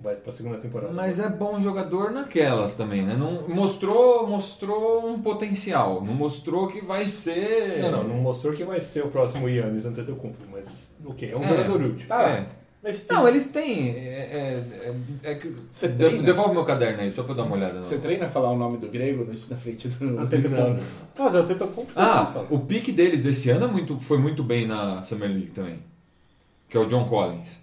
Vai 0.00 0.14
para 0.16 0.30
a 0.30 0.34
segunda 0.34 0.58
temporada. 0.58 0.92
Mas 0.92 1.18
é 1.20 1.28
bom 1.28 1.58
jogador 1.60 2.10
naquelas 2.10 2.74
também, 2.74 3.02
né? 3.02 3.16
Não, 3.16 3.48
mostrou, 3.48 4.26
mostrou 4.26 5.06
um 5.10 5.22
potencial. 5.22 6.02
Não 6.04 6.12
mostrou 6.14 6.66
que 6.68 6.82
vai 6.84 7.06
ser. 7.06 7.80
Não, 7.82 7.90
não, 7.90 8.04
não 8.04 8.16
mostrou 8.16 8.52
que 8.52 8.62
vai 8.64 8.78
ser 8.80 9.04
o 9.04 9.08
próximo 9.08 9.48
Yannis 9.48 9.86
Antetokounmpo, 9.86 10.36
mas 10.52 10.94
o 11.04 11.14
quê? 11.14 11.30
É 11.32 11.36
um 11.36 11.42
É. 11.42 11.48
jogador 11.48 11.80
útil. 11.82 12.08
Tá. 12.08 12.28
É. 12.30 12.46
Mas, 12.86 13.08
Não, 13.08 13.26
eles 13.26 13.48
têm. 13.48 13.90
É, 13.90 13.94
é, 13.98 14.64
é, 15.24 15.30
é 15.32 15.34
que- 15.34 15.52
Você 15.72 15.88
de- 15.88 15.96
treina? 15.96 16.22
devolve 16.22 16.54
meu 16.54 16.62
caderno 16.64 17.02
aí, 17.02 17.10
só 17.10 17.24
pra 17.24 17.32
eu 17.32 17.36
dar 17.38 17.42
uma 17.42 17.56
olhada. 17.56 17.82
Você 17.82 17.98
treina 17.98 18.26
a 18.26 18.28
falar 18.28 18.50
o 18.52 18.56
nome 18.56 18.78
do 18.78 18.86
grego 18.88 19.24
no- 19.24 19.32
na 19.32 19.56
frente 19.56 19.88
do... 19.88 20.20
Antetokounmpo. 20.20 20.80
Mas 21.18 21.34
o 21.34 21.36
Antetokounmpo 21.38 21.92
Ah, 21.96 22.46
o 22.48 22.60
pique 22.60 22.92
deles 22.92 23.24
desse 23.24 23.50
ano 23.50 23.64
é 23.64 23.68
muito, 23.68 23.98
foi 23.98 24.18
muito 24.18 24.44
bem 24.44 24.68
na 24.68 25.02
Summer 25.02 25.28
League 25.28 25.50
também. 25.50 25.82
Que 26.68 26.76
é 26.76 26.80
o 26.80 26.86
John 26.86 27.04
Collins. 27.06 27.58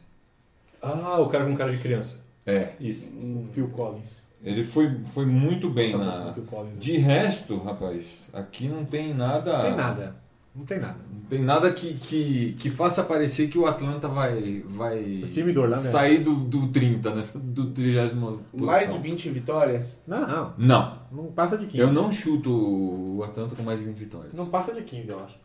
Ah, 0.81 1.19
o 1.21 1.29
cara 1.29 1.45
com 1.45 1.55
cara 1.55 1.71
de 1.71 1.77
criança. 1.77 2.17
É. 2.45 2.71
Isso. 2.79 3.13
o 3.15 3.47
Phil 3.53 3.69
Collins. 3.69 4.21
Ele 4.43 4.61
foi, 4.65 4.93
foi 5.13 5.25
muito 5.25 5.69
bem 5.69 5.93
Tá 5.93 5.97
na. 5.99 6.33
Collins. 6.49 6.77
De 6.77 6.97
resto, 6.97 7.57
rapaz, 7.59 8.27
aqui 8.33 8.67
não 8.67 8.83
tem 8.83 9.13
nada. 9.13 9.53
Não 9.53 9.61
tem 9.63 9.75
nada. 9.75 10.22
Não 10.55 10.65
tem 10.65 10.79
nada. 10.79 10.97
Não 11.11 11.21
tem 11.21 11.41
nada 11.41 11.71
que, 11.71 11.95
que, 11.95 12.53
que 12.59 12.69
faça 12.69 13.03
parecer 13.03 13.47
que 13.47 13.57
o 13.57 13.65
Atlanta 13.65 14.07
vai, 14.07 14.63
vai 14.67 15.21
O 15.23 15.27
time 15.27 15.51
do 15.51 15.61
Orlando 15.61 15.81
é- 15.85 15.89
sair 15.89 16.19
do, 16.19 16.35
do 16.35 16.67
30, 16.67 17.13
nessa, 17.15 17.39
do 17.39 17.71
30 17.71 18.07
posição. 18.51 18.65
Mais 18.67 18.93
de 18.93 18.99
20 18.99 19.29
vitórias? 19.29 20.03
Não, 20.07 20.27
não. 20.27 20.53
Não, 20.57 20.97
Não 21.11 21.25
passa 21.31 21.57
de 21.57 21.65
15. 21.65 21.79
eu 21.79 21.91
não 21.91 22.11
chuto 22.11 22.51
o 22.51 23.23
Atlanta 23.23 23.55
com 23.55 23.63
mais 23.63 23.79
de 23.79 23.85
20 23.85 23.97
vitórias. 23.97 24.33
Não 24.33 24.45
passa 24.45 24.73
de 24.73 24.81
15, 24.83 25.09
eu 25.09 25.19
acho. 25.23 25.41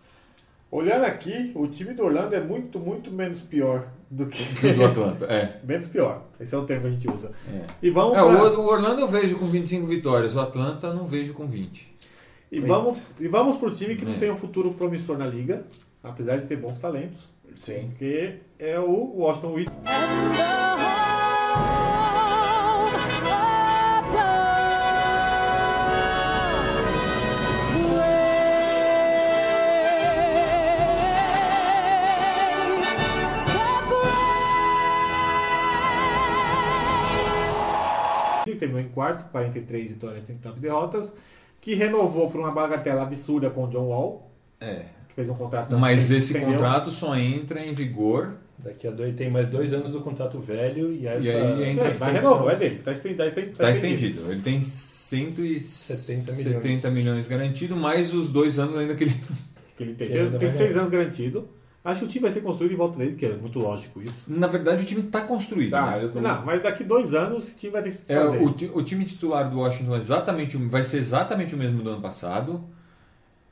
Olhando 0.71 1.05
aqui, 1.05 1.53
o 1.55 1.67
time 1.67 1.95
do 1.95 2.05
Orlando 2.05 2.35
é 2.35 2.41
muito, 2.43 2.79
muito 2.79 3.11
menos 3.11 3.41
pior 3.41 3.89
do 4.11 4.27
que. 4.27 4.43
O 4.67 4.75
do 4.75 4.85
Atlanta, 4.85 5.25
é. 5.25 5.59
menos 5.67 5.89
pior. 5.89 6.25
Esse 6.39 6.55
é 6.55 6.59
o 6.59 6.65
termo 6.67 6.83
que 6.83 6.89
a 6.89 6.91
gente 6.91 7.09
usa. 7.11 7.31
é. 7.51 7.63
E 7.83 7.89
vamos, 7.91 8.13
É, 8.15 8.21
pra- 8.21 8.27
o, 8.59 8.61
o 8.61 8.67
Orlando 8.71 9.01
eu 9.01 9.09
vejo 9.09 9.39
com 9.39 9.47
25 9.47 9.87
vitórias, 9.87 10.37
o 10.37 10.41
Atlanta 10.41 10.93
não 10.93 11.07
vejo 11.07 11.33
com 11.33 11.47
20. 11.47 11.88
E 12.51 12.61
vamos, 12.61 12.99
e 13.21 13.29
vamos 13.29 13.57
pro 13.57 13.71
time 13.71 13.97
que 13.97 14.05
não 14.05 14.15
É. 14.15 14.17
tem 14.19 14.31
um 14.31 14.37
futuro 14.37 14.73
promissor 14.75 15.19
na 15.19 15.27
liga, 15.27 15.65
apesar 16.03 16.37
de 16.39 16.47
ter 16.47 16.57
bons 16.57 16.79
talentos. 16.79 17.19
Sim. 17.57 17.91
Que 17.99 18.37
é 18.59 18.79
o 18.79 19.17
Washington 19.17 19.53
Wizards. 19.55 19.79
que 38.45 38.55
terminou 38.55 38.81
em 38.81 38.89
quarto, 38.89 39.31
43 39.31 39.91
vitórias, 39.93 40.25
39 40.25 40.61
derrotas, 40.61 41.13
que 41.61 41.75
renovou 41.75 42.31
por 42.31 42.41
uma 42.41 42.51
bagatela 42.53 43.03
absurda 43.03 43.51
com 43.51 43.65
o 43.65 43.69
John 43.69 43.87
Wall, 43.89 44.31
É. 44.61 44.85
que 45.09 45.15
fez 45.15 45.29
um 45.29 45.35
contrato. 45.35 45.77
Mas 45.79 46.11
esse 46.11 46.33
entendeu? 46.33 46.53
contrato 46.53 46.91
só 46.91 47.17
entra 47.17 47.65
em 47.65 47.75
vigor. 47.75 48.35
Daqui 48.59 48.89
a 48.89 48.91
dois, 48.91 49.15
tem 49.15 49.31
mais 49.31 49.49
dois 49.49 49.73
anos 49.73 49.93
do 49.93 50.01
contrato 50.01 50.41
velho 50.41 50.93
e 50.93 51.07
essa... 51.07 51.27
E 51.29 51.31
aí 51.31 51.63
É, 51.63 51.71
entra 51.71 51.85
vai 51.85 51.93
extensão- 51.93 52.33
renovar, 52.35 52.55
é 52.55 52.57
dele. 52.59 52.81
Tá 52.83 52.91
estendido. 52.93 53.19
Tá 53.23 53.27
estendido. 53.29 53.57
Tá 53.57 53.71
estendido. 53.71 54.33
Ele 54.33 54.41
tem 54.43 54.61
170 54.63 56.33
70 56.33 56.91
milhões, 56.91 56.93
milhões. 56.93 57.29
garantido, 57.29 57.77
mais 57.77 58.13
os 58.15 58.31
dois 58.31 58.59
anos 58.59 58.77
ainda 58.77 58.95
que 58.95 59.05
ele. 59.05 59.15
Que 59.77 59.83
ele 59.85 59.95
tem, 59.95 60.09
Que 60.09 60.19
ainda 60.19 60.39
tem 60.39 60.49
vai 60.49 60.57
seis 60.59 60.77
anos 60.77 60.89
garantido. 60.91 61.49
Acho 61.85 62.01
que 62.01 62.07
o 62.07 62.09
time 62.09 62.23
vai 62.25 62.31
ser 62.33 62.41
construído 62.43 62.73
em 62.73 62.77
volta 62.77 62.99
dele, 62.99 63.15
que 63.15 63.25
é 63.25 63.35
muito 63.37 63.59
lógico 63.59 64.03
isso. 64.03 64.25
Na 64.27 64.47
verdade, 64.47 64.83
o 64.83 64.87
time 64.87 65.03
tá 65.05 65.21
construído. 65.23 65.71
Tá, 65.71 65.97
né? 65.97 66.07
vão- 66.07 66.23
Não, 66.23 66.45
mas 66.45 66.63
daqui 66.63 66.85
dois 66.85 67.15
anos 67.15 67.49
o 67.49 67.55
time 67.55 67.73
vai 67.73 67.83
ter 67.83 67.93
que 67.93 68.13
É, 68.13 68.17
fazer. 68.21 68.39
o, 68.39 68.79
o 68.79 68.83
time 68.83 69.05
titular 69.05 69.49
do 69.49 69.59
Washington 69.61 69.95
é 69.95 69.99
exatamente, 69.99 70.57
vai 70.57 70.83
ser 70.83 70.99
exatamente 70.99 71.55
o 71.55 71.59
mesmo 71.59 71.83
do 71.83 71.91
ano 71.91 72.03
passado. 72.03 72.63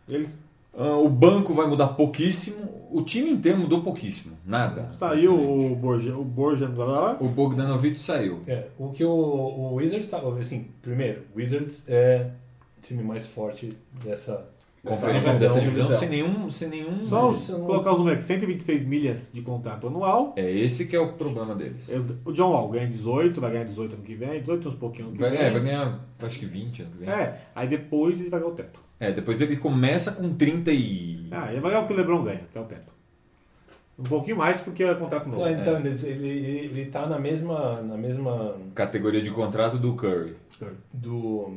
Eles 0.09 0.37
Ah, 0.79 0.97
o 0.99 1.09
banco 1.09 1.55
vai 1.55 1.67
mudar 1.67 1.89
pouquíssimo. 1.89 2.87
O 2.91 3.01
time 3.03 3.31
inteiro 3.31 3.57
mudou 3.59 3.83
pouquíssimo. 3.83 4.37
Nada. 4.45 4.91
saiu 4.91 5.33
o 5.35 5.75
Borja, 5.75 6.15
o 6.17 6.23
Borja 6.25 6.67
blá, 6.69 6.85
blá, 6.85 7.01
blá. 7.15 7.17
O 7.21 7.29
Bogdanovich 7.31 7.99
saiu. 7.99 8.43
É, 8.47 8.67
o 8.77 8.91
que 8.91 9.03
o, 9.05 9.11
o 9.11 9.75
Wizards 9.77 10.09
tá, 10.11 10.19
assim, 10.39 10.67
primeiro, 10.83 11.23
o 11.35 11.39
Wizards 11.39 11.83
é 11.89 12.29
o 12.77 12.83
time 12.83 13.03
mais 13.03 13.25
forte 13.25 13.75
dessa 14.05 14.47
Divisão. 14.95 15.39
dessa 15.39 15.61
divisão 15.61 15.85
divisão. 15.87 15.99
sem 15.99 16.09
nenhum. 16.09 16.51
Sem 16.51 16.69
nenhum 16.69 17.09
Só 17.09 17.33
colocar 17.65 17.93
os 17.93 17.99
números, 17.99 18.25
126 18.25 18.85
milhas 18.85 19.31
de 19.33 19.43
contrato 19.43 19.87
anual. 19.89 20.33
É 20.37 20.51
esse 20.51 20.87
que 20.87 20.95
é 20.95 21.01
o 21.01 21.13
problema 21.15 21.55
deles. 21.55 21.91
O 22.25 22.33
John 22.33 22.51
Wall 22.51 22.69
ganha 22.71 22.87
18, 22.87 23.41
vai 23.41 23.51
ganhar 23.53 23.65
18 23.65 23.95
ano 23.95 24.03
que 24.03 24.15
vem, 24.15 24.41
18 24.41 24.69
uns 24.69 24.75
pouquinho 24.75 25.09
ano 25.09 25.17
que 25.17 25.23
Vai, 25.23 25.31
vem. 25.31 25.41
é, 25.41 25.51
vai 25.51 25.61
ganhar 25.63 26.01
acho 26.23 26.39
que 26.39 26.47
20 26.47 26.83
ano 26.83 26.91
que 26.93 26.99
vem. 26.99 27.09
É, 27.09 27.41
aí 27.55 27.69
depois 27.69 28.21
ele 28.21 28.31
vai 28.31 28.41
ganhar 28.41 28.53
o 28.53 28.55
teto. 28.55 28.81
É, 28.99 29.13
depois 29.13 29.41
ele 29.41 29.57
começa 29.57 30.13
com 30.13 30.33
30 30.35 30.71
e. 30.73 31.27
Ah, 31.31 31.51
ele 31.51 31.61
vai 31.61 31.71
ganhar 31.73 31.85
o 31.85 31.87
que 31.87 31.93
o 31.93 31.97
LeBron 31.97 32.23
ganha, 32.23 32.41
que 32.51 32.57
é 32.57 32.61
o 32.61 32.65
teto. 32.65 32.95
Um 33.99 34.03
pouquinho 34.05 34.37
mais 34.37 34.61
porque 34.61 34.85
é 34.85 34.95
contrato 34.95 35.27
novo. 35.27 35.41
Não, 35.43 35.51
então, 35.51 35.79
ele, 35.81 35.89
ele, 36.07 36.39
ele 36.67 36.85
tá 36.87 37.07
na 37.07 37.19
mesma, 37.19 37.81
na 37.81 37.97
mesma 37.97 38.55
Categoria 38.75 39.23
de 39.23 39.31
contrato 39.31 39.79
do 39.79 39.95
Curry. 39.95 40.35
do, 40.93 41.53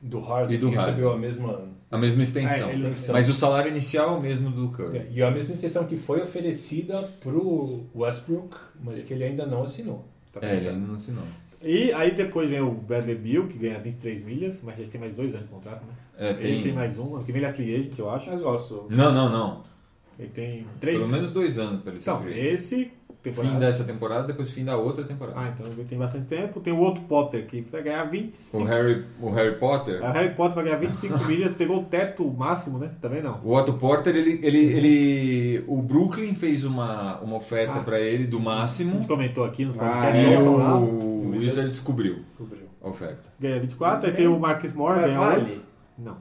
do 0.00 0.20
Harden, 0.20 0.56
E 0.56 0.58
do 0.58 0.66
Harden. 0.70 0.84
recebeu 0.86 1.12
a 1.12 1.16
mesma... 1.18 1.78
A 1.90 1.96
mesma 1.96 2.22
extensão. 2.22 2.68
É, 2.68 2.72
ele- 2.74 2.94
Mas 3.10 3.28
o 3.30 3.34
salário 3.34 3.70
inicial 3.70 4.10
é 4.10 4.18
o 4.18 4.20
mesmo 4.20 4.50
do 4.50 4.68
Curry. 4.68 5.06
E 5.10 5.22
a 5.22 5.30
mesma 5.30 5.54
extensão 5.54 5.84
que 5.84 5.96
foi 5.96 6.20
oferecida 6.20 7.00
pro 7.20 7.86
Westbrook, 7.96 8.54
mas 8.82 9.02
que 9.02 9.14
ele 9.14 9.24
ainda 9.24 9.46
não 9.46 9.62
assinou. 9.62 10.04
Tá 10.30 10.40
É, 10.42 10.56
ele 10.56 10.68
ainda 10.68 10.86
não 10.86 10.94
assinou. 10.94 11.24
E 11.62 11.90
aí 11.94 12.10
depois 12.12 12.50
vem 12.50 12.60
o 12.60 12.72
Bradley 12.72 13.16
Bill, 13.16 13.48
que 13.48 13.56
ganha 13.58 13.78
23 13.80 14.22
milhas, 14.22 14.58
mas 14.62 14.76
já 14.78 14.84
tem 14.86 15.00
mais 15.00 15.14
dois 15.14 15.32
anos 15.34 15.46
de 15.46 15.52
contrato, 15.52 15.82
né? 15.86 15.92
É, 16.18 16.30
Ele 16.30 16.38
tem 16.40 16.62
tem. 16.64 16.72
mais 16.74 16.96
um, 16.98 17.16
ano 17.16 17.24
que 17.24 17.32
vem 17.32 17.40
ele 17.40 17.50
é 17.50 17.54
free 17.54 17.74
agent, 17.74 17.98
eu 17.98 18.10
acho. 18.10 18.30
Mas 18.30 18.42
gosto. 18.42 18.86
Não, 18.90 19.10
não, 19.12 19.28
não. 19.30 19.64
Ele 20.18 20.28
tem 20.28 20.66
três. 20.78 20.98
Pelo 20.98 21.08
menos 21.10 21.32
dois 21.32 21.58
anos 21.58 21.80
pra 21.82 21.92
ele 21.92 22.00
ser 22.00 22.10
Então, 22.10 22.22
free. 22.22 22.38
esse 22.38 22.92
temporada. 23.22 23.52
Fim 23.54 23.58
dessa 23.58 23.84
temporada, 23.84 24.26
depois 24.26 24.50
fim 24.50 24.64
da 24.64 24.76
outra 24.76 25.04
temporada. 25.04 25.38
Ah, 25.38 25.48
então 25.48 25.66
tem 25.84 25.98
bastante 25.98 26.26
tempo. 26.26 26.60
Tem 26.60 26.72
o 26.72 26.78
outro 26.78 27.02
Potter, 27.02 27.46
que 27.46 27.60
vai 27.70 27.82
ganhar 27.82 28.04
25. 28.04 28.56
O 28.56 28.64
Harry, 28.64 29.04
o 29.20 29.30
Harry 29.30 29.56
Potter. 29.56 30.02
A 30.04 30.10
Harry 30.12 30.34
Potter 30.34 30.54
vai 30.54 30.64
ganhar 30.64 30.76
25 30.78 31.24
milhas, 31.26 31.52
pegou 31.54 31.78
o 31.80 31.84
teto 31.84 32.24
máximo, 32.32 32.78
né? 32.78 32.90
Também 33.00 33.22
não. 33.22 33.40
O 33.44 33.54
Otto 33.54 33.72
Porter, 33.74 34.14
ele, 34.16 34.38
ele, 34.42 34.58
ele. 34.58 35.64
O 35.66 35.82
Brooklyn 35.82 36.34
fez 36.34 36.64
uma, 36.64 37.18
uma 37.20 37.36
oferta 37.36 37.78
Ah. 37.80 37.82
pra 37.82 37.98
ele 38.00 38.26
do 38.26 38.38
A 38.38 38.42
máximo. 38.42 38.92
gente 38.94 39.06
comentou 39.08 39.44
aqui 39.44 39.64
nos 39.64 39.76
Ah, 39.76 39.80
podcasts. 39.80 40.22
E 40.22 40.34
vamos 40.36 40.62
falar. 40.62 40.78
o 40.80 41.30
Wizards 41.30 41.70
descobriu 41.70 42.18
Cobriu. 42.36 42.64
a 42.82 42.88
oferta. 42.88 43.24
Ganha 43.38 43.60
24, 43.60 44.08
aí 44.08 44.14
tem 44.16 44.26
o 44.26 44.38
Marcus 44.38 44.72
Moore, 44.72 45.00
Mas 45.00 45.06
ganha 45.10 45.18
vale? 45.20 45.42
8. 45.44 45.60
Não. 45.98 46.16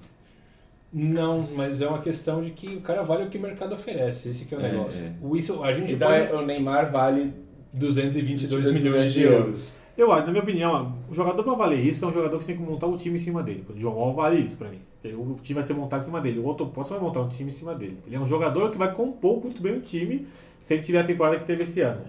Não, 0.97 1.47
mas 1.55 1.81
é 1.81 1.87
uma 1.87 1.99
questão 1.99 2.41
de 2.41 2.51
que 2.51 2.67
o 2.75 2.81
cara 2.81 3.03
vale 3.03 3.23
o 3.25 3.29
que 3.29 3.37
o 3.37 3.41
mercado 3.41 3.73
oferece. 3.75 4.29
Esse 4.29 4.45
que 4.45 4.55
é 4.55 4.57
o 4.57 4.65
É, 4.65 4.71
negócio. 4.71 4.99
é. 5.03 5.11
O 5.21 5.35
isso, 5.35 5.63
a 5.63 5.71
gente 5.71 5.93
Então 5.93 6.07
pode... 6.09 6.21
é- 6.23 6.33
o 6.33 6.45
Neymar 6.45 6.91
vale 6.91 7.33
222 7.73 8.65
22 8.65 8.75
milhões 8.81 9.13
de 9.13 9.21
euros. 9.23 9.77
Eu 9.97 10.11
acho, 10.11 10.25
na 10.27 10.31
minha 10.31 10.43
opinião, 10.43 10.95
o 11.09 11.13
jogador 11.15 11.43
pra 11.43 11.55
valer 11.55 11.79
isso 11.79 12.05
é 12.05 12.07
um 12.07 12.11
jogador 12.13 12.37
que 12.37 12.43
você 12.43 12.53
tem 12.53 12.63
que 12.63 12.69
montar 12.69 12.87
um 12.87 12.95
time 12.97 13.15
em 13.15 13.19
cima 13.19 13.41
dele. 13.41 13.65
O 13.69 13.73
John 13.73 13.93
Wall 13.93 14.13
vale 14.13 14.39
isso 14.39 14.55
pra 14.55 14.69
mim. 14.69 14.79
O 15.15 15.35
time 15.41 15.55
vai 15.55 15.63
ser 15.63 15.73
montado 15.73 16.01
em 16.01 16.05
cima 16.05 16.19
dele. 16.21 16.39
O 16.39 16.43
outro 16.45 16.65
Potter 16.67 16.93
vai 16.93 17.01
montar 17.01 17.21
um 17.21 17.27
time 17.27 17.49
em 17.49 17.53
cima 17.53 17.73
dele. 17.73 17.97
Ele 18.05 18.15
é 18.15 18.19
um 18.19 18.25
jogador 18.27 18.69
que 18.69 18.77
vai 18.77 18.91
compor 18.93 19.41
muito 19.41 19.61
bem 19.61 19.73
o 19.73 19.79
time 19.81 20.27
se 20.63 20.73
ele 20.73 20.83
tiver 20.83 20.99
a 20.99 21.03
temporada 21.03 21.37
que 21.37 21.45
teve 21.45 21.63
esse 21.63 21.79
ano. 21.81 22.01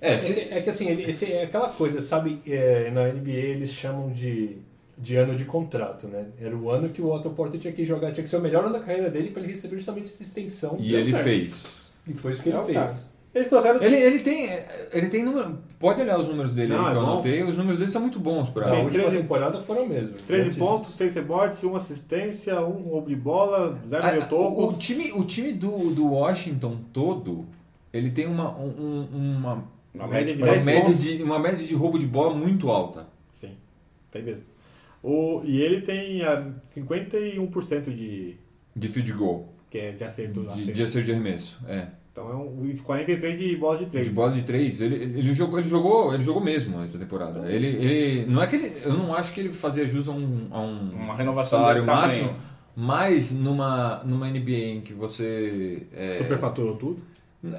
É, 0.00 0.14
É, 0.14 0.18
se, 0.18 0.38
é 0.50 0.60
que 0.60 0.68
assim, 0.68 0.88
ele, 0.88 1.08
esse, 1.08 1.32
é 1.32 1.44
aquela 1.44 1.68
coisa, 1.68 2.00
sabe? 2.02 2.40
é, 2.46 2.90
na 2.90 3.04
NBA 3.08 3.30
eles 3.30 3.70
chamam 3.70 4.10
de, 4.12 4.58
de 4.96 5.16
ano 5.16 5.34
de 5.34 5.44
contrato, 5.44 6.06
né? 6.06 6.26
Era 6.40 6.56
o 6.56 6.70
ano 6.70 6.88
que 6.88 7.02
o 7.02 7.10
Otto 7.12 7.30
Porter 7.30 7.58
tinha 7.60 7.72
que 7.72 7.84
jogar, 7.84 8.12
tinha 8.12 8.22
que 8.22 8.28
ser 8.30 8.36
o 8.36 8.40
melhor 8.40 8.64
ano 8.64 8.72
da 8.72 8.80
carreira 8.80 9.10
dele 9.10 9.30
para 9.30 9.42
ele 9.42 9.52
receber 9.52 9.76
justamente 9.76 10.06
essa 10.06 10.22
extensão. 10.22 10.76
e 10.78 10.94
ele 10.94 11.10
certo. 11.12 11.24
fez. 11.24 11.90
E 12.06 12.14
foi 12.14 12.32
isso 12.32 12.42
que 12.42 12.48
ele 12.50 12.58
É 12.58 12.60
o 12.60 12.64
fez. 12.64 12.78
cara. 12.78 13.14
Eles 13.34 13.48
trouxeram 13.48 13.80
o 13.80 13.82
Ele, 13.82 13.96
time. 13.96 14.06
ele 14.06 14.18
tem. 14.20 14.48
Ele 14.92 15.08
tem 15.08 15.24
número. 15.24 15.58
Pode 15.80 16.00
olhar 16.00 16.20
os 16.20 16.28
números 16.28 16.54
dele 16.54 16.72
Não, 16.72 16.82
aí 16.84 16.86
é 16.86 16.90
que 16.92 16.96
eu 16.96 17.02
bom. 17.02 17.10
anotei. 17.14 17.42
Os 17.42 17.56
números 17.56 17.78
dele 17.80 17.90
são 17.90 18.00
muito 18.00 18.20
bons 18.20 18.48
pra. 18.50 18.66
Na 18.66 18.70
Tem 18.76 18.84
última 18.84 19.02
13 19.04 19.18
temporada 19.18 19.60
foram 19.60 19.88
mesmo. 19.88 20.18
13 20.18 20.42
Antes- 20.50 20.58
pontos, 20.58 20.90
6 20.94 21.14
rebotes, 21.14 21.64
1 21.64 21.74
assistência, 21.74 22.60
1 22.64 22.70
roubo 22.82 23.08
de 23.08 23.16
bola, 23.16 23.76
0 23.84 24.04
Ah, 24.06 24.10
meio 24.12 24.22
o, 24.22 24.26
o 24.26 24.28
toco. 24.28 24.78
time, 24.78 25.10
o 25.14 25.24
time 25.24 25.52
do, 25.52 25.90
do 25.92 26.06
Washington 26.12 26.78
todo, 26.92 27.44
ele 27.92 28.12
tem 28.12 28.28
uma, 28.28 28.56
um- 28.56 29.08
uma, 29.12 29.64
Uma 29.92 30.06
média 30.06 30.32
de 30.32 30.40
uma, 30.40 30.52
10 30.52 30.64
média 30.64 30.82
pontos. 30.84 31.02
de, 31.02 31.20
uma 31.24 31.38
média 31.40 31.66
de 31.66 31.74
roubo 31.74 31.98
de 31.98 32.06
bola 32.06 32.32
muito 32.34 32.70
alta. 32.70 33.08
Sim, 33.32 33.50
tem 34.12 34.22
mesmo. 34.22 34.42
O, 35.06 35.42
e 35.44 35.60
ele 35.60 35.82
tem 35.82 36.22
ah, 36.22 36.50
51% 36.74 37.94
de, 37.94 38.36
De 38.74 38.88
field 38.88 39.12
goal. 39.12 39.52
que 39.70 39.76
é 39.78 39.92
de 39.92 40.02
acerto. 40.02 40.40
De, 40.40 40.48
acerto. 40.48 40.72
de 40.72 40.82
acerto 40.82 41.06
de 41.06 41.12
arremesso. 41.12 41.58
É. 41.68 41.88
Então 42.10 42.30
é 42.30 42.34
um, 42.36 42.64
e 42.64 42.78
43 42.78 43.38
de 43.38 43.56
bola 43.56 43.76
de 43.76 43.86
3. 43.86 44.04
De 44.06 44.10
bola 44.14 44.32
de 44.32 44.42
três, 44.44 44.80
ele, 44.80 44.94
ele, 44.94 45.34
jogou, 45.34 45.58
ele 45.58 45.68
jogou, 45.68 46.14
ele 46.14 46.22
jogou 46.22 46.40
mesmo 46.42 46.80
essa 46.80 46.96
temporada. 46.96 47.50
Ele, 47.50 47.66
ele 47.66 48.26
não 48.26 48.40
é 48.42 48.46
que 48.46 48.54
ele, 48.56 48.72
eu 48.84 48.92
não 48.94 49.12
acho 49.12 49.32
que 49.34 49.40
ele 49.40 49.52
fazia 49.52 49.84
jus 49.86 50.08
a 50.08 50.12
um, 50.12 50.46
a 50.50 50.60
um 50.60 50.90
Uma 50.92 51.16
renovação 51.16 51.58
salário 51.58 51.82
desse 51.82 51.86
tamanho. 51.86 52.24
máximo, 52.24 52.36
mas 52.76 53.32
numa 53.32 54.02
numa 54.04 54.30
NBA 54.30 54.50
em 54.52 54.80
que 54.80 54.94
você 54.94 55.86
é, 55.92 56.18
Superfaturou 56.18 56.76
tudo. 56.76 57.02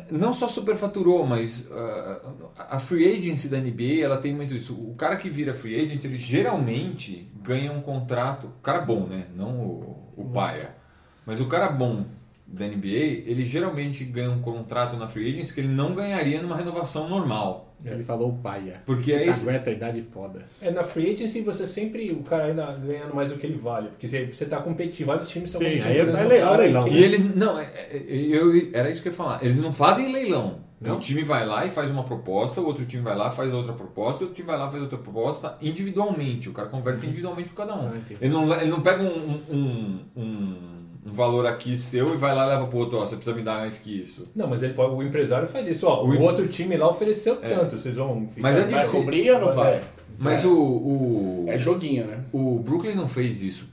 Não 0.10 0.34
só 0.34 0.48
superfaturou, 0.48 1.28
mas 1.28 1.68
uh, 1.70 2.50
a 2.58 2.80
free 2.80 3.08
agency 3.08 3.48
da 3.48 3.60
NBA 3.60 4.02
ela 4.02 4.18
tem 4.18 4.34
muito 4.34 4.56
isso. 4.56 4.74
O 4.74 4.96
cara 4.96 5.16
que 5.16 5.30
vira 5.30 5.54
free 5.54 5.76
agent, 5.76 6.04
ele 6.04 6.18
geralmente 6.18 7.32
ganha 7.44 7.72
um 7.72 7.82
contrato. 7.82 8.48
O 8.48 8.62
cara 8.64 8.80
bom, 8.80 9.06
né? 9.06 9.28
Não 9.36 9.60
o, 9.60 10.14
o 10.18 10.26
paia. 10.26 10.76
Mas 11.24 11.40
o 11.40 11.46
cara 11.46 11.70
bom 11.70 12.06
da 12.48 12.66
NBA, 12.66 13.28
ele 13.28 13.46
geralmente 13.46 14.04
ganha 14.04 14.32
um 14.32 14.42
contrato 14.42 14.98
na 14.98 15.08
free 15.08 15.34
agency 15.34 15.54
que 15.54 15.62
ele 15.62 15.68
não 15.68 15.94
ganharia 15.94 16.42
numa 16.42 16.56
renovação 16.56 17.08
normal. 17.08 17.64
Ele 17.84 18.04
falou 18.04 18.34
paia. 18.42 18.82
Porque 18.86 19.12
Você 19.12 19.18
é 19.18 19.28
isso. 19.30 19.48
aguenta 19.50 19.70
a 19.70 19.74
idade 19.74 20.02
foda. 20.02 20.46
É, 20.62 20.72
na 20.72 20.84
free 20.84 21.14
agency 21.14 21.42
você 21.42 21.68
sempre, 21.68 22.12
o 22.12 22.24
cara 22.24 22.46
ainda 22.46 22.66
ganhando 22.74 23.14
mais 23.14 23.30
do 23.32 23.38
que 23.38 23.46
ele 23.46 23.58
vale. 23.58 23.90
Porque 23.90 24.08
você, 24.08 24.26
você 24.26 24.46
tá 24.46 24.58
competindo, 24.58 25.06
vários 25.08 25.30
times 25.30 25.50
estão 25.50 25.62
Sim, 25.62 25.68
competindo. 25.78 25.92
aí 25.92 26.00
é- 26.00 26.06
pelo 26.06 26.18
é 26.18 26.24
legal, 26.24 26.50
cara, 26.52 26.64
leilão. 26.64 26.84
que- 26.86 26.90
E 26.96 27.04
eles. 27.04 27.36
Não, 27.36 27.60
é- 27.60 27.66
é- 27.92 28.04
eu, 28.10 28.70
era 28.74 28.90
isso 28.90 29.02
que 29.02 29.08
eu 29.10 29.12
ia 29.12 29.18
falar. 29.18 29.44
Eles 29.44 29.58
não 29.58 29.72
fazem 29.74 30.12
leilão. 30.12 30.64
Não? 30.82 30.98
O 30.98 31.00
time 31.00 31.24
vai 31.24 31.46
lá 31.46 31.66
e 31.66 31.72
faz 31.72 31.90
uma 31.90 32.04
proposta, 32.04 32.60
o 32.60 32.66
outro 32.66 32.86
time 32.86 33.02
vai 33.02 33.16
lá 33.16 33.32
faz 33.32 33.52
outra 33.54 33.72
proposta, 33.72 34.24
o 34.24 34.28
outro 34.28 34.36
time 34.36 34.46
vai 34.46 34.58
lá 34.58 34.68
e 34.68 34.72
faz 34.72 34.82
outra 34.84 34.98
proposta 34.98 35.58
individualmente. 35.62 36.50
O 36.50 36.52
cara 36.54 36.68
conversa 36.68 37.06
individualmente 37.06 37.50
com 37.50 37.56
cada 37.56 37.76
um. 37.76 37.88
Ah, 37.88 37.94
ele, 38.20 38.34
não, 38.34 38.54
ele 38.54 38.70
não 38.70 38.82
pega 38.82 39.02
um, 39.02 39.42
um, 39.50 40.00
um, 40.18 40.75
um 41.06 41.12
valor 41.12 41.45
aqui 41.45 41.78
seu 41.78 42.14
e 42.14 42.18
vai 42.18 42.34
lá 42.34 42.45
e 42.45 42.49
leva 42.49 42.66
pro 42.68 42.80
outro, 42.80 42.97
ó, 42.97 43.06
você 43.06 43.16
precisa 43.16 43.36
me 43.36 43.43
dar 43.43 43.60
mais 43.60 43.78
que 43.78 43.99
isso. 43.99 44.28
Não, 44.36 44.47
mas 44.47 44.64
ele 44.64 44.74
pode, 44.74 44.95
o 44.95 45.03
empresário 45.03 45.47
faz 45.47 45.68
isso. 45.68 45.86
Ó, 45.88 46.03
O 46.03 46.10
o, 46.10 46.22
outro 46.24 46.47
time 46.47 46.76
lá 46.76 46.89
ofereceu 46.89 47.36
tanto, 47.38 47.78
vocês 47.78 47.95
vão 47.95 48.28
ficar... 48.28 48.41
Mas 48.41 48.58
é 48.58 48.64
Vai 48.64 48.88
cobrir 48.88 49.32
ou 49.32 49.39
não 49.39 49.53
vai? 49.53 49.82
Mas 50.18 50.43
É. 50.43 50.47
o, 50.47 50.51
o, 50.51 51.45
É 51.47 51.58
joguinho, 51.58 52.08
né? 52.08 52.24
o 52.34 52.60
Brooklyn 52.60 52.95
não 52.95 53.08
fez 53.08 53.41
isso. 53.43 53.68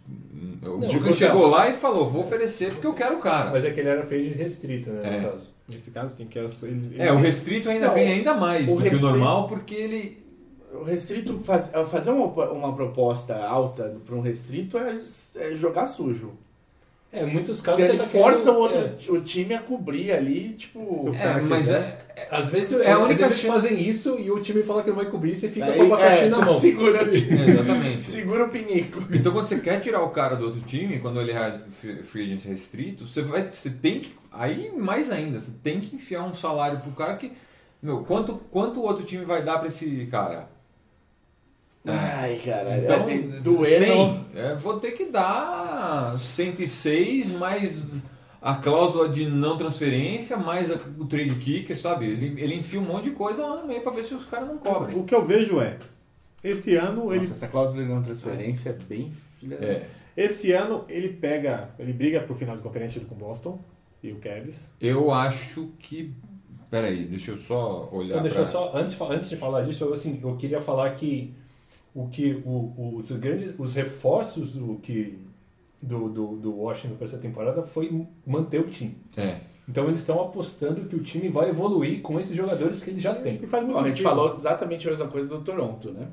O 0.62 0.66
Não, 0.78 0.89
Brooklyn 0.89 1.12
chegou 1.12 1.47
lá 1.49 1.68
e 1.68 1.72
falou, 1.72 2.09
vou 2.09 2.22
oferecer 2.22 2.72
porque 2.72 2.87
eu 2.87 2.95
quero 2.95 3.16
o 3.16 3.18
cara. 3.20 3.51
Mas 3.51 3.64
é 3.64 3.70
que 3.70 3.80
ele 3.80 3.89
era 3.89 4.05
free 4.05 4.28
restrito, 4.33 4.91
né, 4.91 5.01
É. 5.03 5.20
no 5.20 5.30
caso. 5.30 5.51
Nesse 5.68 5.91
caso, 5.91 6.14
tem 6.16 6.26
que. 6.26 6.39
Ele, 6.39 6.97
É, 6.99 7.11
o 7.12 7.16
restrito 7.16 7.70
ainda 7.70 7.87
Não, 7.87 7.95
ganha 7.95 8.12
ainda 8.14 8.35
mais 8.35 8.66
do 8.66 8.72
que 8.74 8.78
o 8.78 8.83
restrito- 8.83 9.07
normal 9.07 9.47
porque 9.47 9.74
ele 9.74 10.22
O 10.74 10.85
restrito, 10.85 11.39
faz- 11.45 11.70
fazer 11.91 12.11
uma, 12.11 12.26
uma 12.51 12.74
proposta 12.74 13.37
alta 13.45 13.97
para 14.05 14.14
um 14.14 14.20
restrito 14.20 14.76
é, 14.78 14.97
é 15.37 15.55
jogar 15.55 15.87
sujo. 15.87 16.33
É, 17.13 17.27
muitos 17.27 17.61
casos 17.61 17.83
você 17.85 17.91
ele 17.91 17.99
tá 17.99 18.05
força 18.07 18.39
querendo- 18.45 18.57
o, 18.57 18.61
outro, 18.61 18.79
é. 18.79 19.13
o 19.13 19.21
time 19.21 19.55
a 19.55 19.61
cobrir 19.61 20.13
ali, 20.13 20.55
tipo. 20.55 21.11
É, 21.15 21.41
mas 21.43 21.67
quiser. 21.67 22.07
é, 22.17 22.27
Às 22.35 22.49
vezes, 22.49 22.73
É 22.81 22.85
é 22.87 22.93
a 22.93 22.95
a 22.97 22.99
única 23.01 23.25
única 23.25 23.25
chance- 23.31 23.47
fazem 23.47 23.87
isso 23.87 24.19
e 24.19 24.31
o 24.31 24.41
time 24.41 24.63
fala 24.63 24.83
que 24.83 24.89
não 24.89 24.97
vai 24.97 25.05
cobrir 25.11 25.33
e 25.33 25.37
você 25.37 25.49
fica 25.51 25.67
Aí, 25.67 25.79
com 25.79 25.85
o 25.89 25.95
abacaxi 25.95 26.25
é, 26.25 26.29
na 26.31 26.39
mão. 26.39 26.59
Segura, 26.61 27.05
o 27.05 27.11
time. 27.11 27.43
Exatamente. 27.45 28.03
segura 28.03 28.45
o 28.47 28.49
pinico. 28.49 29.05
Então 29.13 29.31
quando 29.31 29.45
você 29.45 29.59
quer 29.61 29.79
tirar 29.81 30.01
o 30.03 30.09
cara 30.09 30.37
do 30.37 30.47
outro 30.47 30.61
time, 30.63 31.01
quando 31.01 31.21
ele 31.21 31.33
é 31.33 31.61
free 31.71 32.03
free 32.03 32.25
agent 32.33 32.45
restrito, 32.47 33.07
você 33.07 33.21
vai, 33.21 33.51
você 33.51 33.69
tem 33.69 34.01
que, 34.01 34.15
aí 34.33 34.73
mais 34.75 35.11
ainda, 35.11 35.39
você 35.39 35.53
tem 35.63 35.81
que 35.81 35.95
enfiar 35.97 36.23
um 36.25 36.33
salário 36.33 36.81
pro 36.81 36.93
cara 36.93 37.15
que, 37.17 37.31
meu, 37.83 38.05
quanto 38.05 38.41
quanto 38.51 38.81
o 38.81 38.85
outro 38.85 39.05
time 39.05 39.25
vai 39.27 39.43
dar 39.43 39.59
pra 39.59 39.69
esse 39.69 40.09
cara? 40.11 40.49
Ai, 41.87 42.41
cara. 42.45 42.78
Então, 42.78 43.09
é, 43.09 43.18
doendo. 43.43 43.64
100, 43.64 44.26
é, 44.37 44.55
vou 44.55 44.78
ter 44.78 44.93
que 44.93 45.07
dar 45.07 46.16
106 46.18 47.28
mais 47.30 48.03
a 48.41 48.55
cláusula 48.57 49.09
de 49.09 49.26
não 49.28 49.57
transferência, 49.57 50.37
mais 50.37 50.70
a- 50.70 50.78
o 50.99 51.05
trade 51.07 51.35
kicker, 51.37 51.78
sabe? 51.78 52.07
Ele, 52.07 52.41
ele 52.41 52.55
enfia 52.57 52.80
um 52.80 52.85
monte 52.85 53.05
de 53.05 53.11
coisa 53.12 53.45
lá 53.45 53.61
no 53.62 53.66
meio 53.68 53.83
pra 53.83 53.93
ver 53.93 54.05
se 54.05 54.14
os 54.14 54.24
caras 54.24 54.49
não 54.49 54.59
cobrem. 54.59 54.97
O 54.99 55.05
que 55.05 55.14
eu 55.14 55.24
vejo 55.24 55.61
é. 55.61 55.78
Esse 56.43 56.74
ano 56.76 57.11
ele. 57.12 57.20
Nossa, 57.20 57.33
essa 57.35 57.49
cláusula 57.49 57.85
de 57.85 57.89
não 57.89 58.03
transferência 58.03 58.70
é 58.70 58.72
bem 58.72 59.12
filha 59.41 59.57
da- 59.59 59.66
É. 59.66 59.87
Esse 60.16 60.53
ano 60.53 60.85
ele 60.89 61.09
pega. 61.11 61.70
Ele 61.78 61.93
briga 61.93 62.20
pro 62.20 62.35
final 62.35 62.57
de 62.57 62.62
conferência 62.62 63.01
com 63.03 63.14
o 63.14 63.18
Boston 63.18 63.61
e 64.03 64.12
o 64.12 64.16
Cavs. 64.16 64.68
Eu 64.80 65.12
acho 65.12 65.68
que. 65.78 66.12
Peraí, 66.70 67.05
deixa 67.05 67.30
eu 67.33 67.37
só 67.39 67.89
olhar. 67.93 68.11
Então, 68.16 68.22
deixa 68.22 68.39
eu 68.39 68.43
pra- 68.43 68.53
só, 68.53 68.72
antes, 68.76 69.01
antes 69.01 69.28
de 69.28 69.37
falar 69.37 69.62
disso, 69.62 69.85
eu, 69.85 69.93
assim, 69.93 70.18
eu 70.22 70.37
queria 70.37 70.61
falar 70.61 70.91
que 70.95 71.33
o 71.95 72.09
que 72.09 72.43
o, 72.45 72.51
o- 72.51 72.97
os 73.03 73.11
grandes 73.12 73.55
os 73.59 73.74
reforços 73.74 74.53
do 74.53 74.76
que 74.82 75.18
do, 75.82 76.09
do, 76.09 76.26
do 76.36 76.57
Washington 76.57 76.95
para 76.97 77.07
essa 77.07 77.18
temporada 77.18 77.62
foi 77.62 78.07
manter 78.26 78.61
o 78.61 78.64
time. 78.68 78.97
É. 79.16 79.36
Então 79.68 79.84
eles 79.84 79.99
estão 80.01 80.20
apostando 80.20 80.82
que 80.82 80.97
o 80.97 81.01
time 81.01 81.28
vai 81.28 81.51
evoluir 81.51 82.01
com 82.03 82.18
esses 82.20 82.36
jogadores 82.36 82.82
que 82.82 82.90
eles 82.90 83.03
já. 83.03 83.12
E 83.12 83.47
muito 83.64 83.74
Bom, 83.74 83.80
a 83.80 83.90
gente 83.90 84.03
falou 84.03 84.34
exatamente 84.34 84.86
a 84.86 84.90
mesma 84.90 85.07
coisa 85.09 85.28
do 85.36 85.40
Toronto, 85.43 85.90
né? 85.90 86.07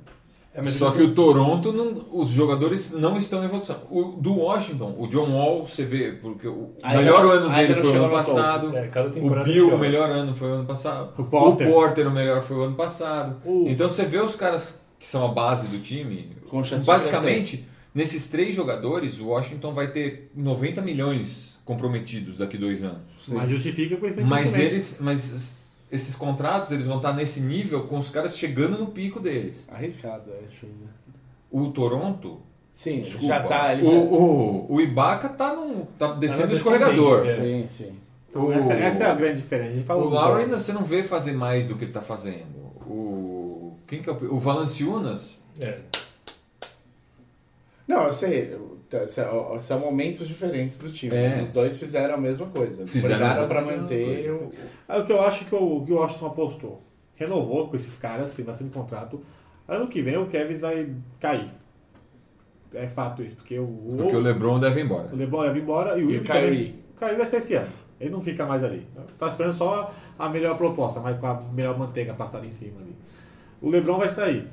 É, 0.53 0.61
mas 0.61 0.73
Só 0.73 0.89
o- 0.89 0.91
que 0.93 1.01
o 1.03 1.13
Toronto, 1.13 1.71
não- 1.71 2.05
os 2.11 2.29
jogadores 2.29 2.91
não 2.91 3.15
estão 3.15 3.41
em 3.41 3.45
evolução. 3.45 3.77
O, 3.91 4.03
do 4.19 4.33
Washington, 4.39 4.95
o 4.97 5.07
John 5.07 5.31
Wall, 5.31 5.65
você 5.67 5.85
vê, 5.85 6.13
porque 6.13 6.47
o 6.47 6.71
Ainda 6.81 7.01
melhor 7.03 7.23
ano 7.25 7.49
dele 7.55 7.75
foi 7.75 7.89
o 7.91 8.03
ano 8.03 8.11
passado. 8.11 8.75
é, 8.77 8.89
O 9.21 9.43
Bill, 9.43 9.75
o 9.75 9.77
melhor 9.77 10.09
ano 10.09 10.35
foi 10.35 10.49
o 10.49 10.53
ano 10.53 10.65
passado. 10.65 11.21
O 11.21 11.25
Porter. 11.25 12.07
o 12.07 12.11
melhor 12.11 12.41
foi 12.41 12.57
o 12.57 12.61
ano 12.63 12.75
passado. 12.75 13.37
O- 13.45 13.67
Então 13.67 13.87
você 13.87 14.05
vê 14.05 14.17
os 14.17 14.35
caras 14.35 14.81
que 14.99 15.07
são 15.07 15.25
a 15.25 15.29
base 15.29 15.67
do 15.67 15.79
time. 15.79 16.29
Basicamente, 16.85 17.65
nesses 17.95 18.27
três 18.27 18.53
jogadores, 18.53 19.19
o 19.19 19.27
Washington 19.27 19.73
vai 19.73 19.91
ter 19.91 20.29
90 20.35 20.81
milhões 20.81 21.59
comprometidos 21.63 22.37
daqui 22.37 22.57
dois 22.57 22.83
anos. 22.83 23.01
Mas 23.29 23.49
justifica 23.49 23.95
com 23.95 24.05
esse 24.05 24.21
Mas 24.21 24.57
eles, 24.57 24.97
mas 24.99 25.55
esses 25.89 26.15
contratos, 26.15 26.71
eles 26.71 26.85
vão 26.85 26.97
estar 26.97 27.13
nesse 27.13 27.39
nível 27.39 27.83
com 27.83 27.97
os 27.97 28.09
caras 28.09 28.37
chegando 28.37 28.77
no 28.77 28.87
pico 28.87 29.19
deles. 29.19 29.65
Arriscado, 29.71 30.31
acho 30.47 30.65
ainda. 30.65 30.99
O 31.49 31.69
Toronto, 31.69 32.41
Sim, 32.71 33.01
desculpa, 33.01 33.27
já 33.27 33.43
tá. 33.43 33.73
Ele 33.73 33.83
o, 33.83 33.91
já... 33.91 33.97
o, 33.97 34.65
o 34.69 34.81
Ibaka 34.81 35.29
tá, 35.29 35.55
num, 35.55 35.85
tá 35.97 36.13
descendo 36.13 36.53
o 36.53 36.55
escorregador. 36.55 37.25
é. 37.25 37.35
Sim, 37.35 37.67
sim. 37.69 37.93
Então, 38.29 38.51
essa, 38.51 38.73
essa 38.73 39.03
é 39.03 39.07
a 39.07 39.15
grande 39.15 39.41
diferença. 39.41 39.91
A 39.91 39.95
O 39.95 40.07
Lowry 40.07 40.45
você 40.45 40.71
não 40.71 40.83
vê 40.83 41.03
fazer 41.03 41.33
mais 41.33 41.67
do 41.67 41.75
que 41.75 41.85
ele 41.85 41.91
tá 41.91 42.01
fazendo. 42.01 42.59
O 42.85 43.38
quem 43.89 44.01
que 44.03 44.09
é 44.09 44.13
o, 44.13 44.35
o 44.35 44.39
Valanciunas? 44.39 45.35
É. 45.59 45.79
Não, 47.87 48.03
eu 48.03 48.13
sei. 48.13 48.55
Então, 48.87 49.05
São, 49.07 49.59
são 49.59 49.79
momentos 49.79 50.27
diferentes 50.27 50.77
do 50.77 50.91
time. 50.91 51.15
É. 51.15 51.29
mas 51.29 51.47
Os 51.47 51.49
dois 51.49 51.77
fizeram 51.77 52.13
a 52.13 52.17
mesma 52.17 52.45
coisa. 52.45 52.85
Fizeram 52.85 53.17
Brigaram 53.17 53.47
pra 53.47 53.61
exatamente 53.61 53.77
a 53.77 53.81
manter 53.81 54.15
mesma 54.15 54.33
o. 54.33 54.51
Aí 54.87 55.01
o 55.01 55.05
que 55.05 55.11
eu 55.11 55.21
acho 55.21 55.45
que 55.45 55.55
o, 55.55 55.83
que 55.83 55.91
o 55.91 55.95
Washington 55.95 56.27
apostou. 56.27 56.81
Renovou 57.15 57.67
com 57.67 57.75
esses 57.75 57.97
caras, 57.97 58.31
tem 58.33 58.45
bastante 58.45 58.69
contrato. 58.69 59.21
Ano 59.67 59.87
que 59.87 60.01
vem 60.01 60.17
o 60.17 60.27
Kevin 60.27 60.55
vai 60.57 60.89
cair. 61.19 61.51
É 62.73 62.87
fato 62.87 63.23
isso, 63.23 63.35
porque 63.35 63.57
o, 63.57 63.63
o, 63.63 63.95
Porque 63.97 64.15
o 64.15 64.19
LeBron 64.19 64.59
deve 64.59 64.79
ir 64.79 64.85
embora. 64.85 65.09
o 65.11 65.15
LeBron 65.15 65.39
vai 65.39 65.53
vir 65.53 65.63
embora 65.63 65.97
e 65.97 66.03
o 66.03 66.11
E 66.11 66.17
o 66.17 66.23
Kyrie? 66.23 66.83
O 66.95 66.99
Kyrie 66.99 67.17
vai 67.17 67.25
ser 67.25 67.37
esse 67.37 67.55
ano. 67.55 67.71
Ele 67.99 68.11
não 68.11 68.21
fica 68.21 68.45
mais 68.45 68.63
ali. 68.63 68.87
Tá 69.17 69.27
esperando 69.27 69.53
só 69.53 69.91
a 70.17 70.29
melhor 70.29 70.55
proposta, 70.55 70.99
mas 70.99 71.19
com 71.19 71.25
a 71.27 71.41
melhor 71.51 71.77
manteiga 71.77 72.13
passada 72.13 72.45
em 72.45 72.51
cima 72.51 72.79
ali. 72.79 72.95
O 73.61 73.69
LeBron 73.69 73.97
vai 73.97 74.09
sair. 74.09 74.47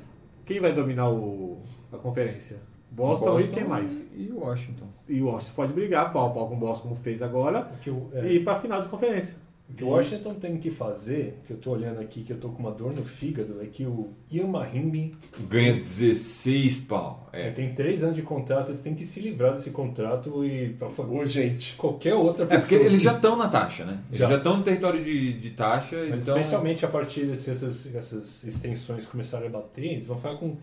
Quem 0.45 0.59
vai 0.59 0.73
dominar 0.73 1.09
o, 1.09 1.61
a 1.91 1.97
conferência? 1.97 2.57
Boston, 2.89 3.39
e 3.39 3.47
quem 3.47 3.63
mais? 3.63 3.91
E 4.15 4.31
o 4.31 4.39
Washington. 4.39 4.87
E 5.07 5.21
o 5.21 5.27
Washington 5.27 5.55
pode 5.55 5.73
brigar 5.73 6.11
pau 6.11 6.27
a 6.27 6.29
pau 6.29 6.47
com 6.47 6.55
o 6.55 6.57
Boston, 6.57 6.89
como 6.89 6.95
fez 6.95 7.21
agora, 7.21 7.69
é, 8.13 8.27
e 8.27 8.37
ir 8.37 8.43
pra 8.43 8.59
final 8.59 8.81
de 8.81 8.87
conferência. 8.87 9.35
O 9.69 9.73
que 9.73 9.83
o 9.83 9.87
Washington 9.89 10.33
tem 10.35 10.57
que 10.57 10.71
fazer, 10.71 11.41
que 11.45 11.51
eu 11.51 11.57
tô 11.57 11.71
olhando 11.71 11.99
aqui, 11.99 12.23
que 12.23 12.31
eu 12.31 12.37
tô 12.39 12.49
com 12.49 12.59
uma 12.63 12.71
dor 12.71 12.93
no 12.93 13.03
fígado, 13.03 13.59
é 13.61 13.65
que 13.65 13.85
o 13.85 14.09
Ian 14.31 14.47
Mahimbi 14.47 15.13
Ganha 15.49 15.73
16 15.73 16.77
pau. 16.79 17.29
É. 17.33 17.51
tem 17.51 17.73
três 17.73 18.01
anos 18.03 18.15
de 18.15 18.21
contrato, 18.21 18.69
eles 18.71 18.79
têm 18.81 18.95
que 18.95 19.03
se 19.05 19.19
livrar 19.19 19.53
desse 19.53 19.69
contrato 19.71 20.43
e 20.45 20.69
pra 20.69 20.87
Urgente. 20.87 21.75
qualquer 21.77 22.13
outra 22.15 22.45
É 22.45 22.47
pessoa. 22.47 22.61
porque 22.69 22.75
eles 22.75 23.01
já 23.01 23.13
estão 23.13 23.35
na 23.35 23.47
taxa, 23.49 23.83
né? 23.85 23.99
Eles 24.07 24.19
Já. 24.19 24.29
já 24.29 24.37
estão 24.37 24.57
no 24.57 24.63
território 24.63 25.03
de, 25.03 25.33
de 25.33 25.49
taxa. 25.51 25.97
Mas 26.09 26.23
então... 26.23 26.37
especialmente 26.37 26.85
a 26.85 26.87
partir 26.87 27.25
dessas 27.25 27.93
essas 27.93 28.43
extensões 28.45 29.05
começarem 29.05 29.47
a 29.47 29.51
bater, 29.51 29.85
eles 29.85 30.05
vão 30.07 30.15
ficar 30.17 30.35
com 30.37 30.55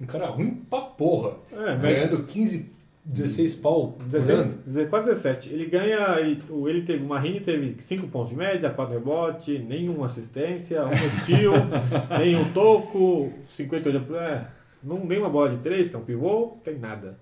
um 0.00 0.06
cara 0.06 0.26
ruim 0.26 0.62
pra 0.68 0.80
porra. 0.80 1.36
É, 1.52 1.56
mas- 1.76 1.80
ganhando 1.80 2.22
15, 2.24 2.66
16 3.08 3.54
pau 3.56 3.92
por 3.92 4.04
16, 4.06 4.38
ano. 4.38 4.54
16, 4.66 4.88
quase 4.90 5.06
17. 5.06 5.48
Ele 5.52 5.66
ganha. 5.66 6.20
Ele, 6.20 6.42
o- 6.50 6.68
ele 6.68 6.82
teve. 6.82 7.02
O 7.04 7.08
Marini 7.08 7.40
teve 7.40 7.76
5 7.80 8.06
pontos 8.08 8.30
de 8.30 8.36
média, 8.36 8.68
4 8.70 8.94
rebotes, 8.94 9.60
nenhuma 9.66 10.06
assistência, 10.06 10.84
um 10.84 11.10
steal, 11.22 11.54
nenhum 12.18 12.44
toco, 12.52 13.32
58. 13.44 14.14
É, 14.16 14.46
não, 14.84 15.04
nenhuma 15.04 15.28
bola 15.30 15.48
de 15.50 15.56
3, 15.58 15.88
que 15.88 15.96
é 15.96 15.98
um 15.98 16.04
pivô, 16.04 16.56
tem 16.64 16.78
nada. 16.78 17.18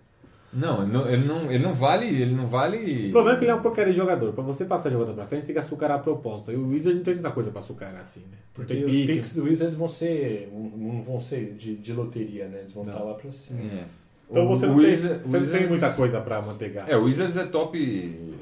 Não, 0.52 0.82
ele 0.84 0.92
não, 0.92 1.08
ele 1.10 1.24
não, 1.26 1.50
ele 1.52 1.62
não 1.64 1.74
vale. 1.74 2.06
Ele 2.06 2.34
não 2.34 2.46
vale. 2.46 3.08
O 3.08 3.12
problema 3.12 3.36
é 3.36 3.38
que 3.38 3.44
ele 3.44 3.50
é 3.52 3.54
um 3.54 3.60
porcaria 3.60 3.92
de 3.92 3.98
jogador. 3.98 4.32
Pra 4.32 4.42
você 4.42 4.64
passar 4.64 4.88
jogador 4.90 5.12
pra 5.12 5.26
frente, 5.26 5.44
tem 5.44 5.54
que 5.54 5.60
açucarar 5.60 5.98
a 5.98 6.00
proposta. 6.00 6.50
E 6.50 6.56
o 6.56 6.68
Wizard 6.68 6.96
não 6.96 7.04
tem 7.04 7.14
tanta 7.16 7.30
coisa 7.30 7.50
pra 7.50 7.60
açucarar 7.60 8.00
assim, 8.00 8.20
né? 8.20 8.38
Porque 8.54 8.74
tem 8.74 8.84
os 8.84 8.90
pique. 8.92 9.06
picks 9.06 9.34
do 9.34 9.44
Wizard 9.44 9.76
vão 9.76 9.86
ser. 9.88 10.50
não 10.52 11.02
vão 11.02 11.20
ser 11.20 11.52
de, 11.58 11.76
de 11.76 11.92
loteria, 11.92 12.48
né? 12.48 12.60
Eles 12.60 12.72
vão 12.72 12.84
Não. 12.84 12.92
estar 12.92 13.04
lá 13.04 13.14
pra 13.14 13.30
cima. 13.30 13.60
É. 13.60 13.84
Então 14.30 14.44
O 14.44 14.48
você, 14.48 14.66
não, 14.66 14.74
Wizard- 14.76 15.20
tem, 15.20 15.22
você 15.22 15.24
não 15.24 15.30
tem 15.30 15.40
Wizards- 15.40 15.68
muita 15.68 15.90
coisa 15.92 16.20
pra 16.20 16.42
mantegar. 16.42 16.88
É, 16.90 16.96
o 16.96 17.04
Wizards 17.04 17.36
é 17.36 17.44
top. 17.44 17.78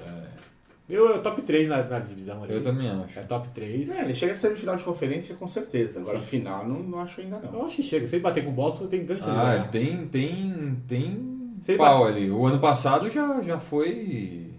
é, 0.07 0.25
Eu, 0.89 1.09
eu 1.09 1.23
top 1.23 1.43
3 1.43 1.69
na, 1.69 1.83
na 1.83 1.99
divisão 1.99 2.43
ali. 2.43 2.55
eu 2.55 2.63
também 2.63 2.89
acho. 2.91 3.19
É 3.19 3.23
top 3.23 3.49
3. 3.55 3.91
É, 3.91 4.03
ele 4.03 4.15
chega 4.15 4.33
a 4.33 4.37
semifinal 4.37 4.77
de 4.77 4.85
conferência 4.85 5.35
com 5.35 5.47
certeza. 5.49 6.01
Agora, 6.01 6.21
final, 6.21 6.67
não, 6.67 6.81
não 6.83 6.99
acho 7.01 7.21
ainda 7.21 7.39
não. 7.39 7.53
Eu 7.61 7.67
acho 7.67 7.77
que 7.77 7.83
chega. 7.83 8.07
Se 8.07 8.17
ele 8.17 8.23
bater 8.23 8.45
com 8.45 8.51
o 8.51 8.55
Boston, 8.55 8.87
tem 8.87 9.05
grande 9.05 9.23
chance 9.23 9.35
de 9.35 9.41
Ah, 9.41 9.53
ganhar. 9.53 9.69
tem. 9.71 10.07
Tem. 10.09 10.83
Tem. 10.89 11.55
Se 11.63 11.73
ele 11.73 11.79
Pau 11.79 12.05
ali. 12.07 12.31
O 12.31 12.45
ano 12.47 12.59
passado 12.59 13.09
já, 13.11 13.41
já 13.43 13.59
foi 13.59 14.51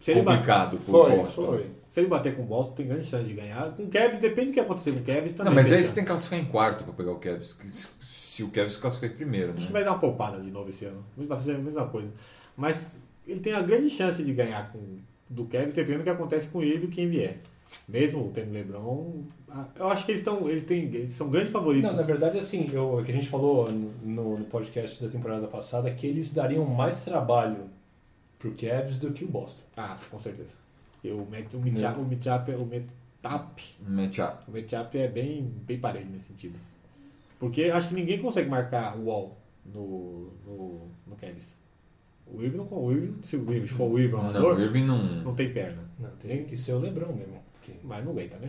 Se 0.00 0.10
ele 0.12 0.22
bater- 0.22 0.38
complicado 0.38 0.76
pro 0.78 0.86
Foi, 0.92 1.16
Boston. 1.16 1.46
foi. 1.46 1.66
Se 1.88 2.00
ele 2.00 2.08
bater 2.08 2.34
com 2.34 2.42
o 2.42 2.46
Boston, 2.46 2.72
tem 2.74 2.86
grande 2.88 3.04
chance 3.06 3.24
de 3.28 3.34
ganhar. 3.34 3.70
Com 3.76 3.84
o 3.84 3.88
Kevs, 3.88 4.18
depende 4.18 4.48
do 4.48 4.54
que 4.54 4.60
acontecer 4.60 4.90
com 4.92 4.98
o 4.98 5.02
Kevs 5.02 5.32
também. 5.32 5.46
Não, 5.46 5.54
mas 5.54 5.66
aí 5.70 5.78
chance. 5.78 5.88
você 5.90 5.94
tem 5.94 6.02
que 6.04 6.08
classificar 6.08 6.38
em 6.40 6.44
quarto 6.46 6.82
pra 6.84 6.92
pegar 6.92 7.12
o 7.12 7.18
Cavs. 7.18 7.56
Se 8.34 8.42
o 8.42 8.48
Cavs 8.50 8.76
classificar 8.76 9.10
em 9.10 9.14
primeiro, 9.16 9.50
Acho 9.52 9.60
que 9.60 9.66
né? 9.66 9.72
vai 9.72 9.84
dar 9.84 9.92
uma 9.92 9.98
poupada 10.00 10.40
de 10.40 10.50
novo 10.50 10.68
esse 10.68 10.84
ano. 10.84 11.04
Vai 11.16 11.26
fazer 11.26 11.54
a 11.54 11.58
mesma 11.58 11.86
coisa. 11.86 12.10
Mas 12.56 12.90
ele 13.26 13.40
tem 13.40 13.52
a 13.52 13.62
grande 13.62 13.88
chance 13.90 14.22
de 14.24 14.32
ganhar 14.32 14.72
com, 14.72 14.80
do 15.28 15.44
Kevs, 15.46 15.72
dependendo 15.72 16.00
do 16.00 16.04
que 16.04 16.10
acontece 16.10 16.48
com 16.48 16.62
ele 16.62 16.86
e 16.86 16.88
quem 16.88 17.08
vier. 17.08 17.38
Mesmo 17.88 18.30
tendo 18.34 18.52
LeBron, 18.52 19.22
eu 19.76 19.88
acho 19.88 20.04
que 20.04 20.12
eles 20.12 20.20
estão. 20.20 20.48
Eles, 20.48 20.64
têm, 20.64 20.84
eles 20.84 21.12
são 21.12 21.28
grandes 21.28 21.50
favoritos. 21.52 21.90
Não, 21.90 21.96
na 21.96 22.02
verdade, 22.04 22.38
assim, 22.38 22.68
eu, 22.72 22.98
o 22.98 23.04
que 23.04 23.10
a 23.10 23.14
gente 23.14 23.28
falou 23.28 23.70
no, 23.70 24.38
no 24.38 24.44
podcast 24.46 25.02
da 25.04 25.08
temporada 25.10 25.46
passada, 25.48 25.90
que 25.90 26.06
eles 26.06 26.32
dariam 26.32 26.64
mais 26.64 27.04
trabalho 27.04 27.68
pro 28.38 28.52
Cavs 28.52 28.98
do 28.98 29.12
que 29.12 29.24
o 29.24 29.28
Boston. 29.28 29.62
Ah, 29.76 29.96
com 30.10 30.18
certeza. 30.18 30.54
E 31.02 31.10
o, 31.10 31.26
Met- 31.30 31.54
o 31.56 31.60
Mitchap, 31.60 31.98
o 32.00 32.04
Mitchap, 32.04 32.50
o 32.52 32.64
Metap, 32.66 33.62
Matchup. 33.88 34.44
o 34.48 34.52
Mitchap 34.52 34.96
é 34.98 35.08
bem, 35.08 35.42
bem 35.66 35.78
parelho 35.78 36.06
nesse 36.10 36.26
sentido. 36.28 36.58
Porque 37.44 37.64
acho 37.64 37.88
que 37.88 37.94
ninguém 37.94 38.18
consegue 38.20 38.48
marcar 38.48 38.96
o 38.96 39.04
wall 39.04 39.38
no, 39.66 40.30
no, 40.46 40.88
no 41.06 41.16
Cavs. 41.16 41.44
O 42.26 42.42
Irving 42.42 42.56
não 42.56 42.64
o 42.70 42.90
Irving, 42.92 43.16
se 43.22 43.36
o 43.36 43.52
Irving 43.52 43.66
for 43.66 43.90
o 43.90 43.98
Irving 43.98 44.16
Não, 44.16 44.54
o 44.54 44.60
Irving 44.60 44.84
não. 44.84 45.22
não 45.22 45.34
tem 45.34 45.52
perna. 45.52 45.82
Não, 46.00 46.08
tem 46.10 46.44
que 46.44 46.56
ser 46.56 46.72
o 46.72 46.78
LeBron 46.78 47.12
mesmo. 47.12 47.34
porque- 47.52 47.78
Mas 47.84 48.02
não 48.04 48.12
aguenta, 48.12 48.38
né? 48.38 48.48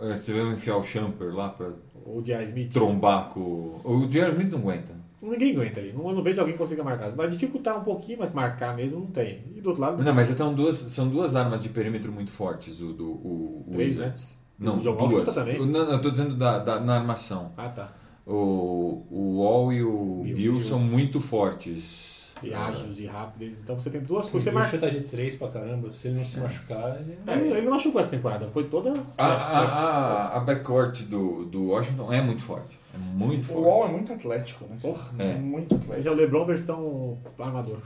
É, 0.00 0.16
Você 0.16 0.32
vai 0.32 0.52
enfiar 0.54 0.76
o 0.76 0.82
Champer 0.84 1.34
lá 1.34 1.48
pra 1.50 1.72
O 2.06 2.22
J.R. 2.22 2.44
Smith. 2.46 2.72
trombar 2.72 3.28
com. 3.30 3.40
o- 3.40 3.80
O 3.84 4.10
Jerry 4.10 4.30
Smith 4.30 4.50
não 4.52 4.58
aguenta. 4.60 4.94
Ninguém 5.22 5.52
aguenta 5.54 5.80
ali. 5.80 5.92
Não, 5.92 6.08
eu 6.08 6.14
não 6.14 6.22
vejo 6.22 6.38
alguém 6.40 6.54
que 6.56 6.62
consiga 6.62 6.82
marcar. 6.84 7.10
Vai 7.10 7.28
dificultar 7.28 7.78
um 7.78 7.84
pouquinho, 7.84 8.18
mas 8.20 8.32
marcar 8.32 8.74
mesmo 8.76 9.00
não 9.00 9.06
tem. 9.08 9.42
E 9.54 9.60
do 9.60 9.68
outro 9.70 9.82
lado, 9.82 10.02
Não, 10.02 10.14
mas 10.14 10.30
então 10.30 10.54
duas, 10.54 10.76
são 10.76 11.08
duas 11.08 11.34
armas 11.36 11.62
de 11.62 11.68
perímetro 11.68 12.10
muito 12.12 12.30
fortes, 12.30 12.80
o 12.80 12.92
do 12.94 13.10
o, 13.10 13.64
o 13.68 13.70
Três, 13.72 13.96
né? 13.96 14.04
Wizards. 14.04 14.38
Não, 14.58 14.78
O 14.78 15.08
duas. 15.08 15.34
também. 15.34 15.58
O- 15.60 15.66
Não, 15.66 15.84
não, 15.84 15.92
eu 15.94 16.00
tô 16.00 16.10
dizendo 16.10 16.36
da, 16.36 16.58
da- 16.60 16.80
na 16.80 16.96
armação. 17.00 17.52
Ah, 17.56 17.68
tá. 17.68 17.92
O, 18.32 19.02
o 19.10 19.38
Wall 19.38 19.72
e 19.72 19.82
o 19.82 20.20
Bill, 20.22 20.36
Bill, 20.36 20.52
Bill. 20.54 20.60
são 20.62 20.78
muito 20.78 21.20
fortes. 21.20 22.30
E 22.42 22.54
ágeis 22.54 22.98
e 22.98 23.04
rápidos. 23.06 23.54
Então 23.62 23.78
você 23.78 23.90
tem 23.90 24.00
duas 24.00 24.26
O 24.28 24.30
coisas. 24.30 24.44
Você 24.48 24.50
marca. 24.50 24.70
chuta 24.70 24.90
de 24.90 25.00
três 25.00 25.36
pra 25.36 25.48
caramba. 25.48 25.92
Se 25.92 26.08
ele 26.08 26.18
não 26.18 26.24
se 26.24 26.38
machucar, 26.40 26.96
ele... 27.00 27.18
Ele, 27.26 27.48
ele 27.50 27.60
não 27.62 27.72
machucou 27.72 28.00
essa 28.00 28.10
temporada. 28.10 28.48
Foi 28.50 28.64
toda. 28.64 28.94
A, 29.18 29.26
a, 29.26 29.60
a, 29.64 30.36
a 30.36 30.40
backcourt 30.40 31.02
do, 31.02 31.44
do 31.44 31.64
Washington 31.68 32.10
é 32.12 32.22
muito 32.22 32.42
forte. 32.42 32.78
É 32.94 32.98
muito 32.98 33.44
O 33.44 33.46
forte. 33.46 33.62
Wall 33.66 33.84
é 33.84 33.88
muito 33.92 34.12
atlético, 34.14 34.64
né? 34.70 34.78
Porra. 34.80 35.10
É. 35.18 35.34
Muito 35.34 35.74
atlético. 35.74 36.02
Já 36.02 36.12
o 36.12 36.14
LeBron 36.14 36.46
versão 36.46 37.18
armador. 37.38 37.78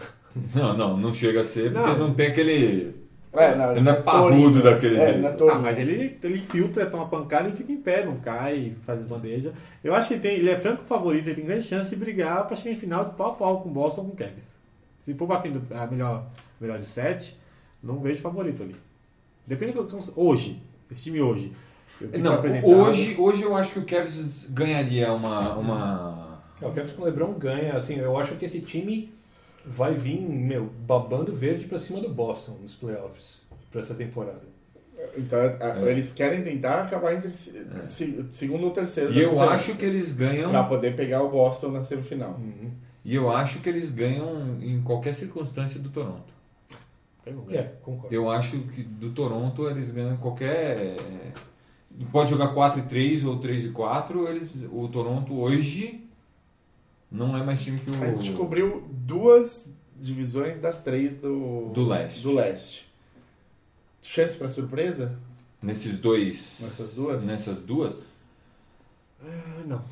Não, 0.55 0.77
não, 0.77 0.97
não 0.97 1.13
chega 1.13 1.41
a 1.41 1.45
ser, 1.45 1.73
porque 1.73 1.89
Não. 1.91 1.99
não, 2.09 2.15
tem 2.15 2.27
aquele. 2.29 2.95
É, 3.35 3.55
não, 3.57 3.73
Ele 3.73 3.81
não 3.81 3.93
é 3.93 3.95
tourinho. 3.97 4.43
parrudo 4.43 4.63
daquele 4.63 4.97
é, 4.97 5.13
jeito. 5.13 5.45
na 5.45 5.53
Ah, 5.53 5.59
mas 5.59 5.79
ele, 5.79 6.19
ele 6.23 6.39
filtra, 6.39 6.87
toma 6.87 7.09
pancada 7.09 7.49
e 7.49 7.53
fica 7.53 7.73
em 7.73 7.77
pé, 7.77 8.05
não 8.05 8.17
cai, 8.17 8.75
faz 8.85 9.01
as 9.01 9.07
bandejas. 9.07 9.53
Eu 9.83 9.95
acho 9.95 10.09
que 10.09 10.15
ele, 10.15 10.21
tem, 10.23 10.37
ele 10.37 10.51
é 10.51 10.57
franco 10.57 10.85
favorito, 10.85 11.27
ele 11.27 11.37
tem 11.37 11.45
grande 11.45 11.65
chance 11.65 11.91
de 11.91 11.97
brigar 11.97 12.47
pra 12.47 12.57
chegar 12.57 12.71
em 12.75 12.79
final 12.79 13.05
de 13.05 13.11
pau 13.13 13.33
a 13.33 13.35
pau 13.35 13.61
com 13.61 13.69
o 13.69 13.73
Boston 13.73 14.03
ou 14.03 14.07
com 14.09 14.15
o 14.15 14.17
Cavs. 14.17 14.45
Se 15.05 15.13
for 15.15 15.27
pra 15.27 15.41
fim 15.41 15.51
do, 15.51 15.63
a 15.75 15.87
melhor, 15.87 16.27
melhor 16.61 16.79
de 16.79 16.87
sete, 16.87 17.39
não 17.83 17.99
vejo 17.99 18.23
favorito 18.23 18.63
ali. 18.63 18.77
Depende 19.47 19.73
do 19.73 19.85
que 19.85 19.97
hoje, 20.17 20.63
esse 20.91 21.03
time 21.03 21.21
hoje. 21.21 21.53
Não, 22.19 22.41
hoje, 22.65 23.15
hoje 23.19 23.43
eu 23.43 23.55
acho 23.57 23.73
que 23.73 23.79
o 23.79 23.85
Cavs 23.85 24.49
ganharia 24.51 25.13
uma. 25.13 25.55
uma... 25.57 26.41
É, 26.61 26.67
o 26.67 26.73
Cavs 26.73 26.93
com 26.93 27.03
o 27.03 27.05
LeBron 27.05 27.33
ganha. 27.35 27.77
Assim, 27.77 27.97
eu 27.97 28.17
acho 28.19 28.35
que 28.35 28.45
esse 28.45 28.61
time 28.61 29.13
vai 29.67 29.95
vir, 29.95 30.21
meu, 30.21 30.71
babando 30.87 31.35
verde 31.35 31.65
pra 31.67 31.79
cima 31.79 32.01
do 32.01 32.09
Boston 32.09 32.57
nos 32.63 32.75
playoffs 32.75 33.43
pra 33.71 33.81
essa 33.81 33.95
temporada. 33.95 34.43
Então, 35.19 35.39
a- 35.61 35.81
eles 35.91 36.13
querem 36.13 36.43
tentar 36.43 36.83
acabar 36.83 37.15
entre 37.15 37.33
se- 37.35 38.25
segundo 38.31 38.65
ou 38.65 38.71
terceiro. 38.71 39.13
E 39.13 39.21
eu 39.21 39.41
acho 39.43 39.77
que 39.77 39.85
eles 39.85 40.13
ganham. 40.13 40.51
Pra 40.51 40.65
poder 40.65 40.95
pegar 40.97 41.23
o 41.23 41.31
Boston 41.31 41.69
na 41.69 41.83
semifinal. 41.83 42.39
E 43.05 43.15
eu 43.15 43.31
acho 43.31 43.61
que 43.61 43.69
eles 43.69 43.91
ganham 43.91 44.59
em 44.63 44.81
qualquer 44.83 45.15
circunstância 45.15 45.79
do 45.79 45.91
Toronto. 45.91 46.33
É, 47.51 47.63
concordo. 47.83 48.15
Eu 48.15 48.31
acho 48.31 48.59
que 48.61 48.83
do 48.83 49.11
Toronto 49.11 49.69
eles 49.69 49.91
ganham 49.91 50.15
em 50.15 50.17
qualquer. 50.17 50.97
Pode 52.13 52.31
jogar 52.31 52.49
4 52.49 52.81
e 52.81 52.83
3 52.85 53.25
ou 53.25 53.39
3 53.39 53.65
e 53.65 53.69
4. 53.71 54.27
Eles, 54.29 54.65
o 54.71 54.89
Toronto 54.89 55.35
hoje 55.39 56.05
não 57.15 57.37
é 57.37 57.43
mais 57.43 57.63
time 57.63 57.79
que 57.79 57.91
o. 57.91 58.03
A 58.03 58.11
gente 58.11 58.33
cobriu 58.33 58.85
duas 58.91 59.73
divisões 59.99 60.61
das 60.61 60.83
três 60.83 61.17
do, 61.17 61.71
Do 61.73 61.85
leste. 61.87 62.23
do 62.23 62.33
leste. 62.35 62.93
Chance 64.03 64.37
pra 64.37 64.49
surpresa? 64.49 65.17
Nesses 65.63 65.99
dois. 65.99 66.59
Nessas 66.63 66.95
duas? 66.97 67.27
Nessas 67.27 67.59
duas. 67.61 67.97
Ah, 69.25 69.63
não. 69.67 69.83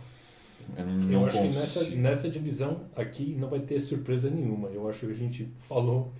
Eu 0.77 0.85
Eu 0.85 0.87
não 1.21 1.27
acho 1.27 1.39
que 1.41 1.49
nessa, 1.49 1.85
nessa 1.91 2.29
divisão 2.29 2.81
aqui 2.97 3.37
não 3.39 3.49
vai 3.49 3.61
ter 3.61 3.81
surpresa 3.81 4.29
nenhuma. 4.31 4.69
Eu 4.69 4.89
acho 4.89 5.01
que 5.07 5.13
a 5.13 5.15
gente 5.15 5.49
falou 5.69 6.13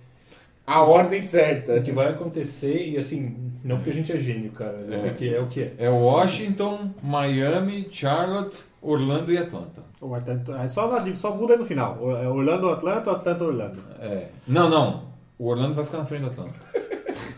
A 0.65 0.81
ordem 0.81 1.21
certa. 1.21 1.75
o 1.75 1.83
que 1.83 1.91
vai 1.91 2.09
acontecer 2.09 2.87
e 2.89 2.97
assim, 2.97 3.51
não 3.63 3.77
porque 3.77 3.91
a 3.91 3.93
gente 3.93 4.11
é 4.11 4.19
gênio, 4.19 4.51
cara, 4.51 4.77
mas 4.79 4.91
é, 4.91 4.95
É. 4.95 5.09
porque 5.09 5.25
é 5.25 5.39
o 5.39 5.47
que 5.47 5.61
é. 5.61 5.73
É 5.77 5.89
Washington, 5.89 6.91
Miami, 7.01 7.87
Charlotte, 7.91 8.59
Orlando 8.83 9.31
e 9.31 9.37
Atlanta. 9.37 9.81
O 10.01 10.13
Atlanta- 10.13 10.57
é 10.59 10.67
Só, 10.67 10.89
só 11.15 11.33
muda 11.35 11.55
no 11.57 11.65
final. 11.65 11.97
É 12.21 12.27
Orlando, 12.27 12.69
Atlanta, 12.69 13.11
Atlanta, 13.11 13.43
Orlando. 13.45 13.79
É. 13.99 14.27
Não, 14.47 14.69
não. 14.69 15.03
O 15.39 15.47
Orlando 15.49 15.73
vai 15.73 15.85
ficar 15.85 15.99
na 15.99 16.05
frente 16.05 16.21
do 16.21 16.27
Atlanta. 16.27 16.53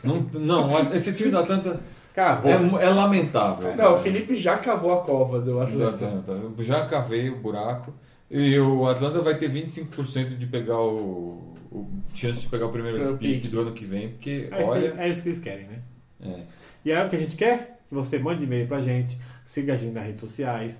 não, 0.03 0.21
não, 0.33 0.93
esse 0.93 1.13
time 1.13 1.31
do 1.31 1.37
Atlanta 1.37 1.79
Cavou. 2.13 2.51
é, 2.51 2.85
é 2.85 2.89
lamentável. 2.89 3.75
Não, 3.75 3.93
o 3.93 3.97
Felipe 3.97 4.35
já 4.35 4.57
cavou 4.57 4.93
a 4.93 5.01
cova 5.03 5.39
do 5.39 5.45
do 5.53 5.59
Atlanta. 5.61 6.05
Atlanta. 6.07 6.31
Eu 6.57 6.63
já 6.63 6.85
cavei 6.85 7.29
o 7.29 7.37
buraco. 7.37 7.93
E 8.29 8.57
o 8.59 8.87
Atlanta 8.87 9.21
vai 9.21 9.37
ter 9.37 9.49
25% 9.51 10.35
de 10.37 10.47
pegar 10.47 10.79
o, 10.79 11.55
o 11.71 11.87
chance 12.13 12.41
de 12.41 12.47
pegar 12.47 12.65
o 12.65 12.71
primeiro 12.71 13.15
pick 13.17 13.47
do 13.51 13.61
ano 13.61 13.71
que 13.71 13.85
vem, 13.85 14.09
porque 14.09 14.49
É 14.51 14.61
isso, 14.61 14.71
que, 14.71 14.77
olha. 14.77 14.93
é 14.97 15.09
isso 15.09 15.21
que 15.21 15.29
eles 15.29 15.39
querem, 15.39 15.67
né? 15.67 15.79
É. 16.21 16.39
E 16.83 16.91
é 16.91 17.05
o 17.05 17.09
que 17.09 17.15
a 17.15 17.19
gente 17.19 17.35
quer? 17.35 17.79
Que 17.87 17.93
você 17.93 18.17
mande 18.17 18.43
e-mail 18.43 18.67
pra 18.67 18.81
gente, 18.81 19.17
siga 19.45 19.73
a 19.73 19.77
gente 19.77 19.93
nas 19.93 20.05
redes 20.05 20.21
sociais, 20.21 20.75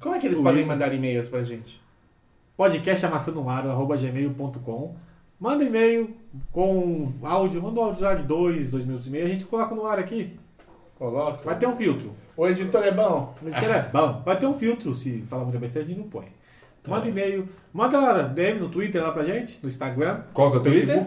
Como 0.00 0.14
é 0.14 0.18
que 0.18 0.26
eles 0.26 0.38
O 0.38 0.42
podem 0.42 0.64
mandar 0.66 0.94
e-mails 0.94 1.28
pra 1.28 1.44
gente? 1.44 1.78
podcastamassanoaro.gmail.com 2.56 4.96
Manda 5.40 5.62
e-mail 5.62 6.16
com 6.50 7.06
áudio, 7.22 7.62
manda 7.62 7.80
um 7.80 7.84
áudio 7.84 8.00
já 8.00 8.14
de 8.14 8.24
dois, 8.24 8.70
dois 8.70 8.84
minutos 8.84 9.06
e 9.06 9.10
meio, 9.10 9.24
a 9.24 9.28
gente 9.28 9.44
coloca 9.44 9.72
no 9.74 9.86
ar 9.86 9.98
aqui. 9.98 10.36
Coloca. 10.98 11.44
Vai 11.44 11.56
ter 11.56 11.68
um 11.68 11.76
filtro. 11.76 12.12
O 12.36 12.44
editor 12.46 12.82
é 12.82 12.90
bom. 12.90 13.34
Mas 13.40 13.54
que 13.54 13.64
é 13.64 13.88
bom. 13.92 14.20
Vai 14.24 14.36
ter 14.36 14.46
um 14.46 14.54
filtro, 14.54 14.92
se 14.94 15.22
falar 15.28 15.44
muita 15.44 15.60
besteira, 15.60 15.86
a 15.86 15.88
gente 15.88 16.00
não 16.00 16.08
põe. 16.08 16.26
Manda 16.86 17.08
e-mail, 17.08 17.48
manda 17.72 18.24
DM 18.24 18.58
no 18.58 18.68
Twitter 18.68 19.00
lá 19.02 19.12
pra 19.12 19.22
gente, 19.22 19.60
no 19.62 19.68
Instagram. 19.68 20.22
Qual 20.32 20.50
que 20.50 20.56
é 20.56 20.60
o 20.60 20.62
Twitter? 20.64 21.06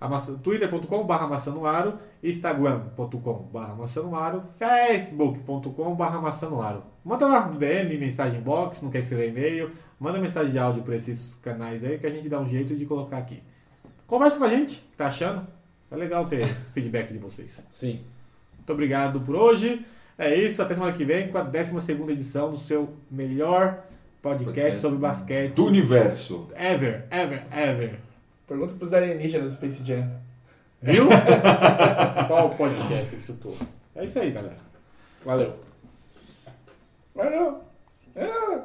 Facebook, 0.00 0.42
twitter.com.br 0.42 1.96
instagram.com.br 2.22 3.74
maçanoaro, 3.78 4.42
facebook.com.br 4.58 6.18
maçanoaro. 6.20 6.82
Manda 7.04 7.26
lá 7.26 7.46
no 7.48 7.58
DM, 7.58 7.96
mensagem 7.98 8.40
box, 8.40 8.82
não 8.82 8.90
quer 8.90 8.98
escrever 8.98 9.28
e-mail, 9.28 9.72
manda 9.98 10.18
mensagem 10.18 10.52
de 10.52 10.58
áudio 10.58 10.82
pra 10.82 10.96
esses 10.96 11.34
canais 11.42 11.82
aí 11.82 11.98
que 11.98 12.06
a 12.06 12.10
gente 12.10 12.28
dá 12.28 12.38
um 12.38 12.46
jeito 12.46 12.76
de 12.76 12.84
colocar 12.84 13.18
aqui. 13.18 13.42
Conversa 14.06 14.38
com 14.38 14.44
a 14.44 14.48
gente, 14.48 14.78
o 14.78 14.90
que 14.90 14.96
tá 14.96 15.06
achando? 15.06 15.46
É 15.90 15.96
legal 15.96 16.26
ter 16.26 16.46
feedback 16.74 17.12
de 17.12 17.18
vocês. 17.18 17.58
Sim. 17.72 18.00
Muito 18.56 18.72
obrigado 18.72 19.20
por 19.20 19.34
hoje. 19.34 19.84
É 20.18 20.34
isso, 20.34 20.60
até 20.62 20.74
semana 20.74 20.92
que 20.92 21.04
vem 21.04 21.28
com 21.28 21.38
a 21.38 21.42
12 21.42 21.92
edição 22.10 22.50
do 22.50 22.58
seu 22.58 22.90
melhor 23.10 23.84
podcast 24.22 24.44
Podcast 24.44 24.80
sobre 24.82 24.98
basquete. 24.98 25.54
Do 25.54 25.64
universo. 25.64 26.48
Ever, 26.54 27.06
ever, 27.10 27.46
ever. 27.50 27.98
Pergunta 28.46 28.74
pros 28.74 28.92
alienígenas 28.92 29.52
do 29.52 29.56
Space 29.56 29.82
Jam. 29.82 30.10
Viu? 30.82 31.06
Qual 32.26 32.50
podcast 32.50 33.16
isso 33.16 33.34
tudo? 33.36 33.58
É 33.94 34.04
isso 34.04 34.18
aí, 34.18 34.30
galera. 34.30 34.56
Valeu. 35.24 35.54
Valeu. 37.14 37.60
É. 38.16 38.60